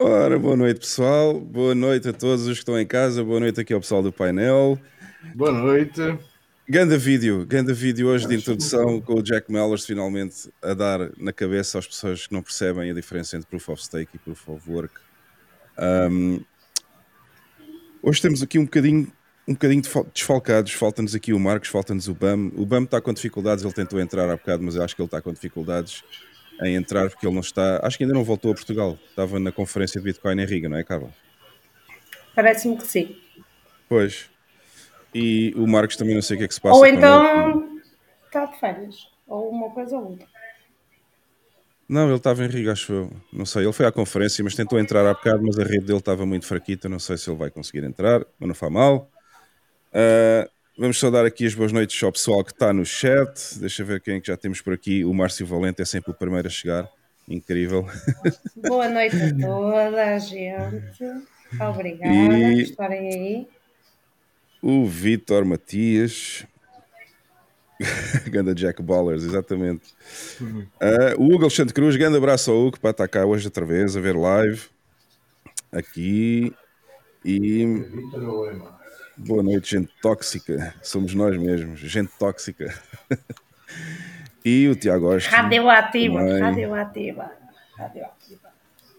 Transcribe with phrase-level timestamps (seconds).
[0.00, 3.60] Ora, boa noite pessoal, boa noite a todos os que estão em casa, boa noite
[3.60, 4.78] aqui ao pessoal do painel.
[5.34, 6.00] Boa noite.
[6.68, 11.32] Ganda vídeo, ganda vídeo hoje de introdução com o Jack Mellors finalmente a dar na
[11.32, 14.70] cabeça às pessoas que não percebem a diferença entre Proof of Stake e Proof of
[14.70, 14.94] Work.
[15.78, 16.40] Um,
[18.02, 19.12] hoje temos aqui um bocadinho,
[19.48, 19.82] um bocadinho
[20.12, 22.52] desfalcados, falta-nos aqui o Marcos, falta-nos o BAM.
[22.54, 25.06] O BAM está com dificuldades, ele tentou entrar há bocado, mas eu acho que ele
[25.06, 26.04] está com dificuldades
[26.62, 27.80] em entrar porque ele não está.
[27.82, 28.98] Acho que ainda não voltou a Portugal.
[29.08, 31.10] Estava na conferência de Bitcoin em Riga, não é, Carla?
[32.34, 33.16] Parece-me que sim.
[33.88, 34.30] Pois.
[35.14, 36.76] E o Marcos também não sei o que é que se passa.
[36.76, 37.80] Ou então
[38.26, 39.08] está de férias.
[39.26, 40.26] Ou uma coisa ou outra.
[41.88, 43.12] Não, ele estava em Riga, acho eu.
[43.32, 46.00] Não sei, ele foi à conferência, mas tentou entrar há bocado, mas a rede dele
[46.00, 46.88] estava muito fraquita.
[46.88, 49.08] Não sei se ele vai conseguir entrar, mas não faz mal.
[49.92, 53.58] Uh, Vamos só dar aqui as boas noites ao pessoal que está no chat.
[53.58, 55.06] Deixa eu ver quem é que já temos por aqui.
[55.06, 56.86] O Márcio Valente é sempre o primeiro a chegar.
[57.26, 57.86] Incrível.
[58.56, 61.04] Boa noite a toda a gente.
[61.58, 62.54] Obrigada e...
[62.56, 63.48] por estarem aí.
[64.60, 66.46] O Vitor Matias.
[68.30, 69.94] Ganda Jack Ballers, exatamente.
[70.40, 73.96] Uh, o Hugo Alexandre Cruz, grande abraço ao Hugo para estar cá hoje outra vez
[73.96, 74.62] a ver live.
[75.72, 76.52] Aqui.
[77.24, 77.64] E.
[79.18, 80.74] Boa noite, gente tóxica.
[80.82, 82.74] Somos nós mesmos, gente tóxica.
[84.44, 85.30] e o Tiago Oste.
[85.30, 87.32] Radioativa, radioativa,
[87.78, 88.48] radioativa.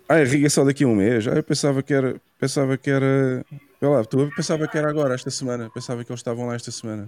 [0.09, 1.27] Ah, irriga só daqui a um mês.
[1.27, 2.19] Ah, eu pensava que era.
[2.39, 3.45] Pensava que era.
[3.79, 5.69] Lá, tu pensava que era agora, esta semana.
[5.69, 7.07] Pensava que eles estavam lá esta semana.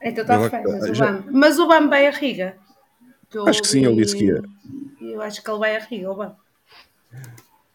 [0.00, 1.24] Então está de férias, o já...
[1.32, 2.56] Mas o BAM vai a Riga.
[3.48, 4.40] acho que sim, ele disse que ia.
[5.00, 6.36] Eu acho que ele vai a Riga, o BAM.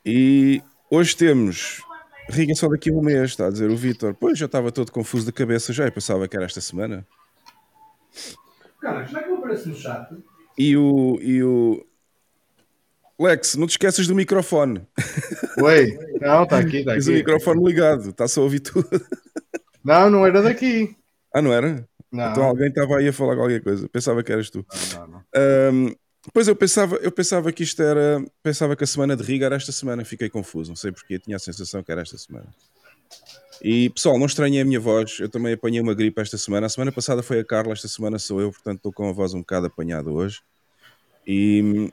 [0.06, 1.84] E hoje temos
[2.30, 4.14] Riga só daqui a um mês, está a dizer o Vitor.
[4.14, 7.06] Pois, já estava todo confuso da cabeça já, eu pensava que era esta semana.
[8.82, 10.10] Cara, já que eu apareço no chat.
[10.58, 11.86] E o, e o...
[13.20, 14.86] Lex, não te esqueças do microfone.
[15.62, 17.00] Oi, não, está aqui, está aqui.
[17.00, 18.90] Tens o microfone ligado, está só a ouvir tudo.
[19.84, 20.96] Não, não era daqui.
[21.34, 21.88] Ah, não era?
[22.12, 22.32] Não.
[22.32, 23.90] Então alguém estava aí a falar qualquer coisa.
[23.90, 24.66] Pensava que eras tu.
[24.94, 25.24] Não, não, não.
[25.74, 25.96] Um,
[26.32, 28.24] Pois eu pensava, eu pensava que isto era.
[28.42, 31.36] Pensava que a semana de Riga era esta semana, fiquei confuso, não sei porquê, tinha
[31.36, 32.48] a sensação que era esta semana.
[33.62, 36.68] E pessoal, não estranhei a minha voz, eu também apanhei uma gripe esta semana.
[36.68, 39.34] A semana passada foi a Carla, esta semana sou eu, portanto estou com a voz
[39.34, 40.42] um bocado apanhada hoje.
[41.28, 41.90] E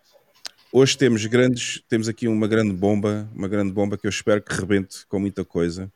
[0.72, 4.52] hoje temos grandes, temos aqui uma grande bomba, uma grande bomba que eu espero que
[4.54, 5.90] rebente com muita coisa,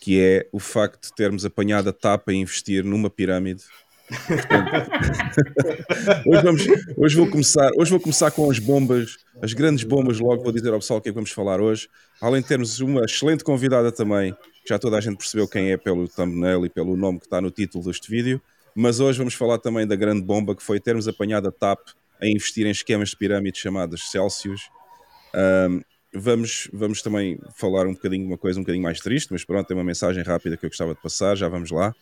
[0.00, 3.64] que é o facto de termos apanhado a tapa a investir numa pirâmide
[6.26, 10.18] hoje, vamos, hoje, vou começar, hoje vou começar com as bombas, as grandes bombas.
[10.18, 11.88] Logo vou dizer ao pessoal o que é que vamos falar hoje.
[12.20, 14.34] Além de termos uma excelente convidada também,
[14.66, 17.50] já toda a gente percebeu quem é pelo thumbnail e pelo nome que está no
[17.50, 18.40] título deste vídeo.
[18.74, 21.80] Mas hoje vamos falar também da grande bomba que foi termos apanhado a TAP
[22.20, 24.70] a investir em esquemas de pirâmide chamadas Celsius.
[25.34, 25.82] Um,
[26.14, 29.66] vamos, vamos também falar um bocadinho de uma coisa um bocadinho mais triste, mas pronto,
[29.66, 31.94] tem uma mensagem rápida que eu gostava de passar, já vamos lá.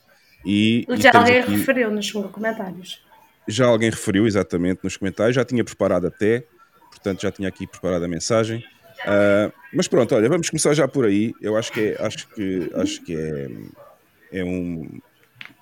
[0.44, 1.56] E, já e alguém aqui...
[1.56, 3.04] referiu nos comentários.
[3.48, 5.34] Já alguém referiu, exatamente, nos comentários.
[5.34, 6.44] Já tinha preparado até,
[6.91, 8.64] portanto já tinha aqui preparado a mensagem.
[9.02, 11.32] Uh, mas pronto, olha, vamos começar já por aí.
[11.41, 15.00] Eu acho que é, acho que, acho que é, é, um,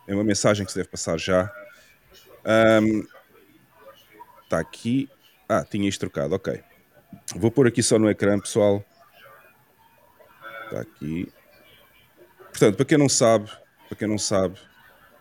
[0.06, 1.52] é uma mensagem que se deve passar já.
[4.44, 5.08] Está um, aqui.
[5.48, 6.62] Ah, tinha isto trocado, ok.
[7.36, 8.84] Vou pôr aqui só no ecrã, pessoal.
[10.64, 11.28] Está aqui.
[12.50, 13.50] Portanto, para quem não sabe,
[13.94, 14.59] para quem não sabe,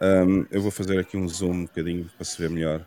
[0.02, 2.86] um, eu vou fazer aqui um zoom um bocadinho para se ver melhor.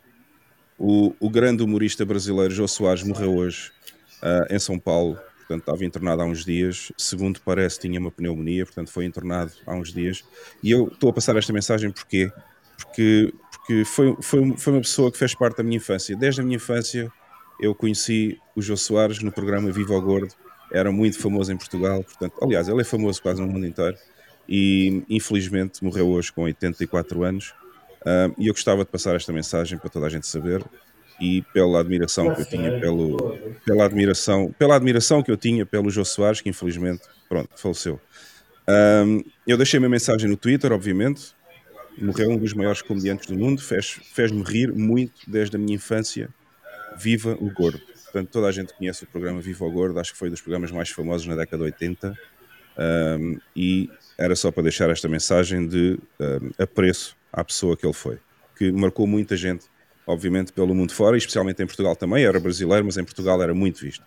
[0.77, 3.71] O, o grande humorista brasileiro Jô Soares morreu hoje
[4.21, 6.93] uh, em São Paulo, portanto estava internado há uns dias.
[6.99, 10.25] Segundo parece, tinha uma pneumonia, portanto foi internado há uns dias.
[10.63, 12.31] E eu estou a passar esta mensagem porquê?
[12.77, 16.17] Porque, porque foi, foi, foi uma pessoa que fez parte da minha infância.
[16.17, 17.11] Desde a minha infância
[17.61, 20.35] eu conheci o Jô Soares no programa Viva ao Gordo,
[20.71, 23.97] era muito famoso em Portugal, portanto, aliás, ele é famoso quase no mundo inteiro
[24.49, 27.55] e infelizmente morreu hoje com 84 anos.
[28.03, 30.63] Uh, e eu gostava de passar esta mensagem para toda a gente saber
[31.21, 35.91] e pela admiração que eu tinha pelo pela admiração pela admiração que eu tinha pelo
[35.91, 38.01] Jô Soares que infelizmente pronto faleceu.
[38.69, 41.35] Um, eu deixei minha mensagem no Twitter obviamente.
[41.99, 43.61] Morreu um dos maiores comediantes do mundo.
[43.61, 46.29] Fez fez-me rir muito desde a minha infância.
[46.97, 47.81] Viva o gordo.
[48.05, 50.71] Portanto toda a gente conhece o programa Viva o Gordo acho que foi dos programas
[50.71, 52.17] mais famosos na década de 80
[52.79, 57.93] um, e era só para deixar esta mensagem de uh, apreço à pessoa que ele
[57.93, 58.19] foi,
[58.57, 59.67] que marcou muita gente,
[60.07, 62.25] obviamente, pelo mundo fora, e especialmente em Portugal também.
[62.25, 64.05] Era brasileiro, mas em Portugal era muito visto.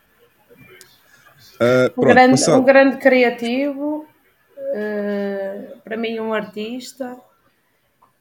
[1.55, 2.61] Uh, um, grande, passado...
[2.61, 4.07] um, grande, criativo,
[4.57, 7.17] uh, para mim, um artista.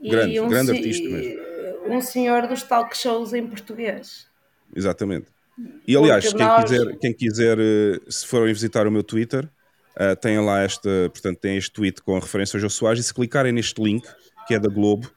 [0.01, 1.49] Grande, e um, grande artista mesmo.
[1.87, 4.27] Um senhor dos talk shows em português.
[4.75, 5.27] Exatamente.
[5.87, 6.71] E aliás, quem nós...
[6.71, 9.49] quiser, quem quiser, eh, se forem visitar o meu Twitter,
[9.99, 13.13] uh, tem lá esta, portanto, tem este tweet com referência ao João Soares, e se
[13.13, 14.07] clicarem neste link,
[14.47, 15.11] que é da Globo,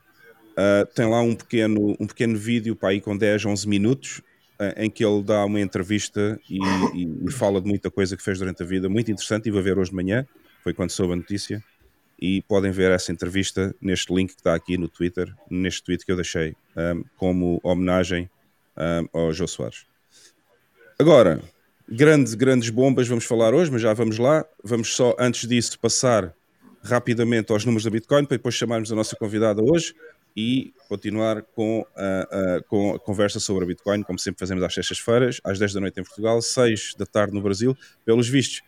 [0.51, 4.19] uh, tem lá um pequeno, um pequeno vídeo para aí com 10, 11 minutos,
[4.59, 6.59] uh, em que ele dá uma entrevista e,
[6.95, 9.77] e, fala de muita coisa que fez durante a vida, muito interessante, e a ver
[9.77, 10.25] hoje de manhã,
[10.63, 11.63] foi quando soube a notícia,
[12.19, 16.11] e podem ver essa entrevista neste link que está aqui no Twitter, neste tweet que
[16.11, 18.29] eu deixei, um, como homenagem
[18.77, 19.87] um, ao João Soares.
[20.99, 21.41] Agora,
[21.91, 24.45] grandes, grandes bombas vamos falar hoje, mas já vamos lá.
[24.63, 26.33] Vamos só, antes disso, passar
[26.81, 29.93] rapidamente aos números da Bitcoin para depois chamarmos a nossa convidada hoje
[30.35, 32.21] e continuar com a,
[32.57, 35.81] a, com a conversa sobre a Bitcoin, como sempre fazemos às sextas-feiras, às 10 da
[35.81, 37.77] noite em Portugal, 6 da tarde no Brasil.
[38.05, 38.61] Pelos vistos,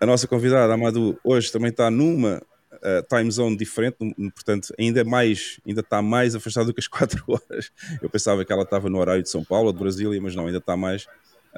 [0.00, 3.96] a nossa convidada, Amadou, hoje também está numa uh, time zone diferente,
[4.34, 7.70] portanto, ainda mais, ainda está mais afastada do que as 4 horas.
[8.02, 10.58] Eu pensava que ela estava no horário de São Paulo de Brasília, mas não, ainda
[10.58, 11.06] está mais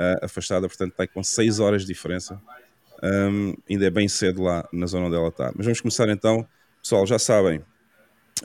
[0.01, 2.41] uh, afastada, portanto, está com 6 horas de diferença.
[3.03, 5.53] Um, ainda é bem cedo lá na zona onde ela está.
[5.55, 6.47] Mas vamos começar então.
[6.83, 7.63] Pessoal, já sabem,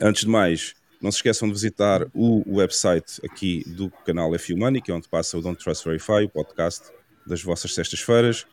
[0.00, 4.82] antes de mais, não se esqueçam de visitar o website aqui do canal F Money,
[4.82, 6.90] que é onde passa o Don't Trust Verify, o podcast
[7.26, 8.46] das vossas sextas-feiras.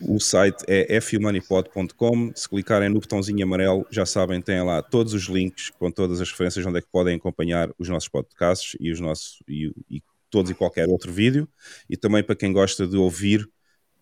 [0.00, 2.32] O site é fumoneypod.com.
[2.34, 6.30] Se clicarem no botãozinho amarelo, já sabem, têm lá todos os links com todas as
[6.30, 10.50] referências onde é que podem acompanhar os nossos podcasts e os nossos e, e todos
[10.50, 11.48] e qualquer outro vídeo.
[11.88, 13.48] E também para quem gosta de ouvir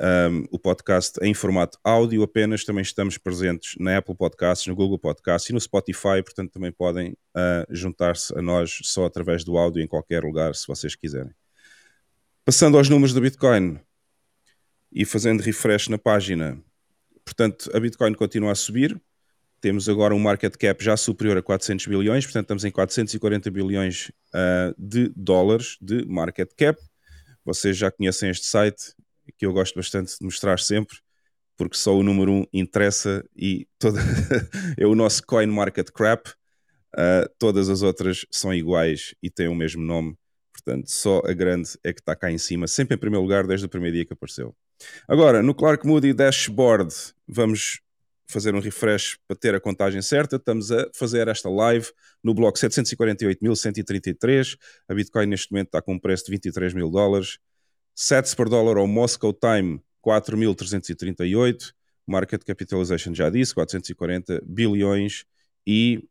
[0.01, 4.99] um, o podcast em formato áudio apenas, também estamos presentes na Apple Podcasts, no Google
[4.99, 9.83] Podcasts e no Spotify, portanto também podem uh, juntar-se a nós só através do áudio
[9.83, 11.33] em qualquer lugar, se vocês quiserem.
[12.45, 13.81] Passando aos números do Bitcoin,
[14.93, 16.59] e fazendo refresh na página,
[17.25, 19.01] portanto, a Bitcoin continua a subir.
[19.61, 24.11] Temos agora um market cap já superior a 400 bilhões, portanto, estamos em 440 bilhões
[24.33, 26.81] uh, de dólares de market cap.
[27.45, 28.95] Vocês já conhecem este site,
[29.37, 30.97] que eu gosto bastante de mostrar sempre,
[31.57, 33.99] porque só o número 1 um interessa e toda
[34.79, 36.31] é o nosso coin market cap.
[36.95, 40.17] Uh, todas as outras são iguais e têm o mesmo nome.
[40.53, 43.67] Portanto, só a grande é que está cá em cima, sempre em primeiro lugar desde
[43.67, 44.55] o primeiro dia que apareceu.
[45.09, 46.95] Agora, no Clark Moody Dashboard,
[47.27, 47.81] vamos
[48.29, 50.37] fazer um refresh para ter a contagem certa.
[50.37, 51.87] Estamos a fazer esta live
[52.23, 54.57] no bloco 748.133.
[54.89, 57.39] A Bitcoin neste momento está com um preço de 23 mil dólares.
[57.95, 61.73] Sets por dólar ao Moscow Time 4.338.
[62.07, 65.25] Market capitalization já disse, 440 bilhões.
[65.67, 66.07] E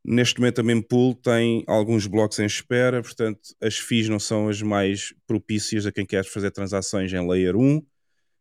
[0.05, 4.63] Neste momento a mempool tem alguns blocos em espera, portanto as FIIs não são as
[4.63, 7.85] mais propícias a quem quer fazer transações em Layer 1.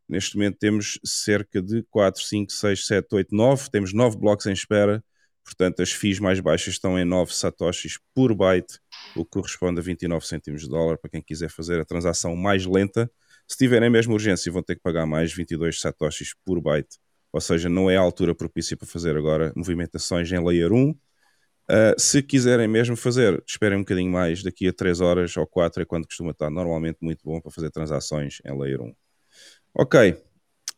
[0.07, 3.71] Neste momento temos cerca de 4, 5, 6, 7, 8, 9.
[3.71, 5.03] Temos 9 blocos em espera,
[5.47, 8.79] portanto as FIIs mais baixas estão em 9 satoshis por byte
[9.15, 12.65] o que corresponde a 29 cêntimos de dólar para quem quiser fazer a transação mais
[12.65, 13.09] lenta.
[13.47, 16.97] Se tiverem mesmo urgência, vão ter que pagar mais 22 satoshis por byte.
[17.31, 20.89] Ou seja, não é a altura propícia para fazer agora movimentações em Layer 1.
[20.89, 20.95] Uh,
[21.69, 25.81] ah, se quiserem mesmo fazer, esperem um bocadinho mais, daqui a 3 horas ou 4
[25.83, 28.93] é quando costuma estar normalmente muito bom para fazer transações em Layer 1.
[29.73, 30.17] Ok,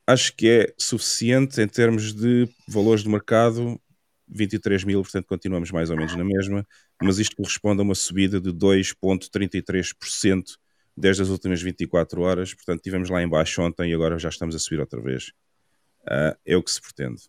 [0.05, 3.79] acho que é suficiente em termos de valores de mercado.
[4.29, 6.65] 23 mil, portanto continuamos mais ou menos na mesma,
[7.01, 10.57] mas isto corresponde a uma subida de 2,33%
[10.95, 14.59] desde as últimas 24 horas, portanto tivemos lá embaixo ontem e agora já estamos a
[14.59, 15.31] subir outra vez.
[16.03, 17.23] Uh, é o que se pretende.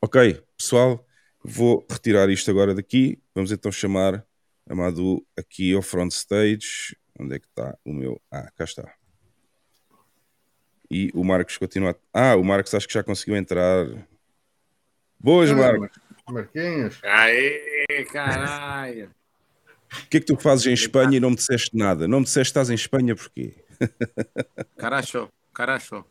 [0.00, 1.04] Ok, pessoal,
[1.44, 4.24] vou retirar isto agora daqui, vamos então chamar
[4.68, 8.20] a Madu aqui ao front stage, Onde é que está o meu?
[8.30, 8.94] Ah, cá está.
[10.90, 11.98] E o Marcos continua.
[12.12, 13.86] Ah, o Marcos acho que já conseguiu entrar.
[15.18, 15.98] Boas, Marcos.
[16.30, 16.98] Marquinhos.
[17.04, 19.10] Aê, caralho.
[19.92, 22.08] O que é que tu fazes em Espanha e não me disseste nada?
[22.08, 23.54] Não me disseste que estás em Espanha porquê?
[24.76, 26.04] Caracho, caracho.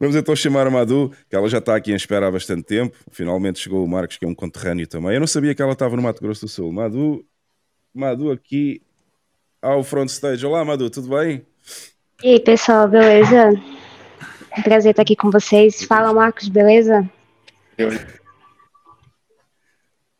[0.00, 2.96] Vamos então chamar a Madu, que ela já está aqui em espera há bastante tempo.
[3.10, 5.14] Finalmente chegou o Marcos, que é um conterrâneo também.
[5.14, 6.72] Eu não sabia que ela estava no Mato Grosso do Sul.
[6.72, 7.24] Madu,
[7.94, 8.80] Madu aqui
[9.60, 10.44] ao front stage.
[10.46, 11.44] Olá, Madu, tudo bem?
[12.22, 13.50] E aí, pessoal, beleza?
[14.56, 15.82] Um prazer estar aqui com vocês.
[15.82, 17.08] Fala, Marcos, beleza?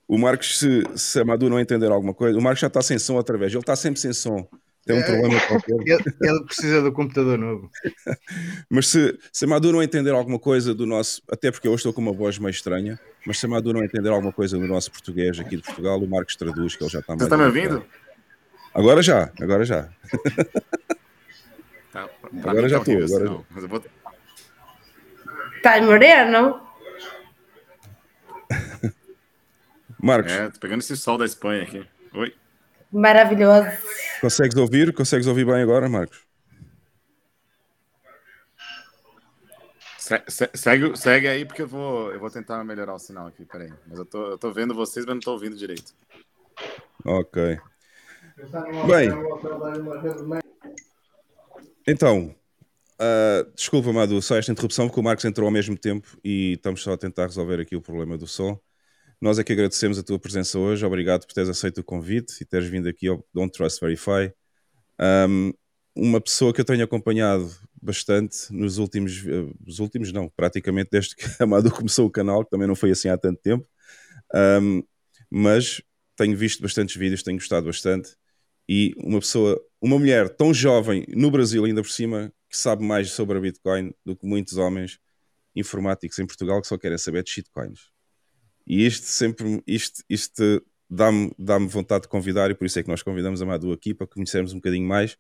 [0.07, 2.99] O Marcos, se, se a Madu não entender alguma coisa, o Marcos já está sem
[2.99, 3.53] som outra vez.
[3.53, 4.49] Ele está sempre sem som.
[4.87, 5.75] Tem um é, problema qualquer.
[5.85, 7.71] Ele, ele, precisa do computador novo.
[8.71, 11.21] mas se, se a Madu não entender alguma coisa do nosso.
[11.31, 12.99] Até porque eu estou com uma voz meio estranha.
[13.27, 16.09] Mas se a Madu não entender alguma coisa do nosso português aqui de Portugal, o
[16.09, 17.21] Marcos traduz, que ele já está mais.
[17.21, 17.85] Você está me ouvindo?
[18.73, 19.91] Agora já, agora já.
[21.93, 22.09] Tá,
[22.45, 22.95] agora já estou.
[22.95, 23.85] Agora eu vou...
[25.63, 26.68] Tá moreno?
[30.01, 30.33] Marcos.
[30.33, 31.87] É, tô pegando esse sol da Espanha aqui.
[32.15, 32.35] Oi.
[32.93, 33.69] Maravilhoso.
[34.21, 34.93] Consegues ouvir?
[34.93, 36.27] Consegues ouvir bem agora, Marcos?
[39.99, 43.45] Se, se, segue, segue aí, porque eu vou, eu vou tentar melhorar o sinal aqui.
[43.45, 43.71] Peraí.
[43.87, 45.93] Mas eu tô, eu tô vendo vocês, mas não tô ouvindo direito.
[47.05, 47.59] Ok.
[48.87, 49.11] Bem.
[51.87, 52.35] Então,
[53.01, 56.83] uh, desculpa, Madu, só esta interrupção, porque o Marcos entrou ao mesmo tempo e estamos
[56.83, 58.59] só a tentar resolver aqui o problema do som.
[59.21, 62.45] Nós é que agradecemos a tua presença hoje, obrigado por teres aceito o convite e
[62.45, 64.33] teres vindo aqui ao Don't Trust Verify.
[65.29, 65.53] Um,
[65.95, 67.51] uma pessoa que eu tenho acompanhado
[67.83, 72.45] bastante nos últimos, uh, os últimos não, praticamente desde que a Madu começou o canal,
[72.45, 73.67] que também não foi assim há tanto tempo,
[74.63, 74.85] um,
[75.29, 75.83] mas
[76.15, 78.17] tenho visto bastantes vídeos, tenho gostado bastante
[78.69, 83.11] e uma pessoa, uma mulher tão jovem no Brasil ainda por cima, que sabe mais
[83.11, 85.01] sobre a Bitcoin do que muitos homens
[85.57, 87.98] informáticos em Portugal que só querem saber de shitcoins.
[88.69, 92.89] E isto sempre, isto, isto dá-me dá vontade de convidar, e por isso é que
[92.89, 95.17] nós convidamos a Madu aqui para conhecermos um bocadinho mais.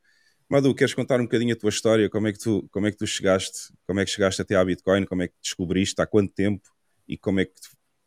[0.50, 2.10] Madu, queres contar um bocadinho a tua história?
[2.10, 4.62] Como é que tu, como é que tu chegaste, como é que chegaste até à
[4.62, 5.06] Bitcoin?
[5.06, 6.00] Como é que descobriste?
[6.00, 6.68] Há quanto tempo?
[7.08, 7.52] E como é que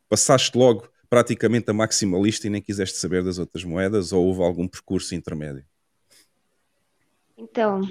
[0.08, 4.12] passaste logo praticamente a maximalista e nem quiseste saber das outras moedas?
[4.12, 5.64] Ou houve algum percurso intermédio?
[7.36, 7.82] Então,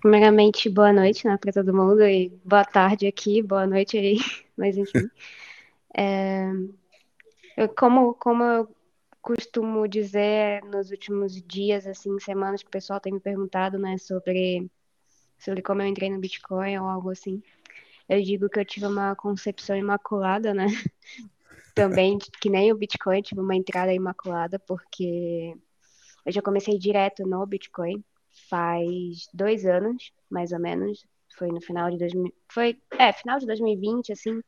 [0.00, 4.18] primeiramente, boa noite né, para todo mundo e boa tarde aqui, boa noite aí,
[4.56, 5.08] mas enfim.
[5.94, 6.50] É,
[7.76, 8.68] como, como eu
[9.20, 14.70] costumo dizer nos últimos dias, assim, semanas que o pessoal tem me perguntado, né, sobre,
[15.38, 17.42] sobre como eu entrei no Bitcoin ou algo assim,
[18.08, 20.66] eu digo que eu tive uma concepção imaculada, né?
[21.74, 25.56] Também, que nem o Bitcoin, tive uma entrada imaculada, porque
[26.26, 28.04] eu já comecei direto no Bitcoin
[28.48, 31.06] faz dois anos, mais ou menos.
[31.38, 34.42] Foi no final de 2000, foi, é, final de 2020, assim,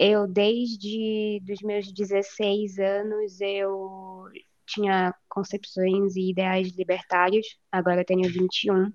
[0.00, 4.24] eu, desde os meus 16 anos, eu
[4.66, 8.90] tinha concepções e ideais libertários, agora eu tenho 21.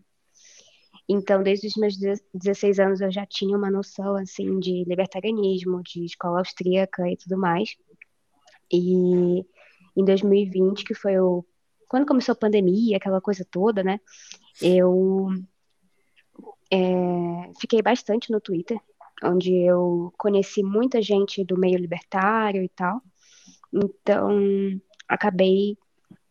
[1.07, 1.95] Então, desde os meus
[2.33, 7.37] 16 anos, eu já tinha uma noção, assim, de libertarianismo, de escola austríaca e tudo
[7.37, 7.75] mais.
[8.73, 9.45] E
[9.95, 11.45] em 2020, que foi o...
[11.87, 13.99] Quando começou a pandemia, aquela coisa toda, né?
[14.59, 15.27] Eu
[16.71, 18.79] é, fiquei bastante no Twitter,
[19.23, 23.01] onde eu conheci muita gente do meio libertário e tal.
[23.73, 25.77] Então, acabei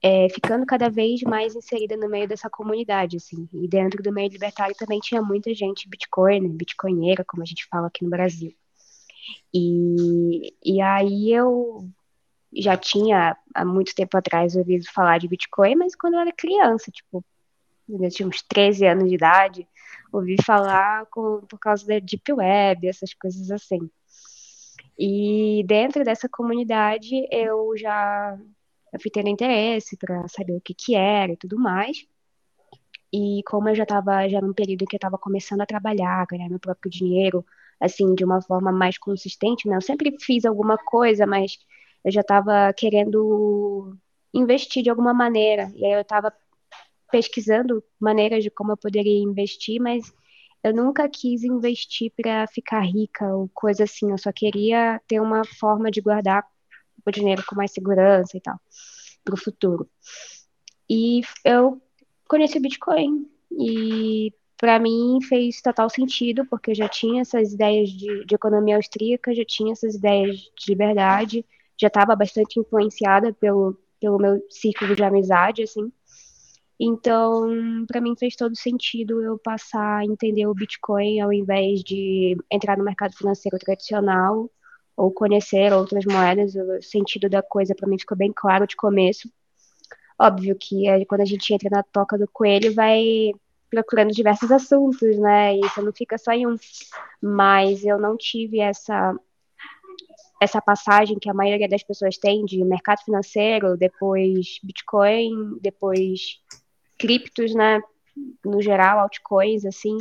[0.02, 3.48] é, ficando cada vez mais inserida no meio dessa comunidade, assim.
[3.52, 7.86] E dentro do meio libertário também tinha muita gente bitcoin, bitcoinheira, como a gente fala
[7.86, 8.54] aqui no Brasil.
[9.52, 11.88] E, e aí eu
[12.56, 16.90] já tinha, há muito tempo atrás, ouvido falar de Bitcoin, mas quando eu era criança,
[16.90, 17.24] tipo,
[17.88, 19.68] eu tinha uns 13 anos de idade,
[20.16, 23.90] ouvi falar com, por causa da Deep Web, essas coisas assim.
[24.98, 28.38] E dentro dessa comunidade eu já
[28.92, 32.06] eu fui tendo interesse para saber o que que era e tudo mais.
[33.12, 36.26] E como eu já estava já num período em que eu estava começando a trabalhar,
[36.26, 37.44] ganhar meu próprio dinheiro,
[37.80, 39.76] assim, de uma forma mais consistente, né?
[39.76, 41.58] Eu sempre fiz alguma coisa, mas
[42.04, 43.96] eu já estava querendo
[44.32, 45.72] investir de alguma maneira.
[45.76, 46.32] E aí eu estava
[47.14, 50.12] pesquisando maneiras de como eu poderia investir, mas
[50.64, 54.10] eu nunca quis investir para ficar rica ou coisa assim.
[54.10, 56.44] Eu só queria ter uma forma de guardar
[57.06, 58.58] o dinheiro com mais segurança e tal
[59.24, 59.88] para o futuro.
[60.90, 61.80] E eu
[62.28, 63.30] conheci o Bitcoin
[63.60, 68.74] e para mim fez total sentido porque eu já tinha essas ideias de, de economia
[68.74, 71.46] austríaca, já tinha essas ideias de liberdade,
[71.80, 75.90] já estava bastante influenciada pelo pelo meu círculo de amizade, assim.
[76.78, 82.36] Então, para mim fez todo sentido eu passar a entender o Bitcoin ao invés de
[82.50, 84.50] entrar no mercado financeiro tradicional
[84.96, 86.54] ou conhecer outras moedas.
[86.54, 89.30] O sentido da coisa para mim ficou bem claro de começo.
[90.18, 93.32] Óbvio que é, quando a gente entra na toca do coelho, vai
[93.70, 95.56] procurando diversos assuntos, né?
[95.56, 96.56] E você não fica só em um.
[97.20, 99.14] Mas eu não tive essa
[100.40, 106.38] essa passagem que a maioria das pessoas tem de mercado financeiro, depois Bitcoin, depois
[107.04, 107.80] criptos, né?
[108.44, 109.98] No geral, altcoins, assim.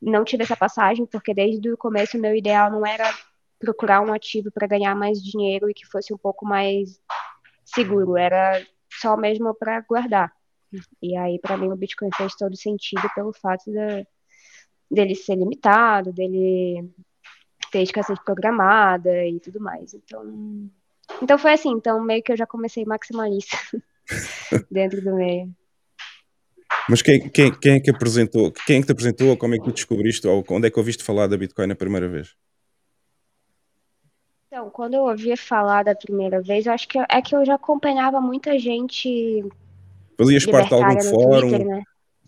[0.00, 3.12] Não tive essa passagem, porque desde o começo meu ideal não era
[3.58, 7.00] procurar um ativo para ganhar mais dinheiro e que fosse um pouco mais
[7.64, 10.32] seguro, era só mesmo para guardar.
[11.00, 14.06] E aí, para mim, o Bitcoin fez todo sentido pelo fato de,
[14.90, 16.90] dele ser limitado, dele
[17.70, 19.94] ter escassez programada e tudo mais.
[19.94, 20.70] Então,
[21.22, 21.70] então foi assim.
[21.70, 23.56] Então, meio que eu já comecei maximalista
[24.70, 25.54] dentro do meio.
[26.88, 28.52] Mas quem, quem, quem é que apresentou?
[28.66, 29.36] Quem é que te apresentou?
[29.36, 30.26] Como é que tu descobriste?
[30.26, 32.34] Ou onde é que ouviste falar da Bitcoin a primeira vez?
[34.46, 37.54] Então, quando eu ouvia falar da primeira vez, eu acho que é que eu já
[37.54, 39.44] acompanhava muita gente.
[40.16, 41.48] Fazias parte de algum fórum?
[41.48, 41.82] Twitter, né?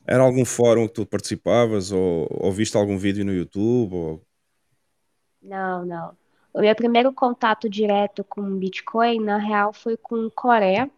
[0.07, 1.93] Era algum fórum que tu participavas?
[1.93, 3.95] Ou, ou viste algum vídeo no YouTube?
[3.95, 4.23] Ou...
[5.43, 6.17] Não, não.
[6.53, 10.91] O meu primeiro contato direto com Bitcoin, na real, foi com Coreia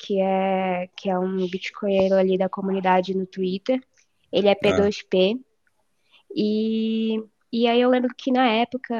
[0.00, 3.80] que é, que é um bitcoinheiro ali da comunidade no Twitter.
[4.32, 5.36] Ele é P2P.
[5.36, 5.50] Ah.
[6.34, 8.94] E, e aí eu lembro que na época,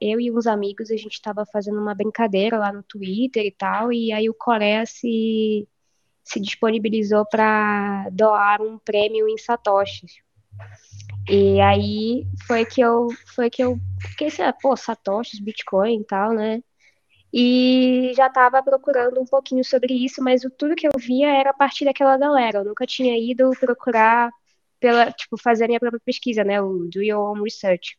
[0.00, 3.92] eu e uns amigos, a gente estava fazendo uma brincadeira lá no Twitter e tal,
[3.92, 5.66] e aí o Coreia se,
[6.24, 10.12] se disponibilizou para doar um prêmio em satoshis.
[11.30, 16.04] E aí foi que eu foi que eu fiquei assim, ah, pô, satoshis, Bitcoin e
[16.04, 16.62] tal, né?
[17.32, 21.50] E já estava procurando um pouquinho sobre isso, mas o, tudo que eu via era
[21.50, 22.58] a partir daquela galera.
[22.58, 24.30] Eu nunca tinha ido procurar
[24.78, 26.60] pela, tipo, fazer a minha própria pesquisa, né?
[26.60, 27.96] O do your own research.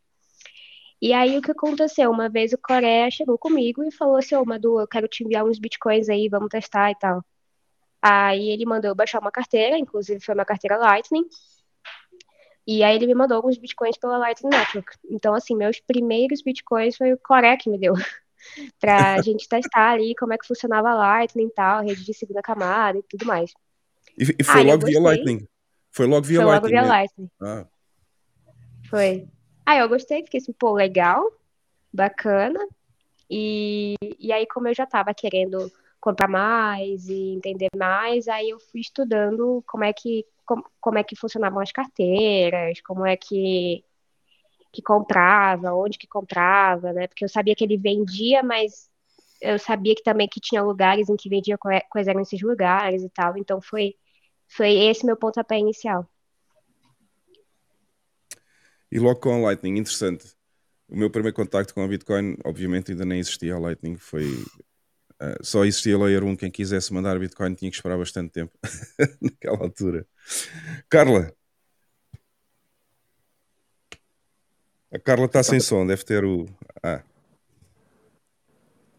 [1.02, 2.12] E aí o que aconteceu?
[2.12, 5.24] Uma vez o Coreia chegou comigo e falou assim, ô oh, Madu, eu quero te
[5.24, 7.24] enviar uns bitcoins aí, vamos testar e tal.
[8.02, 11.26] Aí ele mandou eu baixar uma carteira, inclusive foi uma carteira Lightning.
[12.66, 14.98] E aí ele me mandou alguns bitcoins pela Lightning Network.
[15.10, 17.94] Então, assim, meus primeiros bitcoins foi o Coreia que me deu.
[18.80, 22.14] para a gente testar ali como é que funcionava a Lightning e tal, rede de
[22.14, 23.52] segunda camada e tudo mais.
[24.18, 25.48] E, e foi ah, logo via Lightning?
[25.92, 26.70] Foi logo via foi Lightning?
[26.70, 26.88] Foi logo via né?
[26.88, 27.30] Lightning.
[27.42, 27.68] Ah.
[28.90, 29.28] Foi.
[29.66, 31.32] Ah, eu gostei, fiquei assim, pô, legal,
[31.92, 32.60] bacana.
[33.30, 38.60] E, e aí, como eu já estava querendo comprar mais e entender mais, aí eu
[38.60, 43.84] fui estudando como é que como, como é que funcionavam as carteiras, como é que
[44.74, 47.08] que comprava, onde que comprava, né?
[47.08, 48.90] Porque eu sabia que ele vendia, mas
[49.40, 53.10] eu sabia que também que tinha lugares em que vendia quais eram esses lugares e
[53.10, 53.38] tal.
[53.38, 53.96] Então foi
[54.48, 56.10] foi esse meu pontapé inicial.
[58.92, 60.36] E logo com a Lightning, interessante.
[60.88, 65.44] O meu primeiro contacto com a Bitcoin, obviamente ainda nem existia a Lightning, foi uh,
[65.44, 66.36] só existia Layer 1.
[66.36, 68.52] Quem quisesse mandar Bitcoin tinha que esperar bastante tempo
[69.22, 70.06] naquela altura.
[70.90, 71.34] Carla,
[74.94, 76.46] A Carla está sem som, deve ter o.
[76.84, 77.02] Ah.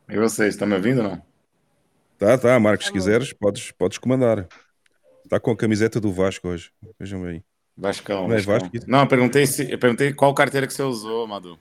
[0.09, 1.23] E vocês, estão me ouvindo ou não?
[2.19, 4.49] Tá, tá, Marcos, se quiseres, podes, podes comandar.
[5.25, 6.73] Está com a camiseta do Vasco hoje.
[6.99, 7.45] Vejam bem.
[7.77, 8.27] Vascão.
[8.27, 8.71] Não, é Vasco?
[8.89, 11.57] não eu, perguntei se, eu perguntei qual carteira que você usou, Madu.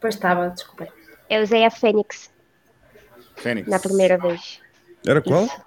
[0.00, 0.86] Pois estava, desculpa.
[1.28, 2.30] Eu usei a Fênix.
[3.34, 3.68] Fênix.
[3.68, 4.60] Na primeira vez.
[5.04, 5.46] Era qual?
[5.46, 5.62] Isso.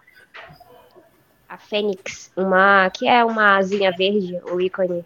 [1.50, 2.32] A Fênix.
[2.38, 2.90] Uma.
[2.90, 5.04] que é uma asinha verde, o ícone.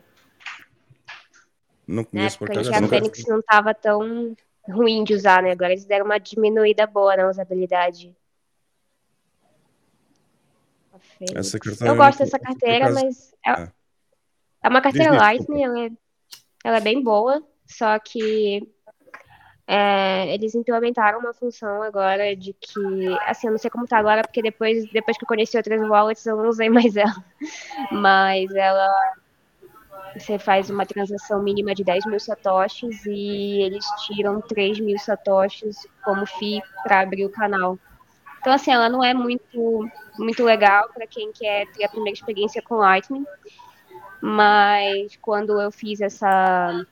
[1.87, 2.73] Não conheço por acaso.
[2.73, 4.35] a Fênix não estava tão
[4.69, 5.51] ruim de usar, né?
[5.51, 8.15] Agora eles deram uma diminuída boa na usabilidade.
[11.81, 13.71] Eu gosto dessa carteira, mas é, é.
[14.63, 15.91] é uma carteira Disney, Lightning, ela é,
[16.63, 18.67] ela é bem boa, só que
[19.67, 24.21] é, eles implementaram uma função agora de que, assim, eu não sei como tá agora,
[24.21, 27.25] porque depois, depois que eu conheci outras wallets eu não usei mais ela,
[27.91, 29.13] mas ela
[30.15, 35.75] você faz uma transação mínima de 10 mil satoshis e eles tiram 3 mil satoshis
[36.03, 37.79] como FII para abrir o canal.
[38.39, 42.61] Então, assim, ela não é muito, muito legal para quem quer ter a primeira experiência
[42.61, 43.25] com Lightning,
[44.21, 46.85] mas quando eu fiz essa,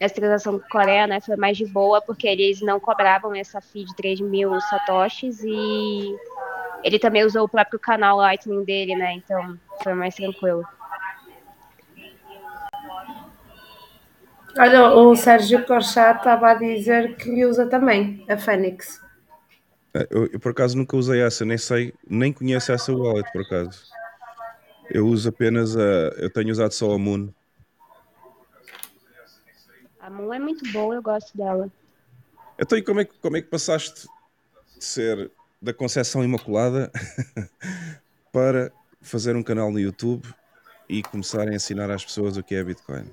[0.00, 3.84] essa transação com Coreia, né, foi mais de boa, porque eles não cobravam essa FII
[3.84, 6.16] de 3 mil satoshis e
[6.82, 10.64] ele também usou o próprio canal Lightning dele, né, então foi mais tranquilo.
[14.56, 19.00] Olha, o Sérgio Corchá estava a dizer que usa também a Fênix.
[19.92, 23.42] É, eu, eu, por acaso nunca usei essa, nem sei, nem conheço essa wallet por
[23.42, 23.84] acaso.
[24.90, 25.80] Eu uso apenas a.
[26.18, 27.28] Eu tenho usado só a Moon.
[29.98, 31.68] A Moon é muito boa, eu gosto dela.
[32.58, 34.06] Então, e como é, como é que passaste
[34.76, 36.92] de ser da Conceição Imaculada
[38.30, 40.22] para fazer um canal no YouTube
[40.88, 43.10] e começarem a ensinar às pessoas o que é Bitcoin?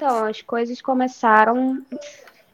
[0.00, 1.84] Então, as coisas começaram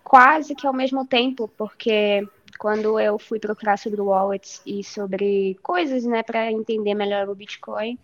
[0.03, 2.29] quase que ao mesmo tempo, porque
[2.59, 7.97] quando eu fui procurar sobre wallets e sobre coisas, né, para entender melhor o Bitcoin,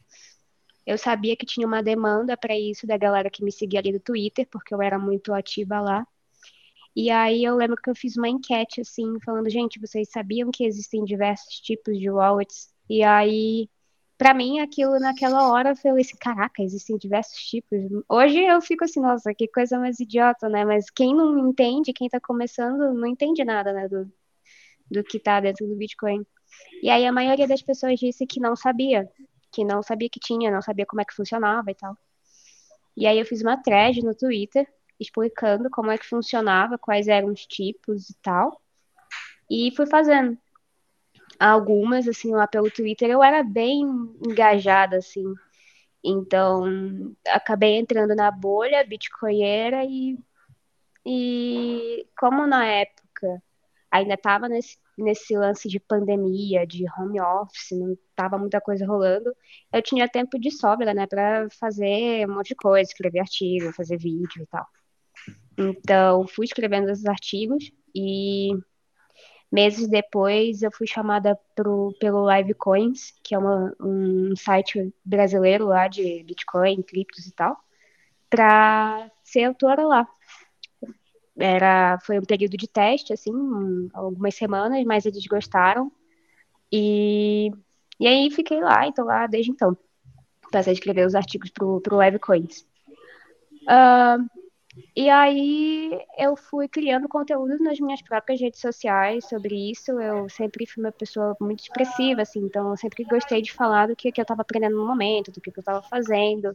[0.86, 3.98] eu sabia que tinha uma demanda para isso da galera que me seguia ali no
[3.98, 6.06] Twitter, porque eu era muito ativa lá.
[6.94, 10.64] E aí eu lembro que eu fiz uma enquete assim, falando, gente, vocês sabiam que
[10.64, 12.72] existem diversos tipos de wallets?
[12.88, 13.68] E aí,
[14.18, 17.78] para mim, aquilo naquela hora eu falei assim, caraca, existem diversos tipos.
[18.08, 20.64] Hoje eu fico assim, nossa, que coisa mais idiota, né?
[20.64, 24.10] Mas quem não entende, quem tá começando, não entende nada, né, do,
[24.90, 26.24] do que tá dentro do Bitcoin.
[26.82, 29.08] E aí a maioria das pessoas disse que não sabia,
[29.50, 31.96] que não sabia que tinha, não sabia como é que funcionava e tal.
[32.96, 34.66] E aí eu fiz uma thread no Twitter
[35.00, 38.60] explicando como é que funcionava, quais eram os tipos e tal.
[39.50, 40.38] E fui fazendo
[41.38, 43.10] algumas, assim, lá pelo Twitter.
[43.10, 43.82] Eu era bem
[44.26, 45.24] engajada, assim.
[46.04, 50.18] Então, acabei entrando na bolha bitcoinheira e,
[51.06, 53.42] e como na época
[53.90, 59.32] ainda estava nesse, nesse lance de pandemia, de home office, não estava muita coisa rolando,
[59.72, 63.98] eu tinha tempo de sobra, né, para fazer um monte de coisa, escrever artigo, fazer
[63.98, 64.66] vídeo e tal.
[65.58, 68.50] Então, fui escrevendo esses artigos e
[69.52, 75.86] meses depois eu fui chamada pro, pelo Livecoins, que é uma, um site brasileiro lá
[75.88, 77.58] de Bitcoin, criptos e tal,
[78.30, 80.08] para ser autora lá.
[81.38, 83.32] Era, foi um período de teste, assim,
[83.92, 85.92] algumas semanas, mas eles gostaram.
[86.70, 87.50] E,
[88.00, 89.76] e aí fiquei lá, e tô lá desde então.
[90.50, 92.66] Passei a escrever os artigos pro, pro Livecoins.
[93.62, 94.41] Uh,
[94.96, 99.90] e aí eu fui criando conteúdo nas minhas próprias redes sociais sobre isso.
[100.00, 103.96] Eu sempre fui uma pessoa muito expressiva, assim, então eu sempre gostei de falar do
[103.96, 106.54] que, que eu estava aprendendo no momento, do que, que eu estava fazendo.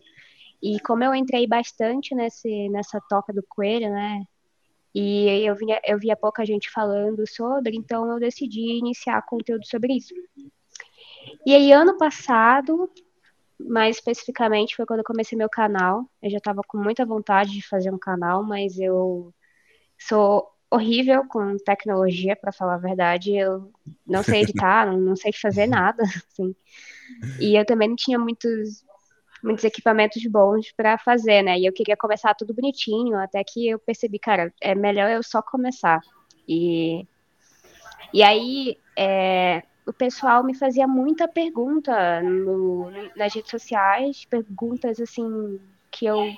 [0.62, 4.24] E como eu entrei bastante nesse, nessa toca do coelho, né?
[4.96, 9.94] E eu via, eu via pouca gente falando sobre, então eu decidi iniciar conteúdo sobre
[9.94, 10.14] isso.
[11.46, 12.90] E aí, ano passado,
[13.60, 16.06] mais especificamente foi quando eu comecei meu canal.
[16.22, 19.34] Eu já estava com muita vontade de fazer um canal, mas eu
[19.98, 23.36] sou horrível com tecnologia, para falar a verdade.
[23.36, 23.72] Eu
[24.06, 26.56] não sei editar, não, não sei fazer nada, assim.
[27.40, 28.86] E eu também não tinha muitos
[29.44, 31.60] muitos equipamentos bons para fazer, né?
[31.60, 35.42] E eu queria começar tudo bonitinho, até que eu percebi, cara, é melhor eu só
[35.42, 36.02] começar.
[36.48, 37.08] E
[38.14, 45.60] e aí, é, o pessoal me fazia muita pergunta no, nas redes sociais, perguntas assim
[45.90, 46.30] que eu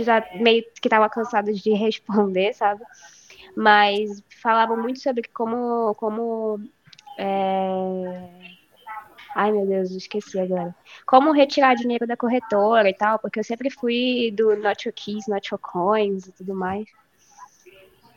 [0.00, 2.82] já meio que estava cansada de responder, sabe?
[3.56, 6.58] Mas falavam muito sobre como como
[7.18, 8.52] é...
[9.34, 10.74] Ai meu Deus, esqueci agora.
[11.06, 15.26] Como retirar dinheiro da corretora e tal, porque eu sempre fui do Not Your Keys,
[15.28, 16.86] Not Your Coins e tudo mais.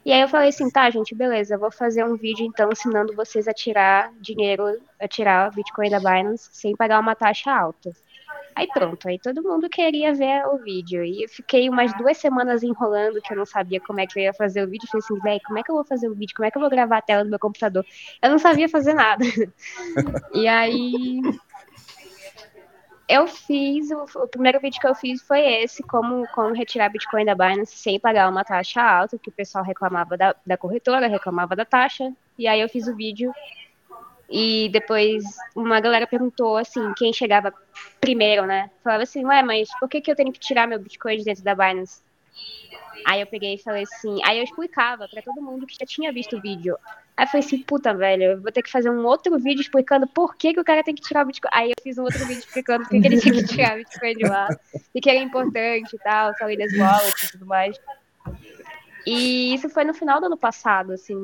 [0.06, 3.48] E aí eu falei assim, tá, gente, beleza, vou fazer um vídeo então ensinando vocês
[3.48, 7.92] a tirar dinheiro, a tirar Bitcoin da Binance sem pagar uma taxa alta.
[8.56, 11.04] Aí pronto, aí todo mundo queria ver o vídeo.
[11.04, 14.24] E eu fiquei umas duas semanas enrolando, que eu não sabia como é que eu
[14.24, 14.88] ia fazer o vídeo.
[14.88, 16.36] Falei assim, velho, como é que eu vou fazer o vídeo?
[16.36, 17.86] Como é que eu vou gravar a tela do meu computador?
[18.22, 19.26] Eu não sabia fazer nada.
[20.34, 21.20] e aí
[23.08, 27.26] eu fiz, o, o, primeiro vídeo que eu fiz foi esse, como, como retirar Bitcoin
[27.26, 31.56] da Binance sem pagar uma taxa alta, que o pessoal reclamava da, da corretora, reclamava
[31.56, 33.32] da taxa, e aí eu fiz o vídeo,
[34.30, 35.24] e depois
[35.56, 37.54] uma galera perguntou, assim, quem chegava
[38.02, 38.72] primeiro, né?
[38.84, 41.44] Falava assim, ué, mas por que, que eu tenho que tirar meu Bitcoin de dentro
[41.44, 42.02] da Binance?
[43.06, 46.12] Aí eu peguei e falei assim, aí eu explicava para todo mundo que já tinha
[46.12, 46.76] visto o vídeo.
[47.18, 50.06] Aí eu falei assim, puta, velho, eu vou ter que fazer um outro vídeo explicando
[50.06, 51.50] por que, que o cara tem que tirar o Bitcoin.
[51.54, 53.78] Aí eu fiz um outro vídeo explicando por que, que ele tinha que tirar o
[53.78, 54.50] Bitcoin de lá,
[54.94, 57.80] e que era importante e tal, falei das wallets e tudo mais.
[59.06, 61.16] E isso foi no final do ano passado, assim,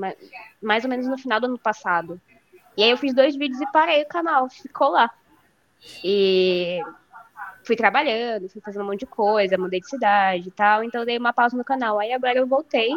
[0.61, 2.21] mais ou menos no final do ano passado.
[2.77, 5.11] E aí eu fiz dois vídeos e parei o canal, ficou lá.
[6.03, 6.79] E
[7.65, 11.17] fui trabalhando, fui fazendo um monte de coisa, mudei de cidade e tal, então dei
[11.17, 11.99] uma pausa no canal.
[11.99, 12.91] Aí agora eu voltei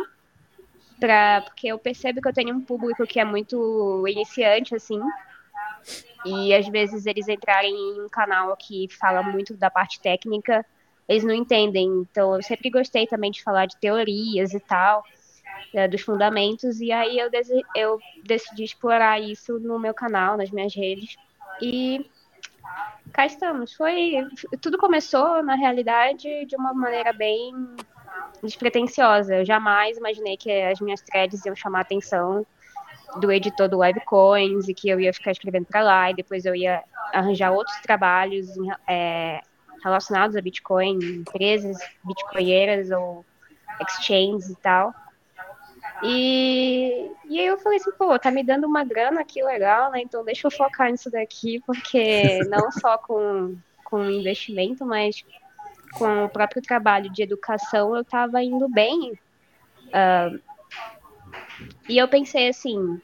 [1.43, 5.01] porque eu percebo que eu tenho um público que é muito iniciante, assim,
[6.25, 10.65] e às vezes eles entrarem em um canal que fala muito da parte técnica,
[11.09, 11.87] eles não entendem.
[12.11, 15.05] Então eu sempre gostei também de falar de teorias e tal.
[15.73, 17.31] é, dos fundamentos, e aí eu,
[17.75, 21.17] eu decidi explorar isso no meu canal, nas minhas redes,
[21.61, 22.09] e
[23.13, 23.73] cá estamos.
[23.75, 24.27] Foi
[24.61, 27.53] tudo começou na realidade de uma maneira bem
[28.43, 29.37] despretensiosa.
[29.37, 32.47] Eu jamais imaginei que as minhas threads iam chamar a atenção
[33.17, 36.55] do editor do Webcoins e que eu ia ficar escrevendo para lá e depois eu
[36.55, 38.49] ia arranjar outros trabalhos
[38.89, 39.41] é,
[39.83, 43.25] relacionados a Bitcoin, empresas bitcoinheiras ou
[43.81, 44.93] exchanges e tal.
[46.03, 50.01] E, e aí eu falei assim, pô, tá me dando uma grana aqui legal, né?
[50.01, 55.25] Então deixa eu focar nisso daqui, porque não só com, com investimento, mas
[55.95, 59.13] com o próprio trabalho de educação eu estava indo bem.
[59.87, 60.41] Uh,
[61.89, 63.01] e eu pensei assim,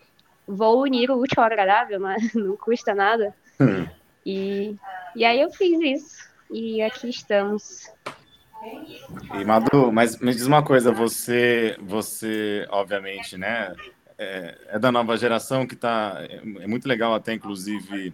[0.46, 2.16] vou unir o útil ao agradável, né?
[2.34, 3.34] não custa nada.
[3.60, 3.86] Hum.
[4.24, 4.76] E,
[5.14, 6.30] e aí eu fiz isso.
[6.50, 7.90] E aqui estamos.
[9.34, 13.72] E Madu, mas me diz uma coisa, você, você obviamente, né,
[14.18, 18.12] é, é da nova geração que está, é, é muito legal até, inclusive,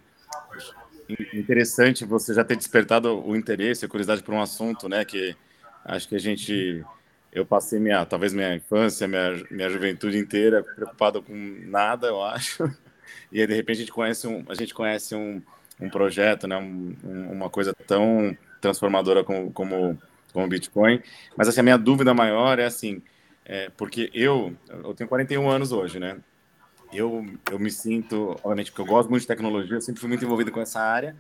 [1.35, 5.37] interessante você já ter despertado o interesse, a curiosidade por um assunto, né, que
[5.85, 6.85] acho que a gente,
[7.33, 11.35] eu passei minha, talvez minha infância, minha, minha juventude inteira preocupado com
[11.67, 12.65] nada, eu acho,
[13.31, 15.41] e aí de repente a gente conhece um, a gente conhece um,
[15.81, 16.95] um projeto, né, um,
[17.31, 19.99] uma coisa tão transformadora como, como
[20.33, 21.03] com o Bitcoin.
[21.35, 23.03] Mas assim, a minha dúvida maior é assim,
[23.45, 26.19] é, porque eu, eu tenho 41 anos hoje, né?
[26.97, 30.25] Eu, eu me sinto, obviamente, porque eu gosto muito de tecnologia, eu sempre fui muito
[30.25, 31.15] envolvido com essa área,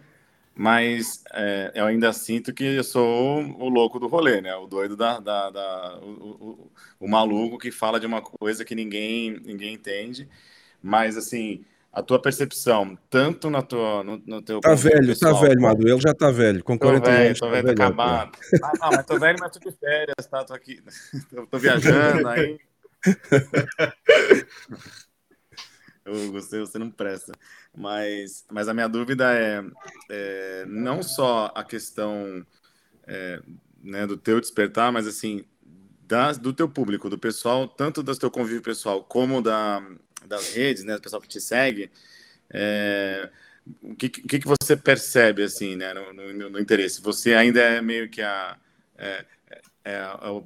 [0.54, 4.54] mas é, eu ainda sinto que eu sou o louco do rolê, né?
[4.56, 8.74] O doido da, da, da o, o, o, maluco que fala de uma coisa que
[8.74, 10.26] ninguém ninguém entende.
[10.82, 11.62] Mas assim,
[11.92, 14.60] a tua percepção, tanto na tua, no, no teu.
[14.60, 15.88] Tá velho, tá pessoal, tá velho, Madu.
[15.88, 17.38] Ele já tá velho, com 40 velho, anos.
[17.38, 18.38] Tô velho, tá velho, acabado.
[18.62, 20.42] Ah, não, mas tô velho, mas tô de férias, tá?
[20.42, 20.82] Tô aqui.
[21.28, 22.58] tô, tô viajando aí.
[26.06, 27.32] Eu gostei, você não presta.
[27.76, 29.64] Mas, mas a minha dúvida é,
[30.08, 32.46] é não só a questão
[33.06, 33.42] é,
[33.82, 35.44] né, do teu despertar, mas assim,
[36.06, 39.82] das, do teu público, do pessoal, tanto do teu convívio pessoal como da,
[40.26, 41.90] das redes, né, do pessoal que te segue,
[42.50, 43.28] é,
[43.82, 47.02] o que, que, que você percebe assim, né, no, no, no, interesse?
[47.02, 48.56] Você ainda é meio que a,
[48.96, 50.42] é, é, é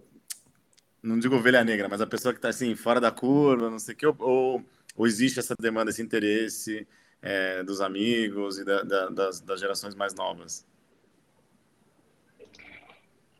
[1.02, 3.94] não digo ovelha negra, mas a pessoa que está assim fora da curva, não sei
[3.94, 4.64] o que, ou, ou
[5.06, 6.86] existe essa demanda, esse interesse
[7.22, 10.66] é, dos amigos e da, da, das, das gerações mais novas?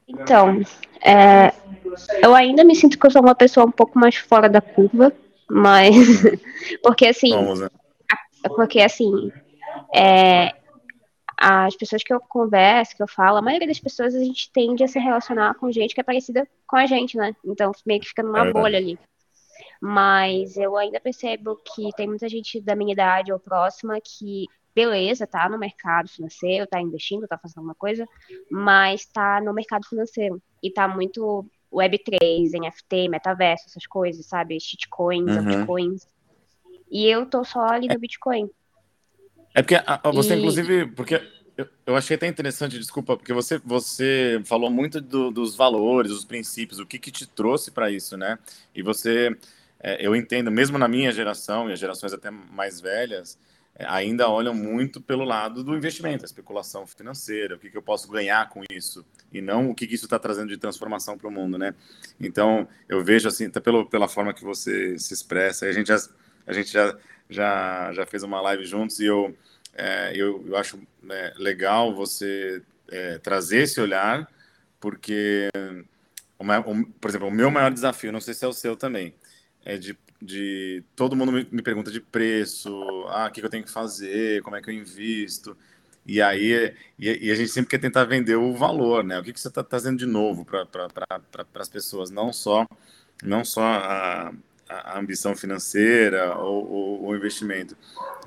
[0.07, 0.61] Então,
[1.03, 1.53] é,
[2.23, 5.13] eu ainda me sinto que eu sou uma pessoa um pouco mais fora da curva,
[5.49, 5.95] mas.
[6.83, 7.31] porque assim.
[7.31, 7.69] Vamos, né?
[8.57, 9.33] Porque assim.
[9.95, 10.53] É,
[11.41, 14.85] as pessoas que eu converso, que eu falo, a maioria das pessoas a gente tende
[14.85, 17.35] a se relacionar com gente que é parecida com a gente, né?
[17.45, 18.99] Então meio que fica numa é bolha ali.
[19.81, 25.27] Mas eu ainda percebo que tem muita gente da minha idade ou próxima que, beleza,
[25.27, 28.07] tá no mercado financeiro, tá investindo, tá fazendo alguma coisa,
[28.51, 34.61] mas tá no mercado financeiro e tá muito Web3, NFT, metaverso, essas coisas, sabe?
[34.61, 35.61] Shitcoins, uhum.
[35.61, 36.07] altcoins.
[36.91, 38.51] E eu tô só ali no Bitcoin.
[39.55, 40.39] É porque a, a, você, e...
[40.39, 41.23] inclusive, porque
[41.57, 46.25] eu, eu, achei até interessante, desculpa, porque você, você falou muito do, dos valores, dos
[46.25, 48.39] princípios, o que, que te trouxe para isso, né?
[48.75, 49.37] E você,
[49.81, 53.39] é, eu entendo, mesmo na minha geração e as gerações até mais velhas,
[53.79, 58.11] ainda olham muito pelo lado do investimento, a especulação financeira, o que, que eu posso
[58.11, 61.31] ganhar com isso, e não o que, que isso está trazendo de transformação para o
[61.31, 61.75] mundo, né?
[62.21, 65.99] Então, eu vejo assim, até pelo, pela forma que você se expressa, a gente já,
[66.47, 66.97] a gente já,
[67.29, 69.35] já, já fez uma live juntos e eu,
[69.75, 74.29] é, eu, eu acho é, legal você é, trazer esse olhar,
[74.79, 75.49] porque,
[77.01, 79.15] por exemplo, o meu maior desafio, não sei se é o seu também,
[79.65, 82.71] é de de todo mundo me, me pergunta de preço,
[83.09, 85.57] ah, o que, que, eu tenho que fazer, como é que eu invisto.
[86.05, 89.19] E aí e, e a gente sempre quer tentar vender o valor, né?
[89.19, 92.67] O que, que você está trazendo de novo para pra, as pessoas, não só
[93.23, 94.33] não só a,
[94.69, 97.77] a ambição financeira ou o investimento.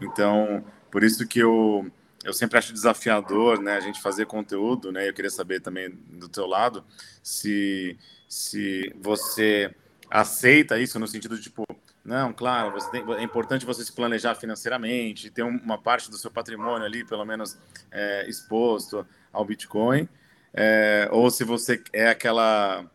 [0.02, 1.92] Então, por isso que eu
[2.24, 5.10] eu sempre acho desafiador, né, a gente fazer conteúdo, né?
[5.10, 6.84] Eu queria saber também do teu lado
[7.22, 9.76] se se você
[10.14, 11.66] aceita isso no sentido de tipo,
[12.06, 16.86] não, claro, tem, é importante você se planejar financeiramente, ter uma parte do seu patrimônio
[16.86, 17.58] ali, pelo menos,
[17.92, 20.08] é, exposto ao Bitcoin,
[20.54, 22.86] é, ou se você é aquela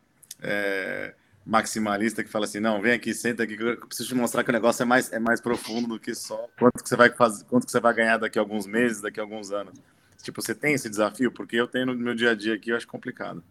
[0.40, 1.12] é,
[1.44, 4.52] maximalista que fala assim, não, vem aqui, senta aqui, eu preciso te mostrar que o
[4.52, 7.66] negócio é mais, é mais profundo do que só quanto que você vai fazer, quanto
[7.66, 9.74] que você vai ganhar daqui a alguns meses, daqui a alguns anos.
[10.22, 11.32] Tipo, você tem esse desafio?
[11.32, 13.42] Porque eu tenho no meu dia a dia aqui, eu acho complicado.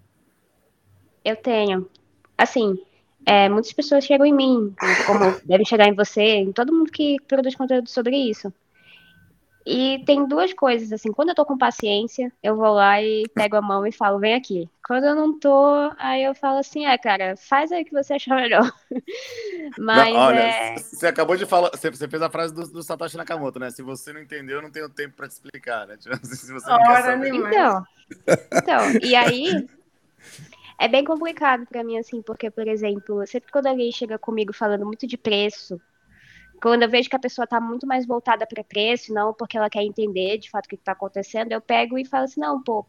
[1.26, 1.90] Eu tenho.
[2.38, 2.78] Assim,
[3.28, 4.74] é, muitas pessoas chegam em mim,
[5.06, 8.54] como devem chegar em você, em todo mundo que produz conteúdo sobre isso.
[9.66, 13.58] E tem duas coisas, assim, quando eu tô com paciência, eu vou lá e pego
[13.58, 14.70] a mão e falo, vem aqui.
[14.88, 18.14] Quando eu não tô, aí eu falo assim, é, cara, faz aí o que você
[18.14, 18.72] achar melhor.
[19.78, 20.78] Mas não, olha, é...
[20.78, 23.70] você acabou de falar, você, fez a frase do, do, Satoshi Nakamoto, né?
[23.72, 25.98] Se você não entendeu, eu não tenho tempo para te explicar, né?
[25.98, 27.36] Tipo, se você não quer saber.
[27.36, 27.84] Então,
[28.54, 29.68] então, e aí
[30.80, 34.86] é bem complicado para mim, assim, porque, por exemplo, sempre quando alguém chega comigo falando
[34.86, 35.82] muito de preço,
[36.62, 39.70] quando eu vejo que a pessoa está muito mais voltada para preço, não porque ela
[39.70, 42.86] quer entender de fato o que está acontecendo, eu pego e falo assim, não, pô,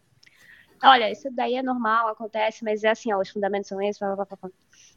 [0.82, 4.14] olha, isso daí é normal, acontece, mas é assim, ó, os fundamentos são esses, blá,
[4.14, 4.50] blá, blá.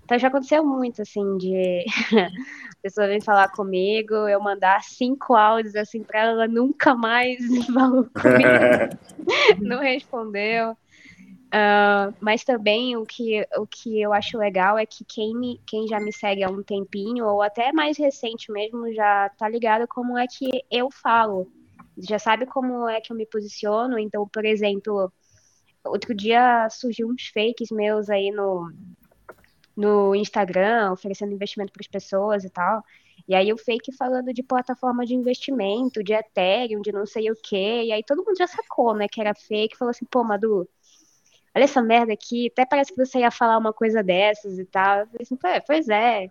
[0.03, 1.85] Então já aconteceu muito, assim, de
[2.17, 7.39] a pessoa vir falar comigo, eu mandar cinco áudios, assim, para ela nunca mais
[7.73, 8.97] falou comigo,
[9.61, 10.75] não respondeu.
[11.53, 15.85] Uh, mas também o que, o que eu acho legal é que quem, me, quem
[15.85, 20.17] já me segue há um tempinho, ou até mais recente mesmo, já tá ligado como
[20.17, 21.51] é que eu falo.
[21.97, 23.99] Já sabe como é que eu me posiciono.
[23.99, 25.11] Então, por exemplo,
[25.83, 28.71] outro dia surgiu uns fakes meus aí no,
[29.75, 32.81] no Instagram, oferecendo investimento para as pessoas e tal.
[33.27, 37.35] E aí o fake falando de plataforma de investimento, de Ethereum, de não sei o
[37.35, 37.83] quê.
[37.85, 39.77] E aí todo mundo já sacou, né, que era fake.
[39.77, 40.67] Falou assim, pô, Madu,
[41.55, 44.99] olha essa merda aqui, até parece que você ia falar uma coisa dessas e tal.
[44.99, 45.37] Eu falei assim,
[45.67, 46.27] pois é.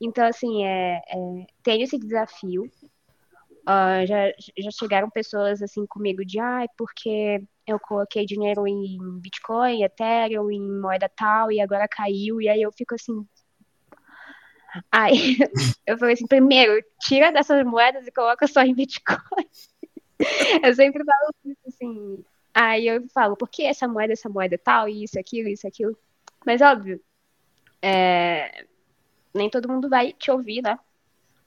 [0.00, 2.70] Então, assim, é, é, tenho esse desafio.
[3.68, 8.96] Uh, já, já chegaram pessoas assim comigo de, ai, ah, porque eu coloquei dinheiro em
[9.20, 13.26] Bitcoin, Ethereum, em moeda tal, e agora caiu, e aí eu fico assim.
[14.92, 15.36] Aí
[15.86, 19.18] eu falei assim, primeiro, tira dessas moedas e coloca só em Bitcoin.
[20.62, 22.24] eu sempre falo assim,
[22.58, 25.94] Aí eu falo, por que essa moeda, essa moeda tal, isso, aquilo, isso, aquilo.
[26.42, 26.98] Mas óbvio,
[27.82, 28.64] é...
[29.34, 30.78] nem todo mundo vai te ouvir, né?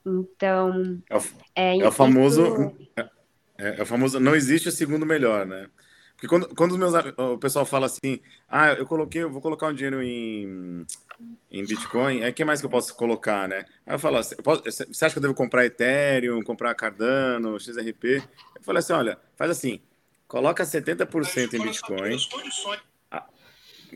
[0.06, 1.02] Então.
[1.10, 1.22] É o,
[1.56, 2.76] é, é o famoso.
[2.96, 3.10] É,
[3.58, 4.20] é, o famoso.
[4.20, 5.68] Não existe o segundo melhor, né?
[6.14, 9.66] Porque quando, quando os meus, o pessoal fala assim, ah, eu coloquei, eu vou colocar
[9.66, 10.86] um dinheiro em,
[11.50, 13.66] em Bitcoin, é que mais que eu posso colocar, né?
[13.84, 18.22] Aí eu falo, você acha que eu devo comprar Ethereum, comprar Cardano, XRP?
[18.56, 19.82] Eu falei assim, olha, faz assim,
[20.30, 22.16] Coloca 70% em Bitcoin.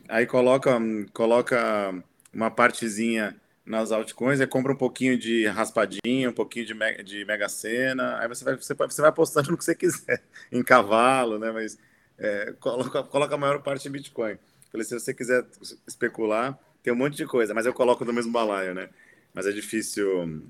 [0.10, 0.82] Aí coloca,
[1.14, 7.04] coloca uma partezinha nas altcoins, aí compra um pouquinho de raspadinha, um pouquinho de, mega,
[7.04, 10.64] de Mega Sena, aí você vai, você, você vai apostando no que você quiser, em
[10.64, 11.52] cavalo, né?
[11.52, 11.78] Mas
[12.18, 14.36] é, coloca, coloca a maior parte em Bitcoin.
[14.72, 15.46] Falei, se você quiser
[15.88, 18.90] especular, tem um monte de coisa, mas eu coloco no mesmo balaio, né?
[19.36, 20.42] Mas é difícil.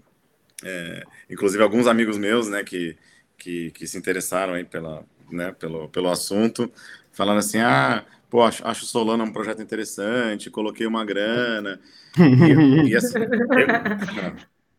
[0.63, 2.97] É, inclusive, alguns amigos meus, né, que,
[3.37, 6.71] que, que se interessaram aí pela, né, pelo, pelo assunto,
[7.12, 11.79] falando assim, ah, pô, acho, acho Solano um projeto interessante, coloquei uma grana,
[12.17, 13.27] e, e assim, eu,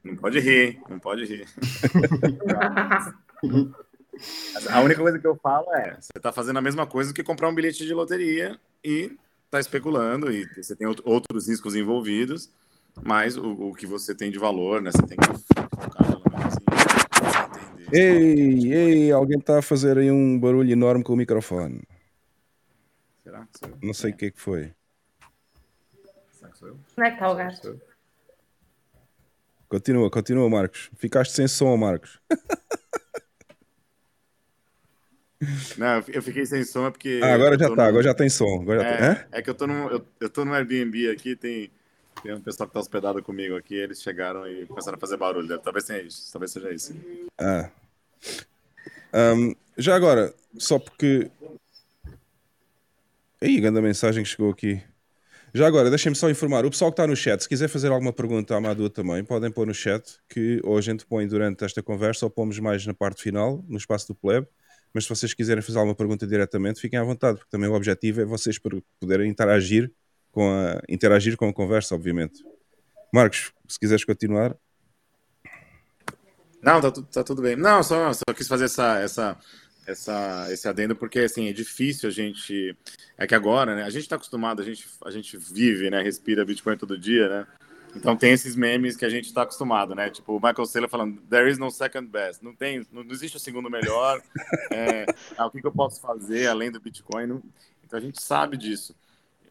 [0.04, 1.46] não pode rir, não pode rir.
[4.70, 7.48] A única coisa que eu falo é, você está fazendo a mesma coisa que comprar
[7.48, 12.50] um bilhete de loteria e está especulando, e você tem outros riscos envolvidos,
[13.02, 16.54] mas o, o que você tem de valor, né, você tem que focar pelo menos
[16.56, 16.64] em
[17.96, 21.82] Ei, ei, alguém está a fazer aí um barulho enorme com o microfone.
[23.22, 23.78] Será que sou eu?
[23.80, 24.72] Não sei o que é que foi.
[26.32, 26.78] Será que sou eu?
[26.94, 27.80] Como é que está o gato?
[29.68, 30.90] Continua, continua, Marcos.
[30.96, 32.20] Ficaste sem som, Marcos.
[35.76, 37.20] Não, eu fiquei sem som é porque.
[37.22, 37.82] Ah, agora já tá, no...
[37.82, 38.62] agora já tem som.
[38.62, 39.26] Agora é, tem...
[39.32, 41.70] é, que eu tô, no, eu, eu tô no Airbnb aqui, tem,
[42.22, 45.58] tem um pessoal que tá hospedado comigo aqui, eles chegaram e começaram a fazer barulho.
[45.58, 46.94] Talvez seja isso, talvez seja isso.
[47.38, 47.70] Ah,
[49.14, 51.30] um, já agora, só porque.
[53.40, 54.82] Aí, grande mensagem que chegou aqui.
[55.56, 56.66] Já agora, deixem-me só informar.
[56.66, 59.52] O pessoal que está no chat, se quiser fazer alguma pergunta à Madu também, podem
[59.52, 62.92] pôr no chat, que ou a gente põe durante esta conversa ou pomos mais na
[62.92, 64.46] parte final, no espaço do pleb.
[64.92, 68.20] Mas se vocês quiserem fazer alguma pergunta diretamente, fiquem à vontade, porque também o objetivo
[68.20, 68.58] é vocês
[68.98, 69.92] poderem interagir
[70.32, 72.44] com a, interagir com a conversa, obviamente.
[73.12, 74.56] Marcos, se quiseres continuar.
[76.64, 77.56] Não, tá, tá tudo bem.
[77.56, 79.38] Não, só, só quis fazer essa, essa,
[79.86, 82.74] essa, esse adendo, porque assim, é difícil a gente.
[83.18, 83.82] É que agora, né?
[83.82, 86.02] A gente está acostumado, a gente, a gente vive, né?
[86.02, 87.46] Respira Bitcoin todo dia, né?
[87.94, 90.08] Então tem esses memes que a gente está acostumado, né?
[90.10, 92.42] Tipo o Michael Saylor falando, there is no second best.
[92.42, 94.20] Não tem, não, existe o segundo melhor.
[94.70, 95.06] É,
[95.36, 97.26] ah, o que, que, eu posso fazer além do Bitcoin?
[97.26, 97.42] Não,
[97.84, 98.94] então a gente sabe disso.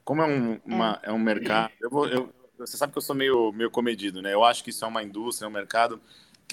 [0.04, 3.16] Como é um, uma, é um mercado, eu vou, eu, você sabe que eu sou
[3.16, 4.34] meio, meio comedido, né?
[4.34, 6.02] Eu acho que isso é uma indústria, é um mercado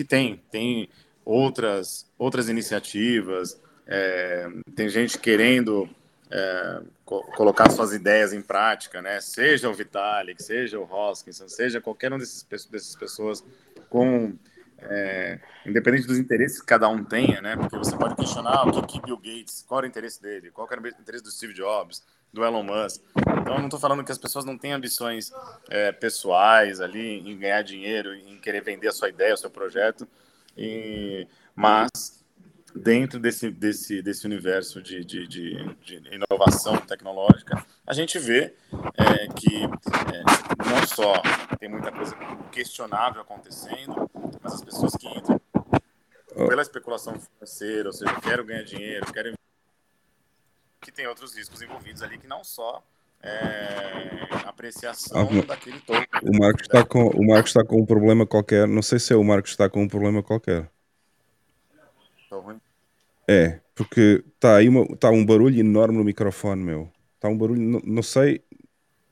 [0.00, 0.88] que tem, tem
[1.22, 5.86] outras, outras iniciativas, é, tem gente querendo
[6.30, 9.20] é, co colocar suas ideias em prática, né?
[9.20, 13.44] Seja o Vitalik, seja o Hoskinson, seja qualquer um desses dessas pessoas
[13.90, 14.32] com
[14.78, 17.54] é, independente dos interesses que cada um tenha, né?
[17.56, 20.66] Porque você pode questionar o que, que Bill Gates, qual era o interesse dele, qual
[20.70, 22.02] era o interesse do Steve Jobs,
[22.32, 23.02] do Elon Musk.
[23.16, 25.32] Então, eu não estou falando que as pessoas não têm ambições
[25.68, 30.06] é, pessoais ali em ganhar dinheiro, em querer vender a sua ideia, o seu projeto,
[30.56, 32.24] e, mas
[32.74, 38.54] dentro desse, desse, desse universo de, de, de, de inovação tecnológica, a gente vê
[38.94, 41.14] é, que é, não só
[41.58, 42.14] tem muita coisa
[42.52, 44.08] questionável acontecendo,
[44.42, 45.40] mas as pessoas que entram
[46.48, 49.34] pela especulação financeira, ou seja, quero ganhar dinheiro, quero
[50.80, 52.82] que tem outros riscos envolvidos ali que não só
[53.22, 56.06] é, apreciação ah, daquele token.
[56.22, 58.66] O Marcos está com o Marcos está com um problema qualquer.
[58.66, 60.70] Não sei se é o Marcos está com um problema qualquer.
[62.22, 62.60] Estou ruim.
[63.28, 66.90] É, porque está aí uma, tá um barulho enorme no microfone, meu.
[67.16, 68.42] Está um barulho, não, não, sei,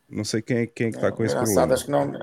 [0.09, 1.75] não sei quem é, quem é que está é, com esse problema.
[1.75, 2.14] Acho que não.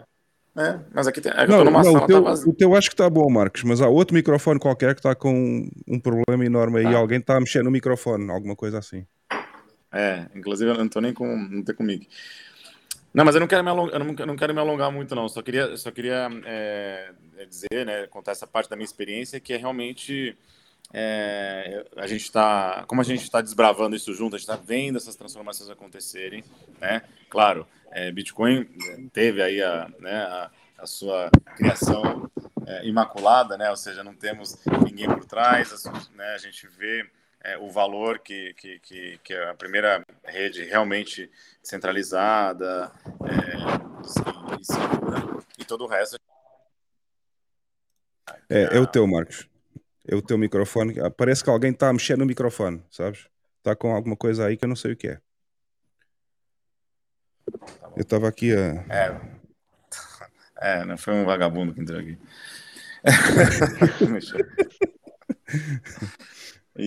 [0.57, 3.09] É, mas aqui tem, é não, não, o, teu, tá o teu acho que está
[3.09, 6.85] bom, Marcos, mas há outro microfone qualquer que está com um problema enorme aí.
[6.85, 6.97] Tá.
[6.97, 9.05] Alguém está a mexer no microfone, alguma coisa assim.
[9.95, 12.05] É, inclusive eu não estou nem com, não tô com mic.
[13.13, 15.29] Não, mas eu não quero me alongar, não, não quero me alongar muito, não.
[15.29, 17.13] Só queria, só queria é,
[17.49, 20.37] dizer, né, contar essa parte da minha experiência, que é realmente
[20.93, 24.97] é, a gente está, como a gente está desbravando isso junto, a gente está vendo
[24.97, 26.43] essas transformações acontecerem,
[26.81, 27.03] né?
[27.29, 28.65] Claro, é, Bitcoin
[29.13, 32.29] teve aí a, né, a, a sua criação
[32.67, 33.69] é, imaculada, né?
[33.69, 36.33] Ou seja, não temos ninguém por trás, né?
[36.33, 37.09] A gente vê
[37.45, 41.29] é, o valor que, que, que, que, a primeira rede realmente
[41.61, 42.91] centralizada
[43.23, 46.17] é, e, segura, e todo o resto.
[48.49, 49.47] É, é o teu, Marcos.
[50.07, 50.99] É o teu microfone.
[50.99, 53.27] Ah, parece que alguém está a mexer no microfone, sabes?
[53.59, 55.21] Está com alguma coisa aí que eu não sei o que é.
[57.51, 58.85] Tá eu estava aqui a.
[58.89, 59.35] É.
[60.57, 62.17] É, não foi um vagabundo que entrou aqui.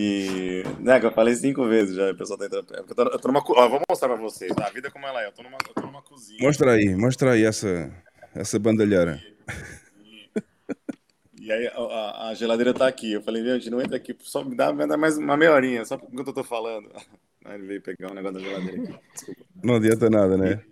[0.00, 2.72] E, né, que eu falei cinco vezes já, o pessoal tá entrando.
[2.72, 4.68] É eu tô, eu tô numa, ó, vou mostrar pra vocês, tá?
[4.68, 5.26] a vida como ela é.
[5.26, 6.38] Eu tô numa, eu tô numa cozinha.
[6.40, 7.92] Mostra aí, mostra aí essa,
[8.32, 9.20] essa bandalheira.
[10.04, 10.30] E,
[11.40, 13.14] e, e aí a, a, geladeira tá aqui.
[13.14, 15.84] Eu falei, gente, não entra aqui, só me dá, me dá mais uma meia horinha,
[15.84, 16.88] só porque eu tô falando.
[17.44, 18.98] Aí ele veio pegar um negócio da geladeira aqui.
[19.14, 19.44] Desculpa.
[19.64, 20.62] Não adianta nada, né?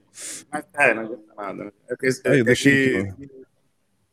[0.53, 1.72] Mas, é, não adianta nada.
[1.89, 3.09] É, que, é, aí, é que.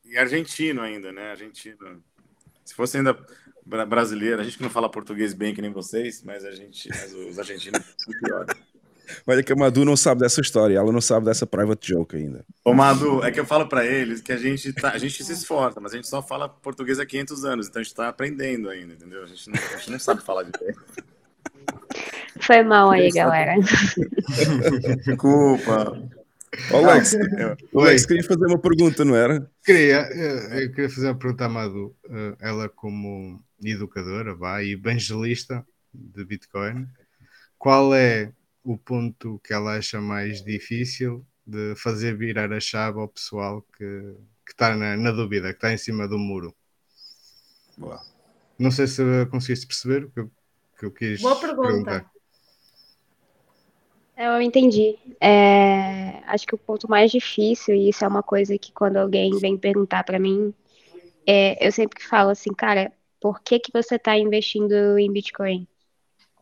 [0.06, 1.32] E argentino ainda, né?
[1.32, 2.02] Argentino.
[2.64, 3.18] Se fosse ainda
[3.66, 7.14] brasileiro, a gente que não fala português bem que nem vocês, mas a gente, mas
[7.14, 8.56] os argentinos são piores.
[9.26, 12.16] Mas é que a Madu não sabe dessa história, ela não sabe dessa private joke
[12.16, 12.46] ainda.
[12.64, 15.32] Ô Madu, é que eu falo para eles que a gente, tá, a gente se
[15.32, 18.70] esforça, mas a gente só fala português há 500 anos, então a gente tá aprendendo
[18.70, 19.24] ainda, entendeu?
[19.24, 20.82] A gente não, a gente não sabe falar direito.
[22.40, 23.56] Foi mal aí, galera.
[25.06, 26.02] Desculpa.
[26.72, 27.16] Ô, Alex,
[27.72, 29.50] o Alex queria fazer uma pergunta, não era?
[29.66, 30.08] Queria,
[30.62, 31.96] eu queria fazer uma pergunta à Madu.
[32.10, 33.42] Eh, ela, como
[33.72, 36.88] educadora vá, e evangelista de Bitcoin,
[37.58, 38.34] qual é
[38.64, 44.16] o ponto que ela acha mais difícil de fazer virar a chave ao pessoal que,
[44.46, 46.56] que está na, na dúvida, que está em cima do muro?
[47.78, 48.02] Boa.
[48.58, 50.32] Não sei se conseguiste perceber o que eu,
[50.80, 51.68] que eu quis Boa pergunta.
[51.68, 52.14] perguntar.
[54.16, 54.98] Eu entendi.
[55.20, 59.38] É, acho que o ponto mais difícil, e isso é uma coisa que quando alguém
[59.38, 60.54] vem perguntar para mim,
[61.26, 62.92] é, eu sempre falo assim, cara,
[63.24, 65.66] por que, que você está investindo em Bitcoin?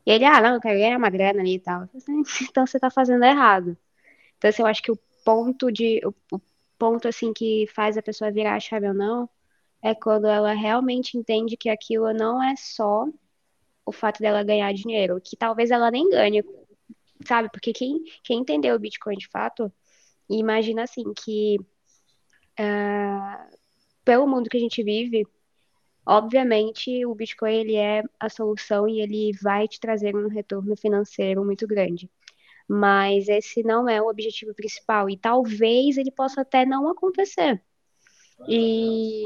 [0.04, 1.88] E ele, ah, não, eu quero ganhar uma grana ali e tal.
[2.50, 3.78] Então você está fazendo errado.
[4.38, 6.02] Então, assim, eu acho que o ponto de.
[6.04, 6.42] O, o,
[6.80, 9.30] ponto assim que faz a pessoa virar a chave ou não
[9.84, 13.06] é quando ela realmente entende que aquilo não é só
[13.86, 16.44] o fato dela ganhar dinheiro, que talvez ela nem ganhe,
[17.28, 17.50] sabe?
[17.52, 19.72] Porque quem, quem entendeu o Bitcoin de fato,
[20.28, 21.58] imagina assim que
[22.60, 23.58] uh,
[24.04, 25.28] pelo mundo que a gente vive,
[26.06, 31.45] Obviamente, o Bitcoin ele é a solução e ele vai te trazer um retorno financeiro
[31.45, 32.10] muito grande.
[32.68, 37.62] Mas esse não é o objetivo principal e talvez ele possa até não acontecer.
[38.47, 39.24] E,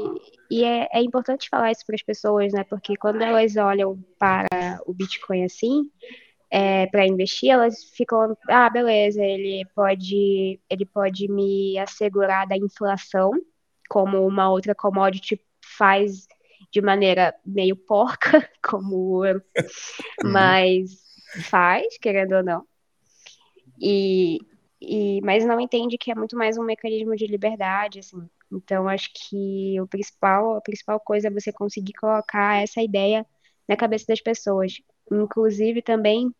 [0.50, 2.64] e é, é importante falar isso para as pessoas, né?
[2.64, 5.90] Porque quando elas olham para o Bitcoin assim,
[6.50, 13.30] é, para investir, elas ficam, ah, beleza, ele pode, ele pode me assegurar da inflação,
[13.88, 16.26] como uma outra commodity faz
[16.76, 18.30] de maneira meio porca,
[18.62, 19.42] como o ouro,
[20.22, 20.30] uhum.
[20.30, 20.90] mas
[21.48, 22.66] faz, querendo ou não.
[23.80, 24.38] E,
[24.78, 28.28] e, mas não entende que é muito mais um mecanismo de liberdade, assim.
[28.52, 33.24] Então, acho que o principal, a principal coisa é você conseguir colocar essa ideia
[33.66, 34.74] na cabeça das pessoas.
[35.10, 36.30] Inclusive, também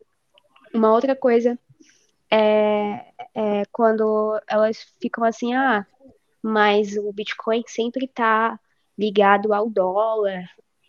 [0.75, 1.59] uma outra coisa
[2.31, 5.87] é, é quando elas ficam assim, ah,
[6.43, 8.61] mas o Bitcoin sempre está
[8.99, 10.49] ligado ao dólar,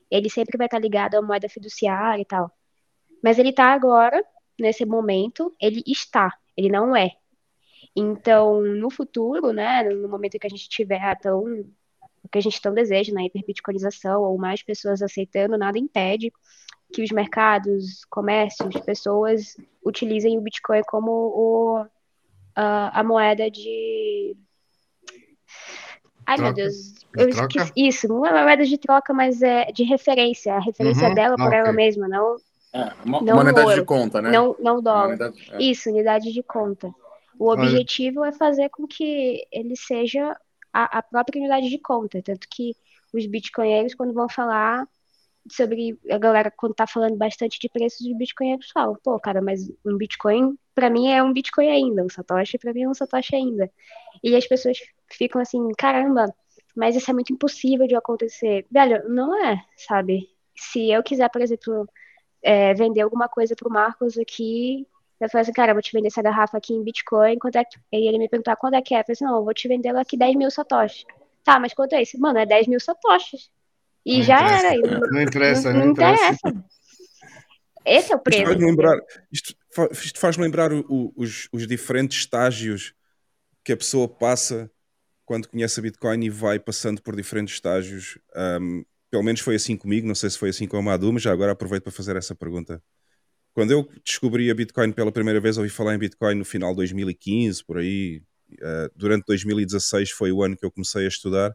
[0.10, 2.52] ele sempre vai estar ligado à moeda fiduciária e tal.
[3.24, 4.24] Mas ele está agora,
[4.60, 7.12] nesse momento, ele está, ele não é.
[7.96, 11.66] Então, no futuro, né, no momento que a gente tiver tão
[12.24, 16.32] o que a gente tão deseja na hiperbitcoinização ou mais pessoas aceitando, nada impede
[16.94, 19.56] que os mercados, comércios, pessoas
[19.86, 21.86] utilizem o Bitcoin como o,
[22.56, 24.36] a, a moeda de.
[26.28, 26.44] Ai, troca.
[26.44, 26.94] meu Deus.
[27.16, 27.72] Eu esqueci.
[27.76, 30.54] Isso, não é moeda de troca, mas é de referência.
[30.54, 31.58] A referência uhum, dela por okay.
[31.58, 32.36] ela mesma, não.
[32.74, 34.30] É, uma, não unidade de conta, né?
[34.30, 35.08] Não, não dólar.
[35.08, 35.64] Unidade, é.
[35.64, 36.94] Isso, unidade de conta.
[37.40, 38.30] O objetivo Olha.
[38.30, 40.36] é fazer com que ele seja
[40.74, 42.22] a, a própria unidade de conta.
[42.22, 42.76] Tanto que
[43.14, 44.86] os bitcoinheiros, quando vão falar
[45.52, 49.70] sobre a galera quando tá falando bastante de preços de Bitcoin, falam, pô, cara, mas
[49.86, 53.36] um Bitcoin para mim é um Bitcoin ainda, um Satoshi para mim é um Satoshi
[53.36, 53.72] ainda.
[54.24, 54.78] E as pessoas
[55.12, 56.34] ficam assim, caramba,
[56.76, 58.66] mas isso é muito impossível de acontecer.
[58.70, 60.30] Velho, não é, sabe?
[60.56, 61.88] Se eu quiser, por exemplo,
[62.42, 64.88] é, vender alguma coisa pro Marcos aqui,
[65.20, 67.66] eu falei assim, cara, eu vou te vender essa garrafa aqui em Bitcoin, quanto é
[67.66, 67.78] que...
[67.92, 69.00] E ele me perguntar quanto é que é.
[69.00, 71.06] Eu falei assim, não, eu vou te vender ela aqui 10 mil satoshis.
[71.44, 72.20] Tá, mas quanto é isso?
[72.20, 73.50] Mano, é 10 mil satoshis.
[74.08, 74.68] E não já interessa.
[74.68, 75.00] era.
[75.00, 76.40] Não, não interessa, não, não interessa.
[76.48, 76.66] interessa.
[77.86, 78.42] Esse é o preço.
[78.42, 79.00] Isto faz-me lembrar,
[79.32, 79.56] isto,
[79.92, 82.94] isto faz lembrar o, o, os, os diferentes estágios
[83.66, 84.72] que a pessoa passa
[85.26, 88.18] quando conhece a Bitcoin e vai passando por diferentes estágios.
[88.62, 91.24] Um, pelo menos foi assim comigo, não sei se foi assim com a Madu, mas
[91.24, 92.82] já agora aproveito para fazer essa pergunta.
[93.54, 96.78] Quando eu descobri a Bitcoin pela primeira vez, ouvi falar em Bitcoin no final de
[96.78, 98.22] 2015, por aí.
[98.54, 101.54] Uh, durante 2016 foi o ano que eu comecei a estudar.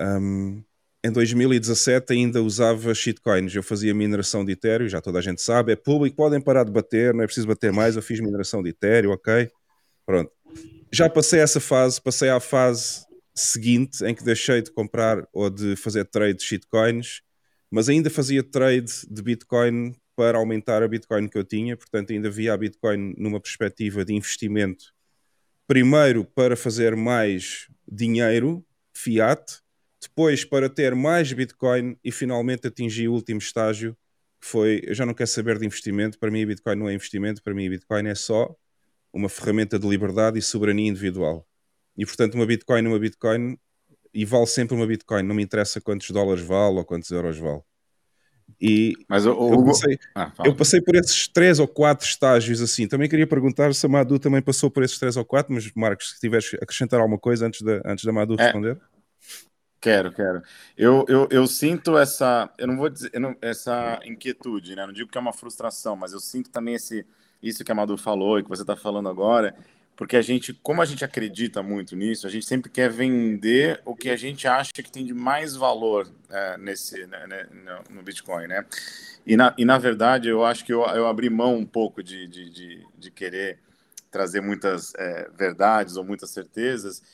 [0.00, 0.62] Um,
[1.04, 5.72] em 2017 ainda usava shitcoins, eu fazia mineração de Ethereum, já toda a gente sabe,
[5.72, 8.70] é público, podem parar de bater, não é preciso bater mais, eu fiz mineração de
[8.70, 9.50] Ethereum, ok?
[10.04, 10.30] Pronto.
[10.92, 15.76] Já passei essa fase, passei à fase seguinte em que deixei de comprar ou de
[15.76, 17.20] fazer trade de shitcoins,
[17.70, 22.30] mas ainda fazia trade de Bitcoin para aumentar a Bitcoin que eu tinha, portanto ainda
[22.30, 24.86] via a Bitcoin numa perspectiva de investimento,
[25.66, 28.64] primeiro para fazer mais dinheiro,
[28.96, 29.60] fiat,
[30.08, 33.96] depois para ter mais Bitcoin e finalmente atingir o último estágio,
[34.40, 37.42] que foi, eu já não quero saber de investimento, para mim Bitcoin não é investimento,
[37.42, 38.54] para mim a Bitcoin é só
[39.12, 41.46] uma ferramenta de liberdade e soberania individual.
[41.96, 43.58] E portanto uma Bitcoin é uma Bitcoin
[44.12, 47.62] e vale sempre uma Bitcoin, não me interessa quantos dólares vale ou quantos euros vale.
[48.60, 52.62] E Mas o, o eu, passei, ah, eu, passei, por esses três ou quatro estágios
[52.62, 52.86] assim.
[52.86, 56.12] Também queria perguntar se a Madu também passou por esses três ou quatro, mas Marcos,
[56.12, 58.76] se tiveres acrescentar alguma coisa antes da, antes da Madu é.
[59.86, 60.42] Quero, quero.
[60.76, 64.84] Eu, eu, eu sinto essa, eu não vou dizer, não, essa inquietude, né?
[64.84, 67.06] Não digo que é uma frustração, mas eu sinto também esse,
[67.40, 69.54] isso que a Madu falou e que você está falando agora,
[69.94, 73.94] porque a gente, como a gente acredita muito nisso, a gente sempre quer vender o
[73.94, 77.46] que a gente acha que tem de mais valor é, nesse, né, né
[77.88, 78.66] no, Bitcoin, né?
[79.24, 82.26] E na, e na verdade, eu acho que eu, eu abri mão um pouco de,
[82.26, 83.60] de, de, de querer
[84.10, 87.04] trazer muitas é, verdades ou muitas certezas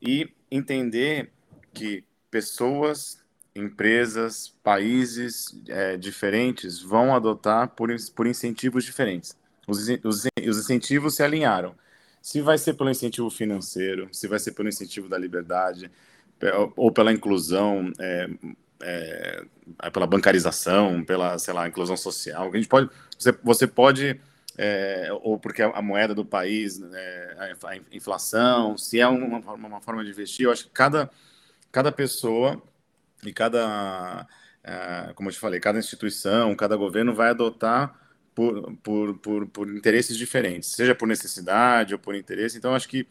[0.00, 1.30] e entender
[1.74, 2.02] que
[2.32, 3.18] pessoas,
[3.54, 9.36] empresas, países é, diferentes vão adotar por, por incentivos diferentes.
[9.68, 11.74] Os, os, os incentivos se alinharam.
[12.22, 15.90] Se vai ser pelo incentivo financeiro, se vai ser pelo incentivo da liberdade,
[16.74, 18.30] ou pela inclusão, é,
[18.80, 19.44] é,
[19.92, 22.50] pela bancarização, pela, sei lá, inclusão social.
[22.50, 24.20] A gente pode, você, você pode,
[24.56, 30.02] é, ou porque a, moeda do país, é, a inflação, se é uma, uma forma
[30.02, 31.10] de investir, eu acho que cada
[31.72, 32.62] cada pessoa
[33.24, 34.26] e cada,
[34.64, 37.98] uh, como eu te falei, cada instituição, cada governo vai adotar
[38.34, 42.58] por, por, por, por, interesses diferentes, seja por necessidade ou por interesse.
[42.58, 43.06] Então, acho que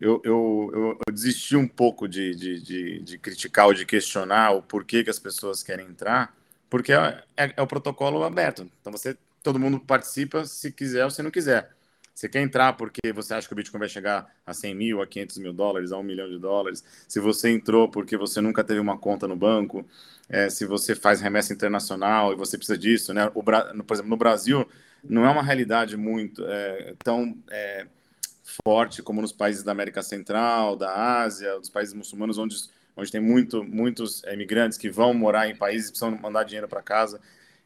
[0.00, 4.52] eu, eu, eu, eu desisti um pouco de, de, de, de, criticar ou de questionar
[4.52, 6.34] o porquê que as pessoas querem entrar,
[6.68, 8.70] porque é, é, é o protocolo aberto.
[8.80, 11.70] Então, você, todo mundo participa se quiser ou se não quiser.
[12.14, 15.06] Você quer entrar porque você acha que o Bitcoin vai chegar a 100 mil, a
[15.06, 16.84] 500 mil dólares, a 1 milhão de dólares.
[17.08, 19.86] Se você entrou porque você nunca teve uma conta no banco,
[20.28, 23.30] é, se você faz remessa internacional e você precisa disso, né?
[23.34, 23.54] O, por
[23.94, 24.68] exemplo, no Brasil
[25.02, 27.86] não é uma realidade muito é, tão é,
[28.64, 32.56] forte como nos países da América Central, da Ásia, dos países muçulmanos, onde,
[32.96, 36.82] onde tem muito, muitos imigrantes que vão morar em países e precisam mandar dinheiro para
[36.82, 37.20] casa.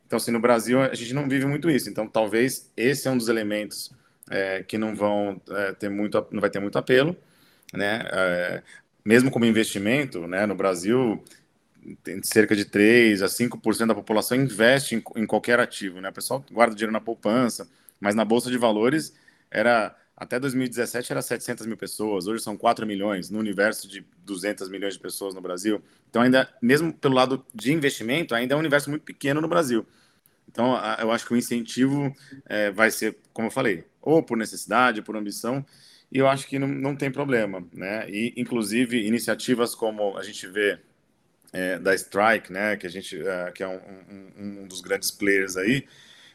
[0.07, 1.89] Então, assim, no Brasil a gente não vive muito isso.
[1.91, 3.91] Então, talvez esse é um dos elementos
[4.31, 7.17] é, que não vão é, ter muito, não vai ter muito apelo,
[7.73, 8.03] né?
[8.11, 8.63] É,
[9.05, 10.47] mesmo como investimento, né?
[10.47, 11.23] No Brasil,
[12.23, 16.09] cerca de 3 a 5% da população investe em, em, qualquer ativo, né?
[16.09, 17.69] O pessoal guarda dinheiro na poupança,
[18.01, 19.15] Mas na Bolsa de Valores
[19.51, 24.69] era até 2017 era 700 mil pessoas, hoje são 4 milhões, no universo de 200
[24.69, 25.83] milhões de pessoas no Brasil.
[26.09, 29.85] Então, ainda, mesmo pelo lado de investimento, ainda é um universo muito pequeno no Brasil.
[30.49, 32.15] Então, eu acho que o incentivo
[32.47, 35.65] é, vai ser, como eu falei, ou por necessidade, por ambição,
[36.13, 38.09] e eu acho que não, não tem problema, né?
[38.09, 40.79] E, inclusive, iniciativas como a gente vê
[41.53, 43.81] é, da Strike, né, que a gente, é, que é um,
[44.39, 45.87] um, um dos grandes players aí,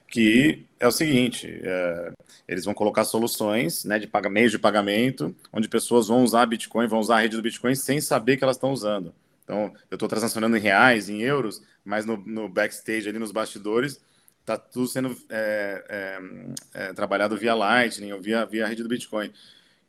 [0.07, 2.11] que é o seguinte, é,
[2.47, 6.99] eles vão colocar soluções né, de meios de pagamento, onde pessoas vão usar Bitcoin, vão
[6.99, 9.13] usar a rede do Bitcoin sem saber que elas estão usando.
[9.43, 13.99] Então, eu estou transacionando em reais, em euros, mas no, no backstage, ali nos bastidores,
[14.49, 16.19] está tudo sendo é, é,
[16.73, 19.31] é, trabalhado via Lightning ou via, via rede do Bitcoin.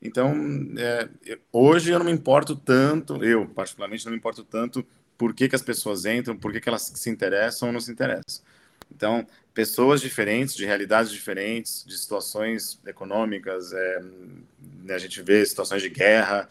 [0.03, 0.35] Então,
[0.79, 1.09] é,
[1.51, 4.87] hoje eu não me importo tanto, eu particularmente não me importo tanto
[5.17, 7.91] por que, que as pessoas entram, por que, que elas se interessam ou não se
[7.91, 8.43] interessam.
[8.95, 14.03] Então, pessoas diferentes, de realidades diferentes, de situações econômicas, é,
[14.83, 16.49] né, a gente vê situações de guerra.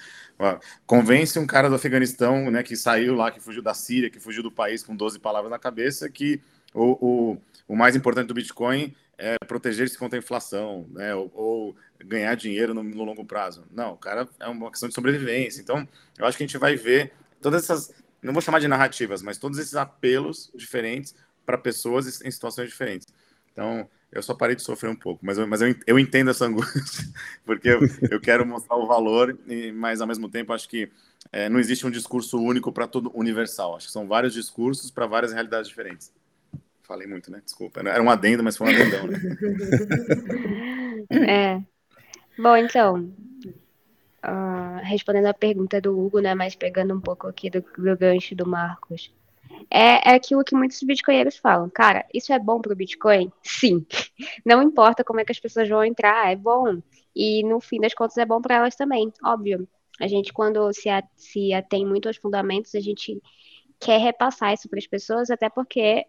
[0.85, 4.41] Convence um cara do Afeganistão, né, que saiu lá, que fugiu da Síria, que fugiu
[4.41, 6.41] do país com 12 palavras na cabeça, que
[6.73, 7.37] o, o,
[7.69, 12.73] o mais importante do Bitcoin é proteger-se contra a inflação, né, ou, ou ganhar dinheiro
[12.73, 13.63] no, no longo prazo.
[13.71, 15.61] Não, cara é uma questão de sobrevivência.
[15.61, 17.93] Então, eu acho que a gente vai ver todas essas,
[18.23, 21.13] não vou chamar de narrativas, mas todos esses apelos diferentes
[21.45, 23.07] para pessoas em situações diferentes.
[23.51, 26.45] Então, eu só parei de sofrer um pouco, mas eu, mas eu, eu entendo essa
[26.45, 27.05] angústia,
[27.45, 30.89] porque eu, eu quero mostrar o valor, e, mas ao mesmo tempo acho que
[31.31, 33.75] é, não existe um discurso único para todo universal.
[33.75, 36.11] Acho que são vários discursos para várias realidades diferentes.
[36.89, 37.39] Falei muito, né?
[37.45, 37.81] Desculpa.
[37.81, 39.19] Era um adendo, mas foi um adendão, né?
[41.11, 41.61] É.
[42.37, 43.11] Bom, então,
[44.25, 48.35] uh, respondendo a pergunta do Hugo, né, mas pegando um pouco aqui do, do gancho
[48.35, 49.11] do Marcos
[49.71, 51.69] é, é aquilo que muitos bitcoinheiros falam.
[51.69, 53.31] Cara, isso é bom para o Bitcoin?
[53.43, 53.85] Sim.
[54.45, 56.81] Não importa como é que as pessoas vão entrar, é bom.
[57.15, 59.67] E no fim das contas é bom para elas também, óbvio.
[59.99, 63.21] A gente, quando se, a, se atém muito aos fundamentos, a gente
[63.79, 66.05] quer repassar isso para as pessoas, até porque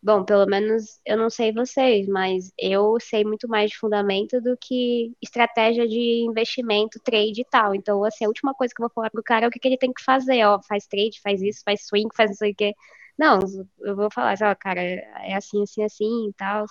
[0.00, 4.56] Bom, pelo menos eu não sei vocês, mas eu sei muito mais de fundamento do
[4.56, 7.74] que estratégia de investimento, trade e tal.
[7.74, 9.66] Então, assim, a última coisa que eu vou falar pro cara é o que, que
[9.66, 12.54] ele tem que fazer, ó, faz trade, faz isso, faz swing, faz não sei o
[12.54, 12.74] quê.
[13.18, 13.40] Não,
[13.80, 16.64] eu vou falar assim, ó, cara, é assim, assim, assim e tal.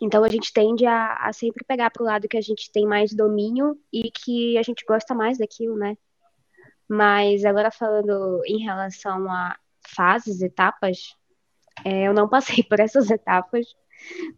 [0.00, 3.14] Então a gente tende a, a sempre pegar pro lado que a gente tem mais
[3.14, 5.96] domínio e que a gente gosta mais daquilo, né?
[6.88, 9.56] Mas agora falando em relação a
[9.96, 11.14] fases, etapas,
[11.84, 13.66] é, eu não passei por essas etapas,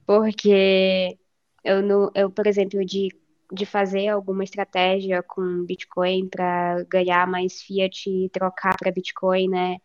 [0.06, 1.18] porque
[1.64, 3.08] eu, não, eu por exemplo, de,
[3.52, 9.78] de fazer alguma estratégia com Bitcoin para ganhar mais fiat e trocar para Bitcoin, né?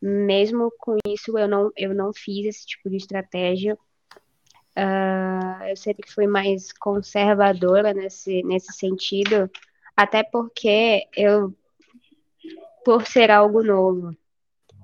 [0.00, 3.78] Mesmo com isso, eu não, eu não fiz esse tipo de estratégia.
[4.76, 9.48] Uh, eu sempre fui mais conservadora nesse, nesse sentido,
[9.96, 11.54] até porque eu,
[12.84, 14.16] por ser algo novo,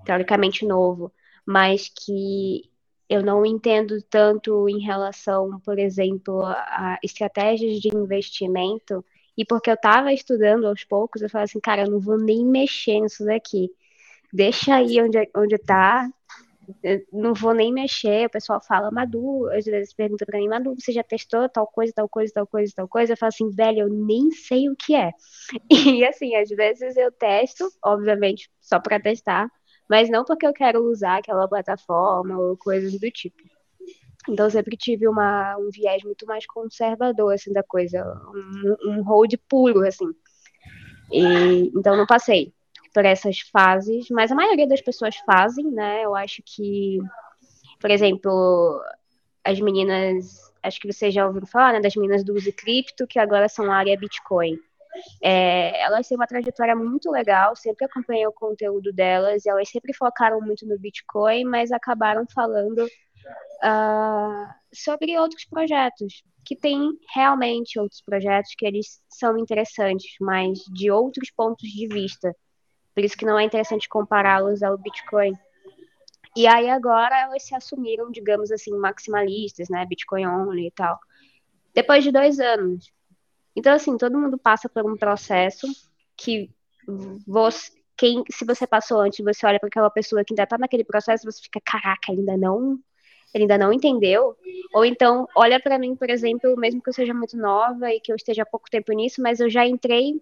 [0.04, 1.12] teoricamente novo,
[1.48, 2.70] mas que
[3.08, 9.02] eu não entendo tanto em relação, por exemplo, a estratégias de investimento.
[9.34, 12.44] E porque eu estava estudando aos poucos, eu falei assim, cara, eu não vou nem
[12.44, 13.70] mexer nisso daqui.
[14.30, 16.10] Deixa aí onde, onde tá.
[16.82, 18.26] Eu não vou nem mexer.
[18.26, 21.94] O pessoal fala, Madu, às vezes pergunta para mim, Madu, você já testou tal coisa,
[21.94, 23.14] tal coisa, tal coisa, tal coisa?
[23.14, 25.12] Eu falo assim, velho, eu nem sei o que é.
[25.96, 29.50] E assim, às vezes eu testo, obviamente, só para testar,
[29.88, 33.42] mas não porque eu quero usar aquela plataforma ou coisas do tipo.
[34.28, 39.02] Então eu sempre tive uma, um viés muito mais conservador assim da coisa, um, um
[39.02, 40.08] hold puro assim.
[41.10, 42.52] E, então não passei
[42.92, 46.04] por essas fases, mas a maioria das pessoas fazem, né?
[46.04, 46.98] Eu acho que,
[47.80, 48.82] por exemplo,
[49.44, 53.18] as meninas, acho que vocês já ouviram falar, né, das meninas do Use Cripto, que
[53.18, 54.58] agora são área Bitcoin.
[55.22, 59.92] É, elas têm uma trajetória muito legal, sempre acompanhei o conteúdo delas, e elas sempre
[59.94, 68.00] focaram muito no Bitcoin, mas acabaram falando uh, sobre outros projetos, que tem realmente outros
[68.02, 72.34] projetos que eles são interessantes, mas de outros pontos de vista.
[72.94, 75.32] Por isso que não é interessante compará-los ao Bitcoin.
[76.36, 79.84] E aí agora elas se assumiram, digamos assim, maximalistas, né?
[79.86, 80.98] Bitcoin only e tal.
[81.74, 82.92] Depois de dois anos.
[83.56, 85.66] Então, assim, todo mundo passa por um processo
[86.16, 86.50] que
[87.26, 90.84] você, quem, se você passou antes, você olha para aquela pessoa que ainda está naquele
[90.84, 92.78] processo, você fica, caraca, ainda não,
[93.34, 94.36] ele ainda não entendeu.
[94.72, 98.12] Ou então, olha para mim, por exemplo, mesmo que eu seja muito nova e que
[98.12, 100.20] eu esteja há pouco tempo nisso, mas eu já entrei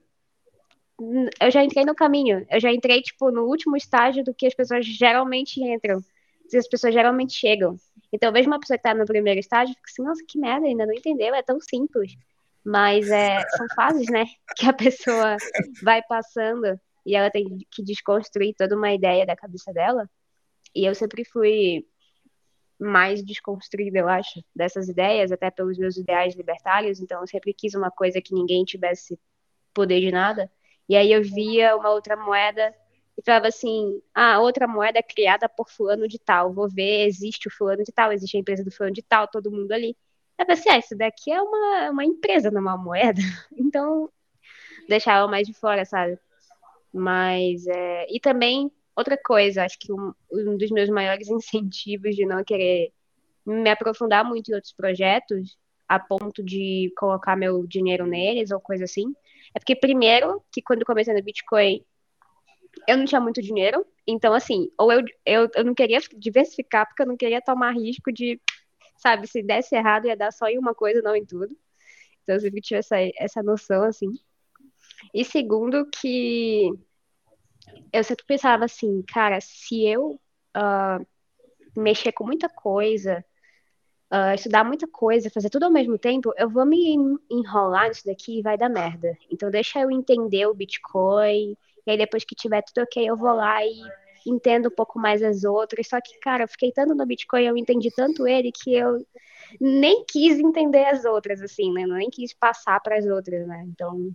[1.41, 4.55] eu já entrei no caminho, eu já entrei, tipo, no último estágio do que as
[4.55, 6.01] pessoas geralmente entram.
[6.55, 7.77] as pessoas geralmente chegam.
[8.13, 10.67] Então, eu vejo uma pessoa que está no primeiro estágio fico assim, nossa, que merda,
[10.67, 12.17] ainda não entendeu, é tão simples.
[12.67, 14.25] Mas é, são fases, né,
[14.59, 15.37] que a pessoa
[15.85, 20.11] vai passando e ela tem que desconstruir toda uma ideia da cabeça dela.
[20.75, 21.87] E eu sempre fui
[22.77, 27.01] mais desconstruída, eu acho, dessas ideias, até pelos meus ideais libertários.
[27.01, 29.17] Então, eu sempre quis uma coisa que ninguém tivesse
[29.73, 30.51] poder de nada.
[30.89, 32.75] E aí eu via uma outra moeda
[33.17, 36.53] e falava assim: ah, outra moeda criada por fulano de tal.
[36.53, 39.53] Vou ver, existe o fulano de tal, existe a empresa do fulano de tal, todo
[39.53, 39.97] mundo ali.
[40.39, 43.21] Eu assim: ah, isso daqui é uma, uma empresa, não é uma moeda.
[43.59, 44.11] Então,
[44.89, 46.19] deixava mais de fora, sabe?
[46.93, 48.07] Mas, é...
[48.11, 52.93] e também, outra coisa, acho que um, um dos meus maiores incentivos de não querer
[53.45, 55.57] me aprofundar muito em outros projetos,
[55.89, 59.15] a ponto de colocar meu dinheiro neles ou coisa assim,
[59.55, 61.85] é porque, primeiro, que quando comecei no Bitcoin,
[62.89, 67.03] eu não tinha muito dinheiro, então, assim, ou eu, eu, eu não queria diversificar, porque
[67.03, 68.41] eu não queria tomar risco de,
[68.97, 71.57] sabe, se desse errado, ia dar só em uma coisa, não em tudo.
[72.23, 74.09] Então, eu sempre tive essa, essa noção, assim.
[75.15, 76.71] E segundo, que
[77.93, 80.21] eu sempre pensava assim, cara, se eu
[80.57, 81.07] uh,
[81.77, 83.25] mexer com muita coisa,
[84.13, 86.97] uh, estudar muita coisa, fazer tudo ao mesmo tempo, eu vou me
[87.31, 89.17] enrolar nisso daqui e vai dar merda.
[89.31, 93.35] Então deixa eu entender o Bitcoin, e aí depois que tiver tudo ok, eu vou
[93.35, 93.81] lá e
[94.27, 95.89] entendo um pouco mais as outras.
[95.89, 99.07] Só que, cara, eu fiquei tanto no Bitcoin, eu entendi tanto ele que eu
[99.61, 101.87] nem quis entender as outras, assim, né?
[101.87, 103.65] Nem quis passar para as outras, né?
[103.69, 104.11] Então,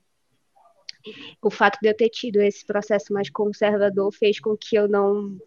[1.41, 5.37] o fato de eu ter tido esse processo mais conservador fez com que eu não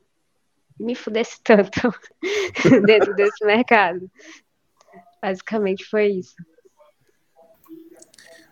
[0.78, 1.80] me fudesse tanto
[2.86, 4.10] dentro desse mercado.
[5.22, 6.34] Basicamente foi isso.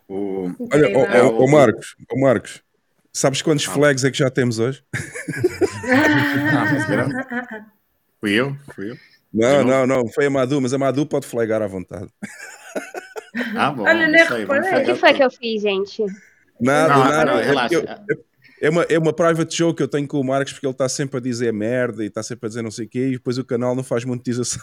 [0.09, 0.45] O...
[0.73, 2.63] Olha, o, o, o, Marcos, o Marcos,
[3.13, 3.73] sabes quantos ah.
[3.73, 4.83] flags é que já temos hoje?
[5.91, 7.67] ah,
[8.21, 8.57] fui eu?
[8.75, 8.97] Fui eu?
[9.33, 12.09] Não, não, não, foi a Madu, mas a Madu pode flagar à vontade.
[13.57, 13.85] Ah, bom.
[13.85, 16.05] Olha, O que foi que eu fiz, gente?
[16.61, 17.25] Nada, não, nada.
[17.25, 17.77] Não, é relaxa.
[17.77, 18.32] É,
[18.63, 20.89] é, uma, é uma private show que eu tenho com o Marcos porque ele está
[20.89, 23.37] sempre a dizer merda e está sempre a dizer não sei o quê e depois
[23.37, 24.63] o canal não faz monetização.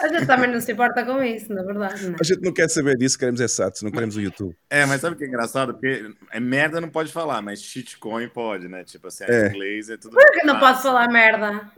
[0.00, 2.08] A gente também não se importa com isso, na verdade.
[2.08, 2.16] Não.
[2.20, 4.56] A gente não quer saber disso, queremos é SATs, não queremos o YouTube.
[4.70, 5.74] É, mas sabe o que é engraçado?
[5.74, 8.84] Porque é merda não pode falar, mas shitcoin pode, né?
[8.84, 9.48] Tipo assim, é.
[9.48, 10.14] inglês é tudo.
[10.14, 11.70] Por que não posso falar merda?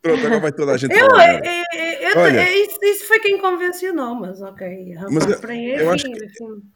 [0.00, 1.34] Pronto, agora vai toda a gente eu, falar.
[1.34, 4.94] Eu, eu, Olha, isso, isso, foi quem convencionou, mas ok.
[5.10, 5.50] Mas eu,
[5.80, 6.28] eu acho que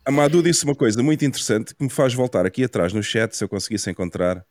[0.05, 3.37] a Madu disse uma coisa muito interessante que me faz voltar aqui atrás no chat,
[3.37, 4.45] se eu conseguisse encontrar.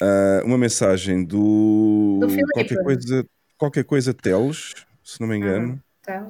[0.00, 6.26] Uh, uma mensagem do, do qualquer coisa qualquer coisa Teles, se não me engano, ah,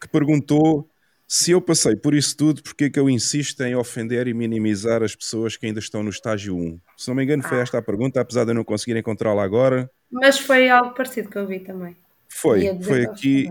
[0.00, 0.88] que perguntou
[1.26, 5.02] se eu passei por isso tudo, porque é que eu insisto em ofender e minimizar
[5.02, 6.80] as pessoas que ainda estão no estágio 1?
[6.96, 7.62] Se não me engano, foi ah.
[7.62, 9.90] esta a pergunta, apesar de eu não conseguir encontrá-la agora.
[10.10, 11.96] Mas foi algo parecido que eu vi também.
[12.28, 13.50] Foi, foi aqui.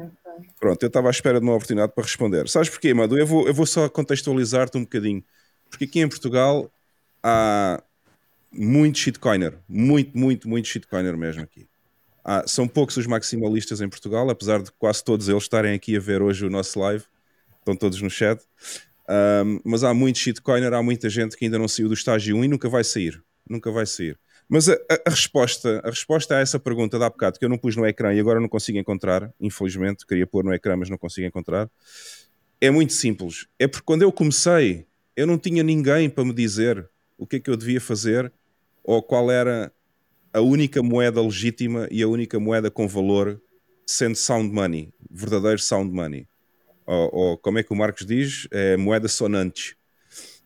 [0.59, 2.47] Pronto, eu estava à espera de uma oportunidade para responder.
[2.47, 3.17] Sabes porquê, Madu?
[3.17, 5.23] Eu vou, eu vou só contextualizar-te um bocadinho.
[5.73, 6.71] Porque aqui em Portugal
[7.23, 7.81] há
[8.51, 9.57] muito shitcoiner.
[9.67, 11.67] Muito, muito, muito shitcoiner mesmo aqui.
[12.23, 15.99] Ah, são poucos os maximalistas em Portugal, apesar de quase todos eles estarem aqui a
[15.99, 17.03] ver hoje o nosso live,
[17.57, 18.39] estão todos no chat.
[19.09, 22.45] Um, mas há muito shitcoiner, há muita gente que ainda não saiu do estágio 1
[22.45, 23.19] e nunca vai sair.
[23.49, 24.15] Nunca vai sair.
[24.47, 27.57] Mas a, a, a, resposta, a resposta a essa pergunta da bocado, que eu não
[27.57, 30.99] pus no ecrã e agora não consigo encontrar, infelizmente, queria pôr no ecrã, mas não
[30.99, 31.67] consigo encontrar,
[32.61, 33.47] é muito simples.
[33.57, 34.85] É porque quando eu comecei,
[35.15, 38.31] eu não tinha ninguém para me dizer o que é que eu devia fazer
[38.83, 39.71] ou qual era
[40.33, 43.41] a única moeda legítima e a única moeda com valor
[43.85, 46.27] sendo sound money, verdadeiro sound money.
[46.85, 48.47] Ou, ou como é que o Marcos diz?
[48.51, 49.77] É moeda sonante.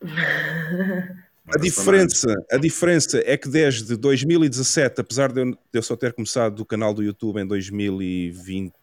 [1.49, 6.11] A diferença, a diferença é que desde 2017, apesar de eu, de eu só ter
[6.11, 8.74] começado do canal do YouTube em 2020,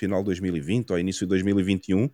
[0.00, 2.10] final de 2020 ou início de 2021,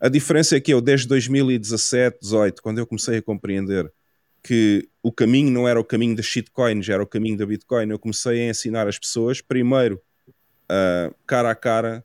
[0.00, 3.92] a diferença é que eu desde 2017, 18, quando eu comecei a compreender
[4.42, 7.90] que o caminho não era o caminho das shitcoins, era o caminho da Bitcoin.
[7.90, 10.00] Eu comecei a ensinar as pessoas, primeiro,
[10.70, 12.04] uh, cara a cara,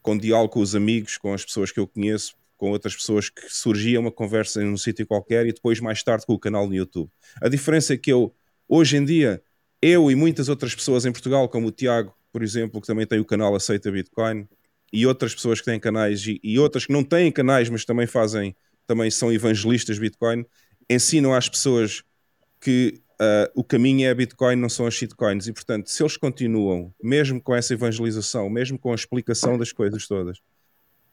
[0.00, 3.42] com diálogo com os amigos, com as pessoas que eu conheço, com outras pessoas que
[3.48, 6.74] surgia uma conversa em um sítio qualquer e depois mais tarde com o canal no
[6.74, 7.10] YouTube.
[7.42, 8.32] A diferença é que eu,
[8.68, 9.42] hoje em dia,
[9.82, 13.18] eu e muitas outras pessoas em Portugal, como o Tiago, por exemplo, que também tem
[13.18, 14.46] o canal Aceita Bitcoin,
[14.92, 18.06] e outras pessoas que têm canais e, e outras que não têm canais, mas também
[18.06, 18.54] fazem,
[18.86, 20.44] também são evangelistas Bitcoin,
[20.88, 22.02] ensinam às pessoas
[22.60, 25.46] que uh, o caminho é a Bitcoin, não são as shitcoins.
[25.46, 30.06] E, portanto, se eles continuam, mesmo com essa evangelização, mesmo com a explicação das coisas
[30.06, 30.38] todas,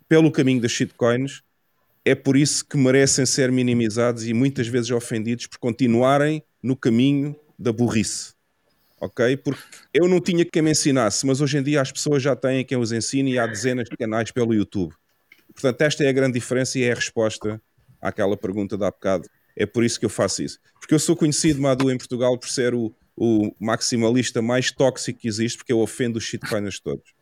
[0.09, 1.41] pelo caminho das shitcoins,
[2.03, 7.33] é por isso que merecem ser minimizados e muitas vezes ofendidos por continuarem no caminho
[7.57, 8.33] da burrice.
[9.03, 9.37] Ok?
[9.37, 9.61] Porque
[9.93, 12.77] eu não tinha quem me ensinasse, mas hoje em dia as pessoas já têm quem
[12.77, 14.93] os ensine e há dezenas de canais pelo YouTube.
[15.53, 17.61] Portanto, esta é a grande diferença e é a resposta
[18.01, 19.27] àquela pergunta da bocado.
[19.55, 20.59] É por isso que eu faço isso.
[20.79, 25.27] Porque eu sou conhecido, Madu, em Portugal, por ser o, o maximalista mais tóxico que
[25.27, 27.13] existe, porque eu ofendo os shitcoiners todos.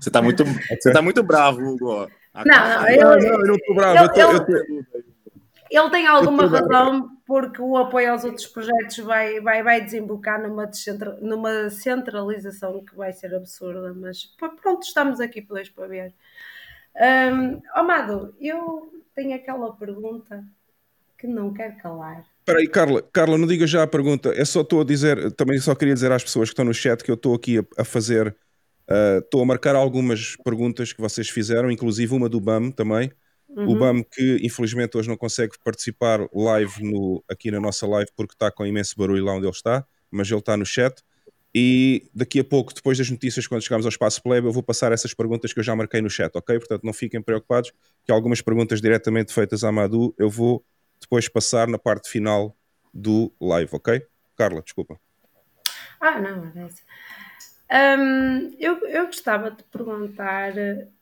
[0.00, 2.08] Você está muito, você tá muito bravo, Hugo.
[2.34, 4.12] Não, não, eu, não, eu não estou bravo.
[4.18, 5.15] Eu, eu, eu, eu,
[5.70, 10.70] ele tem alguma razão porque o apoio aos outros projetos vai, vai, vai desembocar numa,
[11.20, 16.14] numa centralização que vai ser absurda, mas pronto, estamos aqui dois para ver.
[16.96, 20.44] Um, Amado, eu tenho aquela pergunta
[21.18, 22.24] que não quero calar.
[22.38, 24.32] Espera aí, Carla, Carla, não diga já a pergunta.
[24.34, 27.02] É só estou a dizer, também só queria dizer às pessoas que estão no chat
[27.02, 28.28] que eu estou aqui a, a fazer,
[28.88, 33.10] uh, estou a marcar algumas perguntas que vocês fizeram, inclusive uma do BAM também.
[33.56, 33.70] Uhum.
[33.70, 38.34] O BAM que infelizmente hoje não consegue participar live no, aqui na nossa live porque
[38.34, 41.02] está com imenso barulho lá onde ele está, mas ele está no chat.
[41.54, 44.92] E daqui a pouco, depois das notícias, quando chegarmos ao espaço plebe, eu vou passar
[44.92, 46.58] essas perguntas que eu já marquei no chat, ok?
[46.58, 47.72] Portanto, não fiquem preocupados,
[48.04, 50.62] que algumas perguntas diretamente feitas a Madu eu vou
[51.00, 52.54] depois passar na parte final
[52.92, 54.02] do live, ok?
[54.36, 55.00] Carla, desculpa.
[55.98, 56.52] Ah, não,
[57.68, 60.52] é um, eu, eu gostava de perguntar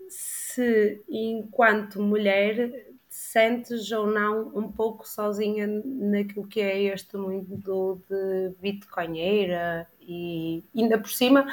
[0.09, 2.71] se, enquanto mulher,
[3.09, 10.99] sentes ou não um pouco sozinha naquilo que é este mundo de bitcoinheira e ainda
[10.99, 11.47] por cima,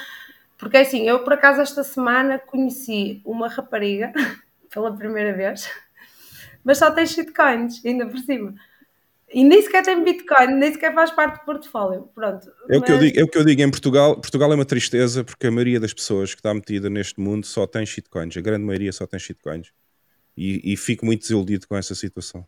[0.57, 4.11] porque assim, eu por acaso esta semana conheci uma rapariga
[4.73, 5.69] pela primeira vez,
[6.63, 8.55] mas só tem shitcoins, ainda por cima.
[9.33, 12.09] E nem sequer tem Bitcoin, nem sequer faz parte do portfólio.
[12.13, 12.51] Pronto.
[12.69, 14.15] É, o que eu digo, é o que eu digo em Portugal.
[14.15, 17.65] Portugal é uma tristeza porque a maioria das pessoas que está metida neste mundo só
[17.65, 18.35] tem shitcoins.
[18.35, 19.71] A grande maioria só tem shitcoins.
[20.35, 22.45] E, e fico muito desiludido com essa situação.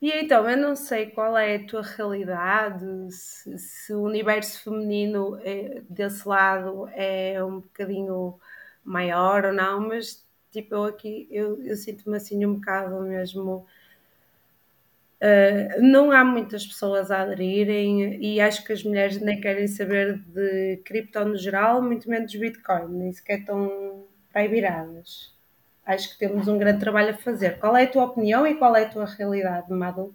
[0.00, 5.38] E então, eu não sei qual é a tua realidade, se, se o universo feminino
[5.42, 8.38] é, desse lado é um bocadinho
[8.84, 13.66] maior ou não, mas tipo, eu aqui eu, eu sinto-me assim um bocado mesmo
[15.16, 20.18] Uh, não há muitas pessoas a aderirem e acho que as mulheres nem querem saber
[20.18, 25.34] de cripto no geral, muito menos Bitcoin, nem sequer estão para viradas.
[25.86, 27.58] Acho que temos um grande trabalho a fazer.
[27.58, 30.14] Qual é a tua opinião e qual é a tua realidade, Madu?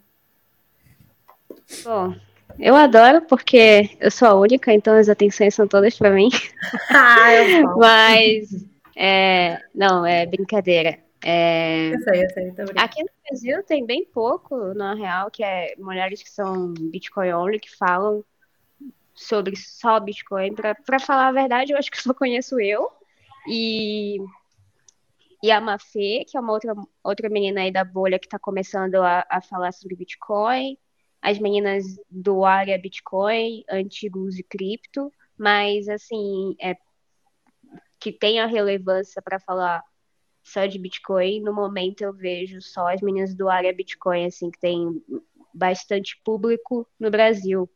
[1.84, 2.14] Bom,
[2.60, 6.30] eu adoro porque eu sou a única, então as atenções são todas para mim.
[6.92, 7.26] ah,
[7.78, 8.50] Mas,
[8.96, 11.00] é, não, é brincadeira.
[11.24, 11.94] É...
[11.94, 16.24] Eu sei, eu sei, Aqui no Brasil tem bem pouco, na real, que é mulheres
[16.24, 18.24] que são Bitcoin only, que falam
[19.14, 20.56] sobre só Bitcoin.
[20.56, 22.92] Para falar a verdade, eu acho que só conheço eu
[23.48, 24.18] e,
[25.44, 28.96] e a Mafê, que é uma outra, outra menina aí da bolha que está começando
[28.96, 30.78] a, a falar sobre Bitcoin.
[31.22, 36.76] As meninas do área Bitcoin, antigos e cripto, mas assim, é,
[38.00, 39.84] que tem a relevância para falar
[40.44, 41.42] só de Bitcoin.
[41.42, 45.02] No momento eu vejo só as meninas do área Bitcoin, assim, que tem
[45.54, 47.70] bastante público no Brasil.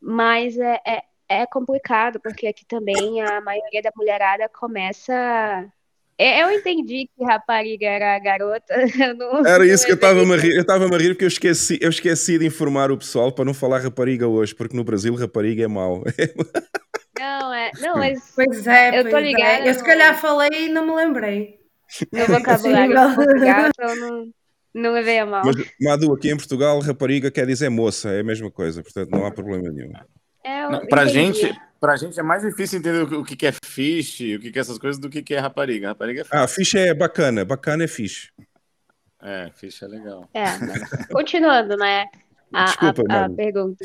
[0.00, 5.72] Mas é, é, é complicado, porque aqui também a maioria da mulherada começa
[6.18, 8.74] é, eu entendi que rapariga era garota.
[9.18, 10.54] Não, era isso que eu estava a rir.
[10.54, 13.52] Eu estava a rir porque eu esqueci, eu esqueci de informar o pessoal para não
[13.52, 16.02] falar rapariga hoje, porque no Brasil rapariga é mau.
[17.18, 17.70] Não, é.
[17.80, 18.32] Não, mas.
[18.34, 19.64] Pois é, eu tô ligada.
[19.64, 19.68] É.
[19.68, 21.60] Eu se calhar falei e não me lembrei.
[22.12, 24.30] No vocabulário Portugal, então não,
[24.74, 25.42] não levei a mal.
[25.44, 29.24] Mas, Madu, aqui em Portugal, rapariga quer dizer moça, é a mesma coisa, portanto não
[29.24, 29.92] há problema nenhum.
[30.44, 34.40] É, não, pra, gente, pra gente é mais difícil entender o que é fish, o
[34.40, 35.88] que é essas coisas, do que é rapariga.
[35.88, 36.32] Rapariga é fish.
[36.34, 38.32] Ah, fish é bacana, bacana é fish.
[39.22, 40.28] É, fish é legal.
[40.34, 40.44] É,
[41.12, 42.06] continuando, né?
[42.52, 43.84] A, Desculpa, a, a pergunta.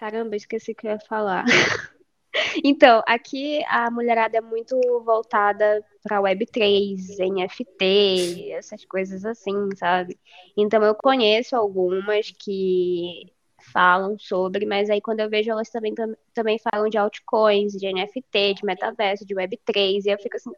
[0.00, 1.44] Caramba, esqueci o que eu ia falar.
[2.64, 10.18] então, aqui a mulherada é muito voltada para Web3, NFT, essas coisas assim, sabe?
[10.56, 13.30] Então eu conheço algumas que
[13.74, 17.92] falam sobre, mas aí quando eu vejo elas também, tam, também falam de altcoins, de
[17.92, 20.52] NFT, de metaverso, de Web3, e eu fico assim,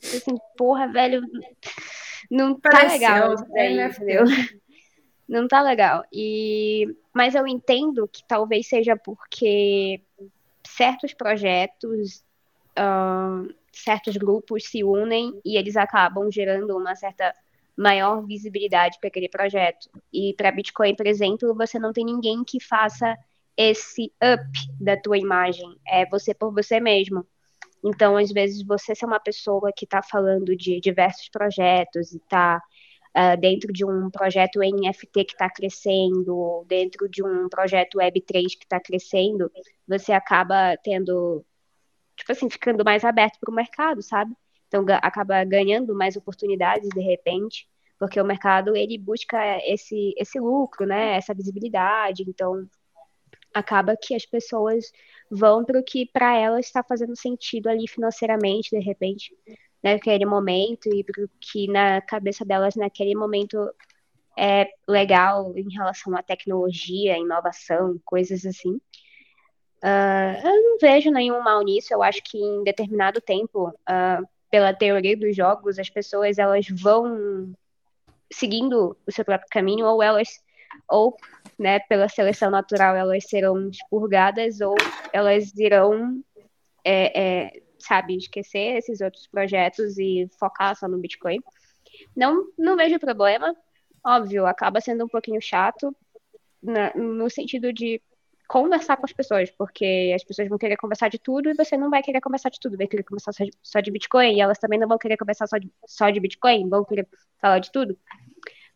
[0.00, 1.20] assim, porra, velho,
[2.30, 4.24] não tá Pareceu, legal isso daí, entendeu?
[5.28, 6.04] Não tá legal.
[6.12, 10.00] E mas eu entendo que talvez seja porque
[10.66, 12.24] certos projetos,
[12.78, 17.34] uh, certos grupos se unem e eles acabam gerando uma certa
[17.76, 19.90] maior visibilidade para aquele projeto.
[20.12, 23.16] E para Bitcoin, por exemplo, você não tem ninguém que faça
[23.56, 24.50] esse up
[24.80, 25.76] da tua imagem.
[25.86, 27.26] É você por você mesmo.
[27.84, 32.60] Então, às vezes, você ser uma pessoa que está falando de diversos projetos e está
[33.18, 38.64] uh, dentro de um projeto NFT que está crescendo, dentro de um projeto Web3 que
[38.64, 39.50] está crescendo,
[39.86, 41.44] você acaba tendo,
[42.16, 44.32] tipo assim, ficando mais aberto para o mercado, sabe?
[44.68, 50.86] Então acaba ganhando mais oportunidades de repente, porque o mercado ele busca esse esse lucro,
[50.86, 51.16] né?
[51.16, 52.24] Essa visibilidade.
[52.28, 52.68] Então
[53.52, 54.92] acaba que as pessoas
[55.30, 59.34] vão para o que para elas está fazendo sentido ali financeiramente, de repente,
[59.82, 63.56] naquele momento e para o que na cabeça delas naquele momento
[64.36, 68.80] é legal em relação à tecnologia, inovação, coisas assim.
[69.82, 71.92] Uh, eu não vejo nenhum mal nisso.
[71.92, 77.52] Eu acho que em determinado tempo uh, pela teoria dos jogos, as pessoas elas vão
[78.32, 80.28] seguindo o seu próprio caminho ou elas
[80.88, 81.16] ou
[81.58, 84.74] né, pela seleção natural elas serão expurgadas ou
[85.12, 86.22] elas irão
[86.84, 91.40] é, é, sabe esquecer esses outros projetos e focar só no Bitcoin
[92.16, 93.54] não não vejo problema
[94.04, 95.94] óbvio acaba sendo um pouquinho chato
[96.62, 98.00] na, no sentido de
[98.48, 101.90] conversar com as pessoas, porque as pessoas vão querer conversar de tudo e você não
[101.90, 104.58] vai querer conversar de tudo, vai querer conversar só de, só de Bitcoin, e elas
[104.58, 107.06] também não vão querer conversar só de, só de Bitcoin, vão querer
[107.38, 107.96] falar de tudo.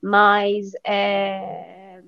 [0.01, 2.03] Mas é...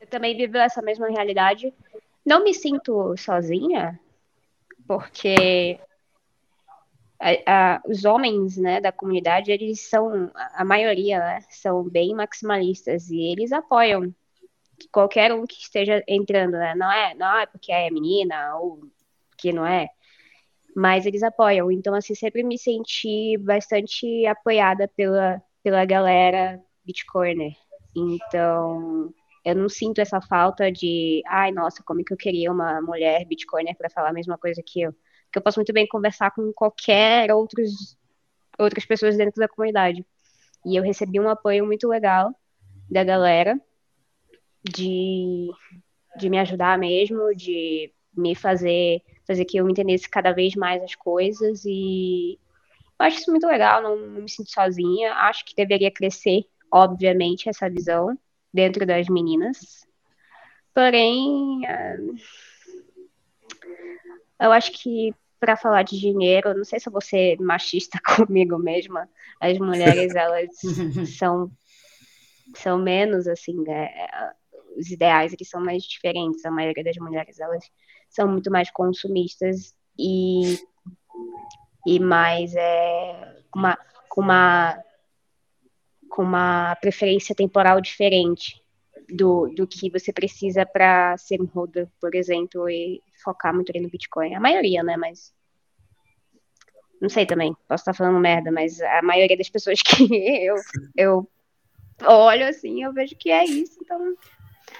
[0.00, 1.72] eu também vivo essa mesma realidade.
[2.24, 4.00] Não me sinto sozinha,
[4.98, 5.80] porque
[7.18, 13.08] a, a, os homens né, da comunidade, eles são, a maioria, né, são bem maximalistas
[13.10, 14.14] e eles apoiam
[14.90, 16.74] qualquer um que esteja entrando, né?
[16.74, 18.80] Não é, não é porque é menina ou
[19.38, 19.88] que não é,
[20.76, 21.70] mas eles apoiam.
[21.70, 27.56] Então, assim, sempre me senti bastante apoiada pela, pela galera Bitcoiner.
[27.96, 29.14] Então,
[29.44, 33.24] eu não sinto essa falta de, ai, nossa, como é que eu queria uma mulher
[33.26, 34.92] Bitcoiner para falar a mesma coisa que eu.
[34.92, 37.96] Porque eu posso muito bem conversar com qualquer outros,
[38.58, 40.04] outras pessoas dentro da comunidade.
[40.64, 42.32] E eu recebi um apoio muito legal
[42.90, 43.60] da galera
[44.62, 45.50] de,
[46.18, 50.94] de me ajudar mesmo, de me fazer fazer que eu entendesse cada vez mais as
[50.94, 52.38] coisas e
[52.98, 57.48] eu acho isso muito legal, não, não me sinto sozinha, acho que deveria crescer, obviamente,
[57.48, 58.16] essa visão
[58.52, 59.86] dentro das meninas,
[60.74, 62.14] porém uh,
[64.40, 68.58] eu acho que para falar de dinheiro, não sei se eu vou ser machista comigo
[68.58, 69.08] mesma,
[69.40, 70.50] as mulheres elas
[71.18, 71.50] são
[72.54, 73.88] são menos assim, né?
[74.76, 76.44] os ideais aqui são mais diferentes.
[76.44, 77.64] A maioria das mulheres elas
[78.08, 80.58] são muito mais consumistas e
[81.86, 83.76] e mais é, uma
[84.08, 84.78] com uma
[86.12, 88.62] com uma preferência temporal diferente
[89.08, 93.80] do, do que você precisa para ser um holder, por exemplo, e focar muito ali
[93.80, 94.34] no Bitcoin.
[94.34, 94.94] A maioria, né?
[94.98, 95.32] Mas
[97.00, 100.06] não sei também, posso estar falando merda, mas a maioria das pessoas que
[100.44, 100.54] eu,
[100.94, 101.28] eu
[102.06, 104.14] olho assim, eu vejo que é isso, então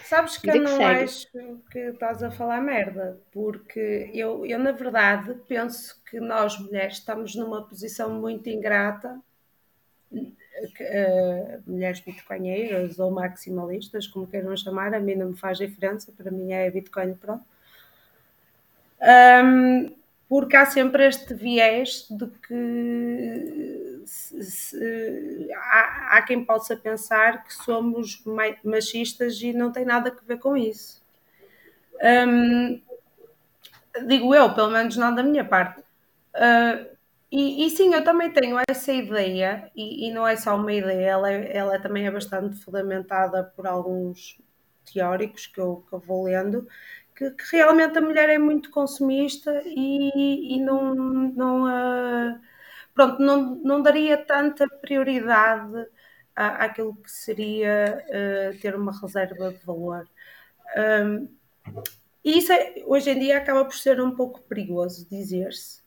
[0.05, 1.05] Sabes que eu não segue.
[1.05, 1.29] acho
[1.71, 7.35] que estás a falar merda, porque eu, eu, na verdade, penso que nós mulheres estamos
[7.35, 9.21] numa posição muito ingrata,
[10.65, 16.31] uh, mulheres bitcoinheiras ou maximalistas, como queiram chamar, a mim não me faz diferença, para
[16.31, 17.45] mim é Bitcoin pronto.
[19.01, 19.95] Um,
[20.29, 27.53] porque há sempre este viés de que se, se, há, há, quem possa pensar que
[27.53, 28.23] somos
[28.65, 31.03] machistas e não tem nada a ver com isso.
[32.27, 32.81] Um,
[34.07, 35.81] digo eu, pelo menos não da minha parte.
[36.35, 36.92] Uh,
[37.33, 41.07] e, e, sim, eu também tenho essa ideia, e, e não é só uma ideia,
[41.07, 44.39] ela, é, ela também é bastante fundamentada por alguns
[44.93, 46.69] teóricos que eu, que eu vou lendo,
[47.17, 52.41] que, que, realmente a mulher é muito consumista e, e não, não, uh,
[52.95, 55.87] pronto, não, não daria tanta prioridade
[56.37, 60.09] à, àquilo que seria uh, ter uma reserva de valor.
[60.77, 61.29] Um,
[62.25, 65.82] e isso é, hoje em dia acaba por ser um pouco perigoso dizer-se,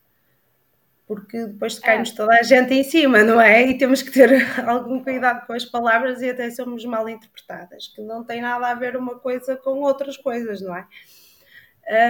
[1.06, 2.14] porque depois cai-nos é.
[2.14, 3.62] toda a gente em cima, não é?
[3.62, 4.30] E temos que ter
[4.68, 8.74] algum cuidado com as palavras e até somos mal interpretadas, que não tem nada a
[8.74, 10.86] ver uma coisa com outras coisas, não é?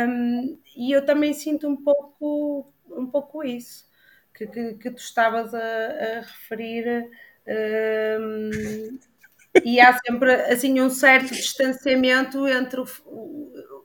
[0.08, 3.84] Um, e eu também sinto um pouco, um pouco isso
[4.34, 7.10] que, que, que tu estavas a, a referir.
[8.18, 8.98] Um,
[9.64, 12.86] e há sempre assim um certo distanciamento entre o,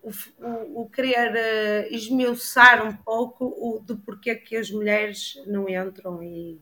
[0.02, 5.70] o, o, o querer uh, esmiuçar um pouco o, do porquê que as mulheres não
[5.70, 6.60] entram e,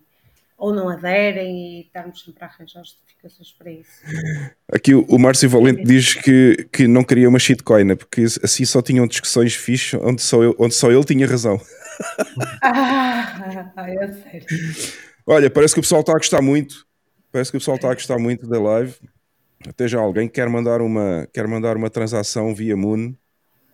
[0.57, 4.01] ou não aderem e estarmos sempre a arranjar justificações para isso.
[4.71, 7.95] Aqui o, o Márcio Valente diz que, que não queria uma shitcoin, né?
[7.95, 11.59] porque assim só tinham discussões fixas onde só, eu, onde só ele tinha razão.
[12.61, 14.47] ah, é sério.
[15.25, 16.85] Olha, parece que o pessoal está a gostar muito.
[17.31, 18.95] Parece que o pessoal está a gostar muito da live.
[19.67, 23.13] Até já alguém quer mandar uma, quer mandar uma transação via Moon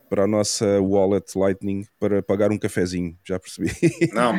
[0.09, 3.17] para a nossa wallet Lightning para pagar um cafezinho.
[3.23, 3.71] Já percebi.
[4.13, 4.33] Não,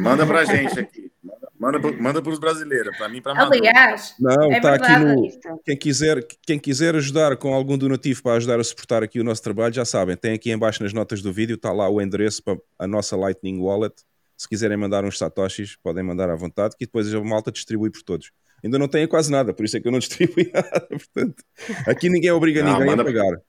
[0.00, 1.10] manda para a gente aqui.
[1.58, 3.56] Manda, manda para os brasileiros, para mim, para Maduro.
[3.56, 5.24] Aliás, Não, é está aqui no.
[5.26, 5.38] Isso.
[5.64, 9.42] Quem quiser, quem quiser ajudar com algum donativo para ajudar a suportar aqui o nosso
[9.42, 12.42] trabalho, já sabem, tem aqui em baixo nas notas do vídeo, está lá o endereço
[12.42, 13.94] para a nossa Lightning Wallet.
[14.36, 18.02] Se quiserem mandar uns satoshis, podem mandar à vontade, que depois a malta distribui por
[18.02, 18.32] todos.
[18.64, 20.88] Ainda não tenho quase nada, por isso é que eu não distribuí nada.
[20.88, 21.44] Portanto,
[21.86, 23.40] aqui ninguém obriga Não, ninguém manda- a pagar.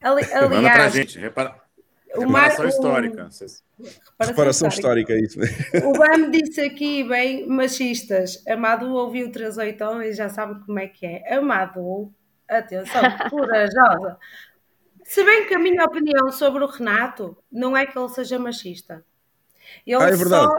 [0.00, 1.18] Ali- Manda para a aliás, gente.
[1.18, 1.54] Repara...
[2.26, 3.24] Mar- Reparação o- histórica.
[3.30, 3.62] Vocês-
[4.20, 5.38] Reparação histórica, é isso.
[5.86, 8.42] O Bam disse aqui, bem, machistas.
[8.48, 11.34] Amado ouviu o 38 e já sabe como é que é.
[11.36, 12.12] Amado,
[12.48, 14.18] atenção, corajosa.
[15.04, 19.04] Se bem que a minha opinião sobre o Renato não é que ele seja machista.
[19.86, 20.46] Ele Ah, é verdade.
[20.46, 20.58] só.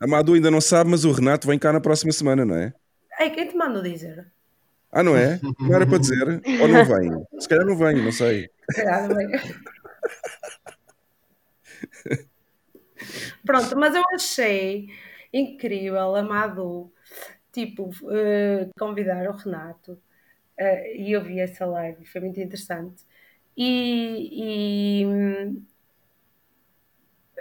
[0.00, 2.72] A Madu ainda não sabe, mas o Renato vem cá na próxima semana, não é?
[3.18, 4.26] Ei, quem te mandou dizer?
[4.92, 5.40] Ah, não é?
[5.58, 6.42] Não era para dizer?
[6.60, 7.10] Ou não vem?
[7.40, 8.50] Se calhar não vem, não sei.
[8.70, 9.26] Se calhar não é.
[13.44, 14.88] Pronto, mas eu achei
[15.32, 16.92] incrível a Madu,
[17.50, 19.98] tipo, eh, convidar o Renato
[20.58, 23.02] eh, e eu vi essa live, foi muito interessante.
[23.56, 25.06] E, e,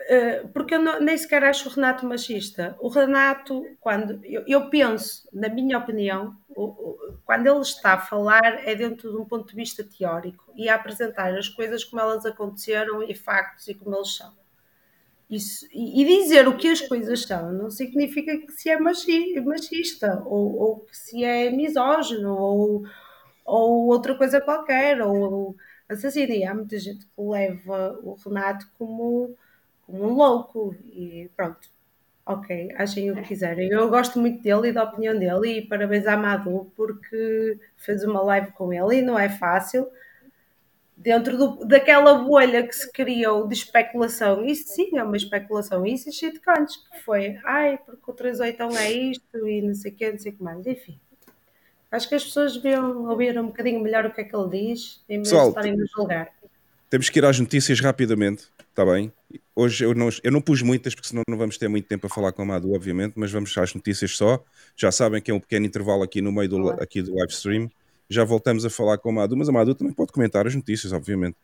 [0.09, 2.75] eh, porque eu não- nem sequer acho o Renato machista.
[2.79, 6.35] O Renato, quando eu, eu penso, na minha opinião,
[7.25, 10.75] quando ele está a falar é dentro de um ponto de vista teórico e a
[10.75, 14.33] apresentar as coisas como elas aconteceram e factos e como eles são.
[15.29, 20.21] Isso, e, dizer o que as coisas são não significa que se é machi- machista
[20.25, 22.83] ou, ou que se é misógino ou,
[23.45, 25.55] ou outra coisa qualquer ou
[25.89, 26.33] assassino.
[26.33, 29.35] E há muita gente que leva o Renato como,
[29.85, 31.69] como um louco e pronto.
[32.33, 33.69] Ok, achem o que quiserem.
[33.69, 38.21] Eu gosto muito dele e da opinião dele e parabéns à Madu porque fez uma
[38.21, 39.87] live com ele e não é fácil
[40.95, 44.45] dentro do- daquela bolha que se criou de especulação.
[44.45, 45.85] Isso sim é uma especulação.
[45.85, 49.95] Isso e shitcoins, que foi, ai, porque o 38 é isto e não sei o
[49.95, 50.65] que, não sei o que mais.
[50.67, 50.99] Enfim,
[51.91, 55.03] acho que as pessoas deviam ouvir um bocadinho melhor o que é que ele diz
[55.09, 56.29] em vez de estarem a julgar.
[56.89, 59.11] Temos que ir às notícias rapidamente, está bem?
[59.61, 62.09] Hoje eu não, eu não pus muitas, porque senão não vamos ter muito tempo a
[62.09, 64.43] falar com a Madu, obviamente, mas vamos às notícias só.
[64.75, 67.69] Já sabem que é um pequeno intervalo aqui no meio do, aqui do live stream.
[68.09, 70.91] Já voltamos a falar com a Madu, mas a Madu também pode comentar as notícias,
[70.91, 71.37] obviamente.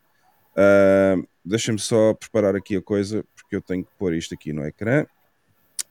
[0.55, 1.15] Ah,
[1.45, 5.05] Deixa-me só preparar aqui a coisa, porque eu tenho que pôr isto aqui no ecrã.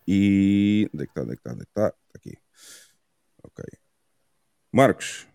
[0.07, 0.91] E.
[0.93, 1.23] Onde é que está?
[1.23, 1.53] Onde é que está?
[1.53, 1.87] Onde é que está?
[1.87, 2.39] Está aqui.
[3.45, 3.65] Ok.
[4.73, 5.29] Marcos.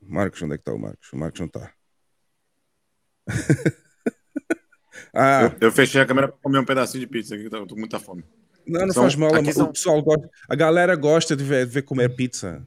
[0.00, 1.12] Marcos, onde é que está o Marcos?
[1.12, 1.74] O Marcos não está.
[5.14, 7.66] ah, Eu, eu fechei a câmera para comer um pedacinho de pizza aqui, que eu
[7.66, 8.24] tô com muita fome.
[8.66, 9.34] não, não São- faz mal.
[9.34, 12.66] aqui O são- pessoal gosta, a galera gosta de ver, de ver comer pizza.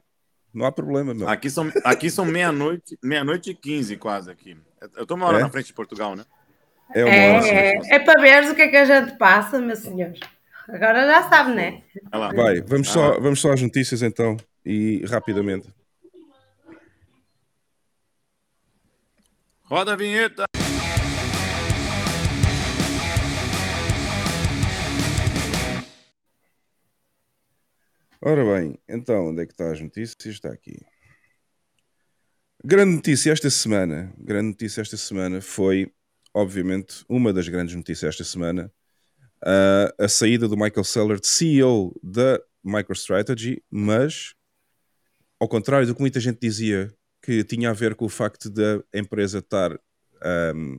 [0.52, 1.28] Não há problema, meu.
[1.28, 4.56] Aqui são, aqui são meia-noite, meia-noite e quinze quase aqui.
[4.96, 5.42] Eu tô uma hora É?
[5.42, 6.24] na frente de Portugal, né?
[6.92, 7.02] É.
[7.02, 10.12] É, é, é para veres o que é que a gente passa, meu senhor.
[10.68, 11.82] Agora já sabe, né?
[12.34, 12.92] Vai vamos Ah.
[12.92, 14.36] só, vamos só às notícias então.
[14.66, 15.68] E rapidamente.
[19.64, 20.44] Roda a vinheta.
[28.22, 30.34] Ora bem, então, onde é que está as notícias?
[30.34, 30.76] Está aqui.
[32.62, 35.90] Grande notícia esta semana, grande notícia esta semana foi,
[36.34, 38.70] obviamente, uma das grandes notícias esta semana,
[39.44, 40.84] a- a saída do Michael
[41.20, 44.34] de CEO da MicroStrategy, mas,
[45.38, 46.92] ao contrário do que muita gente dizia,
[47.22, 49.72] que tinha a ver com o facto da empresa estar,
[50.22, 50.78] ahm,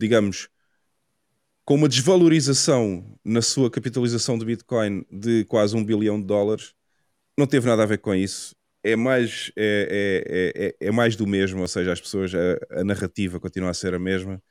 [0.00, 0.48] digamos,
[1.70, 6.74] com uma desvalorização na sua capitalização de Bitcoin de quase um bilhão de dólares,
[7.38, 8.56] não teve nada a ver com isso.
[8.82, 10.24] É mais, é,
[10.58, 13.74] é, é, é mais do mesmo, ou seja, as pessoas, a, a narrativa continua a
[13.74, 14.42] ser a mesma,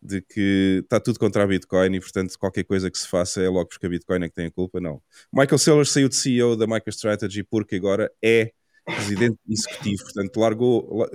[0.00, 3.48] de que está tudo contra a Bitcoin e, portanto, qualquer coisa que se faça é
[3.48, 4.80] logo porque a Bitcoin é que tem a culpa.
[4.80, 5.02] Não.
[5.32, 8.52] Michael Saylor saiu de CEO da MicroStrategy porque agora é
[8.84, 11.10] presidente executivo, portanto, largou, la-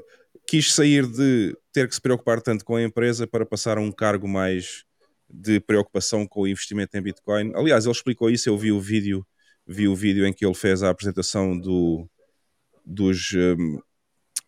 [0.45, 3.93] quis sair de ter que se preocupar tanto com a empresa para passar a um
[3.93, 4.83] cargo mais
[5.33, 7.51] de preocupação com o investimento em Bitcoin.
[7.55, 9.25] Aliás, ele explicou isso, eu vi o vídeo,
[9.65, 12.07] vi o vídeo em que ele fez a apresentação do,
[12.85, 13.79] dos hum,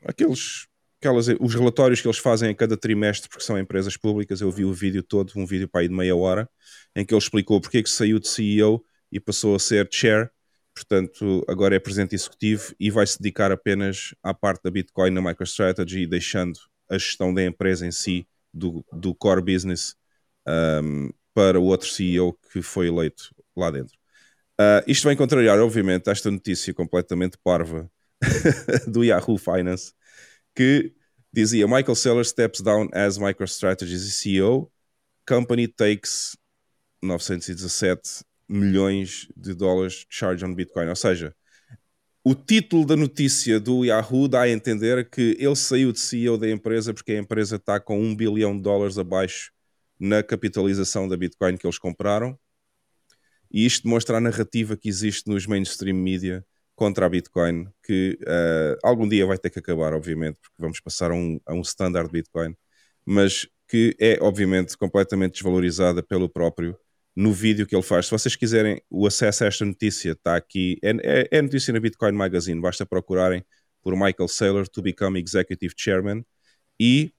[0.03, 0.68] aqueles
[0.99, 4.66] aquelas, os relatórios que eles fazem a cada trimestre, porque são empresas públicas, eu vi
[4.66, 6.49] o vídeo todo, um vídeo para aí de meia hora,
[6.95, 10.32] em que ele explicou porque é que saiu de CEO e passou a ser chair,
[10.74, 15.22] portanto agora é presidente executivo e vai se dedicar apenas à parte da Bitcoin na
[15.22, 16.60] MicroStrategy, deixando
[16.90, 19.95] a gestão da empresa em si, do, do core business,
[20.47, 23.97] um, para o outro CEO que foi eleito lá dentro.
[24.59, 27.91] Uh, isto vem contrariar, obviamente, esta notícia completamente parva
[28.88, 29.93] do Yahoo Finance,
[30.55, 30.93] que
[31.34, 34.72] dizia Michael Saylor steps down as MicroStrategy's CEO,
[35.27, 36.38] company takes
[37.01, 40.88] 917 milhões de dólares charge on Bitcoin.
[40.88, 41.35] Ou seja,
[42.23, 46.49] o título da notícia do Yahoo dá a entender que ele saiu de CEO da
[46.49, 49.51] empresa porque a empresa está com um bilhão de dólares abaixo
[49.99, 52.38] na capitalização da Bitcoin que eles compraram.
[53.51, 56.45] E isto demonstra a narrativa que existe nos mainstream media
[56.76, 61.11] contra a Bitcoin, que uh, algum dia vai ter que acabar, obviamente, porque vamos passar
[61.11, 62.55] a um, a um standard Bitcoin,
[63.05, 66.77] mas que é, obviamente, completamente desvalorizada pelo próprio
[67.15, 68.05] no vídeo que ele faz.
[68.05, 70.77] Se vocês quiserem o acesso a esta notícia, está aqui.
[70.84, 73.43] É, é, é notícia na Bitcoin Magazine, basta procurarem
[73.81, 76.26] por Michael Saylor to become Executive Chairman
[76.80, 77.13] e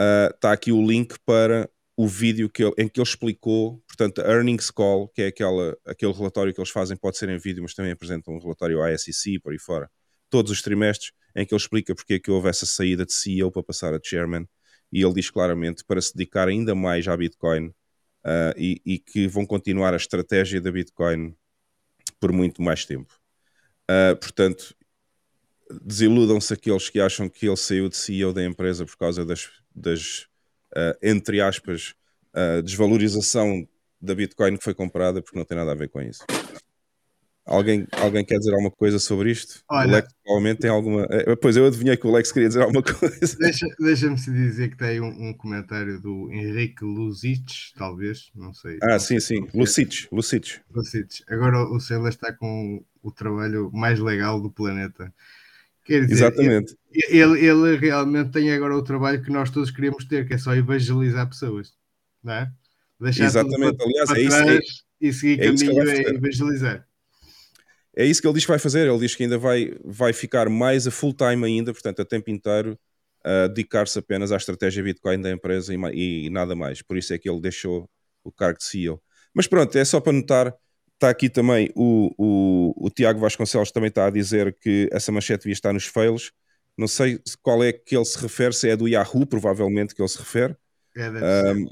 [0.00, 1.68] uh, está aqui o link para
[2.00, 5.76] o vídeo que ele, em que ele explicou, portanto, a Earnings Call, que é aquela,
[5.84, 8.96] aquele relatório que eles fazem, pode ser em vídeo, mas também apresentam um relatório à
[8.96, 9.90] SEC, por aí fora,
[10.30, 13.52] todos os trimestres, em que ele explica porque é que houve essa saída de CEO
[13.52, 14.48] para passar a Chairman,
[14.90, 19.28] e ele diz claramente para se dedicar ainda mais à Bitcoin uh, e, e, que
[19.28, 21.36] vão continuar a estratégia da Bitcoin
[22.18, 23.12] por muito mais tempo.
[23.90, 24.74] Uh, portanto,
[25.82, 30.29] desiludam-se aqueles que acham que ele saiu de CEO da empresa por causa das, das
[30.76, 31.94] uh, entre aspas,
[32.34, 33.66] uh, desvalorização
[34.00, 36.24] da Bitcoin que foi comprada, porque não tem nada a ver com isso.
[37.50, 39.64] Alguém, alguém quer dizer alguma coisa sobre isto?
[39.68, 41.06] Olha, o Lex provavelmente tem alguma.
[41.10, 43.36] Eh, pois eu adivinhei que o Lex queria dizer alguma coisa.
[43.38, 48.78] Deixa-me deixa dizer que tem um, um, comentário do Henrique Luzic, talvez, não sei.
[48.82, 49.48] Ah, não sim, sim.
[49.52, 50.60] Lucic, Lucic.
[50.72, 51.24] Lucic.
[51.28, 55.12] Agora o Sela está com o trabalho mais legal do planeta.
[55.84, 56.76] Quer dizer, Exatamente.
[56.92, 60.54] Ele, ele, realmente tem agora o trabalho que nós todos queremos ter, que é só
[60.54, 61.72] evangelizar pessoas,
[62.22, 62.52] não é?
[63.00, 64.58] Deixar Exatamente, para, aliás, para é isso, é,
[65.00, 66.86] e seguir é caminho a evangelizar.
[67.96, 68.88] É isso que ele diz que vai fazer.
[68.88, 72.30] Ele diz que ainda vai, vai ficar mais a full time ainda, portanto, a tempo
[72.30, 72.78] inteiro,
[73.24, 76.82] a dedicar-se apenas à estratégia Bitcoin da empresa e, e, nada mais.
[76.82, 77.88] Por isso é que ele deixou
[78.22, 79.02] o cargo de CEO.
[79.34, 80.54] Mas pronto, é só para notar
[81.00, 85.44] Está aqui também o, o, o Tiago Vasconcelos também está a dizer que essa manchete
[85.44, 86.30] devia estar nos fails.
[86.76, 90.08] Não sei qual é que ele se refere, se é do Yahoo, provavelmente que ele
[90.10, 90.54] se refere.
[90.94, 91.70] É, deve um,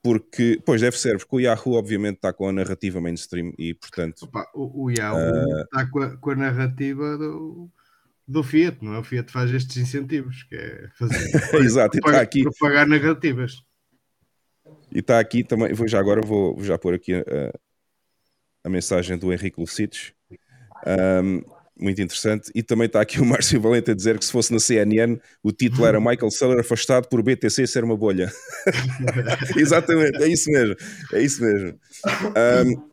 [0.00, 4.22] porque, pois deve ser, porque o Yahoo obviamente está com a narrativa mainstream e portanto.
[4.22, 7.68] Opa, o, o, Yahoo uh, está com a, com a narrativa do,
[8.28, 9.00] do Fiat, não é?
[9.00, 11.18] O Fiat faz estes incentivos, que é fazer
[11.66, 12.44] Exato, propagar, aqui...
[12.44, 13.60] propagar narrativas.
[14.92, 17.58] E está aqui também, vou já agora vou, vou já pôr aqui uh,
[18.68, 20.12] a mensagem do Henrique Lucides.
[20.86, 21.42] Um,
[21.80, 22.50] muito interessante.
[22.54, 25.52] E também está aqui o Márcio Valente a dizer que se fosse na CNN, o
[25.52, 28.32] título era Michael Saylor afastado por BTC ser uma bolha.
[29.56, 30.76] Exatamente, é isso mesmo.
[31.12, 31.78] É isso mesmo.
[32.06, 32.88] Um,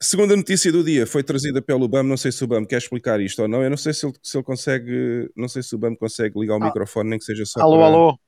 [0.00, 2.04] segunda notícia do dia foi trazida pelo BAM.
[2.04, 3.62] Não sei se o BAM quer explicar isto ou não.
[3.62, 5.30] Eu não sei se ele, se ele consegue.
[5.36, 6.66] Não sei se o BAM consegue ligar o ah.
[6.66, 7.60] microfone, nem que seja só.
[7.60, 7.86] Alô, para...
[7.86, 8.18] alô.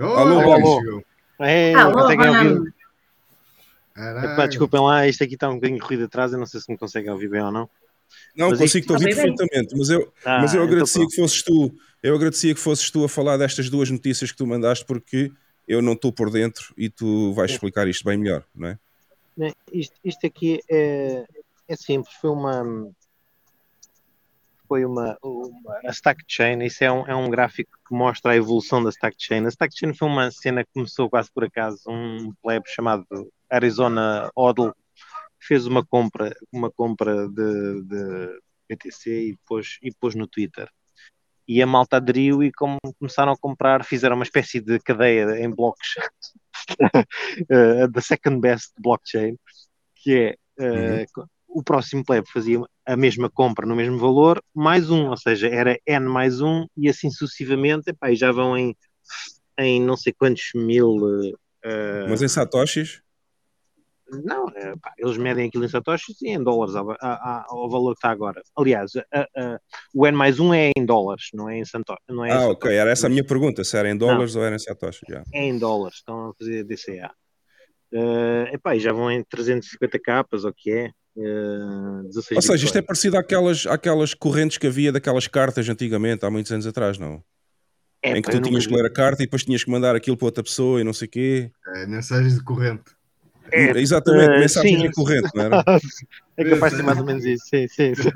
[0.00, 0.52] alô, alô.
[0.52, 1.04] alô.
[1.40, 2.64] É, alô, alô.
[3.96, 6.76] Epá, desculpem lá, isto aqui está um bocadinho corrido atrás, eu não sei se me
[6.76, 7.70] conseguem ouvir bem ou não.
[8.36, 11.42] Não, mas consigo-te ouvir perfeitamente, mas eu, ah, mas eu então agradecia então que fosses
[11.42, 15.32] tu, eu agradecia que fosses tu a falar destas duas notícias que tu mandaste, porque
[15.66, 18.78] eu não estou por dentro e tu vais explicar isto bem melhor, não é?
[19.72, 21.24] Isto, isto aqui é,
[21.68, 22.92] é simples, foi uma
[24.68, 28.36] foi uma, uma a Stack Chain, isso é um, é um gráfico que mostra a
[28.36, 29.44] evolução da Stack Chain.
[29.44, 33.06] A Stack Chain foi uma cena que começou quase por acaso, um plebe chamado
[33.54, 34.74] Arizona Odell
[35.40, 40.68] fez uma compra, uma compra de, de BTC e pôs, e pôs no Twitter.
[41.46, 45.50] E a malta aderiu e como começaram a comprar, fizeram uma espécie de cadeia em
[45.50, 45.94] blocos
[47.92, 49.36] da second best blockchain,
[49.96, 55.08] que é uh, o próximo plebe fazia a mesma compra no mesmo valor, mais um,
[55.08, 58.76] ou seja, era N mais um, e assim sucessivamente, epá, e já vão em,
[59.58, 60.96] em não sei quantos mil.
[60.96, 63.02] Uh, Mas em Satoshis?
[64.22, 67.98] Não, é, pá, eles medem aquilo em satoshis e em dólares ao, ao valor que
[67.98, 68.42] está agora.
[68.56, 69.60] Aliás, a, a,
[69.94, 72.04] o N mais um é em dólares, não é em satoshis.
[72.08, 74.56] É ah, ok, era essa a minha pergunta, se era em dólares não, ou era
[74.56, 75.02] em satoshis.
[75.08, 75.22] Já.
[75.32, 77.10] É em dólares, estão a fazer DCA.
[77.92, 80.90] Uh, epá, já vão em 350 capas, o que é?
[81.16, 86.30] Uh, ou seja, isto é parecido àquelas, àquelas correntes que havia daquelas cartas antigamente, há
[86.30, 87.22] muitos anos atrás, não?
[88.02, 90.16] É, em que tu tinhas que ler a carta e depois tinhas que mandar aquilo
[90.16, 91.50] para outra pessoa e não sei o quê.
[91.74, 92.93] É, mensagens de corrente.
[93.52, 94.82] É, Exatamente, uh, mensagem sim.
[94.82, 95.64] recorrente, não era?
[96.36, 97.94] é capaz de ser mais ou menos isso, sim, sim.
[97.94, 98.10] sim.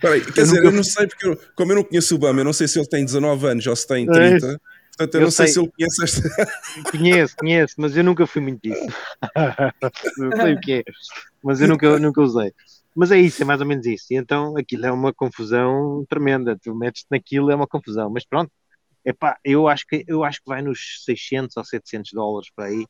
[0.00, 0.68] Peraí, quer eu dizer, nunca...
[0.68, 2.78] eu não sei, porque eu, como eu não conheço o Obama, eu não sei se
[2.78, 4.58] ele tem 19 anos ou se tem 30, é
[4.88, 5.46] portanto eu, eu, não sei.
[5.46, 5.54] sei.
[5.54, 6.50] se ele conhece esta.
[6.90, 8.86] Conheço, conheço, mas eu nunca fui muito disso.
[10.18, 10.82] não sei o que é,
[11.42, 12.52] mas eu nunca, nunca usei.
[12.94, 14.06] Mas é isso, é mais ou menos isso.
[14.10, 16.58] E então aquilo é uma confusão tremenda.
[16.60, 18.10] Tu metes-te naquilo, é uma confusão.
[18.10, 18.50] Mas pronto,
[19.04, 22.86] epá, eu, acho que, eu acho que vai nos 600 ou 700 dólares para aí.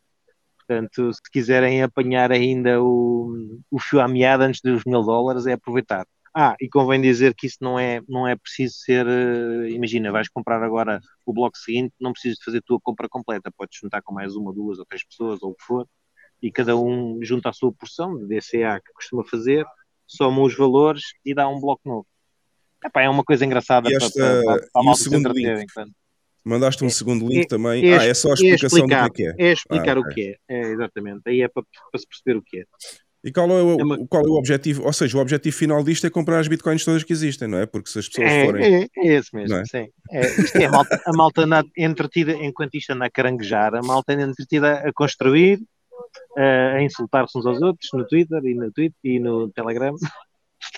[0.70, 5.54] Portanto, se quiserem apanhar ainda o, o fio à meada antes dos mil dólares, é
[5.54, 6.06] aproveitar.
[6.32, 9.04] Ah, e convém dizer que isso não é, não é preciso ser.
[9.04, 13.08] Uh, imagina, vais comprar agora o bloco seguinte, não precisas de fazer a tua compra
[13.08, 15.88] completa, podes juntar com mais uma, duas ou três pessoas, ou o que for,
[16.40, 19.66] e cada um junta a sua porção de DCA que costuma fazer,
[20.06, 22.06] soma os valores e dá um bloco novo.
[22.84, 25.64] Epá, é uma coisa engraçada E esta- para, para, para a e o segundo link?
[25.64, 25.92] portanto.
[26.44, 27.86] Mandaste um É- segundo link é- também.
[27.86, 29.34] é ah, é só a é explicação explicar, do que é é.
[29.48, 30.36] É explicar Ah, o que é.
[30.48, 31.20] É, exatamente.
[31.26, 31.62] Aí é para,
[31.92, 32.64] para se perceber o que é.
[33.22, 34.82] E qual é, o, É uma- qual é o objetivo?
[34.84, 37.66] Ou seja, o objetivo final disto é comprar as bitcoins todas que existem, não é?
[37.66, 38.64] Porque se as pessoas É, forem.
[38.74, 39.64] é, é esse mesmo, Não é?
[39.66, 39.88] sim.
[40.10, 43.82] É, isto é a malta, a malta anda entretida, enquanto isto anda a caranguejar, a
[43.82, 45.60] malta anda entretida a construir,
[46.38, 49.94] a, a insultar-se uns aos outros no Twitter e no, Twitter, e no Telegram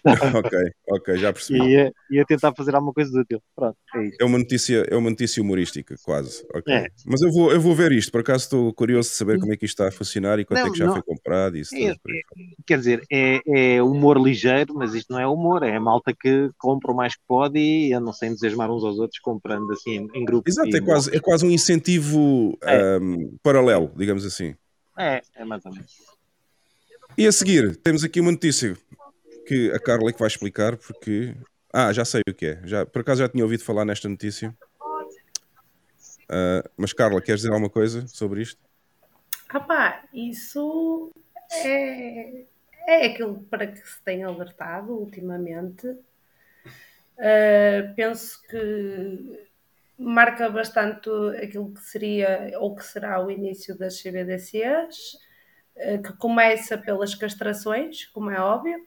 [0.35, 0.59] ok,
[0.89, 1.60] ok, já percebi.
[1.60, 3.40] e a, e a tentar fazer alguma coisa útil.
[3.55, 4.10] Pronto, é.
[4.20, 6.44] É uma notícia, é uma notícia humorística, quase.
[6.55, 6.74] ok.
[6.74, 6.89] É.
[7.06, 9.56] Mas eu vou, eu vou ver isto, por acaso estou curioso de saber como é
[9.56, 10.93] que isto está a funcionar e quanto Não, é que já não.
[10.94, 11.94] foi comprado isso É, fora.
[12.66, 13.40] Quer dizer, é,
[13.77, 17.14] é humor ligeiro, mas isto não é humor, é a malta que compra o mais
[17.14, 20.48] que pode e andam sem desesmar uns aos outros comprando assim em, grupo.
[20.48, 22.97] Exato, é quase, é quase um incentivo É.
[22.97, 24.55] ahm, paralelo, digamos assim.
[24.98, 25.93] É, é mais ou menos.
[27.16, 28.74] E a seguir, temos aqui uma notícia
[29.47, 31.35] que a Carla é que vai explicar, porque.
[31.73, 32.60] Ah, já sei o que é.
[32.64, 34.55] Já, por acaso já tinha ouvido falar nesta notícia.
[36.28, 38.59] Ah, mas Carla, queres dizer alguma coisa sobre isto?
[39.51, 41.12] Ah pá, isso
[41.62, 42.44] é,
[42.86, 45.86] é aquilo para que se tem alertado ultimamente.
[47.19, 49.47] Uh, penso que
[49.98, 51.10] marca bastante
[51.43, 55.19] aquilo que seria ou que será o início das CBDCs,
[55.77, 58.86] uh, que começa pelas castrações, como é óbvio, uh,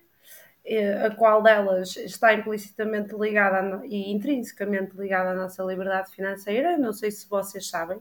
[1.05, 6.77] a qual delas está implicitamente ligada e intrinsecamente ligada à nossa liberdade financeira.
[6.77, 7.99] Não sei se vocês sabem,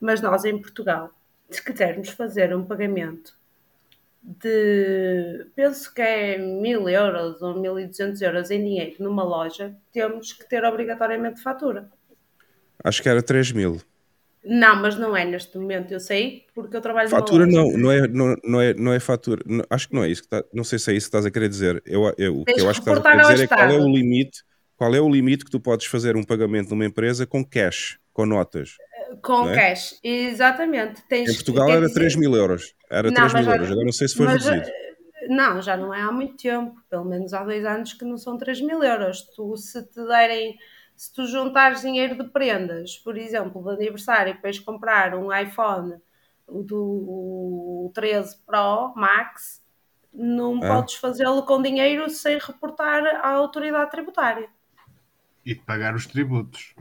[0.00, 1.10] mas nós em Portugal,
[1.50, 3.36] se quisermos fazer um pagamento
[4.22, 10.48] de, penso que é mil euros ou 1200 euros em dinheiro numa loja, temos que
[10.48, 11.90] ter obrigatoriamente fatura.
[12.82, 13.80] Acho que era 3 mil.
[14.44, 18.06] Não, mas não é neste momento, eu sei, porque eu trabalho Fatura não, não é,
[18.08, 19.42] não, não é, não é fatura.
[19.44, 21.26] Não- acho que não é isso que está, não sei se é isso que estás
[21.26, 21.82] a querer dizer.
[21.84, 23.88] Eu, eu, o que eu acho que estás a querer dizer é qual é o
[23.88, 24.42] limite,
[24.76, 28.24] qual é o limite que tu podes fazer um pagamento numa empresa com cash, com
[28.24, 28.76] notas.
[29.22, 29.54] Com é?
[29.54, 31.02] cash, exatamente.
[31.08, 32.74] Tens, Em Portugal era dizer- 3 mil euros.
[32.90, 33.70] Era Não, 3 mas mil já- euros.
[33.70, 34.70] Agora não sei se foi mas, reduzido.
[35.30, 38.38] Não, já não é há muito tempo, pelo menos há dois anos que não são
[38.38, 39.22] 3 mil euros.
[39.34, 40.56] Tu, se te derem,
[40.98, 45.94] se tu juntares dinheiro de prendas, por exemplo, de aniversário, para ires comprar um iPhone
[46.46, 46.82] o do
[47.86, 49.62] o 13 Pro Max,
[50.12, 50.68] não Ah.
[50.76, 54.48] podes fazê-lo com dinheiro sem reportar à autoridade tributária.
[55.44, 56.74] E de pagar os tributos.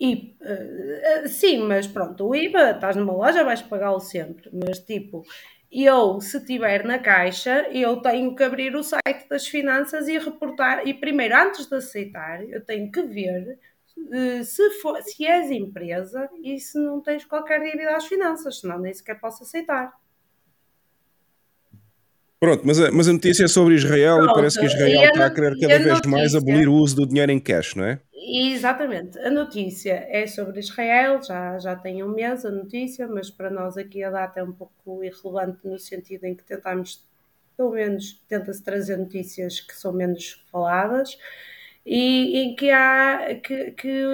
[0.00, 4.48] E, eh, sim, mas pronto, o IVA, estás numa loja, vais pagá-lo sempre.
[4.52, 5.22] Mas tipo,
[5.70, 10.86] eu, se estiver na caixa, eu tenho que abrir o site das finanças e reportar.
[10.86, 13.58] E primeiro, antes de aceitar, eu tenho que ver
[14.12, 18.78] eh, se, for, se és empresa e se não tens qualquer dívida às finanças, senão
[18.80, 19.92] nem sequer posso aceitar.
[22.40, 25.10] Pronto, mas a, mas a notícia é sobre Israel e Pronto, parece que e Israel
[25.10, 26.38] está a querer e cada vez mais notícia?
[26.38, 28.00] abolir o uso do dinheiro em cash, não é?
[28.32, 33.50] Exatamente, a notícia é sobre Israel, já, já tem um mês a notícia, mas para
[33.50, 37.04] nós aqui a data é um pouco irrelevante no sentido em que tentamos,
[37.56, 41.18] pelo menos, tenta-se trazer notícias que são menos faladas
[41.84, 44.04] e em que há que, que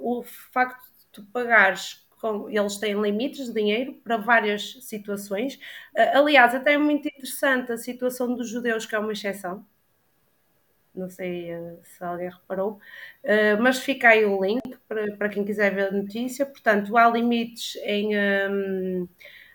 [0.00, 0.22] o
[0.52, 5.58] facto de tu pagares com, eles têm limites de dinheiro para várias situações.
[6.14, 9.64] Aliás, até é muito interessante a situação dos judeus, que é uma exceção.
[10.96, 12.80] Não sei eh, se alguém reparou,
[13.24, 16.46] Uh, mas fica aí o link para, para quem quiser ver a notícia.
[16.46, 19.08] Portanto, há limites em, um,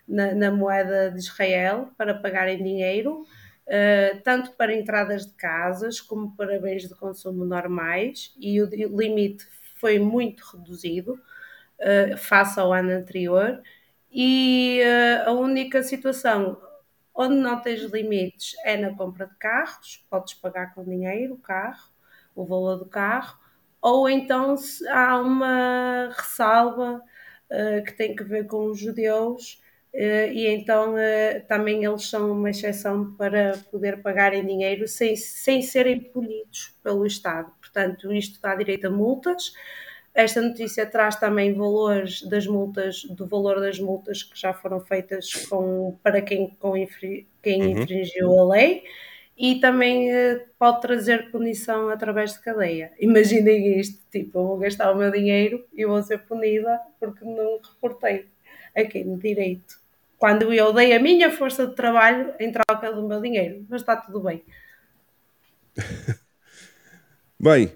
[0.06, 6.02] na, na moeda de Israel para pagar em dinheiro, uh, tanto para entradas de casas
[6.02, 9.46] como para bens de consumo normais, e o, limite
[9.76, 11.18] foi muito reduzido
[12.18, 13.60] face ao ano anterior.
[14.12, 14.80] E
[15.26, 16.56] a única situação
[17.14, 21.90] onde não tens limites é na compra de carros, podes pagar com dinheiro o carro,
[22.34, 23.42] o valor do carro
[23.82, 27.02] ou então se há uma ressalva
[27.50, 29.60] uh, que tem que ver com os judeus
[29.92, 35.16] uh, e então uh, também eles são uma exceção para poder pagar em dinheiro sem,
[35.16, 37.52] sem serem punidos pelo Estado.
[37.60, 39.52] Portanto, isto dá direito a multas.
[40.14, 45.32] Esta notícia traz também valores das multas, do valor das multas que já foram feitas
[45.48, 46.74] com, para quem, com,
[47.42, 47.70] quem Uhum.
[47.70, 48.84] infringiu a lei
[49.36, 52.92] e também eh, pode trazer punição através de cadeia.
[53.00, 57.58] Imaginem isto, tipo, eu vou gastar o meu dinheiro e vou ser punida porque não
[57.62, 58.26] reportei
[58.76, 59.80] a quem de direito.
[60.18, 63.96] Quando eu dei a minha força de trabalho em troca do meu dinheiro, mas está
[63.96, 64.42] tudo bem.
[67.40, 67.72] Bem,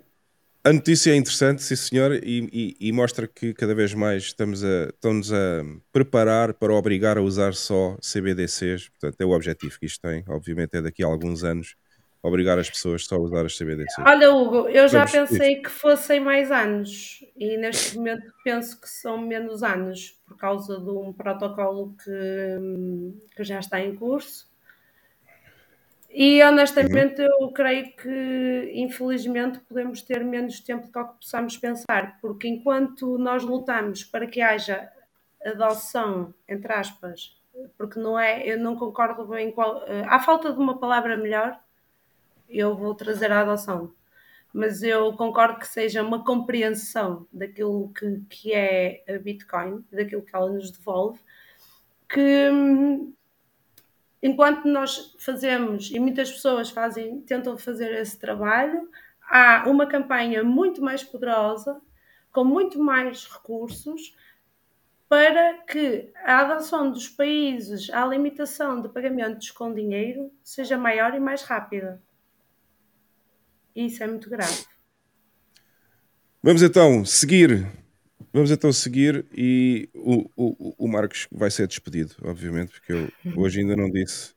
[0.66, 4.64] a notícia é interessante, sim senhor, e, e- e mostra que cada vez mais estamos
[4.64, 5.62] a, estamos a
[5.92, 8.88] preparar para obrigar a usar só CBDCs.
[8.88, 10.24] Portanto, é o objetivo que isto tem.
[10.28, 11.76] Obviamente é daqui a alguns anos
[12.20, 14.04] obrigar as pessoas só a usar as CBDCs.
[14.04, 18.88] Olha, Hugo, eu já Vamos, pensei que fossem mais anos e neste momento penso que
[18.88, 24.48] são menos anos por causa de um protocolo que, que já está em curso.
[26.18, 32.48] E honestamente eu creio que infelizmente podemos ter menos tempo do que possamos pensar, porque
[32.48, 34.90] enquanto nós lutamos para que haja
[35.44, 37.38] adoção, entre aspas,
[37.76, 41.60] porque não é, eu não concordo bem qual, eh, há falta de uma palavra melhor,
[42.48, 43.92] eu vou trazer a adoção.
[44.54, 50.34] Mas eu concordo que seja uma compreensão daquilo que, que é a Bitcoin, daquilo que
[50.34, 51.20] ela nos devolve,
[52.08, 53.12] que hum,
[54.26, 58.90] enquanto nós fazemos, e muitas pessoas fazem, tentam fazer esse trabalho,
[59.22, 61.80] há uma campanha muito mais poderosa,
[62.32, 64.16] com muito mais recursos,
[65.08, 71.20] para que a adoção dos países à limitação de pagamentos com dinheiro seja maior e
[71.20, 72.02] mais rápida.
[73.74, 74.64] Isso é muito grave.
[76.42, 77.85] Vamos então seguir.
[78.32, 83.60] Vamos então seguir e o, o, o Marcos vai ser despedido, obviamente, porque eu hoje
[83.60, 84.34] ainda não disse.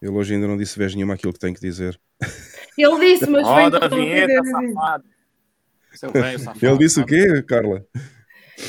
[0.00, 1.98] Ele hoje ainda não disse vez nenhuma aquilo que tem que dizer.
[2.78, 4.26] Ele disse, mas foi Roda a interrompido.
[4.26, 5.04] vinheta, safado.
[5.94, 6.66] Seu velho safado.
[6.66, 7.84] Ele disse o quê, Carla?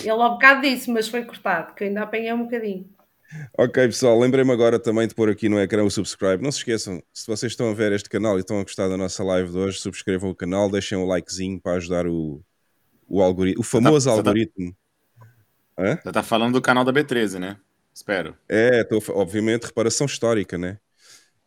[0.01, 2.89] Ele ao bocado disse, mas foi cortado, que ainda apanhei um bocadinho.
[3.55, 6.41] Ok, pessoal, lembrei-me agora também de pôr aqui no ecrã o subscribe.
[6.41, 8.97] Não se esqueçam, se vocês estão a ver este canal e estão a gostar da
[8.97, 12.43] nossa live de hoje, subscrevam o canal, deixem um likezinho para ajudar o,
[13.09, 14.75] o algoritmo, o famoso você tá- algoritmo.
[15.77, 15.97] Hã?
[16.03, 17.57] Você tá falando do canal da B13, né?
[17.93, 18.35] Espero.
[18.47, 20.77] É, tô, obviamente, reparação histórica, né?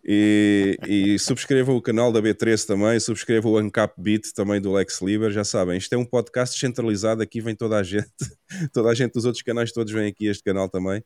[0.04, 5.00] E, e subscrevam o canal da B13 também, subscrevam o Uncap Beat também do Lex
[5.00, 8.10] Liber, já sabem, isto é um podcast centralizado, aqui vem toda a gente,
[8.74, 11.04] toda a gente dos outros canais todos vêm aqui este canal também.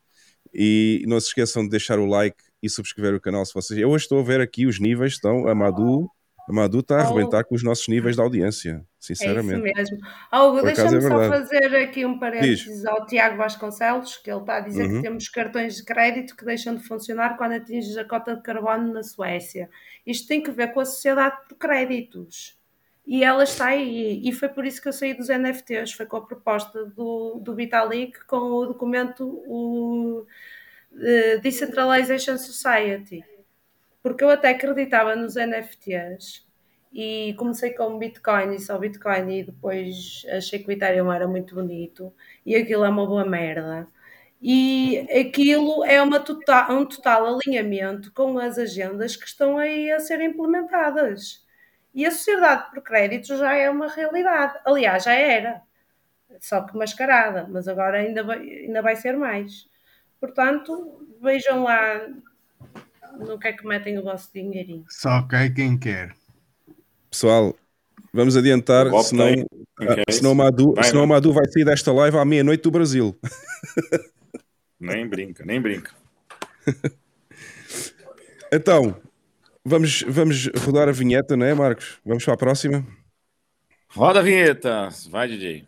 [0.55, 3.78] E não se esqueçam de deixar o like e subscrever o canal se vocês.
[3.78, 5.47] Eu hoje estou a ver aqui os níveis, estão.
[5.47, 6.09] A Madu,
[6.48, 7.06] a Madu está a Oh.
[7.12, 9.66] arrebentar com os nossos níveis de audiência, sinceramente.
[9.66, 9.98] É isso mesmo.
[10.32, 14.60] Hugo, deixa-me é só fazer aqui um parênteses ao Tiago Vasconcelos, que ele está a
[14.60, 14.97] dizer Uhum.
[14.97, 18.93] que temos cartões de crédito que deixam de funcionar quando atinges a cota de carbono
[18.93, 19.68] na Suécia.
[20.06, 22.56] Isto tem que ver com a sociedade por créditos.
[23.06, 24.20] E ela está aí.
[24.24, 25.93] E foi por isso que eu saí dos NFTs.
[25.93, 30.27] Foi com a proposta do, do Vitalik com o documento o,
[31.01, 33.23] eh, Decentralization Society.
[34.07, 36.47] Porque eu até acreditava nos NFTs
[36.93, 41.57] e comecei com Bitcoin e só Bitcoin e depois achei que o Ethereum era muito
[41.57, 42.15] bonito
[42.45, 43.89] e aquilo é uma boa merda.
[44.41, 49.99] E aquilo é uma tota- um total alinhamento com as agendas que estão aí a
[49.99, 51.45] ser implementadas.
[51.93, 54.61] E a sociedade por crédito já é uma realidade.
[54.65, 55.62] Aliás, já era.
[56.41, 59.69] Só que mascarada, mas agora ainda vai, ainda vai ser mais.
[60.20, 62.07] Portanto, vejam lá
[63.19, 64.85] no que é que metem o vosso dinheirinho.
[64.89, 66.15] Só cai quem quer.
[67.11, 67.55] Pessoal,
[68.13, 69.27] vamos adiantar, senão,
[69.79, 70.35] quer ah, senão?
[70.35, 71.09] Madu, Vai, senão não.
[71.09, 73.19] Madu vai sair desta live à meia-noite do Brasil.
[74.79, 75.93] Nem brinca, nem brinca.
[78.53, 78.97] Então,
[79.65, 81.99] vamos, vamos rodar a vinheta, não é, Marcos?
[82.05, 82.87] Vamos para a próxima?
[83.89, 84.89] Roda a vinheta.
[85.11, 85.67] Vai, DJ.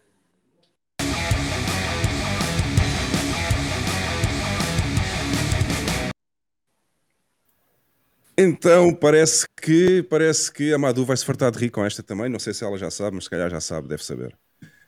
[8.40, 12.28] Então, parece que parece que a Madu vai se fartar de rir com esta também.
[12.28, 14.38] Não sei se ela já sabe, mas se calhar já sabe, deve saber.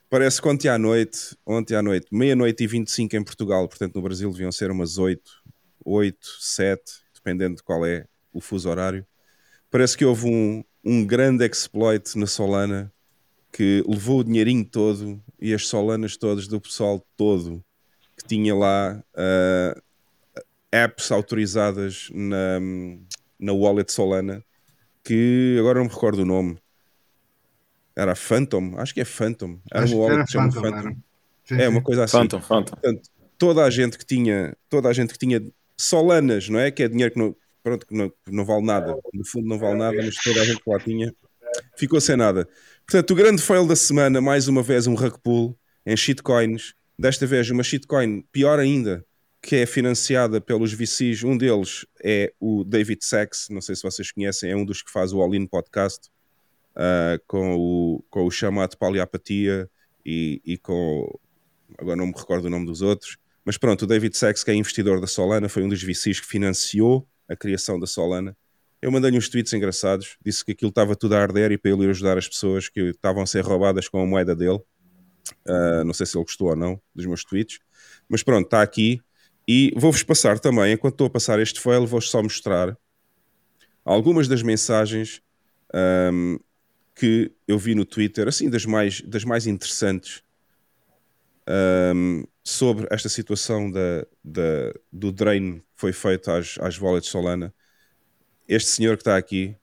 [0.08, 4.02] Parece que ontem à noite, ontem à noite, meia-noite e 25 em Portugal, portanto no
[4.02, 5.20] Brasil deviam ser umas 8,
[5.84, 6.80] 8, 7,
[7.12, 9.04] dependendo de qual é o fuso horário.
[9.68, 12.92] Parece que houve um, um grande exploit na Solana
[13.52, 17.64] que levou o dinheirinho todo e as Solanas todas do pessoal todo
[18.16, 19.82] que tinha lá ah,
[20.72, 22.60] apps autorizadas na,
[23.40, 24.44] na wallet Solana
[25.02, 26.58] que agora não me recordo o nome.
[27.96, 28.74] Era Phantom?
[28.78, 29.58] Acho que é Phantom.
[29.72, 30.88] Era Acho uma que wallet era que Phantom, Phantom.
[30.88, 30.96] era.
[31.44, 32.18] Sim, É uma coisa assim.
[32.18, 32.70] Phantom, Phantom.
[32.72, 35.42] Portanto, toda a gente que tinha, toda a gente que tinha
[35.76, 36.70] Solanas, não é?
[36.70, 38.96] Que é dinheiro que não, pronto, que não, que não vale nada.
[39.12, 41.14] No fundo não vale nada, mas toda a gente que lá tinha
[41.76, 42.48] ficou sem nada.
[42.86, 46.74] Portanto, o grande fail da semana, mais uma vez um rug pull em shitcoins.
[46.98, 49.04] Desta vez uma shitcoin pior ainda,
[49.42, 51.24] que é financiada pelos VCs.
[51.24, 54.90] Um deles é o David Sachs, não sei se vocês conhecem, é um dos que
[54.90, 56.08] faz o All In Podcast
[56.76, 59.68] uh, com, o, com o chamado Paliapatia
[60.04, 61.18] e, e com.
[61.78, 64.54] Agora não me recordo o nome dos outros, mas pronto, o David Sachs, que é
[64.54, 68.36] investidor da Solana, foi um dos VCs que financiou a criação da Solana.
[68.82, 71.84] Eu mandei-lhe uns tweets engraçados, disse que aquilo estava tudo a arder e para ele
[71.84, 74.60] ir ajudar as pessoas que estavam a ser roubadas com a moeda dele.
[75.46, 77.58] Uh, não sei se ele gostou ou não dos meus tweets,
[78.08, 79.00] mas pronto, está aqui.
[79.52, 82.78] E vou-vos passar também, enquanto estou a passar este fail, vou-vos só mostrar
[83.84, 85.20] algumas das mensagens
[85.74, 86.38] um,
[86.94, 90.22] que eu vi no Twitter, assim, das mais, das mais interessantes
[91.96, 97.52] um, sobre esta situação da, da, do drain que foi feito às, às wallets Solana.
[98.46, 99.56] Este senhor que está aqui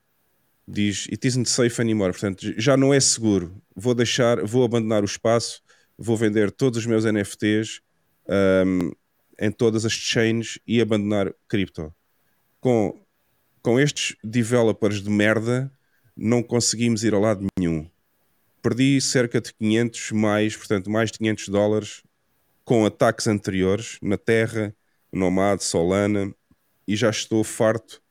[0.67, 2.11] diz: It isn't safe anymore.
[2.11, 3.55] Portanto, já não é seguro.
[3.73, 5.61] Vou deixar, vou abandonar o espaço,
[5.97, 7.79] vou vender todos os meus NFTs
[8.27, 8.91] um,
[9.39, 11.93] em todas as chains e abandonar cripto.
[12.59, 12.99] Com,
[13.61, 15.71] com estes developers de merda,
[16.15, 17.89] não conseguimos ir a lado nenhum.
[18.61, 22.03] Perdi cerca de 500 mais, portanto, mais de 500 dólares
[22.65, 24.75] com ataques anteriores na Terra,
[25.11, 26.33] Nomad, Solana,
[26.87, 28.01] e já estou farto,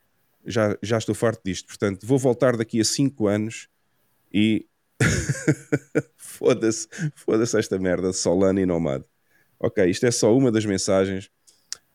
[0.47, 1.67] já, já estou farto disto.
[1.67, 3.69] Portanto, vou voltar daqui a 5 anos
[4.33, 4.67] e
[6.17, 9.03] foda-se, foda-se esta merda de Solana e Nomad.
[9.59, 11.31] Ok, isto é só uma das mensagens.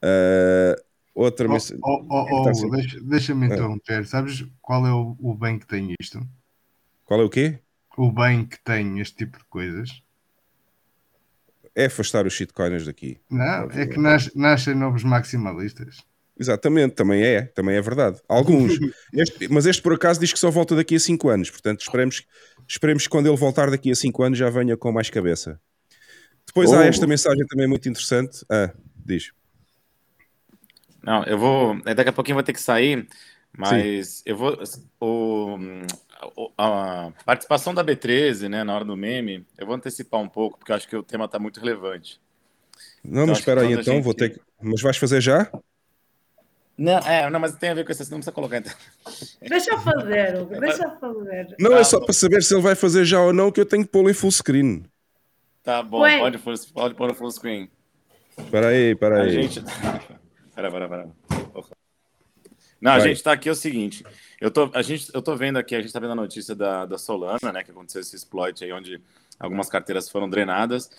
[0.03, 0.81] Uh,
[1.13, 1.79] outra oh, mensagem.
[1.83, 2.69] Oh, oh, oh, assim.
[2.69, 4.05] deixa-me deixa interromper.
[4.05, 6.19] Sabes qual é o, o bem que tem isto?
[7.05, 7.59] Qual é o quê?
[7.97, 10.01] O bem que tem este tipo de coisas.
[11.75, 13.19] É afastar os shitcoiners daqui.
[13.29, 16.03] Não, é que nas, nascem novos maximalistas.
[16.37, 18.19] Exatamente, também é, também é verdade.
[18.27, 18.73] Alguns.
[19.13, 21.49] este, mas este por acaso diz que só volta daqui a 5 anos.
[21.49, 22.25] Portanto, esperemos,
[22.67, 25.59] esperemos que quando ele voltar daqui a 5 anos já venha com mais cabeça.
[26.47, 26.75] Depois oh.
[26.75, 28.45] há esta mensagem também muito interessante.
[28.49, 28.71] Ah,
[29.05, 29.31] diz.
[31.01, 31.81] Não, eu vou.
[31.81, 33.07] Daqui a pouquinho vou ter que sair,
[33.57, 34.23] mas Sim.
[34.25, 34.57] eu vou.
[34.99, 35.57] O,
[36.57, 40.71] a participação da B13, né, na hora do meme, eu vou antecipar um pouco, porque
[40.71, 42.19] eu acho que o tema está muito relevante.
[43.03, 44.03] Não, então, mas espera aí então, gente...
[44.03, 44.41] vou ter que...
[44.61, 45.51] Mas vais fazer já?
[46.77, 48.73] Não, é, não, mas tem a ver com isso, não precisa colocar então.
[49.41, 51.55] Deixa eu fazer, Hugo, deixa eu fazer.
[51.59, 53.83] Não, é só para saber se ele vai fazer já ou não, que eu tenho
[53.83, 54.83] que pô-lo em full screen.
[55.63, 56.37] Tá bom, pode,
[56.73, 57.69] pode pôr no full screen.
[58.37, 59.29] Espera aí, espera aí.
[59.29, 59.61] A gente...
[60.53, 61.09] Pera, pera, pera.
[62.81, 63.01] Não, Vai.
[63.01, 64.03] a gente tá aqui é o seguinte.
[64.39, 66.85] Eu tô, a gente, eu tô vendo aqui, a gente tá vendo a notícia da,
[66.85, 67.63] da Solana, né?
[67.63, 68.99] Que aconteceu esse exploit aí, onde
[69.39, 70.89] algumas carteiras foram drenadas.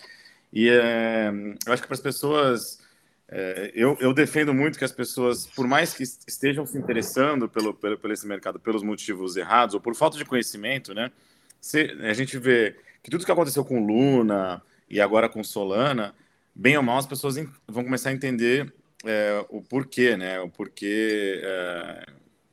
[0.51, 1.29] E é,
[1.65, 2.81] eu acho que para as pessoas.
[3.27, 7.73] É, eu, eu defendo muito que as pessoas, por mais que estejam se interessando pelo,
[7.73, 11.11] pelo, pelo esse mercado pelos motivos errados ou por falta de conhecimento, né?
[11.59, 16.15] Se, a gente vê que tudo que aconteceu com Luna e agora com Solana,
[16.55, 17.35] bem ou mal, as pessoas
[17.67, 18.73] vão começar a entender
[19.05, 20.39] é, o porquê, né?
[20.39, 22.05] O porquê é,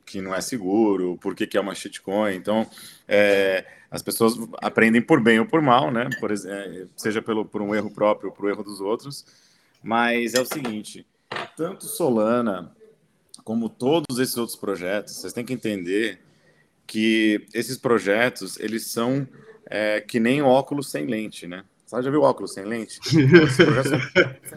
[0.05, 2.35] que não é seguro, o porquê que é uma shitcoin.
[2.35, 2.69] Então,
[3.07, 6.09] é, as pessoas aprendem por bem ou por mal, né?
[6.19, 9.25] Por, é, seja pelo, por um erro próprio ou por erro dos outros.
[9.81, 11.05] Mas é o seguinte,
[11.55, 12.75] tanto Solana
[13.43, 16.19] como todos esses outros projetos, vocês têm que entender
[16.85, 19.27] que esses projetos, eles são
[19.71, 21.63] é, que nem óculos sem lente, né?
[21.85, 22.99] Você já viu óculos sem lente?
[23.07, 23.99] Esses projetos são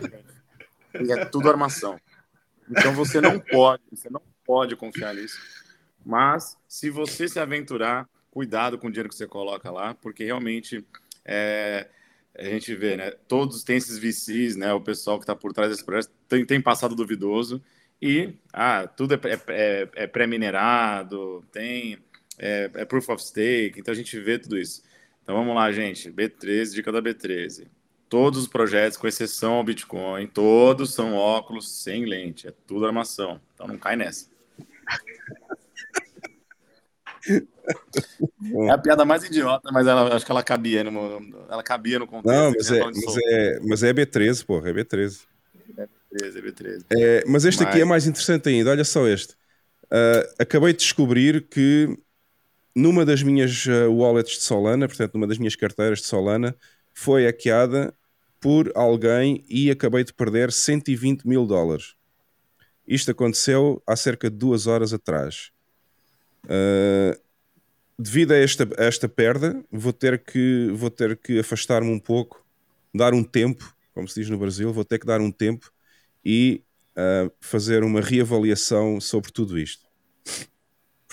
[0.01, 0.35] sem lente
[1.01, 1.99] e é tudo armação.
[2.69, 5.39] Então você não pode, você não pode confiar nisso.
[6.05, 10.85] Mas se você se aventurar, cuidado com o dinheiro que você coloca lá, porque realmente
[11.25, 11.89] é,
[12.37, 13.11] a gente vê, né?
[13.29, 14.73] Todos têm esses VCs, né?
[14.73, 17.63] O pessoal que está por trás desse projeto tem, tem passado duvidoso
[18.01, 21.99] e ah, tudo é, é, é, é pré-minerado, tem
[22.39, 24.83] é, é, proof of stake, então a gente vê tudo isso.
[25.25, 26.13] Então vamos lá, gente.
[26.13, 27.67] B13, dica da B13.
[28.11, 32.47] Todos os projetos, com exceção ao Bitcoin, todos são óculos sem lente.
[32.47, 33.41] É tudo armação.
[33.55, 34.29] Então não cai nessa.
[38.67, 42.07] É a piada mais idiota, mas ela, acho que ela cabia no, ela cabia no
[42.07, 42.37] contexto.
[42.37, 45.23] Não, mas, é, mas, é, mas é B13, porra, é B13.
[45.79, 46.85] É B13, é B13.
[46.91, 47.71] É, mas este mas...
[47.71, 49.33] aqui é mais interessante ainda, olha só este.
[49.85, 51.99] Uh, acabei de descobrir que
[52.75, 56.57] numa das minhas uh, wallets de Solana, portanto, numa das minhas carteiras de Solana,
[56.93, 57.95] foi hackeada
[58.41, 61.95] por alguém e acabei de perder 120 mil dólares.
[62.87, 65.51] Isto aconteceu há cerca de duas horas atrás.
[66.45, 67.19] Uh,
[67.99, 72.45] devido a esta, a esta perda, vou ter que, vou ter que afastar-me um pouco,
[72.95, 75.73] dar um tempo, como se diz no Brasil, vou ter que dar um tempo
[76.25, 76.63] e
[76.97, 79.84] uh, fazer uma reavaliação sobre tudo isto.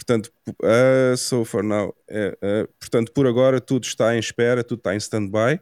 [0.01, 0.31] Portanto,
[0.63, 4.97] uh, so for now, uh, portanto, por agora tudo está em espera, tudo está em
[4.97, 5.59] stand-by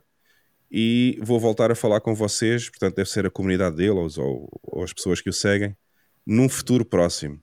[0.71, 4.49] e vou voltar a falar com vocês, portanto, deve ser a comunidade dele ou, ou,
[4.63, 5.75] ou as pessoas que o seguem,
[6.25, 7.41] num futuro próximo.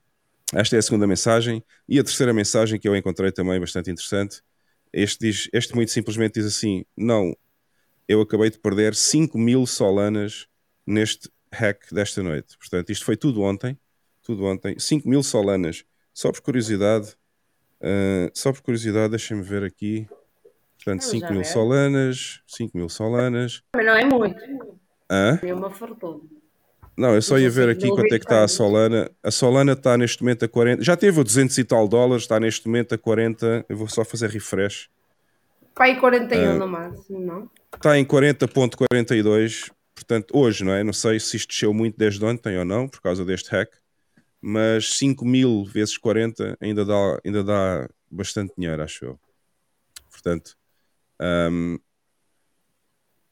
[0.55, 1.63] Esta é a segunda mensagem.
[1.87, 4.41] E a terceira mensagem que eu encontrei também bastante interessante.
[4.91, 7.37] Este, diz, este muito simplesmente diz assim: Não,
[8.09, 10.47] eu acabei de perder 5 mil solanas
[10.87, 12.57] neste hack desta noite.
[12.57, 13.79] Portanto, isto foi tudo ontem.
[14.23, 14.79] Tudo ontem.
[14.79, 15.85] 5 mil solanas.
[16.17, 17.15] Só por curiosidade.
[17.79, 20.09] Uh, só por curiosidade, deixem-me ver aqui.
[20.79, 22.41] Portanto, 5 mil solanas.
[22.47, 23.63] 5 mil solanas.
[23.77, 24.41] Mas não é muito.
[25.11, 25.39] Hã?
[25.43, 26.23] É uma fortuna.
[26.97, 29.11] Não, eu só ia ver aqui quanto é que está a Solana.
[29.23, 30.83] A Solana está neste momento a 40.
[30.83, 33.67] Já teve o 200 e tal dólares, está neste momento a 40.
[33.69, 34.89] Eu vou só fazer refresh.
[35.75, 37.51] Pai 41 uh, no máximo, não?
[37.75, 39.71] Está em 40.42.
[39.95, 40.83] Portanto, hoje, não é?
[40.83, 43.71] Não sei se isto desceu muito desde ontem ou não, por causa deste hack.
[44.49, 49.21] Mas 5 mil vezes 40 ainda dá, ainda dá bastante dinheiro, acho eu.
[50.09, 50.57] Portanto,
[51.21, 51.81] um,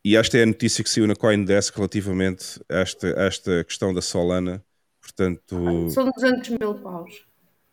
[0.04, 4.02] e esta é a notícia que saiu na Coindesk relativamente a esta, esta questão da
[4.02, 4.60] Solana.
[5.00, 7.24] Portanto, São 200 mil paus.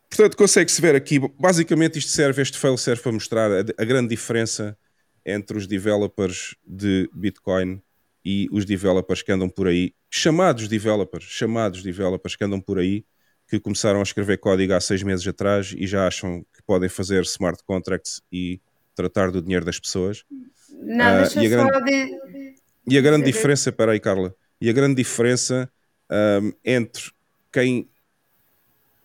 [0.07, 4.09] Portanto, consegue-se ver aqui, basicamente isto serve, este fail serve para mostrar a, a, grande
[4.09, 4.77] diferença
[5.25, 7.81] entre os developers de Bitcoin
[8.23, 13.03] e os developers que andam por aí, chamados developers, chamados developers que andam por aí,
[13.51, 17.21] que começaram a escrever código há seis meses atrás e já acham que podem fazer
[17.23, 18.61] smart contracts e
[18.95, 20.23] tratar do dinheiro das pessoas.
[20.69, 22.55] Não, uh, deixa e a grande, de...
[22.87, 25.69] E a grande diferença, espera aí, Carla, e a grande diferença
[26.09, 27.11] um, entre
[27.51, 27.89] quem,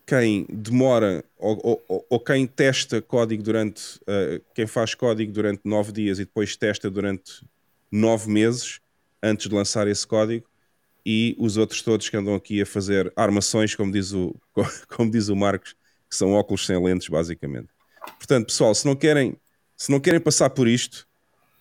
[0.05, 5.91] quem demora ou, ou, ou, quem testa código durante, uh, quem faz código durante nove
[5.91, 7.43] dias e depois testa durante
[7.91, 8.79] nove meses
[9.21, 10.47] antes de lançar esse código
[11.09, 14.35] e os outros todos que andam aqui a fazer armações, como diz o,
[14.93, 15.73] como diz o Marcos,
[16.09, 17.69] que são óculos sem lentes, basicamente.
[18.17, 19.37] Portanto, pessoal, se não querem,
[19.77, 21.07] se não querem passar por isto,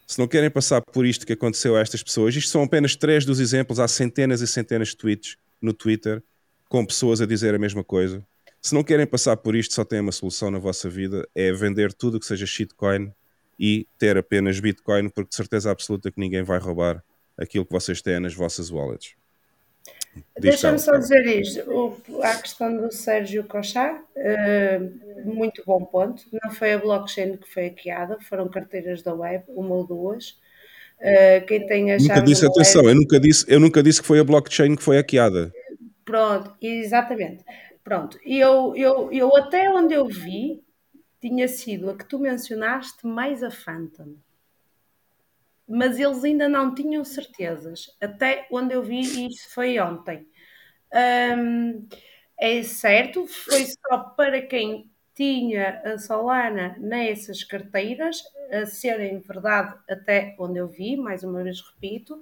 [0.05, 3.25] se não querem passar por isto que aconteceu a estas pessoas, isto são apenas três
[3.25, 6.21] dos exemplos, há centenas e centenas de tweets no Twitter
[6.69, 8.27] com pessoas a dizer a mesma coisa.
[8.61, 11.93] Se não querem passar por isto, só tem uma solução na vossa vida: é vender
[11.93, 13.13] tudo que seja shitcoin
[13.57, 17.01] e ter apenas Bitcoin, porque de certeza absoluta que ninguém vai roubar
[17.39, 19.15] aquilo que vocês têm nas vossas wallets.
[20.39, 26.51] Deixa-me só dizer isto, o, a questão do Sérgio Cochá, uh, muito bom ponto, não
[26.53, 30.31] foi a blockchain que foi hackeada, foram carteiras da web, uma ou duas,
[31.01, 32.95] uh, quem tem a Nunca disse, atenção, web...
[32.95, 35.53] eu, nunca disse, eu nunca disse que foi a blockchain que foi hackeada.
[36.05, 37.45] Pronto, exatamente,
[37.83, 40.63] pronto, e eu, eu, eu até onde eu vi,
[41.21, 44.15] tinha sido a que tu mencionaste mais a Phantom
[45.69, 50.27] mas eles ainda não tinham certezas, até onde eu vi, e isso foi ontem.
[51.39, 51.87] Um,
[52.39, 58.23] é certo, foi só para quem tinha a Solana nessas carteiras,
[58.53, 62.15] a serem verdade até onde eu vi, mais uma vez repito,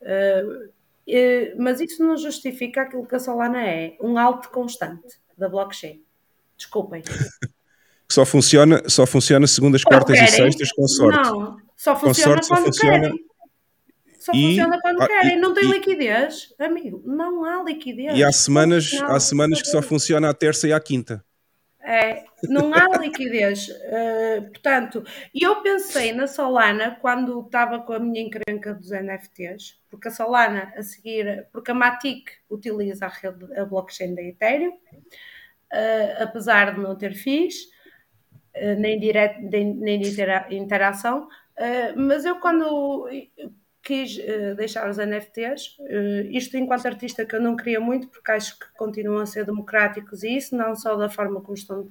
[0.00, 5.48] uh, uh, mas isso não justifica aquilo que a Solana é, um alto constante da
[5.48, 6.02] blockchain.
[6.56, 7.02] Desculpem.
[8.08, 11.18] só funciona, só funciona segundo as quartas e sextas com sorte.
[11.18, 13.00] Não, só funciona sorte, quando só funciona...
[13.00, 13.26] querem.
[14.18, 15.38] Só e, funciona quando querem.
[15.38, 17.02] Não tem e, liquidez, amigo.
[17.04, 18.18] Não há liquidez.
[18.18, 21.24] E há semanas, há semanas que só funciona à terça e à quinta.
[21.88, 23.68] É, não há liquidez.
[23.68, 30.08] Uh, portanto, eu pensei na Solana quando estava com a minha encrenca dos NFTs, porque
[30.08, 36.22] a Solana a seguir, porque a Matic utiliza a, rede, a blockchain da Ethereum, uh,
[36.22, 37.66] apesar de não ter FIIs,
[38.56, 43.08] uh, nem, direto, nem, nem de interação, Uh, mas eu quando
[43.86, 48.08] quis uh, deixar os NFTs, uh, eh, isto enquanto artista que eu não queria muito,
[48.08, 51.88] porque acho que continuam a ser democráticos e isso, não só da forma como estão,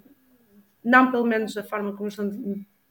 [0.84, 2.30] não pelo menos da forma como estão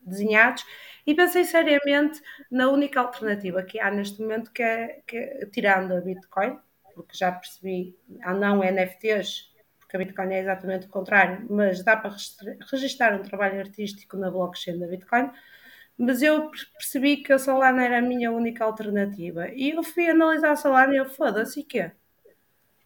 [0.00, 0.64] desenhados,
[1.06, 5.92] e pensei seriamente na única alternativa que há neste momento, que é, que é tirando
[5.92, 6.58] a Bitcoin,
[6.94, 11.94] porque já percebi, há não NFTs, porque a Bitcoin é exatamente o contrário, mas dá
[11.94, 12.16] para
[12.70, 15.30] registrar um trabalho artístico na blockchain da Bitcoin,
[15.98, 19.48] mas eu percebi que a Solana era a minha única alternativa.
[19.48, 21.92] E eu fui analisar a Solana e eu, foda-se, e quê?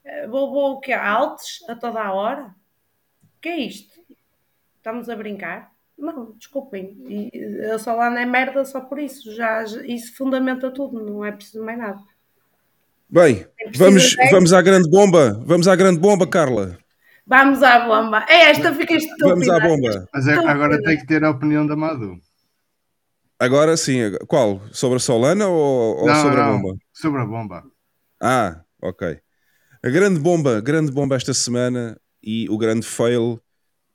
[0.05, 0.93] Eh, vou, vou o quê?
[0.93, 2.45] Altos a toda a hora?
[2.45, 3.99] O que é isto?
[4.77, 5.71] Estamos a brincar?
[5.99, 6.97] Não, desculpem.
[7.09, 9.35] E a Solana é merda só por isso.
[9.35, 12.01] Já, isso fundamenta tudo, não é preciso mais nada.
[13.11, 15.43] Bem, vamos, vamos à grande bomba.
[15.47, 16.79] Vamos à grande bomba, Carla.
[17.27, 18.25] Vamos à bomba.
[18.29, 19.29] É esta, fica estúpida.
[19.29, 20.09] Vamos à bomba.
[20.13, 22.21] Mas é, agora tem que ter a opinião da Madu.
[23.39, 24.61] Agora sim, qual?
[24.73, 26.79] Sobre a Solana ou, ou não, sobre não, a bomba?
[26.93, 27.65] Sobre a bomba.
[28.21, 29.21] Ah, ok.
[29.83, 33.41] A grande bomba, grande bomba esta semana e o grande fail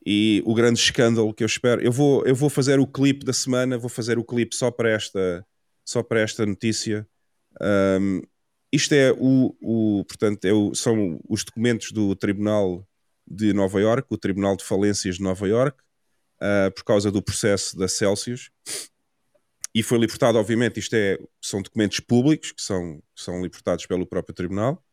[0.05, 1.81] e o grande escândalo que eu espero.
[1.81, 4.89] Eu vou, eu vou fazer o clipe da semana, vou fazer o clipe só para
[4.89, 5.45] esta,
[5.83, 7.07] só para esta notícia
[7.61, 8.21] Um,
[8.71, 12.87] isto é o, o portanto, é o, são os documentos do Tribunal
[13.27, 15.77] de Nova York, o Tribunal de Falências de Nova York,
[16.41, 18.49] uh, por causa do processo da Celsius.
[19.73, 24.35] E foi libertado, obviamente, isto é, são documentos públicos que são, são libertados pelo próprio
[24.35, 24.83] Tribunal.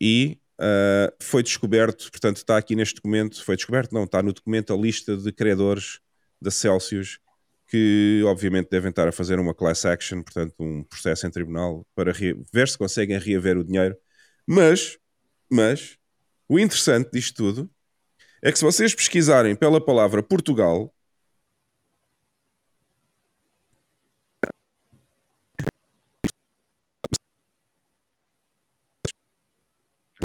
[0.00, 4.72] E uh, foi descoberto, portanto, está aqui neste documento, foi descoberto, não, está no documento
[4.72, 6.00] a lista de credores
[6.40, 7.18] da Celsius
[7.66, 12.12] que obviamente devem estar a fazer uma class action, portanto, um processo em tribunal para
[12.52, 13.96] ver se conseguem reaver o dinheiro.
[14.46, 14.98] Mas,
[15.50, 15.98] mas,
[16.48, 17.70] o interessante disto tudo
[18.42, 20.94] é que se vocês pesquisarem pela palavra Portugal,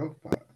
[0.01, 0.29] Opa.
[0.29, 0.47] Tá aí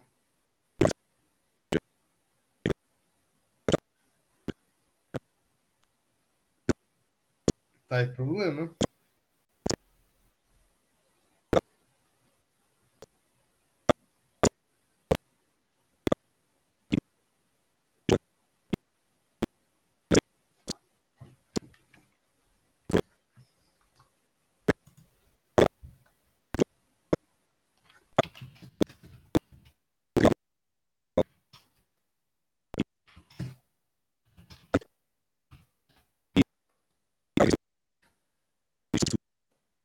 [8.14, 8.74] problema.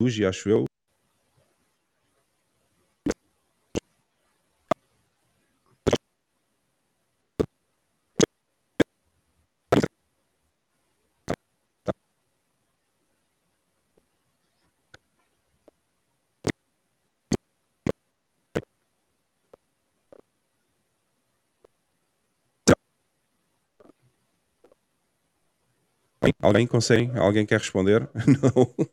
[0.10, 0.66] Fuji, acho eu.
[26.42, 27.18] Alguém consegue?
[27.18, 28.10] Alguém quer responder?
[28.42, 28.90] Não.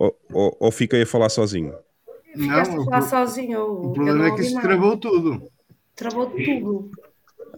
[0.00, 1.74] Ou, ou, ou fiquei a falar sozinho?
[2.34, 3.60] Ficaste Não, a falar o- sozinho.
[3.64, 5.42] O problema é que isto travou tudo.
[5.94, 6.90] Travou tudo.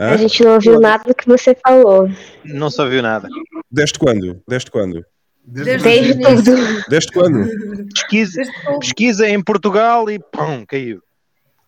[0.00, 0.10] Hã?
[0.10, 2.08] A gente não ouviu nada do que você falou.
[2.44, 3.28] Não se ouviu nada.
[3.70, 4.42] Desde quando?
[4.48, 5.04] Desde quando?
[5.44, 6.84] Desde- Desde Desde tudo.
[6.88, 7.48] Desde quando?
[7.94, 11.00] Pesquisa, Desde pesquisa em Portugal e pum, caiu.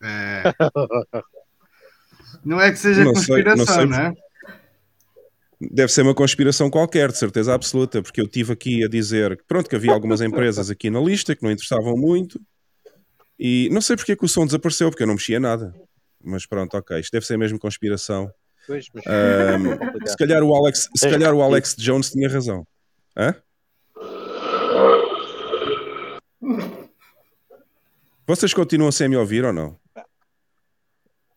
[0.02, 0.42] É.
[2.44, 3.86] Não é que seja Não sei, não conspiração, sei.
[3.86, 4.12] não é?
[5.70, 9.44] Deve ser uma conspiração qualquer, de certeza absoluta, porque eu tive aqui a dizer que
[9.44, 12.40] pronto, que havia algumas empresas aqui na lista que não interessavam muito
[13.38, 15.74] e não sei porque é que o som desapareceu, porque eu não mexia nada.
[16.22, 18.30] Mas pronto, ok, isto deve ser mesmo conspiração.
[18.66, 19.76] Pois, mas- Ahm,
[20.06, 22.66] se calhar o Alex, se calhar o Alex Jones tinha razão.
[23.16, 23.34] Hã?
[28.26, 29.76] Vocês continuam sem me ouvir ou não?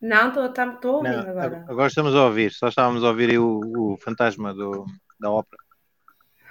[0.02, 1.66] Não, estou a ouvir Não, agora.
[1.68, 4.86] agora estamos a ouvir, só estávamos a ouvir aí o, o fantasma do,
[5.20, 5.62] da ópera.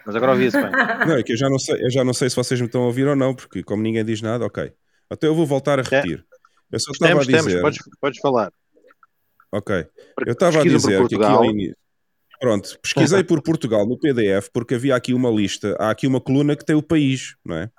[0.04, 0.70] Mas agora ouvia-se bem.
[1.06, 2.82] Não, é que eu já não sei, eu já não sei se vocês me estão
[2.82, 4.72] a ouvir ou não, porque como ninguém diz nada, ok.
[5.10, 6.24] Até eu vou voltar a repetir.
[6.70, 7.60] Eu só estava a Temos, temos, dizer.
[7.60, 8.52] podes, podes falar.
[9.50, 9.86] Ok.
[10.26, 11.74] Eu estava a dizer que aqui.
[12.38, 16.54] Pronto, pesquisei por Portugal no PDF porque havia aqui uma lista, há aqui uma coluna
[16.54, 17.70] que tem o país, não é?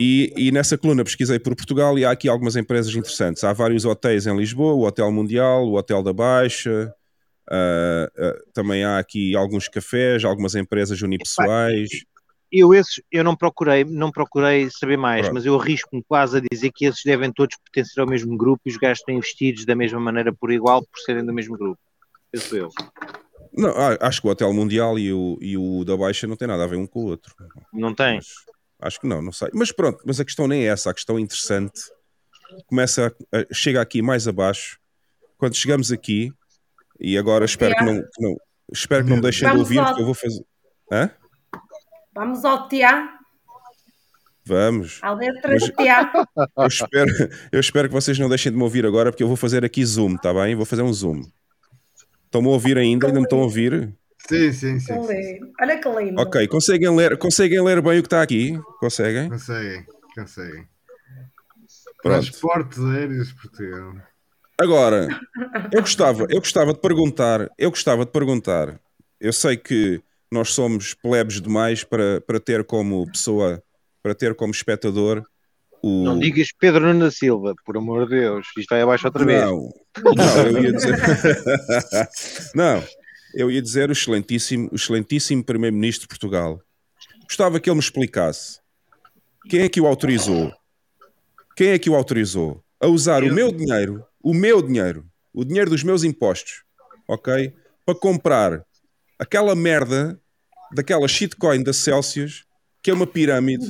[0.00, 3.44] E, e nessa coluna pesquisei por Portugal e há aqui algumas empresas interessantes.
[3.44, 6.94] Há vários hotéis em Lisboa, o Hotel Mundial, o Hotel da Baixa,
[7.50, 11.90] ah, ah, também há aqui alguns cafés, algumas empresas unipessoais.
[12.50, 15.34] Eu esses, eu não procurei, não procurei saber mais, Pronto.
[15.34, 18.70] mas eu arrisco-me quase a dizer que esses devem todos pertencer ao mesmo grupo e
[18.70, 21.78] os gajos estão investidos da mesma maneira por igual por serem do mesmo grupo.
[22.32, 22.70] Penso eu.
[23.52, 26.64] Não, acho que o Hotel Mundial e o, e o da Baixa não têm nada
[26.64, 27.34] a ver um com o outro.
[27.72, 28.16] Não tem?
[28.16, 28.26] Mas
[28.80, 29.48] acho que não, não sei.
[29.54, 31.80] Mas pronto, mas a questão nem é essa, a questão interessante
[32.66, 34.78] começa a, a- chega aqui mais abaixo.
[35.38, 36.32] Quando chegamos aqui,
[36.98, 38.36] e agora espero que não, que não-
[38.72, 40.44] espero que não me deixem de Vamos ouvir, ao- porque eu vou fazer.
[40.92, 41.10] Hã?
[42.14, 43.18] Vamos ao teatro,
[44.44, 44.98] Vamos.
[45.02, 46.24] à letra de teatro.
[46.56, 47.10] Eu espero,
[47.52, 49.84] eu espero que vocês não deixem de me ouvir agora, porque eu vou fazer aqui
[49.84, 50.54] zoom, tá bem?
[50.54, 51.22] Vou fazer um zoom.
[52.24, 53.06] Estão-me a ouvir ainda?
[53.06, 53.92] Ainda me estão a ouvir?
[54.30, 54.92] Sim, sim, sim.
[55.60, 56.20] Olha que lindo.
[56.20, 58.58] Ok, conseguem ler, conseguem ler bem o que está aqui?
[58.78, 59.28] Conseguem?
[59.28, 59.84] Conseguem,
[60.14, 60.68] conseguem.
[62.02, 62.22] Pronto.
[62.22, 63.94] Transportes aéreos Portugal.
[64.58, 65.08] Agora,
[65.72, 68.78] eu gostava, eu gostava de perguntar, eu gostava de perguntar,
[69.18, 73.62] eu sei que nós somos plebes demais para, para ter como pessoa,
[74.02, 75.24] para ter como espectador
[75.82, 76.04] o.
[76.04, 78.46] Não digas Pedro Nuno da Silva, por amor de Deus.
[78.56, 79.42] Isto vai abaixo outra vez.
[79.42, 79.68] Não,
[80.14, 80.96] não, eu ia dizer.
[82.54, 82.82] não,
[83.34, 86.60] eu ia dizer o excelentíssimo, o excelentíssimo Primeiro-Ministro de Portugal.
[87.24, 88.60] Gostava que ele me explicasse
[89.48, 90.52] quem é que o autorizou,
[91.56, 95.70] quem é que o autorizou a usar o meu dinheiro, o meu dinheiro, o dinheiro
[95.70, 96.62] dos meus impostos,
[97.08, 97.54] ok?
[97.84, 98.64] Para comprar
[99.18, 100.20] aquela merda
[100.72, 102.44] daquela shitcoin da Celsius,
[102.82, 103.68] que é uma pirâmide,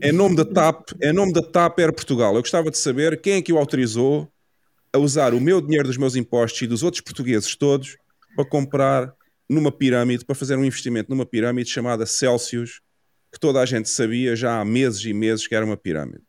[0.00, 2.34] É nome da TAP, é nome da TAP Air Portugal.
[2.34, 4.30] Eu gostava de saber quem é que o autorizou
[4.92, 7.96] a usar o meu dinheiro dos meus impostos e dos outros portugueses todos
[8.34, 9.12] para comprar
[9.48, 12.80] numa pirâmide, para fazer um investimento numa pirâmide chamada Celsius,
[13.32, 16.22] que toda a gente sabia já há meses e meses que era uma pirâmide.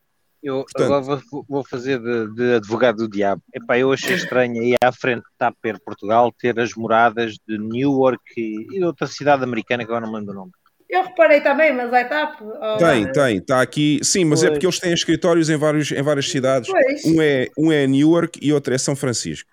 [0.43, 3.43] Eu Portanto- agora vou, vou fazer de, de advogado do diabo.
[3.53, 8.19] Epá, eu achei estranho aí à frente de Taper Portugal ter as moradas de Newark
[8.35, 10.51] e, e outra cidade americana que agora não me lembro o nome.
[10.89, 12.41] Eu reparei também, mas é TAP.
[12.41, 13.99] Oh, Tem, tem, está aqui.
[14.03, 14.53] Sim, mas é Pois.
[14.57, 16.69] porque eles têm escritórios em, vários, em várias cidades.
[16.69, 19.49] Pois, Um é, um é Newark e outro é São Francisco.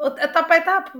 [0.00, 0.94] a TAP é TAP.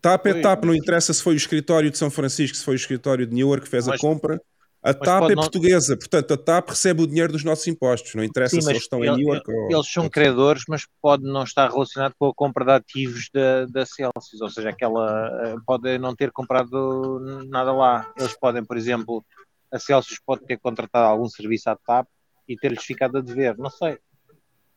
[0.00, 2.76] TAP é TAP, não interessa se foi o escritório de São Francisco, se foi o
[2.76, 4.40] escritório de Newark que fez a Mas- compra.
[4.80, 8.14] A TAP é não- portuguesa, portanto a TAP recebe o dinheiro dos nossos impostos.
[8.14, 9.70] Não interessa Sim, se eles estão ele- em Newark ou.
[9.72, 13.84] Eles são credores, mas pode não estar relacionado com a compra de ativos da, da
[13.84, 17.18] Celsius, ou seja, aquela eh, pode não ter comprado
[17.48, 18.08] nada lá.
[18.16, 19.24] Eles podem, por exemplo,
[19.70, 22.06] a Celsius pode ter contratado algum serviço à TAP
[22.48, 23.98] e ter-lhes ficado a dever, não sei.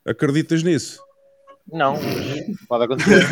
[0.03, 0.99] Acreditas nisso?
[1.67, 1.95] Não,
[2.67, 3.23] pode acontecer.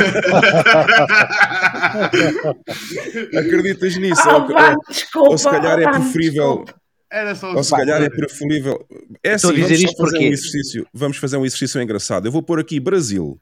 [3.37, 4.21] Acreditas nisso?
[4.21, 5.29] Ah, Ou- ou- desculpa.
[5.29, 6.65] ou se calhar é preferível.
[7.11, 8.85] Era só Ou se calhar é preferível.
[9.23, 10.29] É assim, Estou a dizer vamos fazer porquê?
[10.29, 10.87] um exercício.
[10.93, 12.27] Vamos fazer um exercício engraçado.
[12.27, 13.39] Eu vou pôr aqui Brasil.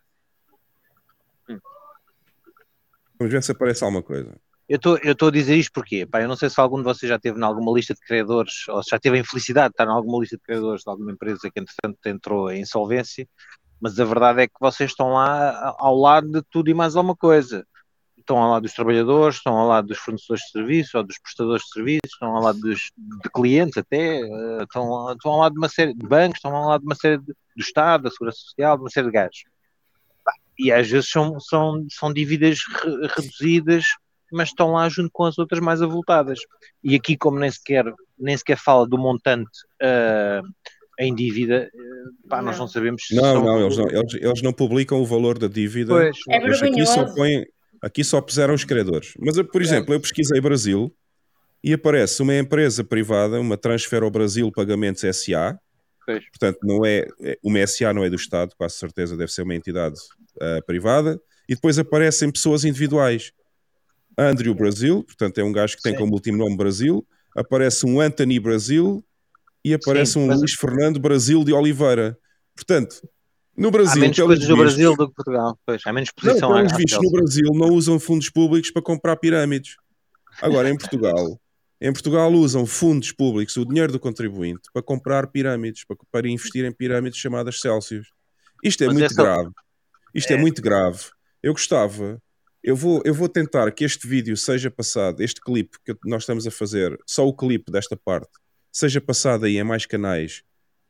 [3.20, 4.36] Vamos ver se aparece alguma coisa.
[4.70, 6.84] Eu estou eu estou a dizer isto porque, pá, eu não sei se algum de
[6.84, 9.74] vocês já esteve em alguma lista de credores, ou se já teve a infelicidade de
[9.74, 13.28] estar em alguma lista de credores de alguma empresa que, entretanto, entrou em insolvência,
[13.80, 17.16] mas a verdade é que vocês estão lá ao lado de tudo e mais alguma
[17.16, 17.66] coisa.
[18.18, 21.64] Estão ao lado dos trabalhadores, estão ao lado dos fornecedores de serviços, ou dos prestadores
[21.64, 25.60] de serviços, estão ao lado dos de clientes até, eh, estão, estão ao lado de
[25.60, 28.40] uma série de bancos, estão ao lado de uma série de, do Estado, da Segurança
[28.40, 29.44] Social, de uma série de gajos.
[30.60, 33.86] E às vezes são, são, são dívidas re- reduzidas
[34.32, 36.40] mas estão lá junto com as outras mais avultadas.
[36.84, 37.86] E aqui, como nem sequer,
[38.18, 39.50] nem sequer fala do montante
[39.82, 40.42] ah,
[41.00, 42.68] em dívida, eh, pá, nós Não.
[42.68, 45.94] sabemos se Não, são- não, eles não, eles, eles não publicam o valor da dívida.
[45.94, 47.46] Pois, É aqui só, põem,
[47.82, 49.14] aqui só puseram os credores.
[49.20, 49.64] Mas, por É.
[49.64, 50.94] exemplo, eu pesquisei Brasil
[51.64, 55.58] e aparece uma empresa privada, uma Transfer ao Brasil Pagamentos SA.
[56.06, 56.24] Pois.
[56.30, 59.56] Portanto, não é, é- uma SA não é do Estado, quase certeza deve ser uma
[59.56, 59.96] entidade
[60.42, 61.20] ah, privada.
[61.50, 63.32] E depois aparecem pessoas individuais.
[64.18, 66.00] Andrew Brasil, portanto é um gajo que tem Sim.
[66.00, 67.06] como último nome Brasil.
[67.36, 69.04] Aparece um Anthony Brasil
[69.70, 72.18] e aparece Sim, um mas- Luís Fernando Brasil de Oliveira.
[72.56, 73.08] Portanto,
[73.56, 75.60] no há Brasil, menos pelos coisas do vistos- Brasil do que Portugal.
[75.66, 77.12] Pois, há menos não, posição à- pelos vistos, no.
[77.12, 79.76] Brasil não usam fundos públicos para comprar pirâmides.
[80.42, 81.40] Agora, em Portugal,
[81.82, 86.66] em Portugal usam fundos públicos, o dinheiro do contribuinte, para comprar pirâmides, para, para investir
[86.66, 88.08] em pirâmides chamadas Celsius.
[88.64, 89.50] Isto é Mas muito essa- grave.
[90.14, 90.36] Isto é.
[90.36, 90.38] É.
[90.40, 91.04] muito grave.
[91.44, 92.20] Eu gostava,
[92.64, 96.46] eu vou, eu vou tentar que este vídeo seja passado, este clipe que nós estamos
[96.48, 98.30] a fazer, só o clipe desta parte,
[98.78, 100.44] seja passado aí em mais canais.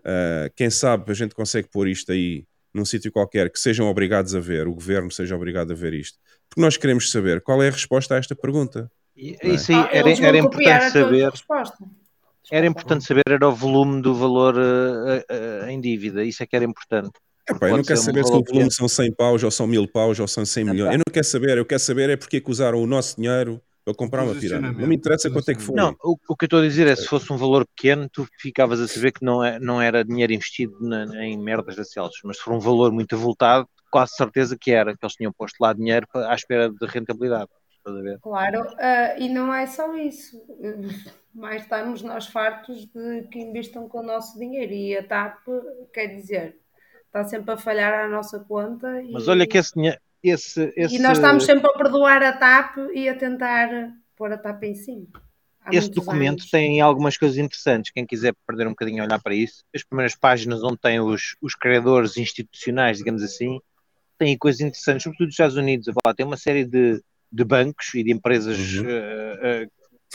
[0.04, 4.36] Ah, quem sabe a gente consegue pôr isto aí num sítio qualquer que sejam obrigados
[4.36, 6.18] a ver, o governo seja obrigado a ver isto.
[6.50, 8.90] Porque nós queremos saber qual é a resposta a esta pergunta.
[9.16, 9.56] E- Não é?
[9.56, 11.32] Isso aí Ah, era, era copiar importante saber.
[12.50, 16.24] Era importante saber era o volume do valor eh, eh, em dívida.
[16.24, 17.12] Isso é que era importante.
[17.50, 19.68] Epá, eu não quero ser um saber se o volume são 100 paus ou são
[19.68, 20.92] 1000 paus ou são 100 milhões.
[20.94, 23.62] Eu não quero saber, eu quero saber é porque é que usaram o nosso dinheiro
[23.88, 24.82] para comprar uma pirâmide.
[24.82, 25.76] Não me interessa quanto é que foi.
[25.78, 28.28] Não, o, o que eu estou a dizer é se fosse um valor pequeno, tu
[28.38, 32.20] ficavas a saber que não, é, não era dinheiro investido na- em merdas da Celsius,
[32.26, 35.56] mas se for um valor muito avultado, quase certeza que era, que eles tinham posto
[35.62, 37.50] lá dinheiro à espera de rentabilidade.
[37.78, 38.20] Estás a ver?
[38.20, 40.38] Claro, ah, e não é só isso.
[41.34, 45.46] Mais estamos nós fartos de que investam com o nosso dinheiro e a TAP,
[45.94, 46.58] quer dizer,
[47.06, 49.02] está sempre a falhar à nossa conta.
[49.02, 49.98] E, Mas olha que esse dinheiro.
[50.24, 53.70] Esse, esse, e nós estamos sempre a perdoar a TAP e a tentar
[54.16, 55.08] pôr a TAP em cima.
[55.62, 56.50] Há esse documento anos.
[56.50, 57.92] tem algumas coisas interessantes.
[57.92, 61.36] Quem quiser perder um bocadinho a olhar para isso, as primeiras páginas onde tem os,
[61.42, 63.60] os criadores institucionais, digamos assim,
[64.18, 65.88] tem coisas interessantes, sobretudo dos Estados Unidos.
[66.06, 68.58] Lá, tem uma série de, de bancos e de empresas.
[68.76, 68.90] Uhum.
[68.90, 69.68] eh, eh,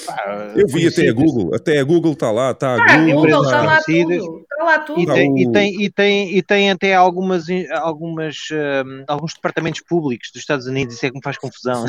[0.06, 1.12] pá, Eu vi até a.
[1.12, 3.42] Google, até a Google está lá, está a Ah, Google.
[3.44, 4.12] Está lá tudo.
[4.40, 5.00] Está lá tudo.
[5.00, 9.82] E Tá tem, e, tem, e, tem, e tem até algumas, algumas, hum, alguns departamentos
[9.88, 11.84] públicos dos Estados Unidos, isso é que me faz confusão.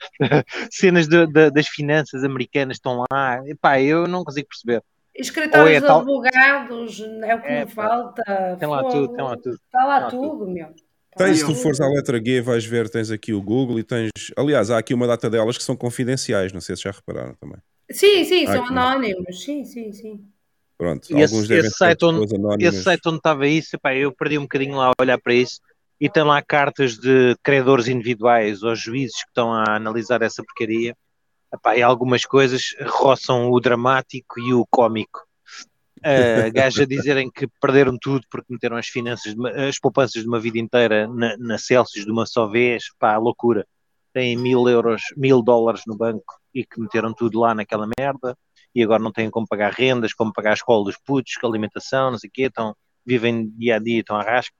[0.70, 3.40] Cenas de- de- das finanças americanas estão lá.
[3.46, 4.82] Epá, eu não consigo perceber.
[5.14, 7.88] Escritórios é de tal- advogados, é o que É, me pá.
[7.88, 8.56] falta.
[8.58, 9.54] Tem lá tudo, tem lá tudo.
[9.54, 10.68] Está lá lá tudo, meu.
[11.16, 13.84] Tens, lá se tu fores à letra G, vais ver, tens aqui o Google e
[13.84, 14.10] tens.
[14.36, 17.58] Aliás, há aqui uma data delas que são confidenciais, não sei se já repararam também.
[17.90, 18.72] Sim, sim, são Aqui.
[18.72, 19.44] anónimos.
[19.44, 20.28] Sim, sim, sim.
[20.76, 22.26] Pronto, E esse- alguns esse ser site onde-.
[22.66, 25.60] Esse site onde estava isso, epá, eu perdi um bocadinho lá a olhar para isso.
[26.00, 30.96] E tem lá cartas de credores individuais ou juízes que estão a analisar essa porcaria.
[31.52, 35.20] Epá, e algumas coisas roçam o dramático e o cómico.
[36.04, 40.28] Uh, gajos a dizerem que perderam tudo porque meteram as finanças, uma- as poupanças de
[40.28, 43.66] uma vida inteira na, na Celsius de uma só vez, pá, loucura.
[44.12, 48.36] Têm mil euros, mil dólares no banco e que meteram tudo lá naquela merda
[48.74, 52.18] e agora não têm como pagar rendas, como pagar a escola dos putos, alimentação, não
[52.18, 52.76] sei o quê, estão,
[53.06, 54.54] vivem dia a dia, estão a rasca,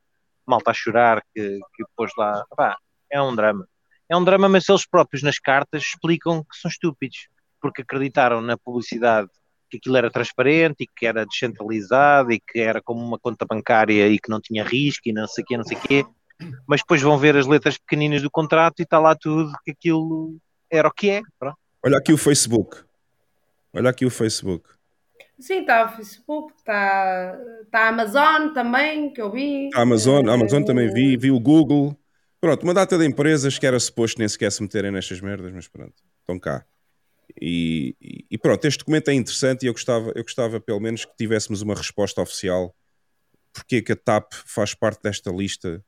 [0.47, 2.77] malta a chorar que, que pôs lá, pá,
[3.11, 3.69] é um drama.
[4.09, 7.29] É um drama, mas eles próprios nas cartas explicam que são estúpidos,
[7.61, 9.29] porque acreditaram na publicidade
[9.71, 14.09] que aquilo era transparente e que era descentralizado e que era como uma conta bancária
[14.09, 16.05] e que não tinha risco e não sei o quê, não sei o quê,
[16.67, 20.37] mas depois vão ver as letras pequeninas do contrato e está lá tudo que aquilo
[20.71, 21.23] era o que é.
[21.39, 21.59] Pronto.
[21.85, 22.79] Olha aqui o Facebook.
[23.73, 24.69] Olha aqui o Facebook.
[25.39, 29.69] Sim, está o Facebook, está está a Amazon também, que eu vi.
[29.75, 31.97] A Amazon, a Amazon também vi, vi o Google.
[32.41, 35.67] Pronto, uma data de empresas que era suposto nem sequer se meterem nestas merdas, mas
[35.67, 36.65] pronto, estão cá.
[37.41, 37.95] E,
[38.31, 41.63] e- pronto, este documento é interessante e eu gostava, eu gostava pelo menos que tivéssemos
[41.63, 42.75] uma resposta oficial
[43.53, 45.83] porque é que a TAP faz parte desta lista.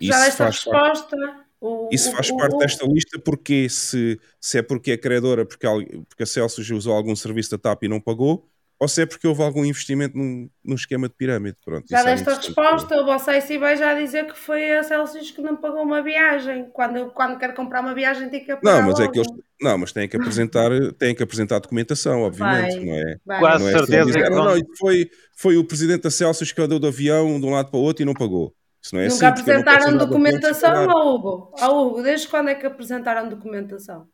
[0.00, 1.46] Já se desta faz parte- resposta.
[1.62, 5.44] O, Isso faz o- parte o- desta lista porque se, se é porque é credora
[5.44, 5.66] porque,
[6.08, 8.46] porque a Celsius usou algum serviço da TAP e não pagou,
[8.78, 11.58] ou se é porque houve algum investimento num, num esquema de pirâmide.
[11.62, 12.46] Pronto, Já é desta interessante.
[12.46, 16.70] resposta, o Bossai vai já dizer que foi a Celsius que não pagou uma viagem.
[16.72, 19.12] Quando, quando quero comprar uma viagem, tem que pagar Não, mas é logo.
[19.12, 19.30] que eles,
[19.60, 23.16] não, mas têm que apresentar, têm que apresentar documentação, obviamente, Vai, não é?
[23.24, 23.38] vai.
[23.40, 26.02] Quase Não é só certeza dizer, que "Ah, vão- não, isso foi, foi o presidente
[26.02, 28.54] da Celsius que andou do avião de um lado para o outro e não pagou.
[28.82, 30.90] Isso não é Nunca assim, eu não apresentaram documentação pagar.
[30.90, 31.54] ao Hugo?
[31.60, 34.06] Ao Hugo, desde quando é que apresentaram documentação?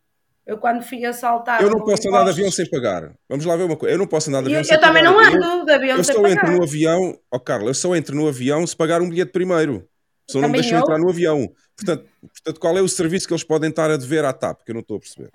[0.44, 1.62] Eu quando fui assaltado.
[1.64, 3.12] Eu não posso andar de avião sem pagar.
[3.28, 3.94] Vamos lá ver uma coisa.
[3.94, 5.12] Eu não posso andar de Eu, avião sem eu também pagar.
[5.12, 6.35] não Eu- ando de avião Eu sem só pagar.
[6.35, 9.85] entro no avião, ó Carla, eu só entro no avião se pagar um bilhete primeiro.
[10.28, 10.82] Senão não me deixam eu.
[10.82, 11.48] entrar no avião.
[11.77, 14.62] Portanto, portanto, qual é o serviço que eles podem estar a dever à TAP?
[14.65, 15.31] Que eu não estou a perceber.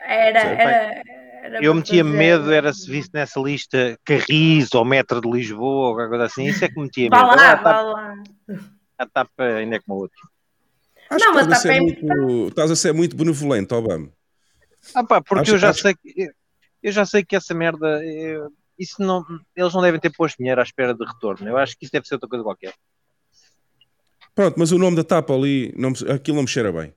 [0.00, 1.02] Era, era,
[1.44, 5.88] era Eu metia fazer- medo, era se visse nessa lista Carris ou Metro de Lisboa
[5.90, 7.36] ou qualquer coisa assim, isso é que metia Vá medo.
[7.36, 8.14] lá, Agora a vá TAP, lá.
[8.98, 10.18] a TAP ainda é como a outra.
[11.10, 11.80] Acho Não, que mas estás a, ser TAP é
[12.16, 14.10] muito, estás a ser muito benevolente, Obama.
[14.94, 16.30] Ah pá, porque Acho- eu já acho- sei que
[16.82, 18.38] eu já sei que essa merda eh,
[18.78, 19.24] isso não,
[19.56, 21.48] eles não devem ter posto dinheiro à espera de retorno.
[21.48, 22.72] Eu acho que isso deve ser outra coisa qualquer.
[24.38, 26.94] Pronto, mas o nome da TAP ali, não, aquilo não me cheira bem.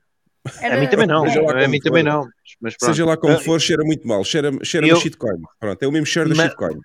[0.61, 1.83] Era- A mim também não, Seja lá a como mim for.
[1.89, 2.27] também não.
[2.61, 2.91] Mas pronto.
[2.93, 4.23] Seja lá como for, cheira muito mal.
[4.23, 5.41] Cheira, cheira Eu- a shitcoin.
[5.59, 6.79] Pronto, é o mesmo cheiro da Mas- shitcoin.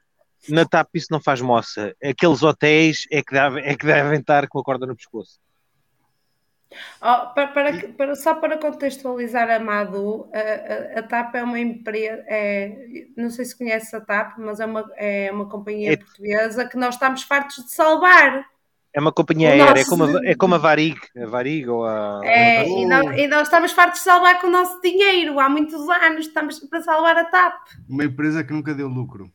[0.48, 1.94] Na TAP isso não faz moça.
[2.02, 5.38] Aqueles hotéis é que, devem, é que devem estar com a corda no pescoço.
[7.02, 11.58] Oh, para, para, para- só para contextualizar a Madu, a, a, a TAP é uma
[11.60, 15.96] empresa, é, não sei se conhece a TAP, mas é uma, é uma companhia É-
[15.98, 18.44] portuguesa que nós estamos fartos de salvar.
[18.96, 21.84] É uma companhia aérea, é nosso- como, a, é como a Varig, a Varig ou
[21.84, 22.22] a.
[22.24, 25.38] É, e, nós, e nós estamos fartos de salvar com o nosso dinheiro.
[25.38, 27.54] Há muitos anos estamos para salvar a TAP.
[27.86, 29.30] Uma empresa que nunca deu lucro.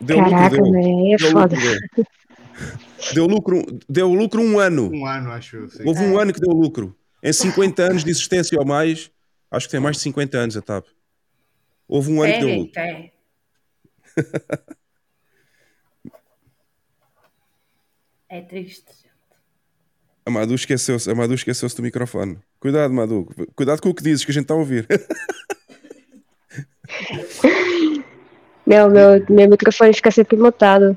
[0.00, 0.80] Deu Caraca, lucro, deu.
[1.12, 1.54] é Deu foda.
[1.56, 1.60] lucro,
[1.96, 2.06] deu.
[3.14, 4.90] Deu lucro, deu lucro um ano.
[4.90, 5.82] Um ano, acho sim.
[5.86, 6.96] Houve um ano que deu lucro.
[7.22, 9.10] Em 50 anos de existência ou mais,
[9.50, 10.86] acho que tem mais de 50 anos a TAP.
[11.86, 12.72] Houve um ano que deu lucro.
[12.72, 13.12] tem.
[18.28, 19.08] É triste.
[20.26, 22.38] A Madu esqueceu-se, a Madu esqueceu-se do microfone.
[22.60, 23.26] Cuidado, Madu.
[23.54, 24.86] Cuidado com o que dizes, que a gente está a ouvir.
[28.68, 30.96] Meu, meu, meu microfone fica sempre mutado.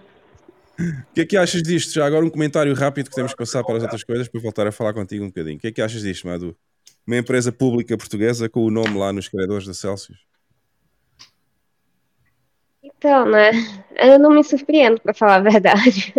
[0.78, 1.94] O que é que achas disto?
[1.94, 4.68] Já agora um comentário rápido que temos que passar para as outras coisas para voltar
[4.68, 5.56] a falar contigo um bocadinho.
[5.56, 6.54] O que é que achas disto, Madu?
[7.08, 10.18] Uma empresa pública portuguesa com o nome lá nos credores da Celsius.
[12.84, 13.52] Então, né?
[13.96, 16.14] Eu não me surpreendo, pra falar a verdade.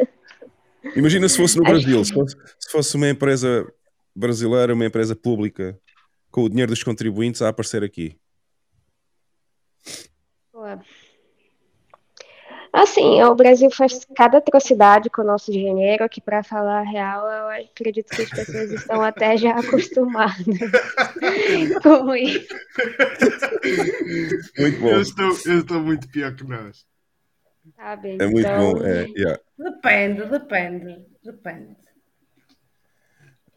[0.97, 3.67] Imagina se fosse no Brasil, se fosse, se fosse uma empresa
[4.15, 5.79] brasileira, uma empresa pública
[6.31, 8.17] com o dinheiro dos contribuintes a aparecer aqui.
[12.73, 17.31] Assim, o Brasil faz cada atrocidade com o nosso dinheiro que, pra falar a real,
[17.31, 20.47] eu acredito que as pessoas estão até já acostumadas
[21.83, 22.49] com isso.
[24.59, 24.89] Muito bom.
[24.89, 26.87] Eu estou, eu estou muito pior que nós.
[27.77, 28.17] Sabe?
[28.21, 28.85] É muito Então, bom.
[28.85, 29.41] É, yeah.
[29.59, 31.77] Depende, depende, depende.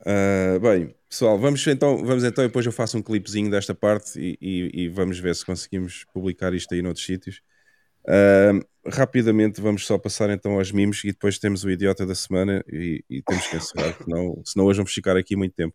[0.06, 4.38] Ah, bem, pessoal, vamos então, vamos então, depois eu faço um clipezinho desta parte e,
[4.41, 7.41] e- e vamos ver se conseguimos publicar isto aí noutros sítios.
[8.07, 8.52] Ah,
[8.88, 13.03] rapidamente vamos só passar então aos mimos e depois temos o idiota da semana e,
[13.10, 15.73] e temos que encerrar, senão, senão hoje vamos ficar aqui muito tempo.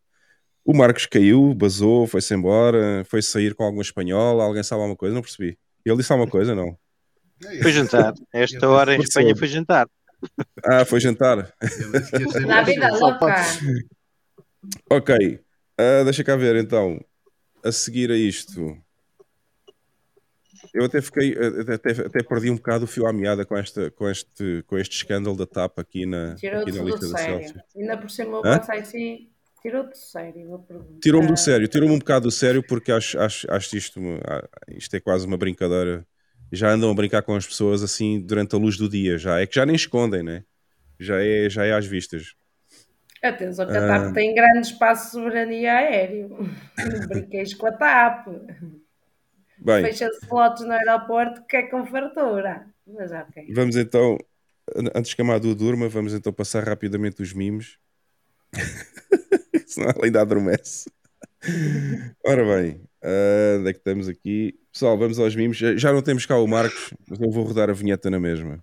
[0.65, 5.15] O Marcos caiu, basou, foi-se embora, foi sair com alguma espanhola, alguém sabe alguma coisa?
[5.15, 5.59] Não percebi.
[5.85, 6.79] Ele disse alguma coisa, não?
[7.63, 8.13] Foi jantar.
[8.35, 9.01] A esta hora em.
[9.01, 9.89] Espanha foi jantar.
[10.65, 11.55] Ah, foi jantar.
[12.47, 13.35] Na vida só louca.
[14.91, 15.41] Ok,
[15.79, 17.03] ah, deixa cá ver então.
[17.65, 18.77] A seguir a isto.
[20.75, 24.09] eu até fiquei, até, até perdi um bocado o fio à meada com, esta, com,
[24.09, 27.39] este, com este escândalo da TAP aqui na, aqui Tirou-te na do lista da sério.
[27.41, 27.63] Celsius.
[27.77, 29.31] Ainda por cima passei assim.
[29.63, 30.65] Tirou-te do sério.
[31.03, 34.95] Tirou-me do sério, tirou-me um bocado do sério porque acho, acho, acho isto, uma- isto
[34.97, 36.07] é quase uma brincadeira.
[36.53, 39.47] Já andam a brincar com as pessoas assim durante a luz do dia, já é
[39.47, 40.45] que já nem escondem, né?
[40.99, 42.35] Já é, já é às vistas.
[43.23, 44.01] Atenção que a Ah.
[44.01, 46.37] TAP tem grande espaço de soberania aéreo.
[47.09, 48.29] Brinqueis com a TAP.
[49.59, 52.67] Bem, Fecha slots no aeroporto que é com fartura.
[52.87, 53.47] Mas ok.
[53.53, 54.17] vamos então,
[54.75, 57.79] an- antes que a Madu durma, vamos então passar rapidamente os mimos.
[59.67, 60.91] Senão ela ainda adormece.
[62.25, 64.59] Ora bem, ah, onde é que estamos aqui?
[64.73, 65.57] Pessoal, vamos aos mimos.
[65.57, 68.63] Já- não temos cá o Marcos, mas eu vou rodar a vinheta na mesma.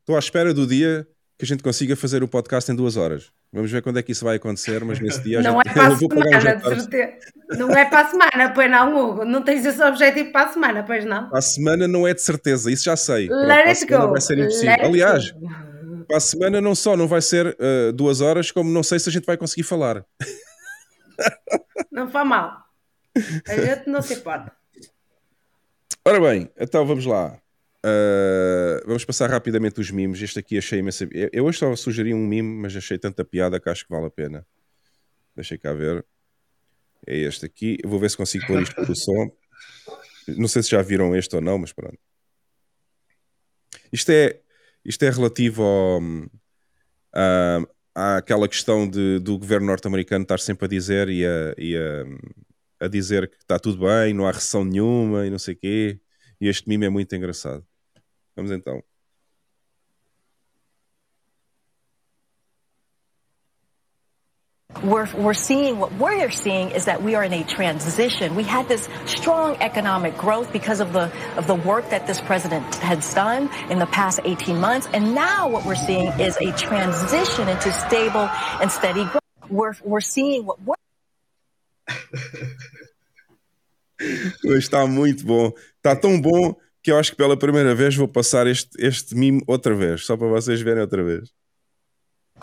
[0.00, 1.06] Estou à espera do dia
[1.38, 3.30] que a gente consiga fazer o podcast em duas horas.
[3.52, 5.86] Vamos ver quando é que isso vai acontecer, mas nesse dia Não já é para
[5.88, 7.12] a semana, de certeza.
[7.50, 9.24] Não é para a semana, pois não, Hugo.
[9.24, 11.28] Não tens esse objetivo para a semana, pois não?
[11.28, 13.28] Para a semana não é de certeza, isso já sei.
[13.28, 14.08] Let it go.
[14.10, 14.70] vai ser impossível.
[14.70, 15.71] Let Aliás, go.
[16.12, 19.08] Para a semana não só não vai ser uh, duas horas, como não sei se
[19.08, 20.04] a gente vai conseguir falar.
[21.90, 22.64] Não faz mal.
[23.48, 24.52] A gente não se importa.
[26.04, 27.40] Ora bem, então vamos lá.
[27.78, 30.20] Uh, vamos passar rapidamente os mimos.
[30.20, 31.08] Este aqui achei imensa.
[31.32, 34.10] Eu hoje só sugeri um mimo, mas achei tanta piada que acho que vale a
[34.10, 34.46] pena.
[35.34, 36.04] Deixa cá ver.
[37.06, 37.78] É este aqui.
[37.82, 39.30] Eu vou ver se consigo pôr isto por som.
[40.28, 41.98] Não sei se já viram este ou não, mas pronto.
[43.90, 44.42] Isto é,
[44.84, 46.00] isto é relativo ao,
[47.14, 47.60] ah,
[47.94, 52.88] àquela questão de, do governo norte-americano estar sempre a dizer e, a, e a, a
[52.88, 56.00] dizer que está tudo bem, não há recessão nenhuma e não sei o quê.
[56.40, 57.64] E este mimo é muito engraçado.
[58.36, 58.82] Vamos então.
[64.82, 68.34] We're, we're seeing what we're seeing is that we are in a transition.
[68.34, 72.74] We had this strong economic growth because of the of the work that this president
[72.76, 77.48] has done in the past 18 months, and now what we're seeing is a transition
[77.48, 78.28] into stable
[78.60, 79.22] and steady growth.
[79.50, 80.74] We're we're seeing what we're
[84.56, 85.52] está muito bom.
[85.76, 89.42] Está tão bom que eu acho que pela primeira vez vou passar este, este mimo
[89.46, 91.32] outra vez, só para vocês verem outra vez.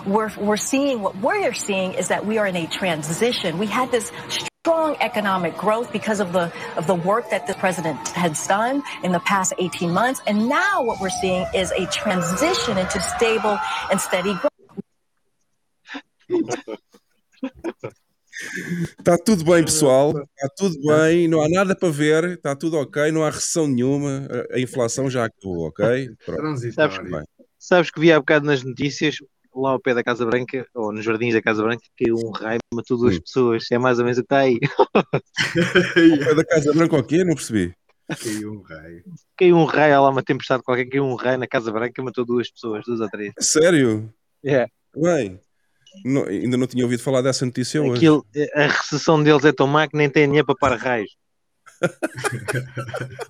[0.05, 3.57] We're we're seeing what we're seeing is that we are in a transition.
[3.57, 7.97] We had this strong economic growth because of the of the work that the president
[8.09, 12.77] has done in the past 18 months, and now what we're seeing is a transition
[12.77, 13.57] into stable
[13.91, 14.49] and steady growth.
[18.99, 20.11] Está tudo bem, pessoal.
[20.11, 24.27] Está tudo bem, não há nada para ver, está tudo ok, não há recessão nenhuma.
[24.51, 26.09] A- A inflação já acabou, ok?
[26.25, 26.39] Pronto.
[26.41, 27.23] Transitório.
[27.57, 29.17] Sabes que vi há bocado nas notícias,
[29.61, 32.59] lá ao pé da Casa Branca, ou nos jardins da Casa Branca, caiu um raio,
[32.73, 33.21] matou duas Hum.
[33.21, 33.65] pessoas.
[33.71, 34.59] É mais ou menos o que está aí.
[36.29, 37.23] É da Casa Branca o quê?
[37.23, 37.73] Não percebi.
[38.21, 39.03] Caiu um raio.
[39.37, 42.25] Caiu um raio, há lá uma tempestade qualquer, caiu um raio na Casa Branca, matou
[42.25, 43.33] duas pessoas, duas ou três.
[43.39, 44.11] Sério?
[44.43, 44.65] É.
[44.95, 45.39] Bem,
[46.03, 47.97] não- ainda não tinha ouvido falar dessa notícia hoje.
[47.97, 48.25] Aquilo,
[48.55, 51.15] a recessão deles é tão má que nem tem dinheiro para parar raios.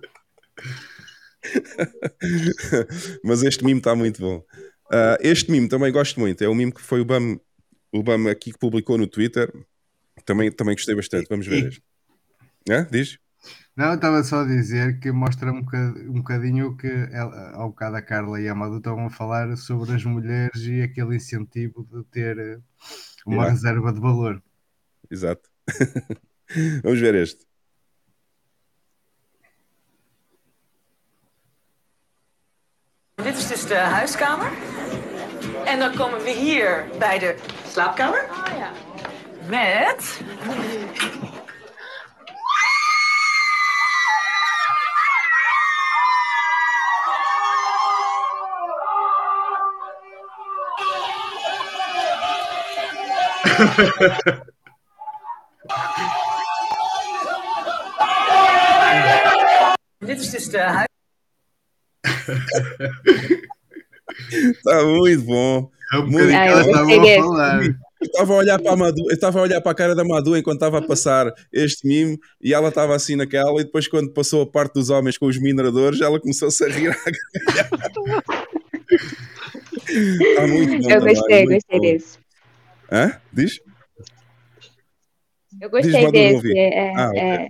[3.24, 4.44] Mas este mimo está muito bom.
[4.92, 6.44] Ah, este mimo também gosto muito.
[6.44, 7.40] É o mimo que foi o BAM,
[7.92, 9.52] o BAM aqui que publicou no Twitter.
[10.26, 11.28] Também, também gostei bastante.
[11.30, 11.84] Vamos ver E- este.
[12.70, 12.88] Hã?
[12.92, 13.18] Diz?
[13.76, 17.52] Não, eu estava só a dizer que mostra um bocadinho, um bocadinho o que ela,
[17.56, 21.16] ao bocado a Carla e a Amado estavam a falar sobre as mulheres e aquele
[21.16, 22.60] incentivo de ter eh,
[23.26, 23.52] uma Yeah.
[23.54, 24.44] reserva de valor.
[25.10, 25.50] Exato.
[26.84, 27.48] Vamos ver este.
[33.26, 34.52] Is dus de huiskamer.
[35.70, 37.36] En dan komen we hier bij de
[37.68, 38.30] slaapkamer.
[39.48, 40.22] Met.
[59.98, 60.88] Dit is dus de huis.
[64.32, 65.70] Está muito bom.
[65.94, 67.20] É um Muito Ah, eu elas gostei estavam a desse.
[67.22, 67.64] falar.
[68.02, 70.06] Eu estava a olhar para a Madu, eu estava a olhar para a cara da
[70.06, 74.14] Madu enquanto estava a passar este mimo e ela estava assim naquela e depois quando
[74.14, 76.96] passou a parte dos homens com os mineradores ela começou-se a rir.
[79.90, 81.82] Está muito bom Eu gostei, muito gostei bom.
[81.82, 82.18] desse.
[82.92, 83.20] Hã?
[83.34, 83.60] Diz?
[85.62, 86.48] Eu Diz, gostei Madu, ouvi.
[86.54, 86.58] desse.
[86.60, 87.20] É, Ah, ok.
[87.20, 87.48] é,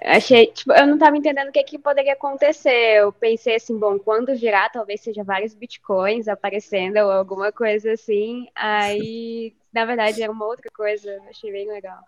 [0.00, 2.98] achei, tipo, eu não tava entendendo o que, que poderia acontecer.
[2.98, 8.46] Eu pensei assim, bom, quando virar, talvez seja vários bitcoins aparecendo ou alguma coisa assim.
[8.54, 11.20] Aí, na verdade, era uma outra coisa.
[11.28, 12.00] Achei bem legal.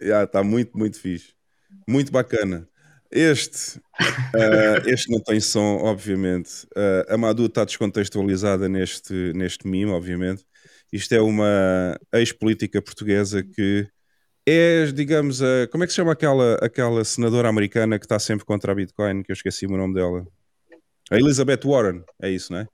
[0.00, 1.34] Yeah, tá muito, muito fixe.
[1.88, 2.68] Muito bacana.
[3.10, 6.66] Este, uh, este não tem som, obviamente.
[6.76, 10.44] Uh, a Madu está descontextualizada neste, neste meme, obviamente.
[10.92, 13.88] Isto é uma ex-política portuguesa que
[14.46, 18.44] é, digamos, a, como é que se chama aquela, aquela senadora americana que está sempre
[18.44, 20.26] contra a Bitcoin, que eu esqueci o nome dela?
[21.10, 22.68] A Elizabeth Warren, é isso, não é?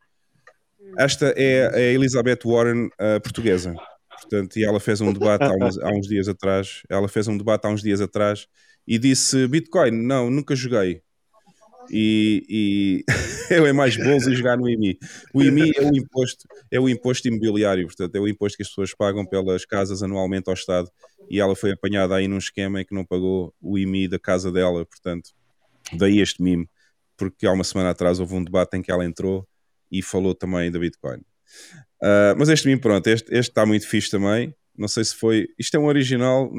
[0.98, 3.74] Esta é a Elizabeth Warren uh, portuguesa.
[4.20, 6.82] Portanto, e ela fez um debate há uns, há uns dias atrás.
[6.88, 8.46] Ela fez um debate há uns dias atrás
[8.86, 11.02] e disse: Bitcoin, não, nunca joguei.
[11.90, 13.04] E, e
[13.54, 14.98] eu é mais bolso jogar no IMI.
[15.34, 18.68] O IMI é o imposto, é o imposto imobiliário, portanto, é o imposto que as
[18.68, 20.90] pessoas pagam pelas casas anualmente ao Estado.
[21.28, 24.52] E ela foi apanhada aí num esquema em que não pagou o IMI da casa
[24.52, 25.30] dela, portanto,
[25.92, 26.68] daí este mimo.
[27.16, 29.46] Porque há uma semana atrás houve um debate em que ela entrou
[29.90, 31.18] e falou também da Bitcoin.
[32.02, 34.54] Uh, mas este mimo, pronto, este, este está muito fixe também.
[34.80, 35.46] Não sei se foi.
[35.58, 36.50] Isto é um original,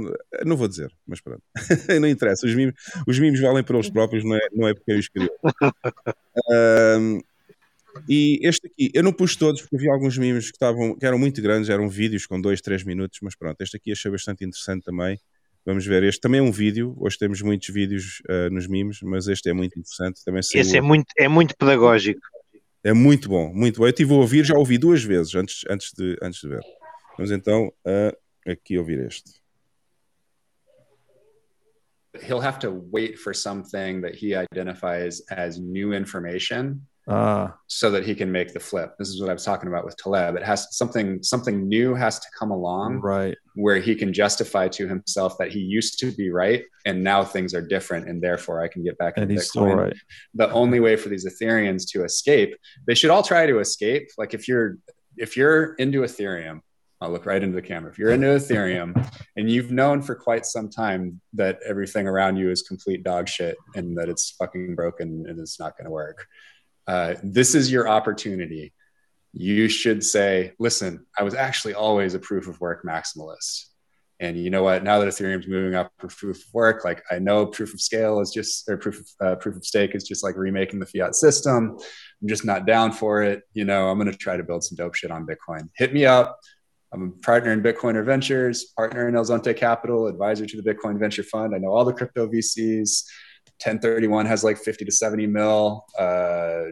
[0.46, 1.42] não vou dizer, mas pronto.
[2.00, 2.46] não interessa.
[2.46, 2.76] Os mimos,
[3.08, 5.36] os mimos valem para eles próprios, não é, não é porque eu os criou.
[6.48, 7.20] Um,
[8.08, 11.18] e este aqui, eu não pus todos porque havia alguns mimos que, estavam, que eram
[11.18, 14.84] muito grandes, eram vídeos com 2, 3 minutos, mas pronto, este aqui achei bastante interessante
[14.84, 15.20] também.
[15.66, 19.28] Vamos ver, este também é um vídeo, hoje temos muitos vídeos uh, nos mimos, mas
[19.28, 20.24] este é muito interessante.
[20.24, 22.22] Também Esse é muito, é muito pedagógico.
[22.84, 23.86] É muito bom, muito bom.
[23.86, 26.62] Eu estive a ouvir, já ouvi duas vezes antes, antes, de, antes de ver.
[27.18, 28.16] Vamos então a
[28.48, 29.42] aqui ouvir este.
[32.24, 38.06] He'll have to wait for something that he identifies as new information Ah, so that
[38.06, 38.94] he can make the flip.
[39.00, 40.36] This is what I was talking about with Taleb.
[40.36, 43.36] It has something something new has to come along right.
[43.56, 47.56] where he can justify to himself that he used to be right and now things
[47.56, 49.78] are different and therefore I can get back And into he's still Bitcoin.
[49.78, 49.98] right.
[50.36, 52.56] The only way for these Ethereans to escape,
[52.86, 54.10] they should all try to escape.
[54.18, 54.78] Like if you're
[55.18, 56.60] if you're into Ethereum,
[57.02, 57.92] I'll look right into the camera.
[57.92, 62.52] If you're into Ethereum and you've known for quite some time that everything around you
[62.52, 66.28] is complete dog shit and that it's fucking broken and it's not going to work,
[66.88, 68.74] uh, this is your opportunity.
[69.34, 73.66] You should say, listen, I was actually always a proof of work maximalist.
[74.20, 74.84] And you know what?
[74.84, 78.20] Now that Ethereum's moving up for proof of work, like I know proof of scale
[78.20, 81.16] is just, or proof of uh, proof of stake is just like remaking the fiat
[81.16, 81.76] system.
[82.22, 83.42] I'm just not down for it.
[83.54, 85.70] You know, I'm going to try to build some dope shit on Bitcoin.
[85.76, 86.38] Hit me up.
[86.94, 91.00] I'm a partner in Bitcoiner Ventures, partner in El Zonte Capital, advisor to the Bitcoin
[91.00, 91.56] Venture Fund.
[91.56, 93.04] I know all the crypto VCs.
[93.64, 95.86] 1031 has like 50 to 70 mil.
[95.98, 96.64] Uh,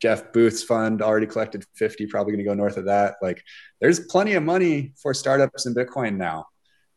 [0.00, 3.16] Jeff Booth's fund already collected 50, probably going to go north of that.
[3.20, 3.42] Like,
[3.80, 6.46] there's plenty of money for startups in Bitcoin now.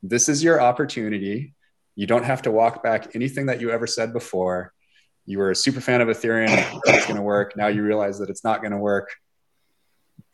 [0.03, 1.53] This is your opportunity.
[1.95, 4.73] You don't have to walk back anything that you ever said before.
[5.25, 7.55] You were a super fan of Ethereum, it's going to work.
[7.55, 9.09] Now you realize that it's not going to work.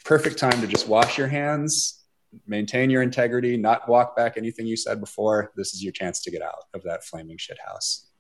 [0.06, 2.06] Perfect time to just wash your hands,
[2.46, 5.52] maintain your integrity, not walk back anything you said before.
[5.56, 8.12] This is your chance to get out of that flaming shit house.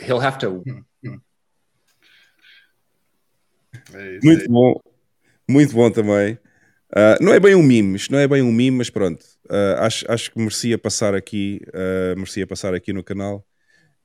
[0.00, 0.62] He'll have to
[3.92, 4.48] É isso Muito aí.
[4.48, 4.80] bom,
[5.48, 6.38] muito bom também.
[6.94, 9.86] Ah, não é bem um mime, isto não é bem um mime, mas pronto, ah,
[9.86, 13.44] acho, acho que merecia passar aqui, ah, merecia passar aqui no canal.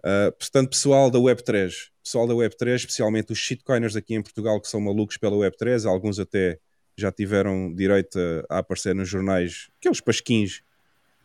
[0.04, 1.72] Ah, portanto, pessoal da Web3,
[2.04, 6.20] pessoal da Web3, especialmente os shitcoiners aqui em Portugal que são malucos pela Web3, alguns
[6.20, 6.60] até
[7.00, 8.18] já tiveram direito
[8.50, 10.62] a, a aparecer nos jornais, aqueles pasquins,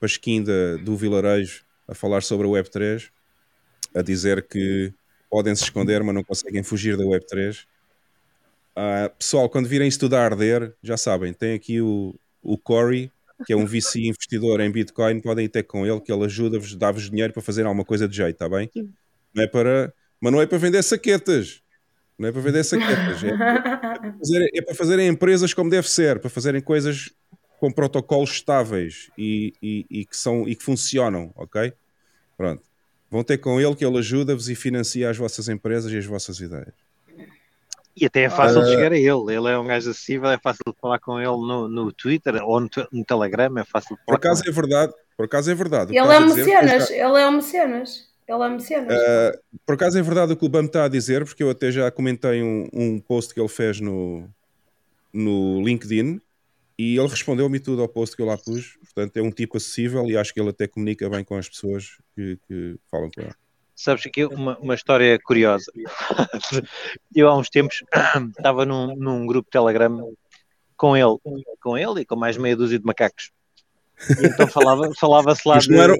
[0.00, 3.10] pasquim da- do vilarejo, a falar sobre a Web3,
[3.94, 4.92] a dizer que
[5.30, 7.66] podem se esconder, mas não conseguem fugir da Web3.
[8.76, 13.10] Ah, pessoal, quando virem estudar arder, já sabem, tem aqui o, o Corey,
[13.46, 16.74] que é um VC investidor em Bitcoin, podem ir ter com ele, que ele ajuda-vos,
[16.74, 18.68] dá-vos dinheiro para fazer alguma coisa de jeito, está bem?
[19.34, 21.60] Não é para, mas não é para vender saquetas.
[22.18, 23.24] Não é para vender saquetas.
[23.24, 27.10] É, para fazer, é para fazerem empresas como deve ser, para fazerem coisas
[27.58, 31.72] com protocolos estáveis e, e- e que, são, e que funcionam, ok?
[32.36, 32.62] Pronto.
[33.10, 36.40] Vão ter com ele que ele ajuda-vos e financia as vossas empresas e as vossas
[36.40, 36.72] ideias.
[37.96, 38.72] E até é fácil de Ah.
[38.74, 39.34] chegar a ele.
[39.36, 42.60] Ele é um gajo acessível, é fácil de falar com ele no, no Twitter ou
[42.60, 45.54] no, no Telegram, é fácil de Por falar com acaso é verdade, por acaso é
[45.54, 45.96] verdade.
[45.96, 48.08] Ele é dizer, eu mecenas, já- ele é um mecenas.
[48.26, 48.94] Ele é mecenas.
[48.94, 51.70] Uh, por acaso é verdade o que o Bam está a dizer, porque eu até
[51.70, 54.28] já comentei um, um post que ele fez no,
[55.12, 56.20] no LinkedIn
[56.78, 58.78] e ele respondeu-me tudo ao post que eu lá pus.
[58.82, 61.98] Portanto, é um tipo acessível e acho que ele até comunica bem com as pessoas
[62.14, 63.34] que, que falam com ele.
[63.76, 65.70] Sabes que uma, uma história curiosa.
[67.14, 67.82] Eu há uns tempos
[68.38, 70.12] estava num, num grupo Telegram
[70.76, 71.18] com ele,
[71.60, 73.32] com ele e com mais meia dúzia de macacos.
[74.20, 75.72] E então falava- falava-se lá Mas de.
[75.72, 75.96] não, eram,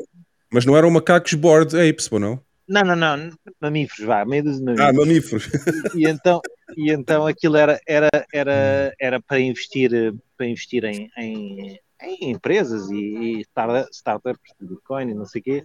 [0.55, 2.41] mas não eram macacos board apes, pô, não?
[2.69, 4.89] Não, não, não, mamíferos, vá, meio dos mamíferos.
[4.89, 5.51] Ah, mamíferos.
[5.95, 6.41] E, e então,
[6.77, 9.91] e então aquilo era, era, era, era para investir,
[10.37, 15.41] para investir em, em, em empresas e, e startup- startups de Bitcoin e não sei
[15.41, 15.65] o quê.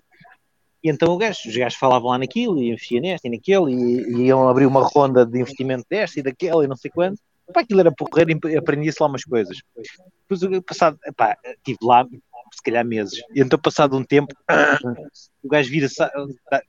[0.83, 4.21] E então gajo, os gajos falavam lá naquilo e investia neste e naquele e, e
[4.23, 7.19] iam abrir uma ronda de investimento desta e daquela e não sei quanto.
[7.53, 9.57] Pá, aquilo era porreiro e aprendia-se lá umas coisas.
[10.27, 12.05] Depois, o passado, pá, estive lá,
[12.55, 13.19] se calhar meses.
[13.33, 14.33] E então, passado um tempo,
[15.43, 15.87] o gajo vira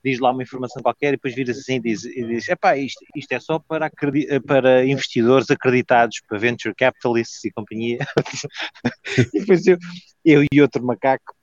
[0.03, 3.31] diz lá uma informação qualquer e depois vira-se assim e diz, diz epá, isto, isto
[3.31, 3.91] é só para,
[4.45, 7.99] para investidores acreditados, para venture capitalists e companhia.
[9.33, 9.77] e depois eu,
[10.25, 11.35] eu e outro macaco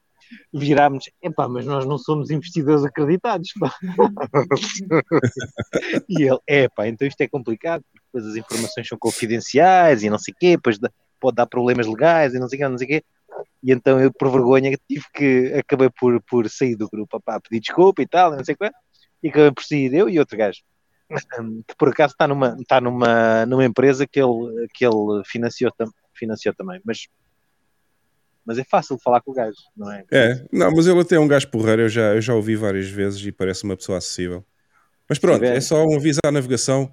[0.53, 3.75] virámos, epá, mas nós não somos investidores acreditados, pá.
[6.09, 10.19] e ele, epá, então isto é complicado, porque depois as informações são confidenciais e não
[10.19, 10.79] sei o quê, depois
[11.21, 13.05] pode dar problemas legais e não sei o quê, não sei o quê.
[13.63, 17.61] E então eu, por vergonha, tive que, acabei por, por sair do grupo, pá, pedir
[17.61, 18.71] desculpa e tal, não sei o quê,
[19.23, 20.61] e acabei por sair eu e outro gajo.
[21.67, 25.73] Que por acaso está numa, está numa, numa empresa que ele, que ele financiou,
[26.15, 27.07] financiou também, mas
[28.45, 30.05] mas é fácil falar com o gajo, não é?
[30.11, 32.89] É, não, mas ele até é um gajo porreiro, eu já, eu já ouvi várias
[32.89, 34.43] vezes e parece uma pessoa acessível.
[35.07, 36.91] Mas pronto, tiver- é só um aviso à navegação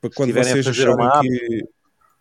[0.00, 1.64] para quando a vocês acharem que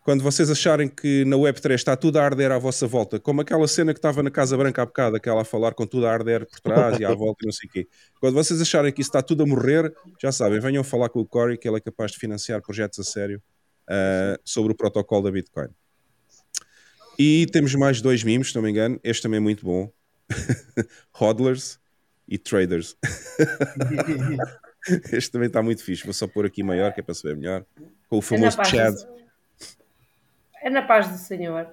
[0.08, 3.68] quando vocês acharem que na Web3 está tudo a arder à vossa volta, como aquela
[3.68, 6.46] cena que estava na Casa Branca há bocado, aquela a falar com tudo a arder
[6.46, 7.88] por trás e à volta e não sei o quê.
[8.22, 9.94] Quando vocês acharem que isso está tudo a morrer,
[10.24, 13.04] já sabem, venham falar com o Cory, que ele é capaz de financiar projetos a
[13.04, 13.44] sério
[13.86, 15.68] ah, sobre o protocolo da Bitcoin.
[17.20, 18.98] E temos mais dois mimos, se não me engano.
[19.04, 19.92] Este também é muito bom.
[21.20, 21.82] Hodlers
[22.30, 22.96] e Traders.
[25.12, 26.06] este também está muito fixe.
[26.06, 27.66] Vou só pôr aqui maior, que é para se ver melhor.
[28.08, 28.96] Com o famoso Chad.
[30.68, 31.68] É na paz do Senhor.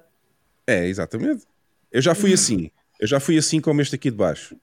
[0.66, 1.44] É, exatamente.
[1.90, 2.70] Eu já fui assim.
[3.00, 4.56] Eu já fui assim como este aqui de baixo.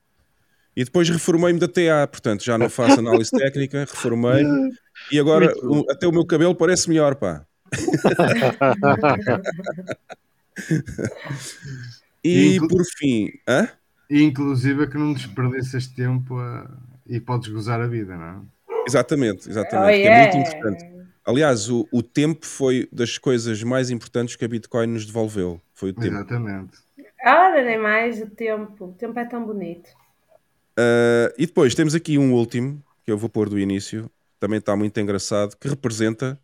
[0.75, 4.71] E depois reformei-me da TA, portanto já não faço análise técnica, reformei-me
[5.11, 7.45] e agora o- até o meu cabelo parece melhor, pá.
[12.23, 13.67] E Inclu- por fim, hã?
[14.09, 16.69] E inclusive é que não desperdiças tempo a-
[17.07, 18.35] e podes gozar a vida, não é?
[18.87, 19.97] Exatamente, exatamente.
[19.97, 20.49] Oh, que é muito yeah.
[20.49, 20.90] importante.
[21.25, 25.61] Aliás, o, o tempo foi das coisas mais importantes que a Bitcoin nos devolveu.
[25.73, 26.15] Foi o tempo.
[26.15, 26.77] Exatamente.
[27.23, 28.85] Ora, nem mais o tempo.
[28.85, 29.89] O tempo é tão bonito.
[30.71, 34.75] Uh, e depois temos aqui um último, que eu vou pôr do início, também está
[34.75, 36.39] muito engraçado, que representa,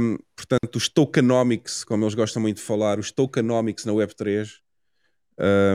[0.00, 4.60] um, portanto, os tokenomics, como eles gostam muito de falar, os tokenomics na Web3,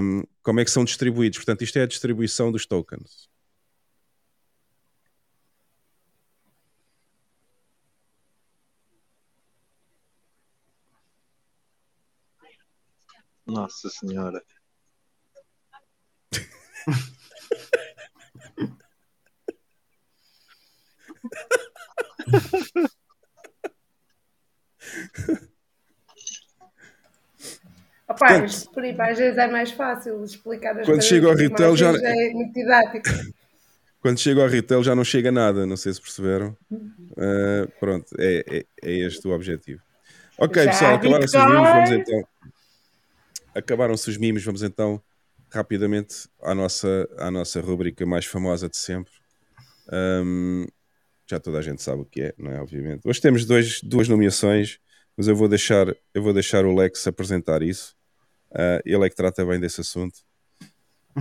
[0.01, 1.37] um, como é que são distribuídos.
[1.37, 3.29] Portanto, isto é a distribuição dos tokens.
[13.51, 14.41] Nossa Senhora.
[28.07, 31.91] Opa, Portanto- isto por imagens é mais fácil explicar as Quando chega ao retail já-
[31.93, 33.09] É muito didático.
[34.01, 36.57] Quando chega ao retail já não chega nada, não sei se perceberam.
[36.71, 39.81] Uh, pronto, é, é, é este o objetivo.
[40.37, 42.27] Ok, Já pessoal, acabaram-se os mimos, vamos então.
[43.53, 45.01] Acabaram-se os mimos, vamos então
[45.49, 49.11] rapidamente à nossa, à nossa rubrica mais famosa de sempre.
[49.91, 50.65] Um,
[51.29, 52.61] já toda a gente sabe o que é, não é?
[52.61, 53.01] Obviamente.
[53.05, 54.79] Hoje temos dois, duas nomeações,
[55.17, 57.95] mas eu vou deixar, eu vou deixar o Lex apresentar isso.
[58.51, 60.19] Uh, ele é que trata bem desse assunto.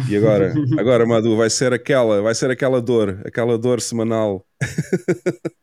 [0.08, 4.46] E agora, agora, Madu, vai ser aquela, vai ser aquela dor, aquela dor semanal.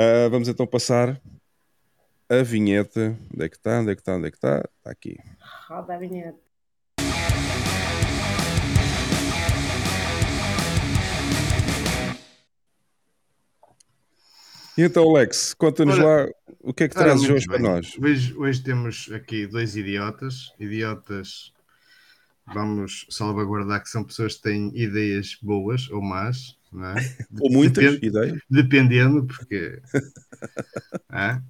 [0.00, 1.20] Ah, vamos então passar
[2.28, 3.16] a vinheta.
[3.32, 3.80] Onde é que está?
[3.80, 4.16] Onde é que está?
[4.16, 4.56] Onde é que está?
[4.78, 5.16] Está aqui.
[5.68, 6.38] Roda a vinheta.
[14.76, 16.28] E então, Lex, conta-nos lá
[16.60, 17.66] o que é que Ora, trazes hoje para bem.
[17.66, 17.96] nós.
[18.00, 20.52] Hoje, hoje temos aqui dois idiotas.
[20.58, 21.52] Idiotas,
[22.46, 26.94] vamos salvaguardar que são pessoas que têm ideias boas ou más, não é?
[27.40, 28.40] Ou muitas Depende- ideias.
[28.48, 29.80] Dependendo, porque.
[31.10, 31.40] É?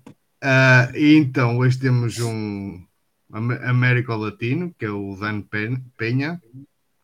[0.42, 2.80] Ah, e então, hoje temos um
[3.32, 6.40] am- Américo Latino, que é o Dan Pen- Penha.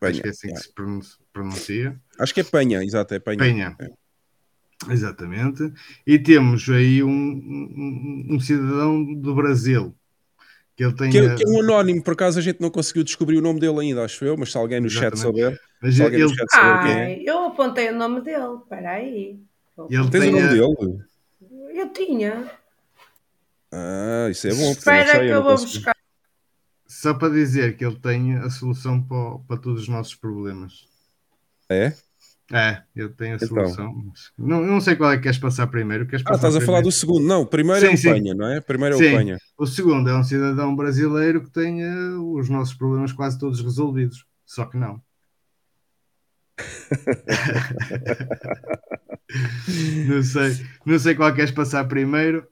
[0.01, 1.01] Acho que é assim que se pronun-
[1.33, 1.99] pronuncia.
[2.19, 3.37] Acho que é Penha, exato, é Penha.
[3.39, 3.77] Penha.
[4.89, 5.71] Exatamente.
[6.05, 9.95] E temos aí um, um, um cidadão do Brasil.
[10.75, 11.09] Que ele tem.
[11.09, 13.41] Que é, a- que é um anónimo, por acaso a gente não conseguiu descobrir o
[13.41, 15.21] nome dele ainda, acho eu, mas se alguém no chat Exatamente.
[15.41, 17.03] souber, Mas alguém no ele- chat souber quem é.
[17.05, 18.57] Ai, eu apontei o nome dele.
[18.61, 19.39] Espera aí.
[19.77, 21.03] Ele Tens o tem nome a- dele?
[21.73, 22.51] Eu tinha.
[23.71, 25.95] Ah, isso é bom, Espera sei, que eu vou buscar.
[26.87, 30.87] Só para dizer que ele tem a solução para, o- para todos os nossos problemas.
[31.69, 31.93] É?
[32.53, 33.47] É, eu tenho a Então.
[33.49, 34.13] solução.
[34.37, 36.05] Não, não sei qual é que queres passar primeiro.
[36.07, 36.81] Queres Ah, passar estás a falar primeiro?
[36.81, 37.27] do segundo.
[37.27, 38.13] Não, primeiro é Sim, o sim.
[38.13, 38.61] Penha, não é?
[38.61, 39.07] Primeiro é Sim.
[39.07, 39.37] o Penha.
[39.57, 44.25] O segundo é um cidadão brasileiro que tem eh, os nossos problemas quase todos resolvidos.
[44.45, 45.01] Só que não.
[50.07, 52.47] não sei, não sei qual queres passar primeiro.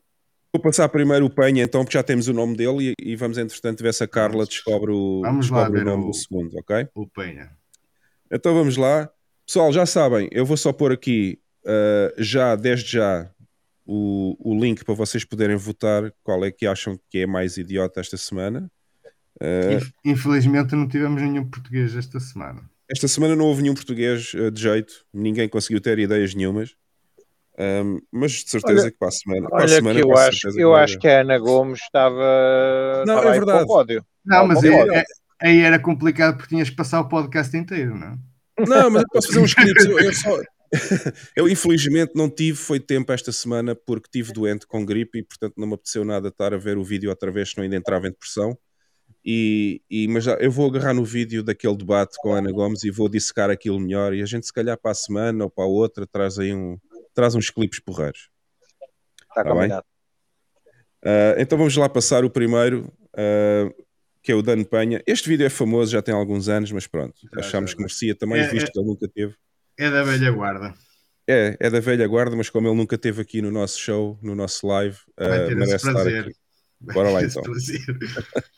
[0.55, 3.39] Vou passar primeiro o Penha, então, porque já temos o nome dele e, e vamos,
[3.39, 6.55] entretanto, ver se a Carla descobre o, Vamos lá descobre o nome o- do segundo,
[6.59, 6.87] ok?
[6.93, 7.49] O Penha.
[8.31, 9.09] Então vamos lá.
[9.47, 13.29] Pessoal, já sabem, eu vou só pôr aqui, uh, já, desde já,
[13.83, 17.99] o, o link para vocês poderem votar qual é que acham que é mais idiota
[17.99, 18.71] esta semana.
[19.41, 22.61] Uh, Inf- Infelizmente não tivemos nenhum português esta semana.
[22.87, 26.75] esta semana não houve nenhum português uh, de jeito, ninguém conseguiu ter ideias nenhumas.
[27.59, 29.49] Um, mas de certeza Olha- que para a semana.
[29.49, 33.03] para a semana, que eu acho, que eu vai acho que a Ana Gomes estava,
[33.05, 33.63] Não, estava é verdade.
[33.63, 34.05] o pódio.
[34.25, 35.03] Não, mas aí, é-
[35.41, 38.17] aí era complicado porque tinhas que passar o podcast inteiro, não é?
[38.67, 39.85] Não, mas eu posso fazer uns clipes.
[39.85, 40.39] Eu, eu só...
[41.35, 45.53] eu, infelizmente, não tive, foi tempo esta semana, porque estive doente com gripe e, portanto,
[45.55, 48.11] não me apeteceu nada estar a ver o vídeo outra vez, senão ainda entrava em
[48.11, 48.57] depressão.
[49.23, 52.89] E, e, mas eu vou agarrar no vídeo daquele debate com a Ana Gomes e
[52.91, 54.13] vou dissecar aquilo melhor.
[54.13, 56.77] E a gente, se calhar, para a semana ou para a outra, traz aí um,
[57.13, 58.29] traz uns clipes porreiros.
[59.21, 59.53] Está Tá bem?
[59.53, 59.85] combinado.
[61.05, 63.69] Ah, então vamos lá passar o primeiro, ah,
[64.21, 65.01] que é o Dan Penha.
[65.05, 68.15] Este vídeo é famoso, já tem alguns anos, mas pronto, Já, achámos já, que merecia
[68.15, 69.35] também, É, visto é- que ele nunca teve.
[69.77, 70.73] É da velha guarda.
[71.27, 74.35] É, é da velha guarda, mas como ele nunca esteve aqui no nosso show, no
[74.35, 76.21] nosso live, Vai ter esse merece estar prazer.
[76.25, 76.35] aqui.
[76.81, 77.43] Vai Bora lá então.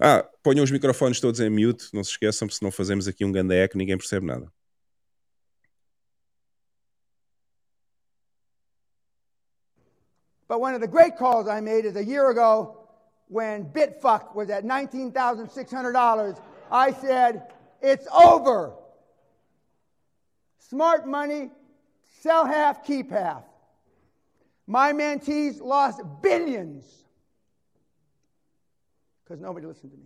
[0.00, 3.30] Ah, ponham os microfones todos em mute, não se esqueçam, porque senão fazemos aqui um
[3.30, 4.50] ganda eco, ninguém percebe nada.
[10.48, 12.78] But one of the great calls I made is a year ago
[13.28, 16.40] when Bitfuck was at $19,600.
[16.70, 17.52] I said,
[17.82, 18.74] it's over.
[20.58, 21.50] Smart money,
[22.20, 23.42] sell half, keep half.
[24.66, 26.84] My mentees lost billions
[29.22, 30.04] because nobody listened to me.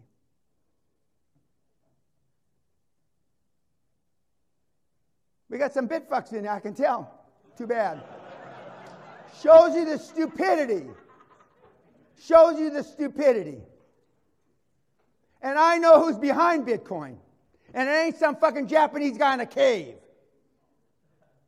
[5.50, 7.10] We got some Bitfucks in there, I can tell.
[7.56, 8.02] Too bad.
[9.42, 10.86] Shows you the stupidity.
[12.20, 13.58] Shows you the stupidity.
[15.42, 17.16] And I know who's behind Bitcoin.
[17.74, 19.94] And it ain't some fucking Japanese guy in a cave.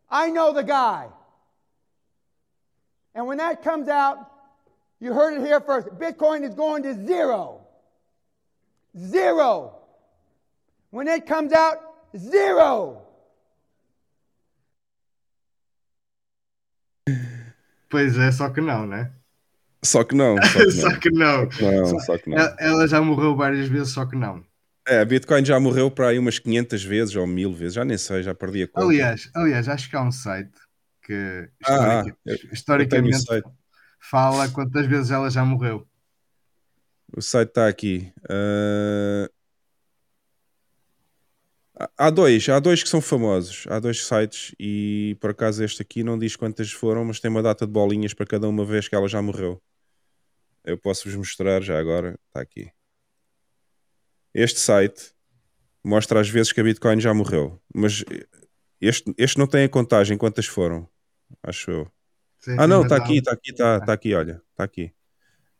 [0.08, 1.08] I know the guy.
[3.14, 4.30] And when that comes out,
[5.00, 5.88] you heard it here first.
[5.88, 7.62] Bitcoin is going to zero.
[8.96, 9.76] Zero.
[10.90, 11.78] When it comes out,
[12.16, 13.02] zero.
[17.90, 19.12] Pois é, só que não, né?
[19.82, 20.80] Só que não, só que não.
[20.80, 21.48] só que não.
[21.60, 22.38] Não, só que não.
[22.38, 24.44] Ela, ela já morreu várias vezes, só que não.
[24.86, 27.98] É, a Bitcoin já morreu para aí umas 500 vezes ou 1000 vezes, já nem
[27.98, 28.86] sei, já perdi a conta.
[28.86, 30.50] Aliás, aliás, acho que há um site
[31.02, 32.04] que Ah, ah,
[32.52, 33.48] historicamente o site.
[34.00, 35.86] fala quantas vezes ela já morreu.
[37.16, 38.12] O site está aqui.
[38.28, 39.28] Ah,
[41.96, 43.64] Há dois, há dois que são famosos.
[43.68, 47.42] Há dois sites e por acaso este aqui não diz quantas foram, mas tem uma
[47.42, 49.60] data de bolinhas para cada uma vez que ela já morreu.
[50.64, 52.18] Eu posso vos mostrar já agora.
[52.28, 52.70] Está aqui.
[54.34, 55.12] Este site
[55.82, 58.04] mostra as vezes que a Bitcoin já morreu, mas
[58.80, 60.86] este, este não tem a contagem quantas foram,
[61.42, 61.90] acho eu.
[62.38, 64.92] Sim, Ah, não, está aqui, está aqui, está está aqui, olha, está aqui.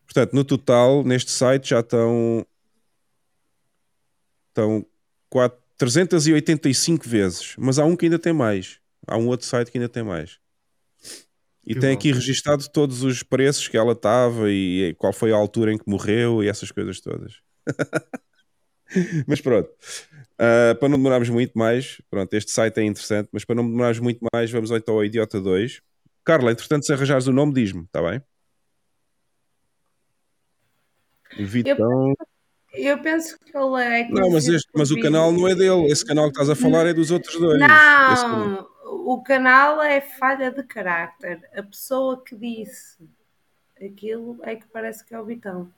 [0.04, 2.46] Portanto, no total, neste site já estão,
[4.48, 4.84] estão
[5.28, 8.78] quatro- 385 vezes, mas há um que ainda tem mais.
[9.06, 10.38] Há um outro site que ainda tem mais.
[11.66, 11.94] E Que tem bom.
[11.94, 15.88] aqui registado todos os preços que ela estava e qual foi a altura em que
[15.88, 17.40] morreu e essas coisas todas.
[19.26, 19.70] mas pronto,
[20.38, 24.00] Ah, para não demorarmos muito mais, pronto, este site é interessante, mas para não demorarmos
[24.00, 25.80] muito mais, vamos então ao Idiota 2.
[26.24, 28.22] Carla, entretanto, se arranjares o nome, diz-me, está bem?
[31.38, 32.14] Vitão.
[32.18, 32.29] Eu
[33.02, 34.08] penso que ele é.
[34.08, 35.86] Não, mas, este, mas o canal não é dele.
[35.90, 37.58] Esse canal que estás a falar é dos outros dois.
[37.58, 41.40] Não, o canal é falha de carácter.
[41.56, 42.96] A pessoa que disse
[43.84, 45.70] aquilo é que parece que é o Vitão.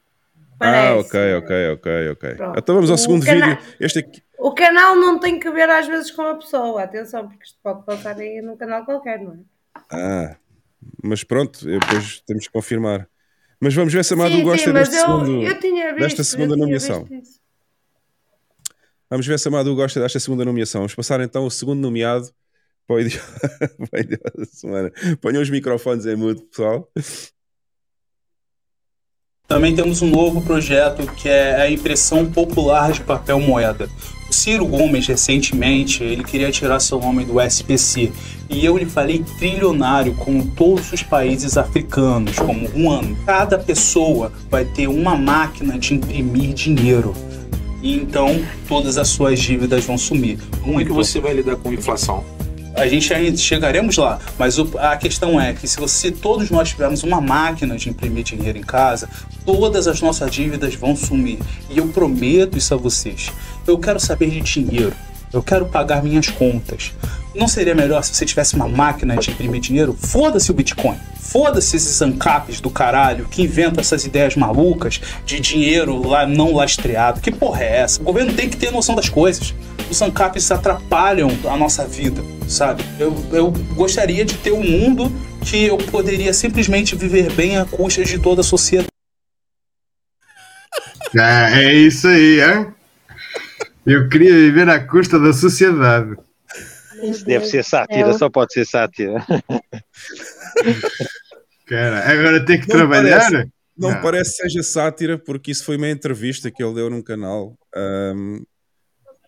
[0.54, 1.06] Ah, Parece.
[1.06, 2.34] ok, ok, ok, ok.
[2.34, 2.58] Pronto.
[2.58, 3.58] Então vamos ao O segundo vídeo.
[3.80, 4.22] Este aqui.
[4.38, 7.84] O canal não tem que ver às vezes com a pessoa, atenção, porque isto pode
[7.84, 9.38] passar aí num canal qualquer, não é?
[9.90, 10.36] Ah,
[11.02, 13.08] mas pronto, eu depois temos que confirmar.
[13.62, 16.24] Mas vamos ver se a Madu sim, gosta sim, deste eu, segundo, eu visto, desta
[16.24, 17.08] segunda nomeação.
[19.08, 20.80] Vamos ver se a Madu gosta desta segunda nomeação.
[20.80, 22.28] Vamos passar então o segundo nomeado
[22.88, 23.20] para o idi-
[23.88, 24.92] para o idiota da semana.
[25.20, 26.90] Ponham os microfones em mudo, pessoal.
[29.52, 33.86] Também temos um novo projeto que é a impressão popular de papel moeda.
[34.30, 38.10] O Ciro Gomes, recentemente, ele queria tirar seu nome do SPC.
[38.48, 43.14] E eu lhe falei trilionário, como todos os países africanos, como Ruanda.
[43.26, 47.12] Cada pessoa vai ter uma máquina de imprimir dinheiro.
[47.82, 50.38] E então todas as suas dívidas vão sumir.
[50.62, 52.24] Como é que você vai lidar com inflação?
[52.74, 56.70] A gente ainda chegaremos lá, mas o- a questão é que se você todos nós
[56.70, 59.08] tivermos uma máquina de imprimir dinheiro em casa,
[59.44, 61.38] todas as nossas dívidas vão sumir.
[61.68, 63.30] E eu prometo isso a vocês.
[63.66, 64.92] Eu quero saber de dinheiro.
[65.32, 66.92] Eu quero pagar minhas contas.
[67.34, 69.96] Não seria melhor se você tivesse uma máquina de imprimir dinheiro?
[69.98, 70.98] Foda-se o Bitcoin.
[71.18, 77.22] Foda-se esses ANCAPs do caralho que inventam essas ideias malucas de dinheiro lá não lastreado.
[77.22, 78.00] Que porra é essa?
[78.02, 79.54] O governo tem que ter noção das coisas.
[79.90, 82.84] Os ANCAPs atrapalham a nossa vida, sabe?
[82.98, 85.10] Eu, eu gostaria de ter um mundo
[85.42, 88.88] que eu poderia simplesmente viver bem à custa de toda a sociedade.
[91.18, 92.66] Ah, é isso aí, hein?
[93.86, 96.16] Eu queria viver à custa da sociedade.
[97.02, 99.24] Isso deve ser sátira, só pode ser sátira.
[101.66, 103.20] Cara, agora tem que Não trabalhar?
[103.30, 104.02] parece- não Não.
[104.02, 107.56] parece que seja sátira, porque isso foi uma entrevista que ele deu num canal.
[107.74, 108.42] ahm,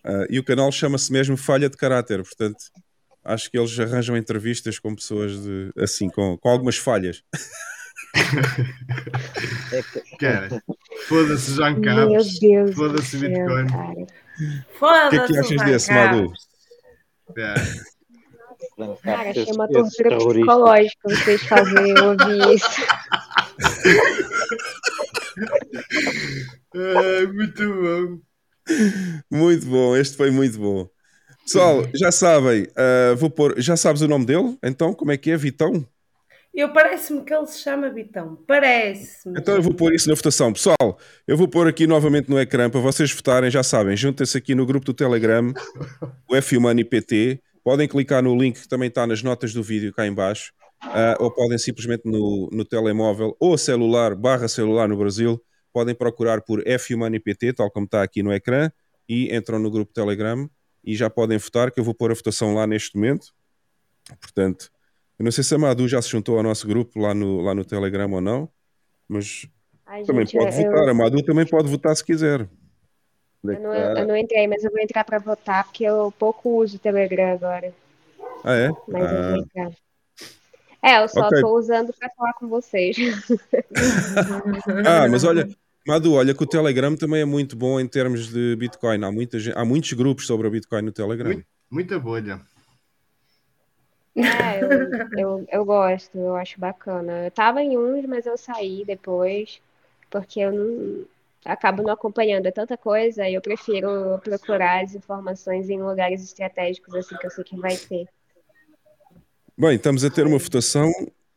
[0.03, 2.21] ah, e o canal chama-se mesmo Falha de Caráter.
[2.23, 2.57] Portanto,
[3.23, 7.23] acho que eles arranjam entrevistas com pessoas de, assim, com, com algumas falhas.
[10.19, 10.61] Cara,
[11.07, 11.51] foda-se
[12.39, 13.65] Deus do foda-se Bitcoin.
[14.79, 16.31] O que é que achas desse, Madu?
[17.37, 17.53] É.
[19.03, 20.45] Cara, achei uma tortura terrorista.
[20.45, 22.81] psicológica vocês fazerem ouvir isso.
[26.75, 28.19] Ai, muito bom.
[29.31, 30.89] Muito bom, este foi muito bom.
[31.43, 33.53] Pessoal, já sabem, ah, vou pôr.
[33.61, 34.57] Já sabes o nome dele?
[34.63, 35.37] Então, como é que é?
[35.37, 35.85] Vitão?
[36.55, 38.37] Eu parece-me que ele se chama Bitão.
[38.47, 39.37] Parece-me.
[39.37, 40.53] Então eu vou pôr isso na votação.
[40.53, 44.55] Pessoal, eu vou pôr aqui novamente no ecrã para vocês votarem, já sabem, juntem-se aqui
[44.55, 45.53] no grupo do Telegram,
[46.29, 46.79] o F-Humano.
[47.61, 51.17] Podem clicar no link que também está nas notas do vídeo cá em baixo, ah,
[51.19, 55.41] ou podem simplesmente no, no telemóvel ou celular, barra celular no Brasil,
[55.73, 57.17] podem procurar por F-Humano
[57.55, 58.71] tal como está aqui no ecrã,
[59.09, 60.49] e entram no grupo Telegram
[60.83, 63.33] e já podem votar, que eu vou pôr a votação lá neste momento.
[64.21, 64.69] Portanto,
[65.19, 67.53] eu não sei se a Madu já se juntou ao nosso grupo lá no, lá
[67.55, 68.49] no Telegram ou não,
[69.07, 69.47] mas
[69.85, 70.89] Ai, também gente, pode eu- votar.
[70.89, 72.47] A Madu também pode votar se quiser.
[73.43, 76.77] Eu não, eu não entrei, mas eu vou entrar pra votar porque eu pouco uso
[76.77, 77.71] o Telegram agora.
[78.43, 78.69] Ah, é?
[78.87, 79.71] Mas eu Ah, vou entrar.
[80.83, 81.41] É, eu só Ok.
[81.41, 82.95] tô usando pra falar com vocês.
[84.85, 85.47] Ah, mas olha,
[85.87, 89.03] Madu, olha que o Telegram também é muito bom em termos de Bitcoin.
[89.03, 91.39] Há, muita, há muitos grupos sobre o Bitcoin no Telegram.
[91.69, 92.41] Muita bolha.
[94.15, 97.25] É, eu, eu, eu gosto, eu acho bacana.
[97.25, 99.61] Eu tava em uns, mas eu saí depois,
[100.09, 101.05] porque eu não
[101.43, 107.15] acabo não acompanhando tanta coisa, e eu prefiro procurar as informações em lugares estratégicos, assim,
[107.17, 108.07] que eu sei que vai ter.
[109.57, 110.91] Bem, estamos a ter uma votação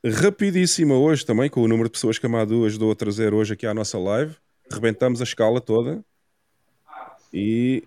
[0.05, 3.53] rapidíssima hoje também, com o número de pessoas que a Madu ajudou a trazer hoje
[3.53, 4.37] aqui à nossa live.
[4.73, 6.03] Rebentamos a escala toda.
[7.33, 7.85] E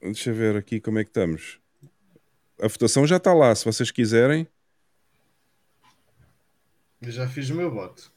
[0.00, 1.60] deixa eu ver aqui como é que estamos.
[2.62, 4.46] A votação já está lá, se vocês quiserem.
[7.00, 8.12] Eu já fiz o meu voto.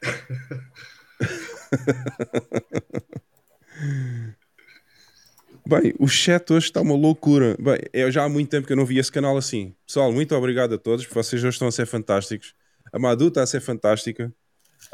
[5.66, 7.56] Bem, o chat hoje está uma loucura.
[7.58, 9.76] Bem, eu já há muito tempo que eu não vi esse canal assim.
[9.86, 12.54] Pessoal, muito obrigado a todos, porque vocês hoje estão a ser fantásticos.
[12.90, 14.34] A Madu está a ser fantástica.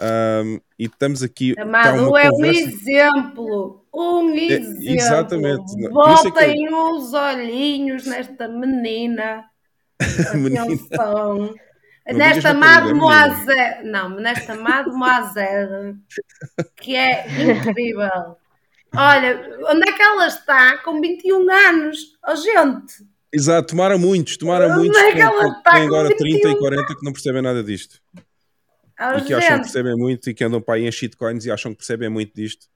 [0.00, 1.50] Ahm, e estamos aqui.
[1.50, 3.84] A está Madu uma é um conversa- exemplo.
[3.92, 4.90] Um É, exemplo.
[4.90, 5.76] exatamente.
[5.76, 9.44] Não, por isso é que os olhinhos nesta menina.
[10.34, 10.62] Menina.
[10.62, 11.54] Atenção.
[12.06, 13.90] Nesta mademoiselle.
[13.90, 15.96] Não, nesta mademoiselle.
[16.76, 18.36] Que é incrível.
[18.96, 21.98] Olha, onde é que ela está com 21 anos?
[22.26, 23.06] Oh, gente.
[23.30, 26.58] Exato, tomaram muitos, tomaram Onde muitos é que ela está com agora 30 e 21?
[26.58, 28.00] 40 que não percebem nada disto.
[29.00, 29.62] Oh, e que acham que gente.
[29.62, 32.66] percebem muito e que andam para aí em shitcoins e acham que percebem muito disto.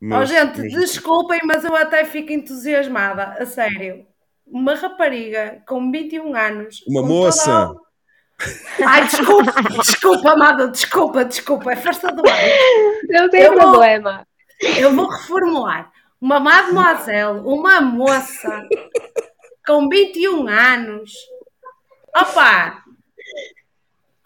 [0.00, 4.06] Oh, Mas, gente, mas- desculpem, mas eu até fico entusiasmada, a sério.
[4.46, 6.82] Uma rapariga com 21 anos.
[6.86, 7.66] uma moça.
[7.68, 9.52] toda a- Ai, desculpa,
[9.84, 12.38] desculpa, amada, desculpa, desculpa, é força do ar.
[13.08, 14.26] Não tem Eu vou- problema.
[14.78, 15.92] Eu vou reformular.
[16.20, 18.62] Uma mademoiselle, uma moça
[19.66, 21.12] com 21 anos.
[22.16, 22.82] Opa!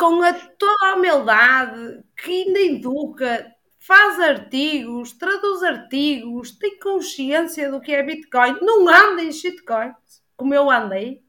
[0.03, 7.81] Com a, toda a humildade, que ainda educa, faz artigos, traduz artigos, tem consciência do
[7.81, 9.95] que é Bitcoin, não anda em shitcoins,
[10.37, 11.23] como eu andei.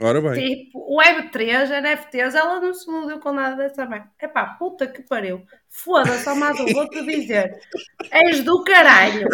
[0.00, 0.32] Ora bem.
[0.32, 4.10] Tipo, Web3, NFTs, ela não se iludeu com nada dessa merda.
[4.18, 5.42] Epá, puta que pariu.
[5.68, 7.60] Foda-se, Amado, vou-te dizer.
[8.10, 9.28] És do caralho.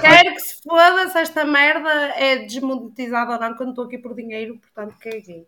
[0.00, 4.58] Quero que se foda-se, esta merda é desmonetizada ou não, quando estou aqui por dinheiro,
[4.58, 5.46] portanto, caguei.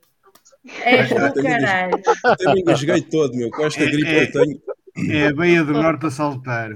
[0.85, 2.03] És do Até me engas- caralho.
[2.25, 3.51] até me engasguei todo, meu.
[3.51, 4.61] Com esta gripe É- eu tenho.
[5.11, 6.73] É a Baía do Norte a saltar.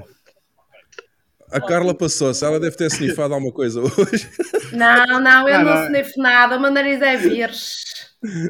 [1.50, 4.28] A Carla passou-se, ela deve ter snifado alguma coisa hoje.
[4.72, 5.86] Não, não, eu Não, não não.
[5.86, 7.84] snifo nada, o meu nariz é vírus.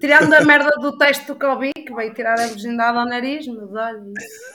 [0.01, 3.71] Tirando a merda do teste do Covid, que veio tirar a virgindade ao nariz, mas
[3.73, 4.55] olha isso.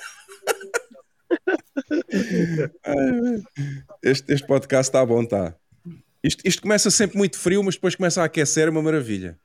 [4.01, 5.53] Este, este podcast está bom, está.
[6.23, 9.37] Isto, isto começa sempre muito frio, mas depois começa a aquecer, é uma maravilha.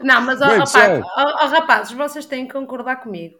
[0.00, 3.38] Não, mas, ó, Bem, ó, ó, rapazes, vocês têm que concordar comigo.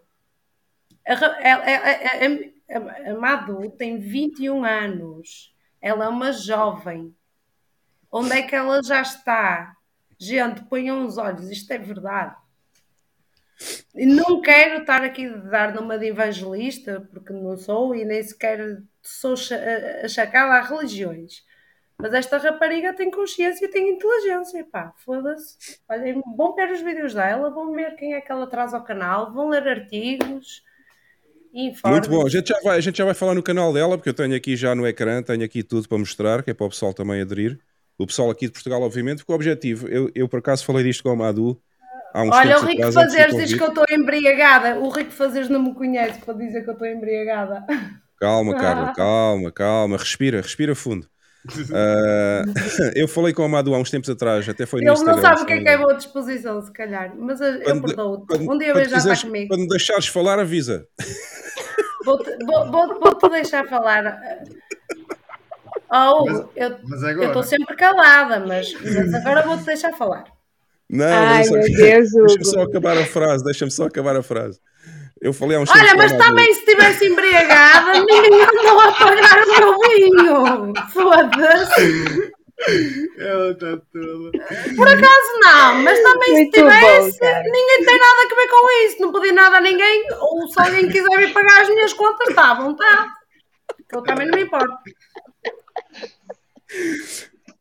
[1.06, 5.54] A, a, a, a, a, a Madu tem 21 anos.
[5.80, 7.14] Ela é uma jovem.
[8.10, 9.74] Onde é que ela já está?
[10.18, 12.34] Gente, ponham os olhos, isto é verdade.
[13.94, 18.80] Não quero estar aqui a dar numa de evangelista, porque não sou e nem sequer
[19.02, 19.56] sou cha-
[20.04, 21.44] achacada a religiões.
[22.00, 25.56] Mas esta rapariga tem consciência e tem inteligência, pá, foda-se.
[25.88, 29.32] Olhem, vão ver os vídeos dela, vão ver quem é que ela traz ao canal,
[29.32, 30.62] vão ler artigos
[31.52, 32.24] e Muito bom.
[32.24, 34.36] A gente, já vai, a gente já vai falar no canal dela, porque eu tenho
[34.36, 37.20] aqui já no ecrã, tenho aqui tudo para mostrar, que é para o pessoal também
[37.20, 37.58] aderir.
[37.98, 41.02] O pessoal aqui de Portugal, obviamente, porque o objetivo, eu, eu por acaso falei disto
[41.02, 41.60] com a Madu
[42.14, 44.78] há uns Olha, o Rico atrás, Fazeres diz que eu estou embriagada.
[44.78, 47.64] O Rico Fazeres não me conhece para dizer que eu estou embriagada.
[48.20, 51.08] Calma, Carla, calma, calma, respira, respira fundo.
[51.74, 52.42] Ah,
[52.94, 55.14] eu falei com a Madu há uns tempos atrás, até foi no Ele Instagram.
[55.16, 57.12] não sabe o que é que é boa disposição, se calhar.
[57.16, 58.26] Mas eu Quando- perdoo-te.
[58.26, 59.48] quando- Um dia quando já quiseres- comigo.
[59.48, 60.86] Quando deixares falar, avisa.
[62.04, 64.18] Vou-te vou, vou, vou-te deixar falar.
[65.90, 70.24] Oh, Mas- eu estou sempre calada, mas, mas agora vou-te deixar falar.
[70.90, 74.60] Não, só- Deixa-me só acabar a frase, deixa-me só acabar a frase.
[75.20, 79.60] Eu falei há uns Olha, mas também se estivesse embriagada, ninguém andou a pagar o
[79.60, 80.72] meu vinho.
[80.92, 82.32] Foda-se.
[83.18, 84.30] Ela está toda.
[84.76, 87.42] Por acaso não, mas também se Muito bom, tivesse, cara.
[87.44, 89.00] ninguém tem nada a ver com isso.
[89.00, 90.06] Não pedi nada a ninguém.
[90.20, 93.10] Ou se alguém quiser vir pagar as minhas contas, está à vontade.
[93.92, 94.74] Eu também não me importo.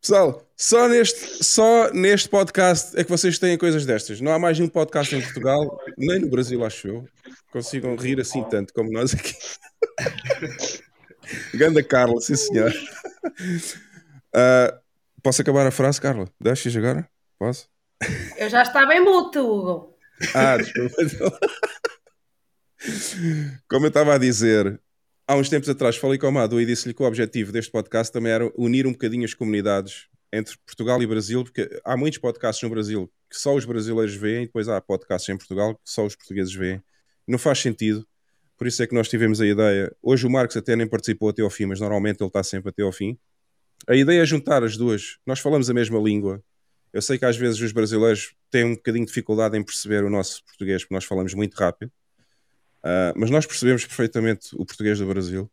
[0.08, 4.22] Pessoal, só neste, só neste podcast é que vocês têm coisas destas.
[4.22, 7.06] Não há mais nenhum podcast em Portugal, nem no Brasil, acho eu,
[7.52, 9.36] consigam rir assim tanto como nós aqui.
[11.54, 12.74] Ganda Carla, sim senhor.
[14.34, 14.80] Ah,
[15.24, 16.30] posso acabar a frase, Carla?
[16.40, 17.10] Deixas agora?
[17.40, 17.68] Posso?
[18.38, 19.98] Eu já estava em mute, Hugo.
[20.34, 21.40] Ah, desculpa.
[23.68, 24.80] Como eu estava a dizer,
[25.28, 28.12] há uns tempos atrás falei com a Madu e disse-lhe que o objetivo deste podcast
[28.12, 32.64] também era unir um bocadinho as comunidades entre Portugal e Brasil, porque há muitos podcasts
[32.64, 36.06] no Brasil que só os brasileiros veem, e depois há podcasts em Portugal que só
[36.06, 36.82] os portugueses veem.
[37.28, 38.08] Não faz sentido.
[38.58, 39.94] Por isso é que nós tivemos a ideia.
[40.02, 42.82] Hoje o Marcos até nem participou até ao fim, mas normalmente ele está sempre até
[42.84, 43.18] ao fim.
[43.88, 45.18] A ideia é juntar as duas.
[45.26, 46.42] Nós falamos a mesma língua.
[46.92, 50.10] Eu sei que às vezes os brasileiros têm um bocadinho de dificuldade em perceber o
[50.10, 51.92] nosso português, porque nós falamos muito rápido.
[52.90, 55.52] Ah, mas nós percebemos perfeitamente o português do Brasil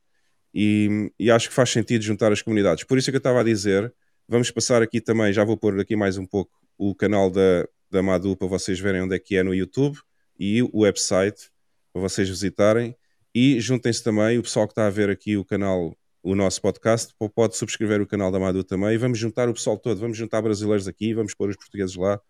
[0.54, 2.84] e, e acho que faz sentido juntar as comunidades.
[2.84, 3.92] Por isso é que eu estava a dizer,
[4.28, 8.00] vamos passar aqui também, já vou pôr aqui mais um pouco o canal da, da
[8.04, 9.98] Madu para vocês verem onde é que é no YouTube
[10.38, 11.50] e o website
[11.92, 12.94] para vocês visitarem
[13.34, 17.12] e juntem-se também, o pessoal que está a ver aqui o canal, o nosso podcast,
[17.18, 20.16] po- pode subscrever o canal da Madu também e vamos juntar o pessoal todo, vamos
[20.16, 22.20] juntar brasileiros aqui, vamos pôr os portugueses lá,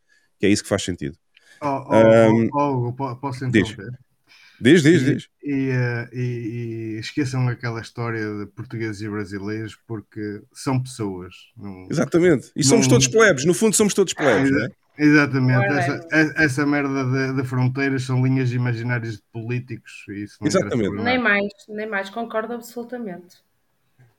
[0.41, 1.19] que é isso que faz sentido.
[1.61, 3.91] Oh, oh, Ahm, oh, oh, posso interromper?
[4.61, 5.29] Diz, diz, E- diz.
[5.43, 11.35] E, eh, e- e esqueçam aquela história de portugueses e brasileiros porque são pessoas.
[11.57, 12.51] não- Exatamente.
[12.57, 14.69] E somos não- todos plebes, no fundo somos todos plebes, não é?
[14.97, 20.37] Exatamente, Ora, essa, essa merda de, de fronteiras são linhas imaginárias de políticos e isso
[20.41, 21.03] não Exatamente.
[21.03, 23.39] Nem mais, nem mais, concordo absolutamente.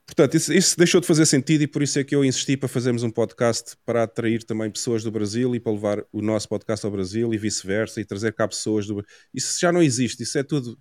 [0.06, 2.69] Portanto, isso, isso deixou de fazer sentido e por isso é que eu insisti para
[2.69, 6.85] fazermos um podcast para atrair também pessoas do Brasil e para levar o nosso podcast
[6.85, 9.03] ao Brasil e vice-versa e trazer cá pessoas do
[9.34, 10.77] Isso já não existe, isso é tudo.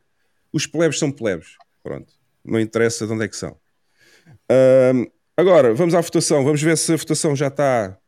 [0.53, 1.57] Os plebes são plebes.
[1.83, 2.13] Pronto.
[2.45, 3.59] Não interessa de onde é que são.
[4.51, 6.45] Ahm, agora, vamos à votação.
[6.45, 7.99] Vamos ver se a votação já está.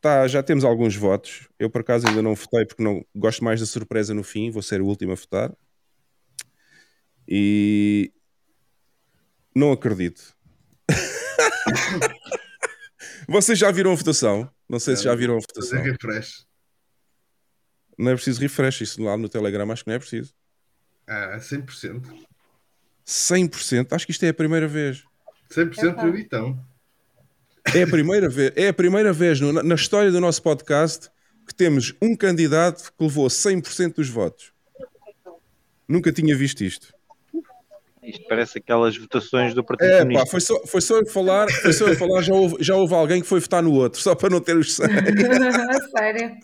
[0.00, 1.48] Tá, já temos alguns votos.
[1.58, 4.50] Eu, por acaso, ainda não votei porque não gosto mais da surpresa no fim.
[4.50, 5.54] Vou ser o último a votar.
[7.28, 8.12] E
[9.54, 10.34] não acredito.
[13.28, 14.50] Vocês já viram a votação?
[14.68, 15.78] Não sei se já viram a votação.
[15.78, 16.46] Fazer refresh.
[17.98, 18.80] Não é preciso refresh.
[18.80, 20.34] Isso lá no Telegram acho que não é preciso.
[21.06, 22.02] Ah, 100%.
[23.06, 23.92] 100%.
[23.92, 25.04] Acho que isto é a primeira vez.
[25.50, 26.64] 100% do Vitão.
[27.74, 31.08] É a primeira vez, é a primeira vez no- na, na história do nosso podcast
[31.46, 34.52] que temos um candidato que levou 100% dos votos.
[35.86, 36.92] Nunca tinha visto isto.
[38.02, 40.30] Isto parece aquelas votações do Partido É, pá, Comunista.
[40.30, 43.20] foi só, foi só eu falar, foi só eu falar já, houve, já houve alguém
[43.20, 44.86] que foi votar no outro, só para não ter os 100.
[45.96, 46.36] Sério?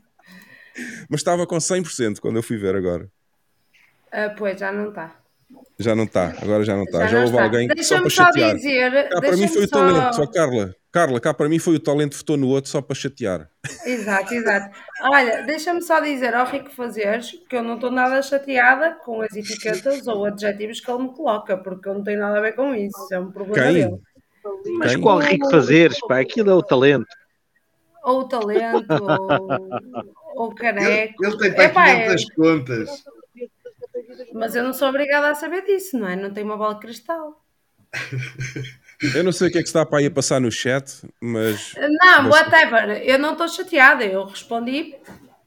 [1.10, 3.10] Mas estava com 100% quando eu fui ver agora.
[4.12, 5.16] Ah, pois, já não está.
[5.78, 7.00] Já não está, agora já não está.
[7.00, 7.44] Já Já, não houve está.
[7.44, 8.54] alguém só Deixa-me para só chatear.
[8.56, 10.74] dizer- cá para mim foi o só- talento, só Carla.
[10.90, 13.48] Carla, cá para mim foi o talento que votou no outro só para chatear.
[13.86, 14.76] Exato, exato.
[15.02, 19.34] Olha, deixa-me só dizer ao Rico Fazeres que eu não estou nada chateada com as
[19.36, 22.74] etiquetas ou adjetivos que ele me coloca, porque eu não tenho nada a ver com
[22.74, 22.96] isso.
[23.12, 23.74] É um problema Quem?
[23.74, 23.98] dele.
[24.78, 26.20] Mas qual rico fazeres, pá?
[26.20, 27.06] Aquilo é o talento.
[28.02, 31.24] Ou o talento, ou, ou o caneco.
[31.24, 32.90] Ele tem para Epá, 500 contas.
[34.32, 36.16] Mas eu não sou obrigada a saber disso, não é?
[36.16, 37.44] Não tenho uma bola de cristal.
[39.14, 41.74] Eu não sei o que é que está para aí a passar no chat, mas.
[41.76, 43.02] Não, whatever.
[43.02, 44.04] Eu não estou chateada.
[44.04, 44.96] Eu respondi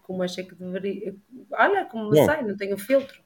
[0.03, 1.14] como achei que deveria.
[1.51, 2.25] Olha, como Bom.
[2.25, 3.19] sai, não tenho filtro.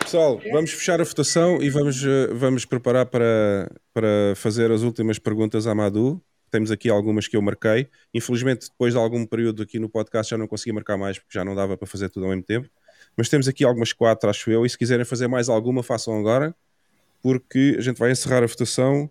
[0.00, 5.18] Pessoal, vamos fechar a votação e vamos, eh, vamos preparar para, para fazer as últimas
[5.18, 6.22] perguntas à Madu.
[6.50, 7.88] Temos aqui algumas que eu marquei.
[8.12, 11.44] Infelizmente, depois de algum período aqui no podcast, já não consegui marcar mais porque já
[11.44, 12.68] não dava para fazer tudo ao mesmo tempo.
[13.16, 14.64] Mas temos aqui algumas quatro, acho eu.
[14.64, 16.54] E se quiserem fazer mais alguma, façam agora,
[17.22, 19.10] porque a gente vai encerrar a votação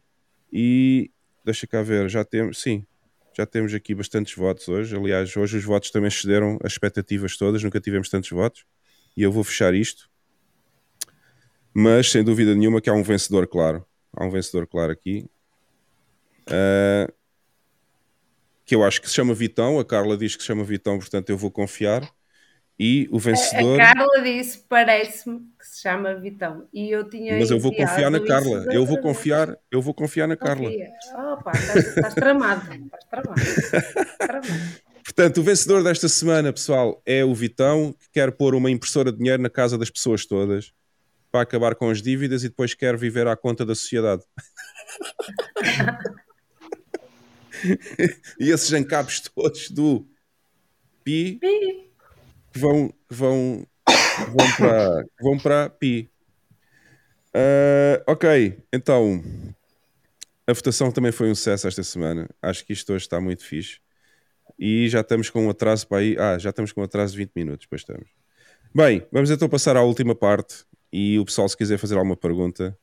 [0.52, 1.12] e
[1.46, 2.10] deixa cá ver.
[2.10, 2.86] Já temos, sim,
[3.38, 4.96] já temos aqui bastantes votos hoje.
[4.96, 7.64] Aliás, hoje os votos também excederam as expectativas todas.
[7.64, 8.66] Nunca tivemos tantos votos.
[9.16, 10.12] E eu vou fechar isto
[11.74, 13.86] mas sem dúvida nenhuma que há um vencedor claro.
[14.14, 15.30] Há um vencedor claro aqui.
[16.48, 17.12] Ah,
[18.66, 19.80] que eu acho que se chama Vitão.
[19.80, 22.10] A Carla diz que se chama Vitão, portanto eu vou confiar.
[22.80, 23.80] E o vencedor.
[23.80, 26.68] a Carla disse, parece-me que se chama Vitão.
[26.74, 27.38] E eu tinha.
[27.38, 28.66] Mas eu vou confiar na Carla.
[28.72, 30.70] Eu vou confiar, eu vou confiar na Carla.
[31.34, 32.62] Opa, estás, estás tramado.
[32.62, 33.42] Estás tramado.
[33.42, 34.92] Estás tramado.
[35.04, 39.18] Portanto, o vencedor desta semana, pessoal, é o Vitão, que quer pôr uma impressora de
[39.18, 40.74] dinheiro na casa das pessoas todas
[41.32, 44.24] para acabar com as dívidas e depois quer viver à conta da sociedade.
[48.40, 50.06] e esses ancapos todos do
[51.04, 51.91] Pi que
[52.54, 53.66] vão, vão,
[54.36, 56.10] vão para vão para Pi.
[57.34, 59.24] Ah, ok, então
[60.46, 62.30] a votação também foi um sucesso esta semana.
[62.42, 63.80] Acho que isto hoje está muito fixe.
[64.60, 66.16] E já estamos com um atraso para aí.
[66.20, 68.10] Ah, já estamos com um atraso de 20 minutos, pois estamos.
[68.74, 70.66] Bem, vamos então passar à última parte.
[70.92, 72.78] E o pessoal, se quiser fazer alguma pergunta,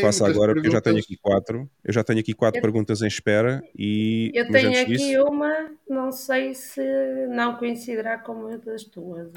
[0.00, 1.70] faça agora, porque eu já tenho aqui quatro.
[1.84, 3.62] Eu já tenho aqui quatro Eu- perguntas em espera.
[3.76, 6.80] E Eu tenho aqui disso, uma, não sei se
[7.28, 9.30] não coincidirá com uma das tuas.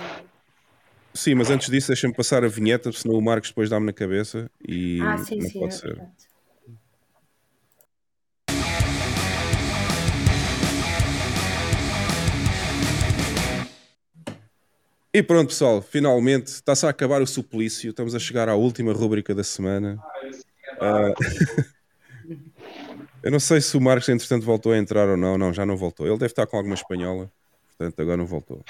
[1.14, 4.50] sim, mas antes disso, deixa-me passar a vinheta, senão o Marcos depois dá-me na cabeça
[4.68, 5.88] e ah, sim, não sim, pode é ser.
[5.88, 6.12] verdade.
[15.16, 17.90] E pronto, pessoal, finalmente está-se a acabar o suplício.
[17.90, 19.98] Estamos a chegar à última rúbrica da semana.
[20.78, 21.14] Ah,
[23.24, 25.38] eu não sei se o Marcos, entretanto, voltou a entrar ou não.
[25.38, 26.06] Não, já não voltou.
[26.06, 27.32] Ele deve estar com alguma espanhola,
[27.70, 28.62] portanto, agora não voltou.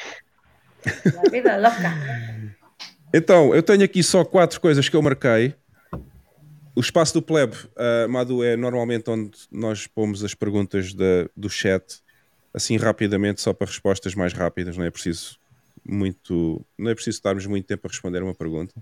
[1.31, 2.55] Vida louca.
[3.11, 5.55] Então, eu tenho aqui só quatro coisas que eu marquei.
[6.75, 11.49] O espaço do plebe, ah, Madu, é normalmente onde nós pomos as perguntas da- do
[11.49, 12.03] chat,
[12.53, 15.43] assim rapidamente, só para respostas mais rápidas, não é preciso
[15.87, 18.73] muito, não é preciso estarmos muito tempo a responder uma pergunta.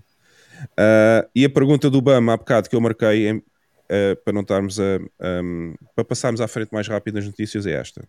[0.76, 3.42] Ah, e a pergunta do BAM há bocado que eu marquei em-
[3.90, 7.72] ah, para não estarmos a, ahm, para passarmos à frente mais rápido nas notícias é
[7.72, 8.06] esta.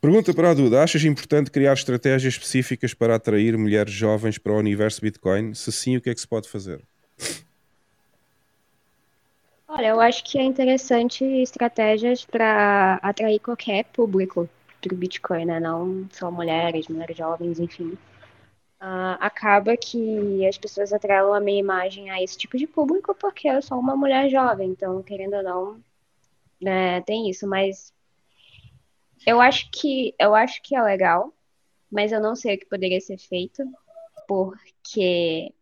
[0.00, 4.58] Pergunta para a Duda: achas importante criar estratégias específicas para atrair mulheres jovens para o
[4.58, 5.54] universo Bitcoin?
[5.54, 6.82] Se sim, o que é que se pode fazer?
[9.68, 14.48] Olha, eu acho que é interessante estratégias para atrair qualquer público
[14.82, 15.60] para o Bitcoin, né?
[15.60, 17.96] Não só mulheres, mulheres jovens, enfim.
[18.80, 23.48] Ah, acaba que as pessoas atrelam a minha imagem a esse tipo de público porque
[23.48, 25.84] eu sou uma mulher jovem, então, querendo ou não,
[26.60, 27.92] né, tem isso, mas
[29.26, 31.32] eu acho que eu acho que é legal,
[31.90, 33.64] mas eu não sei o que poderia ser feito,
[34.28, 35.52] porque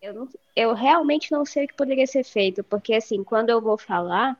[0.00, 3.60] eu, não- eu realmente não sei o que poderia ser feito, porque assim, quando eu
[3.60, 4.38] vou falar,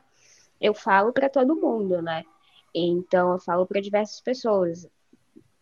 [0.61, 2.25] eu falo para todo mundo, né?
[2.75, 4.87] Então eu falo para diversas pessoas.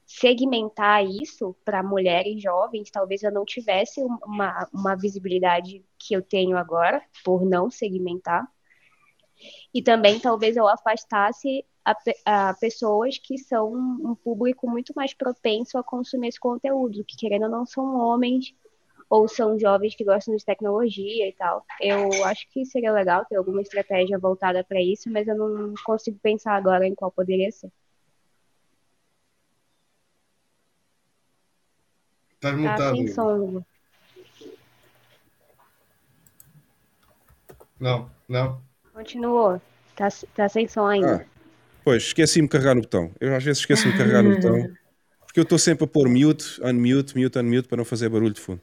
[0.06, 6.22] Segmentar isso para mulheres jovens, talvez eu não tivesse um- uma, uma visibilidade que eu
[6.24, 8.48] tenho agora, por não segmentar.
[9.74, 11.96] E também talvez eu afastasse a,
[12.50, 17.44] a pessoas que são um público muito mais propenso a consumir esse conteúdo, que querendo
[17.44, 18.54] ou não são homens
[19.10, 21.66] ou são jovens que gostam de tecnologia e tal.
[21.80, 26.18] Eu acho que seria legal ter alguma estratégia voltada para isso, mas eu não consigo
[26.22, 27.72] pensar agora em qual poderia ser.
[32.40, 33.08] Tá, tá mutado.
[33.08, 33.64] Som.
[37.80, 38.62] Não, não.
[38.94, 39.62] Continuou.
[39.96, 41.26] Tá, tá sem som ainda.
[41.26, 41.26] Ah,
[41.84, 43.12] pois, esqueci-me de carregar no botão.
[43.20, 44.83] Eu às vezes esqueço-me de carregar no botão.
[45.34, 48.40] Porque eu estou sempre a pôr mute, unmute, mute, unmute para não fazer barulho de
[48.40, 48.62] fundo.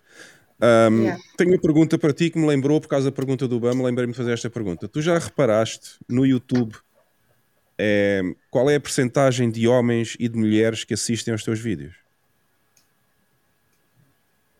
[0.61, 1.23] Ahm, Yeah.
[1.37, 4.13] Tenho uma pergunta para ti que me lembrou, por causa da pergunta do BAM, lembrei-me
[4.13, 4.87] de fazer esta pergunta.
[4.87, 6.77] Tu já reparaste no YouTube
[7.77, 11.97] eh, qual é a percentagem de homens e de mulheres que assistem aos teus vídeos?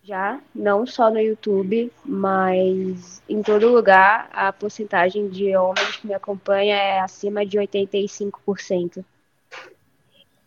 [0.03, 6.15] Já, não só no YouTube, mas em todo lugar, a porcentagem de homens que me
[6.15, 9.05] acompanha é acima de 85%.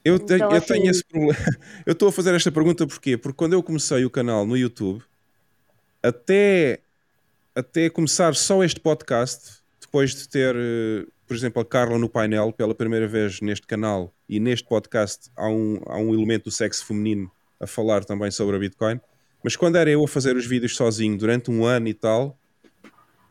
[0.06, 1.34] Eu, tenho, Então, eu assim- tenho esse problema.
[1.86, 3.16] Eu estou a fazer esta pergunta porquê?
[3.18, 5.02] Porque quando eu comecei o canal no YouTube,
[6.02, 6.80] até,
[7.56, 12.52] até começar só este podcast, depois de ter, eh, por exemplo, a Carla no painel
[12.52, 16.86] pela primeira vez neste canal e neste podcast há um, há um elemento do sexo
[16.86, 19.00] feminino a falar também sobre a Bitcoin.
[19.44, 22.38] Mas quando era eu a fazer os vídeos sozinho durante um ano e tal,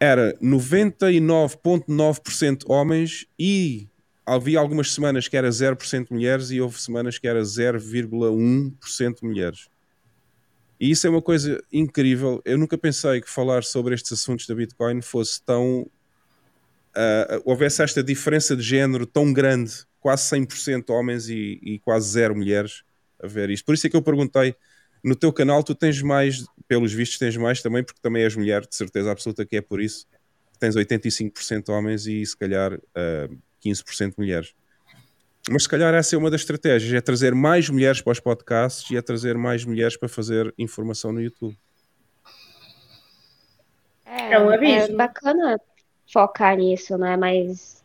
[0.00, 3.88] era 99,9% homens e
[4.24, 9.68] havia algumas semanas que era 0% mulheres e houve semanas que era 0,1% mulheres.
[10.80, 12.42] E isso é uma coisa incrível.
[12.44, 15.88] Eu nunca pensei que falar sobre estes assuntos da Bitcoin fosse tão.
[16.94, 22.34] ah, houvesse esta diferença de género tão grande, quase 100% homens e, e quase zero
[22.34, 22.82] mulheres
[23.22, 23.64] a ver isto.
[23.64, 24.56] Por isso é que eu perguntei.
[25.04, 28.62] No teu canal, tu tens mais, pelos vistos, tens mais também, porque também és mulher,
[28.66, 30.06] de certeza absoluta que é por isso.
[30.60, 33.28] Tens 85% homens e se calhar ah,
[33.64, 34.54] 15% mulheres.
[35.50, 38.88] Mas se calhar essa é uma das estratégias, é trazer mais mulheres para os podcasts
[38.90, 41.56] e é trazer mais mulheres para fazer informação no YouTube.
[44.04, 44.94] É, É um abismo.
[44.94, 45.60] é bacana
[46.12, 47.16] focar nisso, né?
[47.16, 47.82] Mas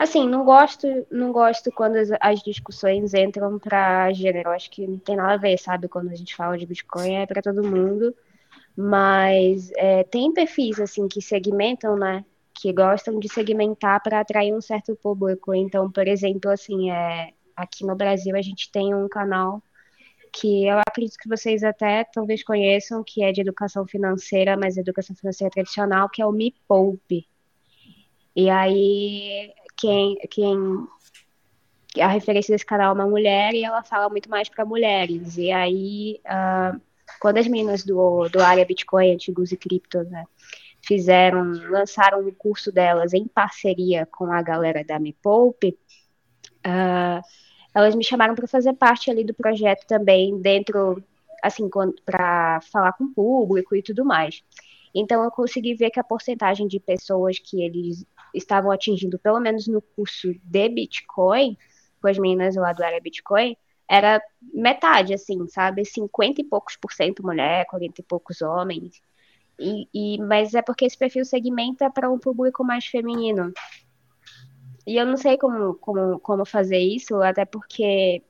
[0.00, 4.50] assim, não gosto, não gosto quando as, as discussões entram para gênero.
[4.50, 5.88] Acho que não tem nada a ver, sabe?
[5.88, 8.12] Quando a gente fala de Bitcoin é para todo mundo.
[8.76, 12.24] Mas é, tem perfis assim que segmentam, né?
[12.60, 15.54] Que gostam de segmentar para atrair um certo público.
[15.54, 19.62] Então, por exemplo, assim, é, aqui no Brasil a gente tem um canal
[20.32, 25.14] que eu acredito que vocês até talvez conheçam, que é de educação financeira, mas educação
[25.16, 27.26] financeira tradicional, que é o Me Poupe.
[28.36, 30.56] E aí, quem, quem
[31.98, 35.36] a referência desse canal é uma mulher e ela fala muito mais para mulheres.
[35.36, 36.76] E aí, ah,
[37.20, 40.24] quando as meninas do, do área Bitcoin, antigos e cripto, né,
[40.82, 45.78] fizeram, lançaram um curso delas em parceria com a galera da Me Poupe,
[46.64, 47.22] ah,
[47.74, 51.02] elas me chamaram para fazer parte ali do projeto também, dentro,
[51.42, 51.68] assim,
[52.04, 54.42] para falar com o público e tudo mais.
[54.94, 59.68] Então, eu consegui ver que a porcentagem de pessoas que eles estavam atingindo, pelo menos
[59.68, 61.56] no curso de Bitcoin,
[62.00, 63.56] com as meninas lá do área Bitcoin,
[63.88, 65.84] era metade, assim, sabe?
[65.84, 69.00] 50 e poucos por cento mulher, 40 e poucos homens.
[69.60, 73.52] E, e, mas é porque esse perfil segmenta para um público mais feminino.
[74.86, 78.22] E eu não sei como, como, como fazer isso, até porque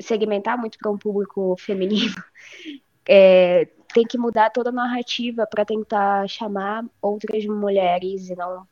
[0.00, 2.14] segmentar muito para um público feminino
[3.08, 8.66] é, tem que mudar toda a narrativa para tentar chamar outras mulheres e não.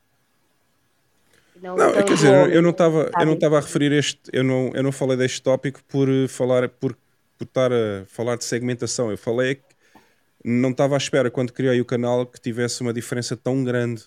[1.61, 4.71] não Não, quer dizer, eu não estava eu não estava a referir este, eu não,
[4.73, 6.97] eu não falei deste tópico por eh, falar por,
[7.37, 9.11] por estar a falar de segmentação.
[9.11, 9.74] Eu falei que
[10.45, 14.05] não estava à espera quando criei o canal que tivesse uma diferença tão grande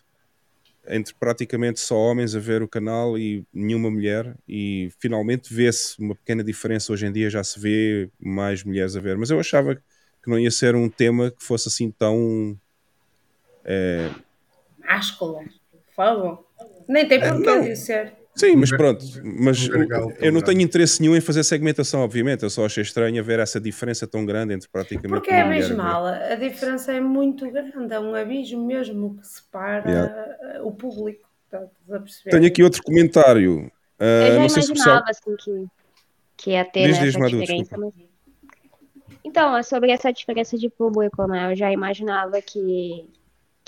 [0.87, 6.15] entre praticamente só homens a ver o canal e nenhuma mulher e finalmente vê-se uma
[6.15, 9.75] pequena diferença hoje em dia já se vê mais mulheres a ver mas eu achava
[9.75, 9.81] que
[10.29, 12.57] não ia ser um tema que fosse assim tão
[13.65, 14.09] eh,
[14.79, 15.43] Máscula.
[15.43, 16.45] Por favor.
[16.87, 17.61] Nem tem É, porquê não.
[17.61, 18.13] de ser.
[18.37, 22.43] Sim, mas pronto, mas gargalo eu não tenho interesse nenhum em fazer segmentação, obviamente.
[22.43, 26.05] Eu só achei estranho ver essa diferença tão grande entre praticamente Porque é abismal.
[26.05, 27.93] A diferença é muito grande.
[27.93, 30.63] É um abismo mesmo que separa Yeah.
[30.63, 31.27] o público.
[31.87, 32.29] Perceber?
[32.31, 33.71] Tenho aqui outro comentário.
[33.99, 34.97] Ah, Eu já não sei se o pessoal.
[34.97, 35.67] imaginava assim, que,
[36.37, 37.77] que ia ter Diz, diz, essa Madu, diferença.
[37.77, 37.93] Mas...
[39.23, 41.51] Então, é sobre essa diferença de público, né?
[41.51, 43.05] Eu já imaginava que,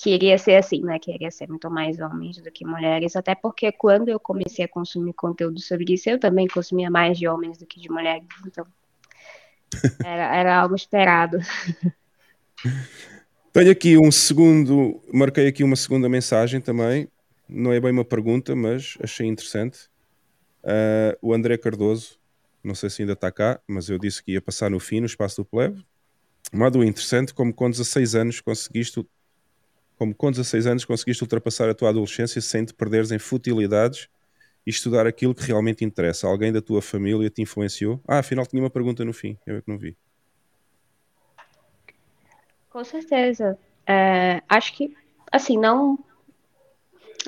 [0.02, 0.98] que iria ser assim, né?
[0.98, 3.18] Que iria ser muito mais homens do que mulheres.
[3.18, 7.28] Até porque quando eu comecei a consumir conteúdo sobre isso, eu também consumia mais de
[7.28, 8.26] homens do que de mulheres.
[8.48, 8.66] Então,
[10.02, 11.38] era, era algo esperado.
[13.52, 17.10] Tenho aqui um segundo, marquei aqui uma segunda mensagem também.
[17.48, 19.90] Não é bem uma pergunta, mas achei interessante.
[20.64, 22.18] Ah, o André Cardoso,
[22.64, 25.08] não sei se ainda está cá, mas eu disse que ia passar no fim, no
[25.08, 25.86] espaço do plebe.
[26.54, 29.06] Madu, interessante como com 16 anos conseguiste,
[30.00, 34.08] como com 16 anos conseguiste ultrapassar a tua adolescência sem te perderes em futilidades
[34.66, 36.26] e estudar aquilo que realmente interessa.
[36.26, 38.00] Alguém da tua família te influenciou?
[38.08, 39.98] Ah, afinal tinha uma pergunta no fim, eu é que não vi.
[42.70, 43.60] Com certeza.
[43.86, 44.96] É, acho que,
[45.32, 46.00] assim, não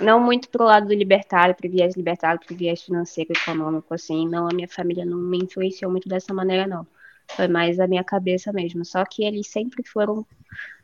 [0.02, 4.48] não muito pro lado do libertário, pro viés libertário, pro viés financeiro, econômico, assim, não,
[4.48, 6.88] a minha família não me influenciou muito dessa maneira, não.
[7.36, 8.86] Foi mais a minha cabeça mesmo.
[8.86, 10.26] Só que eles sempre foram,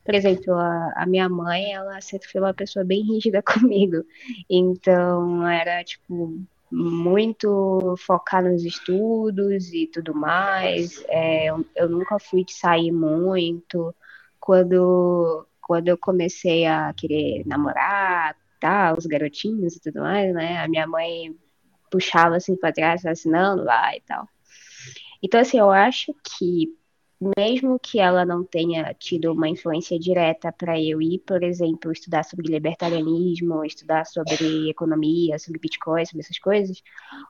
[0.07, 4.05] por exemplo, a, a minha mãe, ela sempre foi uma pessoa bem rígida comigo.
[4.49, 6.39] Então, era, tipo,
[6.71, 11.03] muito focar nos estudos e tudo mais.
[11.09, 13.93] É, eu, eu nunca fui de sair muito.
[14.39, 20.59] Quando, quando eu comecei a querer namorar, tá, os garotinhos e tudo mais, né?
[20.59, 21.35] A minha mãe
[21.91, 24.25] puxava assim para trás, assim, não, vai e tal.
[25.21, 26.69] Então, assim, eu acho que
[27.19, 32.23] mesmo que ela não tenha tido uma influência direta para eu ir, por exemplo, estudar
[32.23, 36.83] sobre libertarianismo, estudar sobre economia, sobre Bitcoin, sobre essas coisas,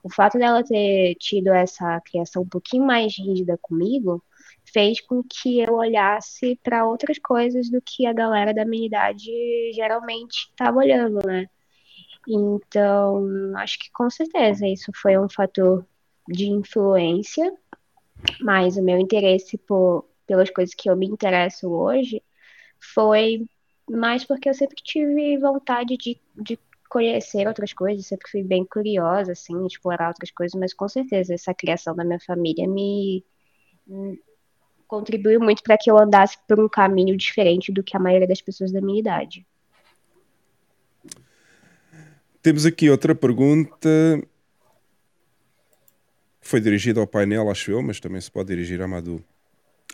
[0.03, 4.23] o fato dela ter tido essa criação um pouquinho mais rígida comigo
[4.65, 9.31] fez com que eu olhasse para outras coisas do que a galera da minha idade
[9.73, 11.47] geralmente estava olhando, né?
[12.27, 13.25] Então,
[13.55, 15.85] acho que com certeza isso foi um fator
[16.27, 17.53] de influência,
[18.41, 22.21] mas o meu interesse por, pelas coisas que eu me interesso hoje
[22.79, 23.45] foi
[23.89, 29.31] mais porque eu sempre tive vontade de, de conhecer outras coisas, sempre fui bem curiosa,
[29.31, 33.23] assim, explorar outras coisas, mas com certeza essa criação da minha família me
[34.87, 38.41] contribuiu muito para que eu andasse por um caminho diferente do que a maioria das
[38.41, 39.45] pessoas da minha idade.
[42.41, 43.89] Temos aqui outra pergunta.
[46.47, 49.21] Foi dirigida ao painel, acho eu, mas também se pode dirigir a Madu.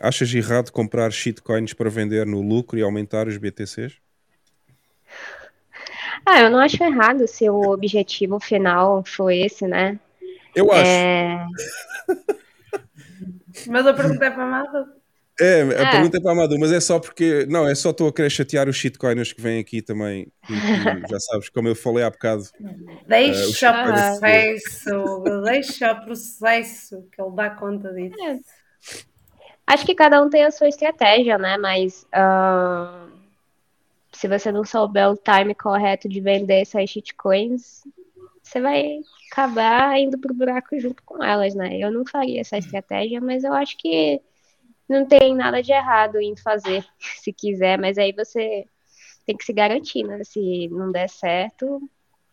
[0.00, 3.94] Achas errado comprar shitcoins para vender no lucro e aumentar os BTCs?
[6.24, 9.98] Ah, eu não acho errado se o objetivo final foi esse, né?
[10.54, 10.84] Eu acho.
[10.86, 11.44] É...
[13.66, 14.92] Mas a pergunta é para a Madu.
[15.40, 15.90] É, a É.
[15.90, 17.44] pergunta é para a Madu, mas é só porque.
[17.46, 20.28] Não, é só estou a querer chatear os shitcoiners que vêm aqui também.
[20.46, 20.52] que-
[21.00, 22.44] que já sabes, como eu falei há bocado.
[23.08, 28.14] Deixa o shitcoiners- processo, deixa o processo, que ele dá conta disso.
[29.66, 31.56] Acho que cada um tem a sua estratégia, né?
[31.56, 33.06] Mas ah,
[34.12, 37.82] se você não souber o time correto de vender essas shitcoins,
[38.42, 39.00] você vai
[39.32, 41.78] acabar indo pro buraco junto com elas, né?
[41.78, 44.20] Eu não faria essa estratégia, mas eu acho que
[44.88, 46.84] não tem nada de errado em fazer,
[47.22, 48.64] se quiser, mas aí você
[49.26, 50.22] tem que se garantir, né?
[50.24, 51.80] Se não der certo,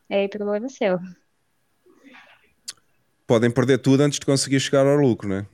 [0.10, 1.00] aí problema seu.
[3.26, 5.46] Podem perder tudo antes de conseguir chegar ao lucro, né?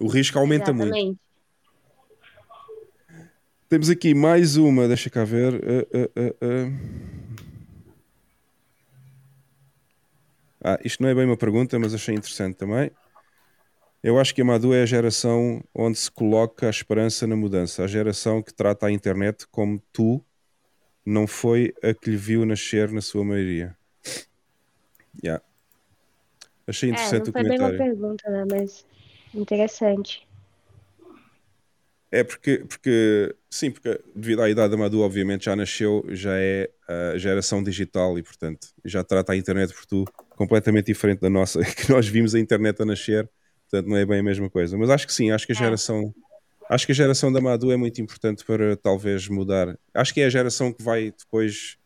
[0.00, 0.94] O risco aumenta muito.
[0.94, 1.20] Exatamente.
[3.68, 5.54] Temos aqui mais uma, deixa cá ver.
[5.54, 7.22] Uh, uh, uh.
[10.64, 12.90] Ah, isto não é bem uma pergunta, mas achei interessante também.
[14.02, 17.84] Eu acho que a Madu é a geração onde se coloca a esperança na mudança.
[17.84, 20.24] A geração que trata a internet como tu
[21.06, 23.76] não foi a que lhe viu nascer na sua maioria.
[25.22, 25.38] Yeah.
[26.66, 27.76] Achei É, interessante não o foi bem uma comentário.
[27.76, 28.44] pergunta, né?
[28.50, 28.86] Mas
[29.34, 30.26] interessante.
[32.10, 36.68] É porque, porque, sim, porque devido à idade da Madu, obviamente já nasceu, já é
[36.86, 40.04] a geração digital e, portanto, já trata a internet por tu
[40.36, 43.30] completamente diferente da nossa, que nós vimos a internet a nascer,
[43.72, 44.76] portanto, não é bem a mesma coisa.
[44.76, 46.14] Mas acho que sim, acho que a geração,
[46.68, 49.78] acho que a geração da Madu é muito importante para talvez mudar.
[49.94, 51.78] Acho que é a geração que vai depois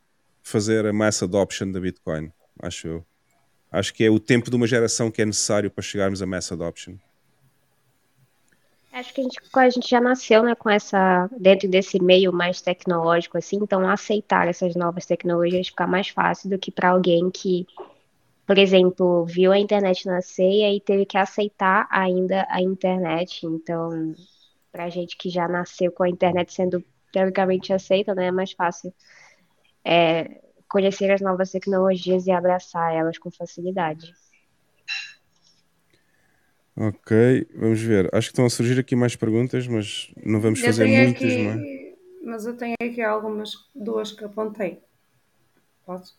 [0.42, 3.06] fazer a mass adoption da Bitcoin, acho eu.
[3.70, 6.50] Acho que é o tempo de uma geração que é necessário para chegarmos a mass
[6.50, 6.94] adoption.
[8.92, 12.62] Acho que a gente, a gente já nasceu, né, com essa, dentro desse meio mais
[12.62, 17.66] tecnológico, assim, então aceitar essas novas tecnologias fica mais fácil do que para alguém que,
[18.47, 23.44] por exemplo, viu a internet nascer e aí teve que aceitar ainda a internet.
[23.47, 24.15] Então,
[24.70, 28.92] pra gente que já nasceu com a internet sendo teoricamente aceita, né, é mais fácil
[29.84, 34.12] é, conhecer as novas tecnologias e abraçar elas com facilidade.
[36.76, 38.15] Ok, vamos ver.
[38.15, 41.42] Acho que estão a surgir aqui mais perguntas, mas não vamos Eu fazer muitas, aqui-
[41.42, 41.86] não é?
[42.23, 44.83] Mas eu tenho aqui algumas, duas que apontei.
[45.86, 46.18] Posso?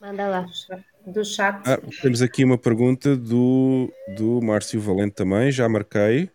[0.00, 0.46] Manda lá.
[0.48, 0.84] Chat.
[1.12, 1.62] Do chat.
[1.64, 6.30] Ah, temos aqui uma pergunta do, do Márcio Valente também, já marquei.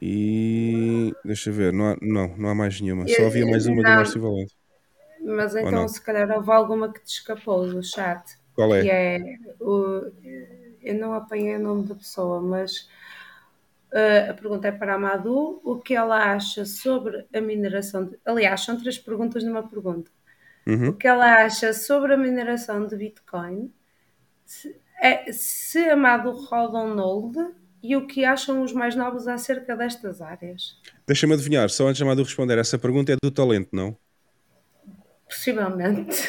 [0.00, 3.06] E deixa ver, não há, não, não há mais nenhuma.
[3.08, 3.96] Só havia mais uma do Não.
[3.96, 4.54] Márcio Valente.
[5.22, 8.22] Mas então, se calhar, houve alguma que te escapou do chat.
[8.54, 8.82] Qual é?
[8.82, 9.18] Que é
[9.60, 10.10] o,
[10.82, 12.88] eu não apanhei o nome da pessoa, mas
[13.92, 18.06] eh, a pergunta é para a Madu: o que ela acha sobre a mineração?
[18.06, 20.10] De, aliás, são três perguntas numa pergunta.
[20.70, 20.88] Uhum.
[20.90, 23.72] O que ela acha sobre a mineração de Bitcoin?
[24.44, 27.38] Se, é, se a Madu roda um node
[27.82, 30.76] e o que acham os mais novos acerca destas áreas?
[31.06, 33.96] Deixa-me adivinhar, só antes de Amado responder, essa pergunta é do talento, não?
[35.28, 36.28] Possivelmente.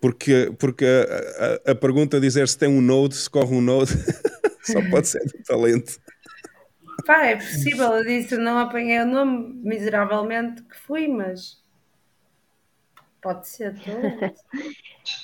[0.00, 3.92] Porque, porque a, a, a pergunta dizer se tem um node, se corre um node,
[4.62, 6.00] só pode ser do talento.
[7.04, 11.58] Pá, é possível, eu disse, não apanhei o nome miseravelmente que fui, mas
[13.28, 13.74] pode ser.
[13.74, 14.34] Todo.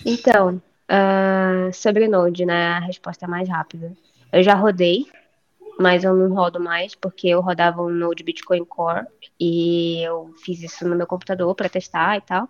[0.04, 2.68] Então, uh, sobre Node, né?
[2.68, 3.92] A resposta é mais rápida.
[4.32, 5.06] Eu já rodei,
[5.78, 9.06] mas eu não rodo mais porque eu rodava um Node Bitcoin Core
[9.38, 12.48] e eu fiz isso no meu computador para testar e tal.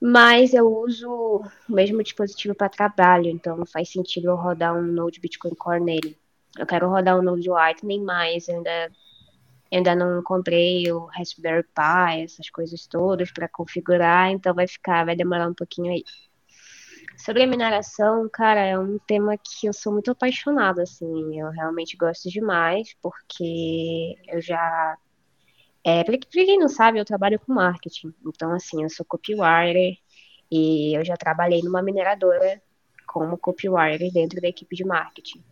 [0.00, 4.82] Mas eu uso o mesmo dispositivo para trabalho, então não faz sentido eu rodar um
[4.82, 6.16] Node Bitcoin Core nele.
[6.56, 8.90] Eu quero rodar um Node Lightning, mas ainda
[9.72, 15.16] ainda não comprei o Raspberry Pi, essas coisas todas para configurar, então vai ficar, vai
[15.16, 16.04] demorar um pouquinho aí.
[17.16, 21.96] Sobre a mineração, cara, é um tema que eu sou muito apaixonada, assim, eu realmente
[21.96, 24.96] gosto demais, porque eu já
[25.88, 28.12] é, para quem não sabe, eu trabalho com marketing.
[28.26, 29.96] Então, assim, eu sou copywriter
[30.50, 32.60] e eu já trabalhei numa mineradora
[33.06, 35.44] como copywriter dentro da equipe de marketing.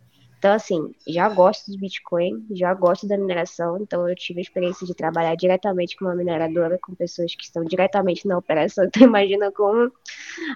[0.45, 4.85] Então, assim, já gosto do Bitcoin, já gosto da mineração, então eu tive a experiência
[4.85, 8.85] de trabalhar diretamente com uma mineradora, com pessoas que estão diretamente na operação.
[8.95, 9.91] Então, imagina como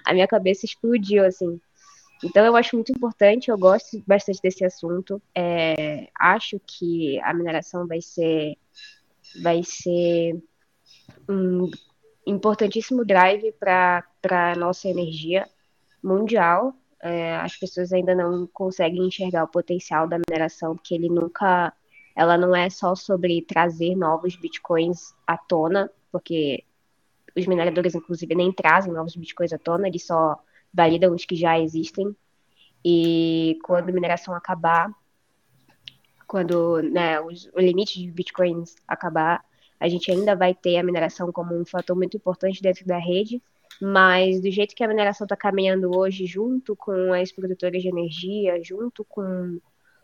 [0.06, 1.60] a minha cabeça explodiu, assim.
[2.22, 5.20] Então, eu acho muito importante, eu gosto bastante desse assunto.
[5.34, 8.56] É, acho que a mineração vai ser
[9.42, 10.40] vai ser
[11.28, 11.68] um
[12.24, 15.48] importantíssimo drive para a nossa energia
[16.00, 16.76] mundial.
[17.02, 21.72] É, as pessoas ainda não conseguem enxergar o potencial da mineração, porque ele nunca,
[22.14, 26.64] ela não é só sobre trazer novos bitcoins à tona, porque
[27.36, 30.38] os mineradores, inclusive, nem trazem novos bitcoins à tona, eles só
[30.72, 32.14] validam os que já existem.
[32.84, 34.90] E quando a mineração acabar,
[36.26, 39.44] quando né, os, o limite de bitcoins acabar,
[39.78, 43.42] a gente ainda vai ter a mineração como um fator muito importante dentro da rede,
[43.80, 48.62] mas do jeito que a mineração está caminhando hoje, junto com as produtoras de energia,
[48.62, 49.58] junto com,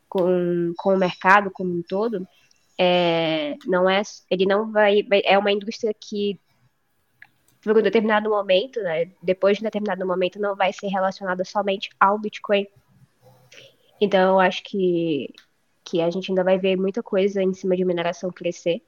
[0.09, 2.27] com, com o mercado como um todo,
[2.79, 6.39] é, não é, ele não vai, vai, é uma indústria que
[7.63, 11.91] por um determinado momento, né, depois de um determinado momento, não vai ser relacionada somente
[11.99, 12.67] ao Bitcoin.
[14.01, 15.35] Então, eu acho que
[15.87, 18.83] que a gente ainda vai ver muita coisa em cima de mineração crescer.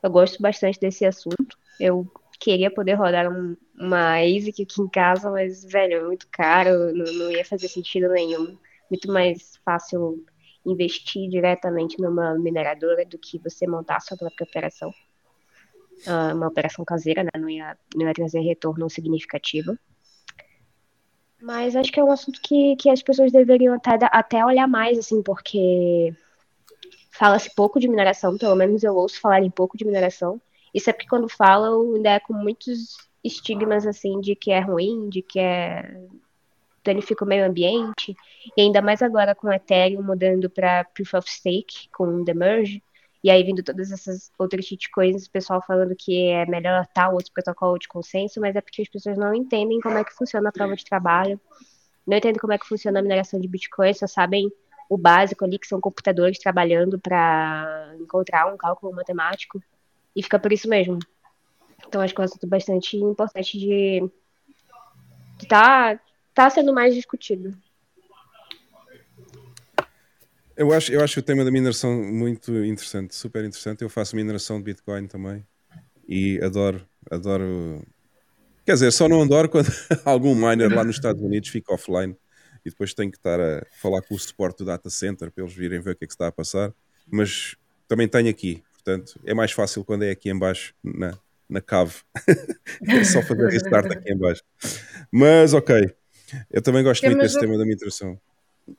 [0.00, 1.58] Eu gosto bastante desse assunto.
[1.80, 2.08] Eu
[2.38, 7.12] queria poder rodar um, uma ASIC aqui em casa, mas, velho, é muito caro, não,
[7.12, 8.56] não ia fazer sentido nenhum.
[8.90, 10.24] Muito mais fácil
[10.64, 14.90] investir diretamente numa mineradora do que você montar a sua própria operação.
[16.06, 17.30] Uh, uma operação caseira, né?
[17.38, 19.78] Não ia, não ia trazer retorno significativo.
[21.40, 24.98] Mas acho que é um assunto que, que as pessoas deveriam até, até olhar mais,
[24.98, 26.12] assim, porque
[27.10, 30.40] fala-se pouco de mineração, pelo menos eu ouço falar em pouco de mineração.
[30.76, 35.22] E sempre quando falam, ainda é com muitos estigmas assim de que é ruim, de
[35.22, 36.04] que é
[36.84, 38.14] danifica o meio ambiente,
[38.54, 42.82] e ainda mais agora com o Ethereum mudando para Proof of Stake com The Merge,
[43.24, 47.32] e aí vindo todas essas outras coisas, o pessoal falando que é melhor tal outro
[47.32, 50.52] protocolo de consenso, mas é porque as pessoas não entendem como é que funciona a
[50.52, 51.40] prova de trabalho,
[52.06, 54.52] não entendem como é que funciona a mineração de Bitcoin, só sabem
[54.90, 59.58] o básico ali, que são computadores trabalhando para encontrar um cálculo matemático,
[60.16, 60.98] e fica por isso mesmo.
[61.86, 64.02] Então, acho que é um assunto bastante importante de
[65.40, 66.02] estar tá,
[66.34, 67.56] tá sendo mais discutido.
[70.56, 73.82] Eu acho, eu acho o tema da mineração muito interessante, super interessante.
[73.82, 75.46] Eu faço mineração de Bitcoin também
[76.08, 77.86] e adoro, adoro.
[78.64, 79.68] Quer dizer, só não adoro quando
[80.02, 82.16] algum miner lá nos Estados Unidos fica offline
[82.64, 85.54] e depois tenho que estar a falar com o suporte do data center para eles
[85.54, 86.72] virem ver o que é que está a passar.
[87.06, 87.54] Mas
[87.86, 91.96] também tenho aqui, portanto, é mais fácil quando é aqui embaixo na, na cave.
[92.88, 94.42] é só fazer restart aqui embaixo.
[95.10, 95.92] Mas ok,
[96.50, 98.20] eu também gosto Temos muito desse tema da mineração.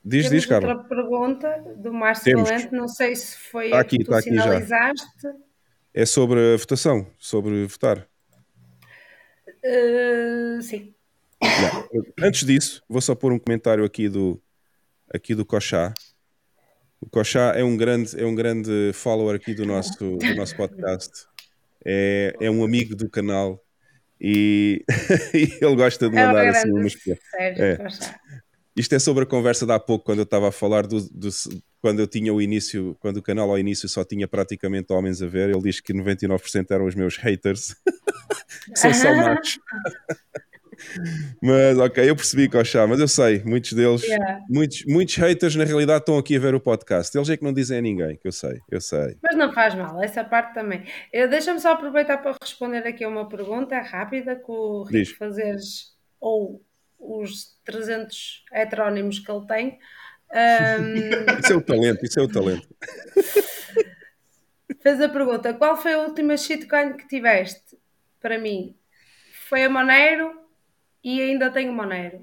[0.02, 0.74] Diz, Temos diz, Carla.
[0.74, 4.30] outra pergunta do Márcio Valente, não sei se foi está aqui, que tu está aqui
[4.30, 5.06] sinalizaste.
[5.22, 5.34] Já.
[5.94, 8.06] É sobre a votação, sobre votar.
[9.64, 10.94] Uh, sim.
[11.42, 12.04] Não.
[12.20, 14.40] Antes disso, vou só pôr um comentário aqui do,
[15.12, 15.92] aqui do Cochá.
[17.00, 21.26] O Cochá é um grande, é um grande follower aqui do nosso, do nosso podcast.
[21.84, 23.62] É, é um amigo do canal
[24.20, 24.84] e,
[25.32, 26.94] e ele gosta de mandar é assim umas
[27.38, 27.78] é.
[28.76, 31.28] Isto é sobre a conversa de há pouco, quando eu estava a falar do, do,
[31.80, 35.26] quando eu tinha o início, quando o canal ao início só tinha praticamente homens a
[35.26, 35.50] ver.
[35.50, 37.74] Ele diz que 99% eram os meus haters,
[38.66, 39.58] que são só machos.
[41.42, 44.40] Mas ok, eu percebi, Cochá, mas eu sei, muitos deles, Yeah.
[44.48, 47.16] muitos, muitos haters na realidade estão aqui a ver o podcast.
[47.16, 49.16] Eles é que não dizem a ninguém, que eu sei, eu sei.
[49.22, 50.84] Mas não faz mal, essa parte também.
[51.12, 55.94] Eu- Deixa-me só aproveitar para responder aqui a uma pergunta rápida que o Rico fazeres,
[56.20, 56.62] ou
[56.98, 59.78] os 300 heterónimos que ele tem.
[60.30, 62.68] Ahm, Isso é o talento, isso é o talento.
[64.82, 67.78] fez a pergunta: qual foi a última shitcoin que tiveste?
[68.20, 68.74] Para mim,
[69.48, 70.32] foi a Monero
[71.08, 72.20] e ainda tenho Monero.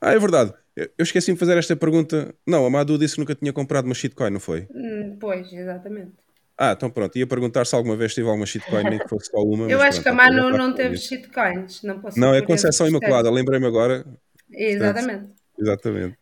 [0.00, 0.52] Ah, é verdade.
[0.76, 2.32] Eu esqueci de fazer esta pergunta.
[2.46, 4.68] Não, a Madu disse que nunca tinha comprado uma shitcoin, não foi?
[4.70, 6.12] Hum, pois, exatamente.
[6.56, 7.16] Ah, então pronto.
[7.18, 9.68] Ia perguntar se alguma vez tive alguma shitcoin, nem que fosse só uma.
[9.68, 11.82] Eu acho que a pronto, Manu não teve shitcoins.
[11.82, 12.86] Não, posso Não, é Conceição.
[12.86, 14.06] Imaculada, lembrei-me agora.
[14.52, 15.30] Exatamente.
[15.58, 16.16] Exatamente.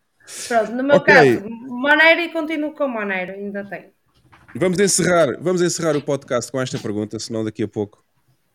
[0.49, 1.15] Pronto, no meu Ok.
[1.15, 3.91] caso, Monero e continuo com Monero, ainda tenho.
[4.57, 8.02] Vamos encerrar, vamos encerrar o podcast com esta pergunta, senão daqui a pouco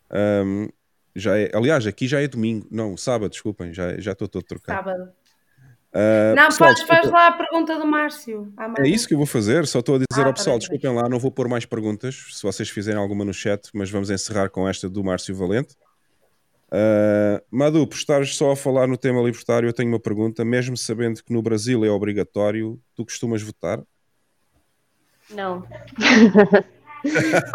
[0.09, 0.69] ahm,
[1.15, 1.49] já é.
[1.53, 4.89] Aliás, aqui já é domingo, não, sábado, desculpem, já, já estou todo trocado.
[4.89, 5.09] Sábado.
[5.91, 8.53] Ah, não, pessoal, podes, faz desculpem- lá a pergunta do Márcio.
[8.55, 10.67] à É isso que eu vou fazer, só estou a dizer Ah, ao pessoal, tá
[10.67, 10.77] bem.
[10.77, 14.09] desculpem lá, não vou pôr mais perguntas, se vocês fizerem alguma no chat, mas vamos
[14.11, 15.75] encerrar com esta do Márcio Valente.
[16.71, 20.77] Ah, Madu, por estares só a falar no tema libertário, eu tenho uma pergunta, mesmo
[20.77, 23.81] sabendo que no Brasil é obrigatório, tu costumas votar?
[25.31, 25.65] Não.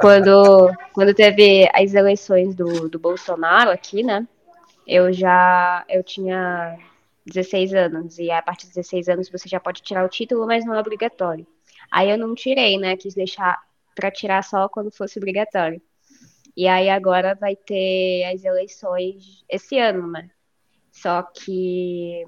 [0.01, 4.27] quando, quando teve as eleições do, do Bolsonaro aqui, né?
[4.87, 6.79] Eu já eu tinha
[7.27, 10.65] 16 anos, e a partir de 16 anos você já pode tirar o título, mas
[10.65, 11.47] não é obrigatório.
[11.91, 12.97] Aí eu não tirei, né?
[12.97, 13.59] Quis deixar
[13.95, 15.81] para tirar só quando fosse obrigatório.
[16.57, 20.31] E aí agora vai ter as eleições esse ano, né?
[20.93, 22.25] Só que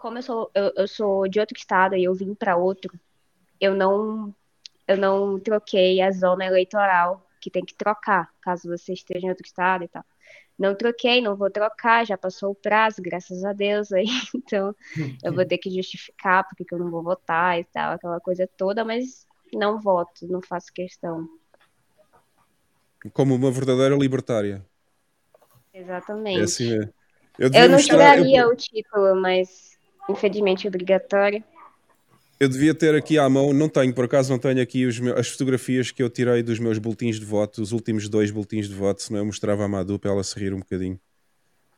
[0.00, 2.98] como eu sou eu, eu sou de outro estado e eu vim para outro,
[3.60, 4.34] eu não
[4.88, 9.46] eu não troquei a zona eleitoral que tem que trocar, caso você esteja em outro
[9.46, 10.04] estado e tal.
[10.58, 14.06] Não troquei, não vou trocar, já passou o prazo, graças a Deus aí.
[14.34, 14.74] Então,
[15.22, 18.48] eu vou ter que justificar porque que eu não vou votar e tal, aquela coisa
[18.56, 21.28] toda, mas não voto, não faço questão.
[23.12, 24.64] Como uma verdadeira libertária.
[25.72, 26.40] Exatamente.
[26.40, 26.94] É assim mesmo.
[27.38, 31.44] Eu Eu não mostrar- tiraria eu- o título, mas infelizmente é obrigatório.
[32.38, 35.28] Eu devia ter aqui à mão, não tenho, por acaso não tenho aqui meus- as
[35.28, 39.02] fotografias que eu tirei dos meus boletins de voto, os últimos dois boletins de voto,
[39.02, 41.00] senão eu mostrava à Madu para ela se rir um bocadinho.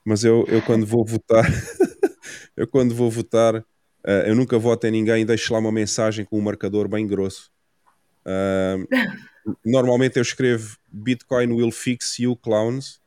[0.04, 1.44] Mas eu, eu quando vou votar,
[2.56, 3.64] eu quando vou votar,
[4.06, 7.50] eh, eu nunca voto em ninguém, deixo lá uma mensagem com um marcador bem grosso.
[8.24, 8.76] Ah,
[9.64, 13.00] normalmente eu escrevo Bitcoin will fix you clowns,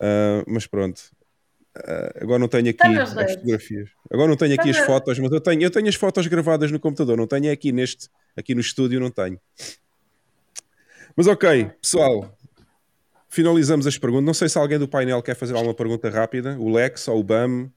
[0.00, 1.02] Ah, mas pronto.
[1.74, 3.88] Ah, agora não tenho aqui as fotografias.
[4.12, 6.26] Agora não tenho aqui as Está na- fotos, mas eu tenho, eu tenho as fotos
[6.26, 9.40] gravadas no computador, não tenho aqui neste, aqui no estúdio, não tenho.
[11.16, 12.36] Mas ok, pessoal,
[13.28, 14.26] finalizamos as perguntas.
[14.26, 17.24] Não sei se alguém do painel quer fazer alguma pergunta rápida, o Lex, ou o
[17.24, 17.70] Bam,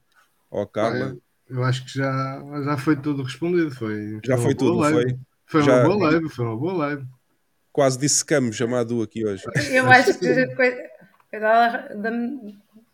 [0.50, 1.16] ou a Carla.
[1.48, 3.70] Eu acho que já, já foi tudo respondido.
[3.74, 5.18] Foi, Já uma foi boa tudo, foi?
[5.46, 7.06] Foi uma Já- boa live, foi uma boa live.
[7.72, 9.42] Quase dissecamos a Madu aqui hoje.
[9.70, 10.26] Eu acho que
[11.38, 12.10] da, da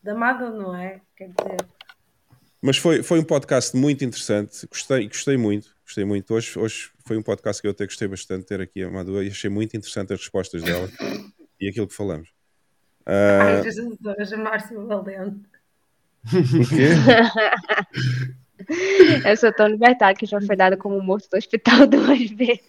[0.05, 1.01] Mado, não é?
[1.17, 1.57] Quer dizer,
[2.61, 4.67] Mas foi, foi um podcast muito interessante.
[4.67, 5.69] Gostei, gostei muito.
[5.85, 6.33] Gostei muito.
[6.35, 9.23] Hoje, hoje foi um podcast que eu até gostei bastante de ter aqui a Madu
[9.23, 10.89] e achei muito interessante as respostas dela
[11.61, 12.29] e aquilo que falamos.
[13.07, 15.41] ai, Ah, Jesus, hoje Márcio Valente.
[16.25, 16.89] o quê?
[19.27, 22.63] Eu sou tão libertária que já foi dada como morto do hospital duas vezes.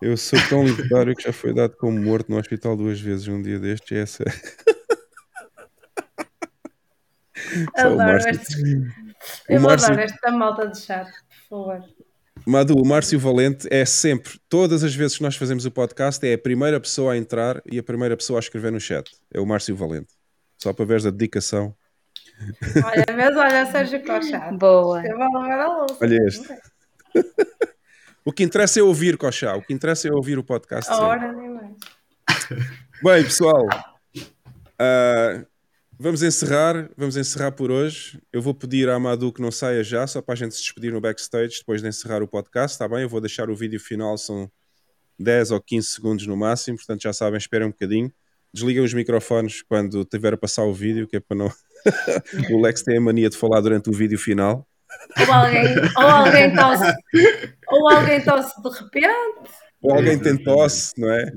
[0.00, 3.42] Eu sou tão libertário que já foi dado como morto no hospital duas vezes um
[3.42, 3.90] dia destes.
[3.98, 4.32] É sério.
[4.32, 4.77] Só o
[7.76, 8.30] Adoro Márcio.
[8.30, 8.56] estes.
[9.48, 11.10] O Eu Márcio- dar esta malta de chat,
[11.48, 11.84] por favor.
[12.46, 16.34] Madu, o Márcio Valente é sempre, todas as vezes que nós fazemos o podcast, é
[16.34, 19.10] a primeira pessoa a entrar e a primeira pessoa a escrever no chat.
[19.34, 20.14] É o Márcio Valente.
[20.56, 21.74] Só para veres a dedicação.
[22.84, 24.56] Olha, mas olha, Sérgio Cochado.
[24.56, 25.04] Boa.
[25.04, 25.96] Eu vou lavar a louça.
[26.00, 26.48] Olha este.
[28.24, 29.56] O que interessa é ouvir, Cochá.
[29.56, 30.90] O que interessa é ouvir o podcast.
[30.92, 31.72] A hora nem mais.
[33.02, 33.66] Bem, pessoal,
[34.78, 35.44] ah,
[35.98, 36.88] vamos encerrar.
[36.96, 38.20] Vamos encerrar por hoje.
[38.32, 40.92] Eu vou pedir à Madu que não saia já, só para a gente se despedir
[40.92, 43.02] no backstage depois de encerrar o podcast, está bem?
[43.02, 44.50] Eu vou deixar o vídeo final, são
[45.18, 48.12] 10 ou 15 segundos no máximo, portanto já sabem, esperem um bocadinho.
[48.52, 51.52] Desliguem os microfones quando tiver a passar o vídeo, que é para não.
[52.50, 54.66] o Lex tem a mania de falar durante o vídeo final.
[55.18, 55.64] Ou alguém,
[55.96, 56.94] ou alguém tosse,
[57.68, 59.50] ou alguém tosse de repente.
[59.82, 61.30] Ou alguém tem tosse, não é?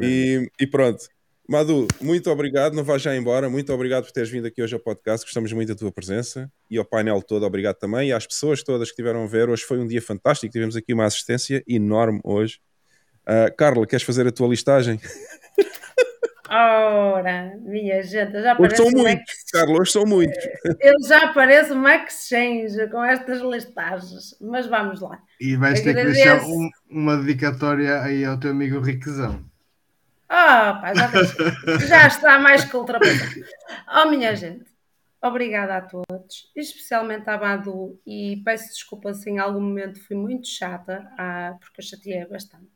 [0.00, 1.04] E, e pronto.
[1.48, 2.74] Madu, muito obrigado.
[2.74, 3.50] Não vais já embora.
[3.50, 5.26] Muito obrigado por teres vindo aqui hoje ao podcast.
[5.26, 6.50] Gostamos muito da tua presença.
[6.70, 8.08] E ao painel todo, obrigado também.
[8.08, 9.48] E às pessoas todas que estiveram a ver.
[9.50, 10.52] Hoje foi um dia fantástico.
[10.52, 12.60] Tivemos aqui uma assistência enorme hoje.
[13.26, 15.00] Ah, Carla, queres fazer a tua listagem?
[16.54, 20.36] Ora, minha gente, eu já Hoje são muitos, Carlos, hoje são muitos.
[20.80, 25.18] Eu já pareço uma exchange com estas listagens, mas vamos lá.
[25.40, 29.42] E vais ter que deixar um- uma dedicatória aí ao teu amigo Riquezão.
[30.34, 31.10] Ah, pá, já,
[31.86, 33.44] já está mais que ultrapassado.
[33.94, 34.64] Oh, minha gente,
[35.20, 40.48] obrigada a todos, especialmente à Badu, e peço desculpa se em algum momento fui muito
[40.48, 42.70] chata, ah, porque eu chateei bastante.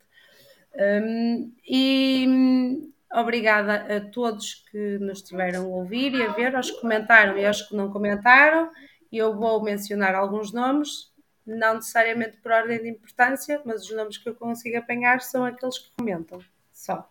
[0.74, 6.70] Hum, e hum, obrigada a todos que nos estiveram a ouvir e a ver, aos
[6.70, 8.70] que comentaram e aos que não comentaram.
[9.10, 11.10] Eu vou mencionar alguns nomes,
[11.46, 15.78] não necessariamente por ordem de importância, mas os nomes que eu consigo apanhar são aqueles
[15.78, 16.38] que comentam,
[16.70, 17.10] só.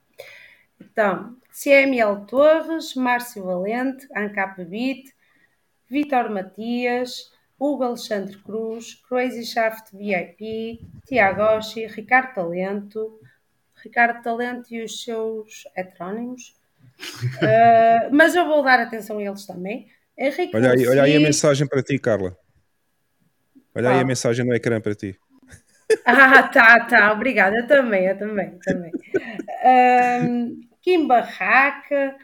[0.80, 5.06] Então, CML Torres, Márcio Valente, Ancap Beat,
[5.90, 13.20] Vitor Matias, Hugo Alexandre Cruz, Crazy Shaft VIP, Tiago Oshi, Ricardo Talento,
[13.82, 16.56] Ricardo Talento e os seus heterónimos.
[17.38, 19.88] Uh, mas eu vou dar atenção a eles também.
[20.18, 22.38] Henrique Olha aí, olha aí a mensagem para ti, Carla.
[23.74, 25.20] Olha aí a mensagem no ecrã para ti.
[26.05, 27.57] Ah, tá, tá, obrigada.
[27.57, 28.91] Eu também, eu também, também.
[29.64, 32.15] Ahm, Kim Barraca,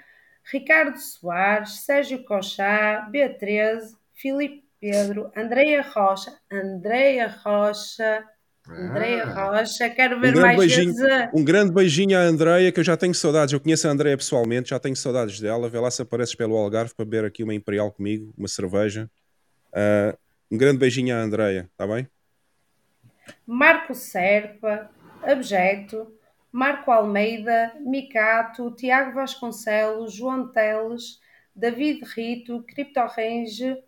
[0.52, 8.24] Ricardo Soares, Sérgio Cochá, B13, Filipe Pedro, Andreia Rocha, Andreia Rocha,
[8.68, 12.80] Andreia Rocha, quero Um ver grande, mais beijinho, vezes um grande beijinho à Andreia, que
[12.80, 13.54] eu já tenho saudades.
[13.54, 15.70] Eu conheço a Andreia pessoalmente, já tenho saudades dela.
[15.70, 19.10] Vê lá se apareces pelo Algarve para beber aqui uma Imperial comigo, uma cerveja.
[19.74, 20.18] Ah,
[20.52, 22.08] um grande beijinho à Andreia, está bem?
[23.46, 24.90] Marco Serpa,
[25.22, 26.12] Abjeto,
[26.52, 31.20] Marco Almeida, Micato, Tiago Vasconcelos, João Teles,
[31.56, 33.82] David Rito, Criptorrange,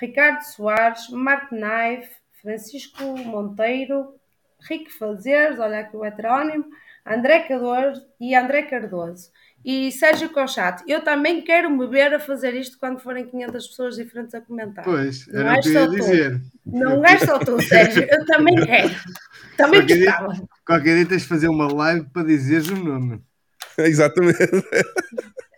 [0.00, 4.14] Ricardo Soares, Marco Knife, Francisco Monteiro,
[4.60, 6.66] Rico Fazeres, olha aqui o heterónimo,
[7.04, 9.30] André Cardoso e André Cardoso.
[9.68, 13.96] E Sérgio Cochato, eu também quero me ver a fazer isto quando forem 500 pessoas
[13.96, 14.84] diferentes a comentar.
[14.84, 15.94] Pois, Não era o és que eu só ia tu.
[15.96, 16.40] dizer.
[16.64, 18.94] Não és só tu, Sérgio, eu também quero.
[19.56, 20.48] Também Qualquer dia, gostava.
[20.64, 23.20] qualquer dia tens de fazer uma live para dizeres o nome.
[23.78, 24.38] Exatamente.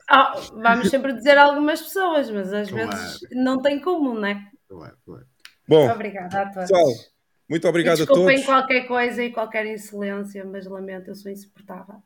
[0.08, 2.90] Ah, vamos sempre dizer algumas pessoas, mas às Claro.
[2.90, 4.42] vezes não tem como, não é?
[5.68, 6.70] Bom, Obrigada a todos.
[6.70, 6.94] pessoal,
[7.46, 8.46] muito obrigado a desculpem todos.
[8.46, 11.96] qualquer coisa e qualquer insolência, mas lamento, eu sou insuportável.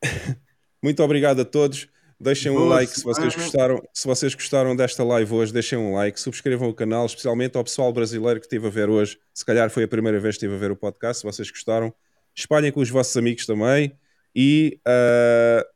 [0.82, 1.88] Muito obrigado a todos.
[2.18, 3.82] Deixem um Boa like se vocês gostaram.
[3.92, 7.92] Se vocês gostaram desta live hoje, deixem um like, subscrevam o canal, especialmente ao pessoal
[7.92, 9.18] brasileiro que esteve a ver hoje.
[9.34, 11.20] Se calhar foi a primeira vez que esteve a ver o podcast.
[11.20, 11.92] Se vocês gostaram,
[12.34, 13.96] espalhem com os vossos amigos também.
[14.34, 15.66] E ah,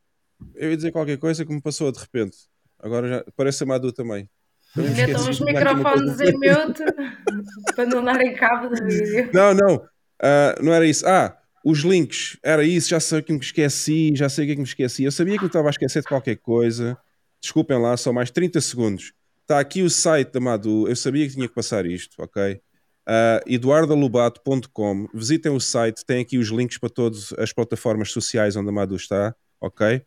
[0.55, 2.37] eu ia dizer qualquer coisa que me passou de repente.
[2.79, 4.29] Agora já parece a Madu também.
[4.75, 6.85] Também me Metam os microfones em mute
[7.75, 9.31] para não darem cabo do vídeo.
[9.33, 9.89] Não, não.
[10.23, 11.07] Ah, não era isso.
[11.07, 11.37] Ah,
[11.67, 12.39] os links.
[12.45, 12.91] Era isso.
[12.91, 14.13] Já sei que me esqueci.
[14.15, 15.03] Já sei o que é que me esqueci.
[15.03, 16.97] Eu sabia que me estava a esquecer de qualquer coisa.
[17.41, 19.13] Desculpem lá, só mais 30 segundos.
[19.43, 20.87] Está aqui o site da Madu.
[20.87, 22.55] Eu sabia que tinha que passar isto, ok?
[22.55, 25.09] Uh, eduardalubato.com.
[25.13, 26.07] Visitem o site.
[26.07, 30.03] Tem aqui os links para todas as plataformas sociais onde a Madu está, ok?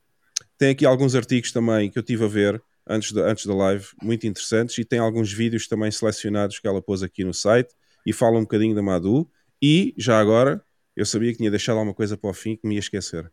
[0.57, 4.25] Tem aqui alguns artigos também que eu tive a ver antes antes da live, muito
[4.25, 7.73] interessantes, e tem alguns vídeos também selecionados que ela pôs aqui no site
[8.05, 9.29] e fala um bocadinho da Madu.
[9.61, 10.63] E, já agora,
[10.99, 13.31] eu sabia que tinha deixado alguma coisa para o fim que me ia esquecer.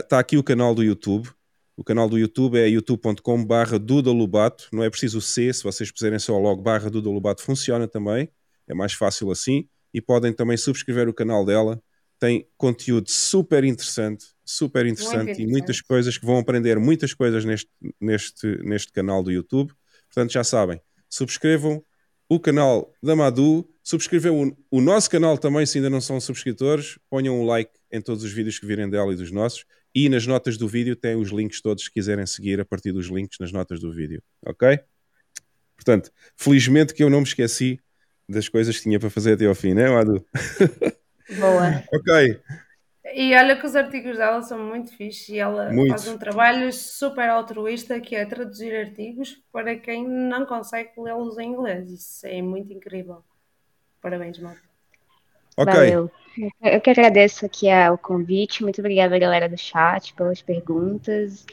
[0.00, 1.28] Está aqui o canal do YouTube.
[1.76, 4.68] O canal do YouTube é youtube.com barra Duda Lobato.
[4.72, 8.30] Não é preciso o C, se vocês puserem só logo barra Duda Lobato funciona também.
[8.68, 9.68] É mais fácil assim.
[9.92, 11.82] E podem também subscrever o canal dela.
[12.16, 15.50] Tem conteúdo super interessante, super interessante, e interessante.
[15.50, 19.72] muitas coisas que vão aprender muitas coisas neste, neste, neste canal do YouTube.
[20.06, 21.82] Portanto, já sabem, subscrevam
[22.28, 26.98] o canal da Madu, subscrevam o, o nosso canal também, se ainda não são subscritores,
[27.08, 30.26] ponham um like em todos os vídeos que virem dela e dos nossos, e nas
[30.26, 33.50] notas do vídeo tem os links todos se quiserem seguir a partir dos links nas
[33.50, 34.78] notas do vídeo, ok?
[35.74, 37.80] Portanto, felizmente que eu não me esqueci
[38.28, 40.24] das coisas que tinha para fazer até ao fim, né, Madu?
[41.38, 41.82] Boa.
[41.92, 42.40] ok,
[43.14, 45.90] E olha que os artigos dela são muito fixes e ela Muito.
[45.90, 51.52] faz um trabalho super altruísta que é traduzir artigos para quem não consegue lê-los em
[51.52, 51.90] inglês.
[51.90, 53.22] Isso é muito incrível.
[54.00, 54.60] Parabéns, Malta.
[55.56, 55.74] ok.
[55.74, 56.10] Valeu.
[56.62, 58.62] Eu que agradeço aqui o convite.
[58.62, 61.44] Muito obrigada, galera do chat, pelas perguntas.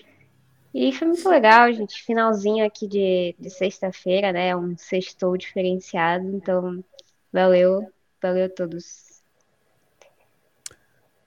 [0.74, 2.04] E foi muito legal, gente.
[2.04, 4.56] Finalzinho aqui de, de sexta-feira, né?
[4.56, 6.28] Um sextou diferenciado.
[6.28, 6.84] Então,
[7.32, 7.90] valeu.
[8.22, 9.05] Valeu a todos.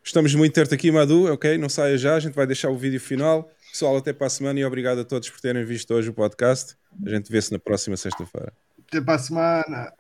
[0.09, 1.59] Estamos muito ter-te aqui, Madu, ok?
[1.59, 3.51] Não saia já, a gente vai deixar o vídeo final.
[3.71, 6.79] Pessoal, até para a semana e obrigado a todos por terem visto hoje o podcast.
[7.05, 8.51] A gente vê-se na próxima sexta-feira.
[8.89, 9.93] Até para a semana.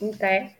[0.00, 0.57] Até.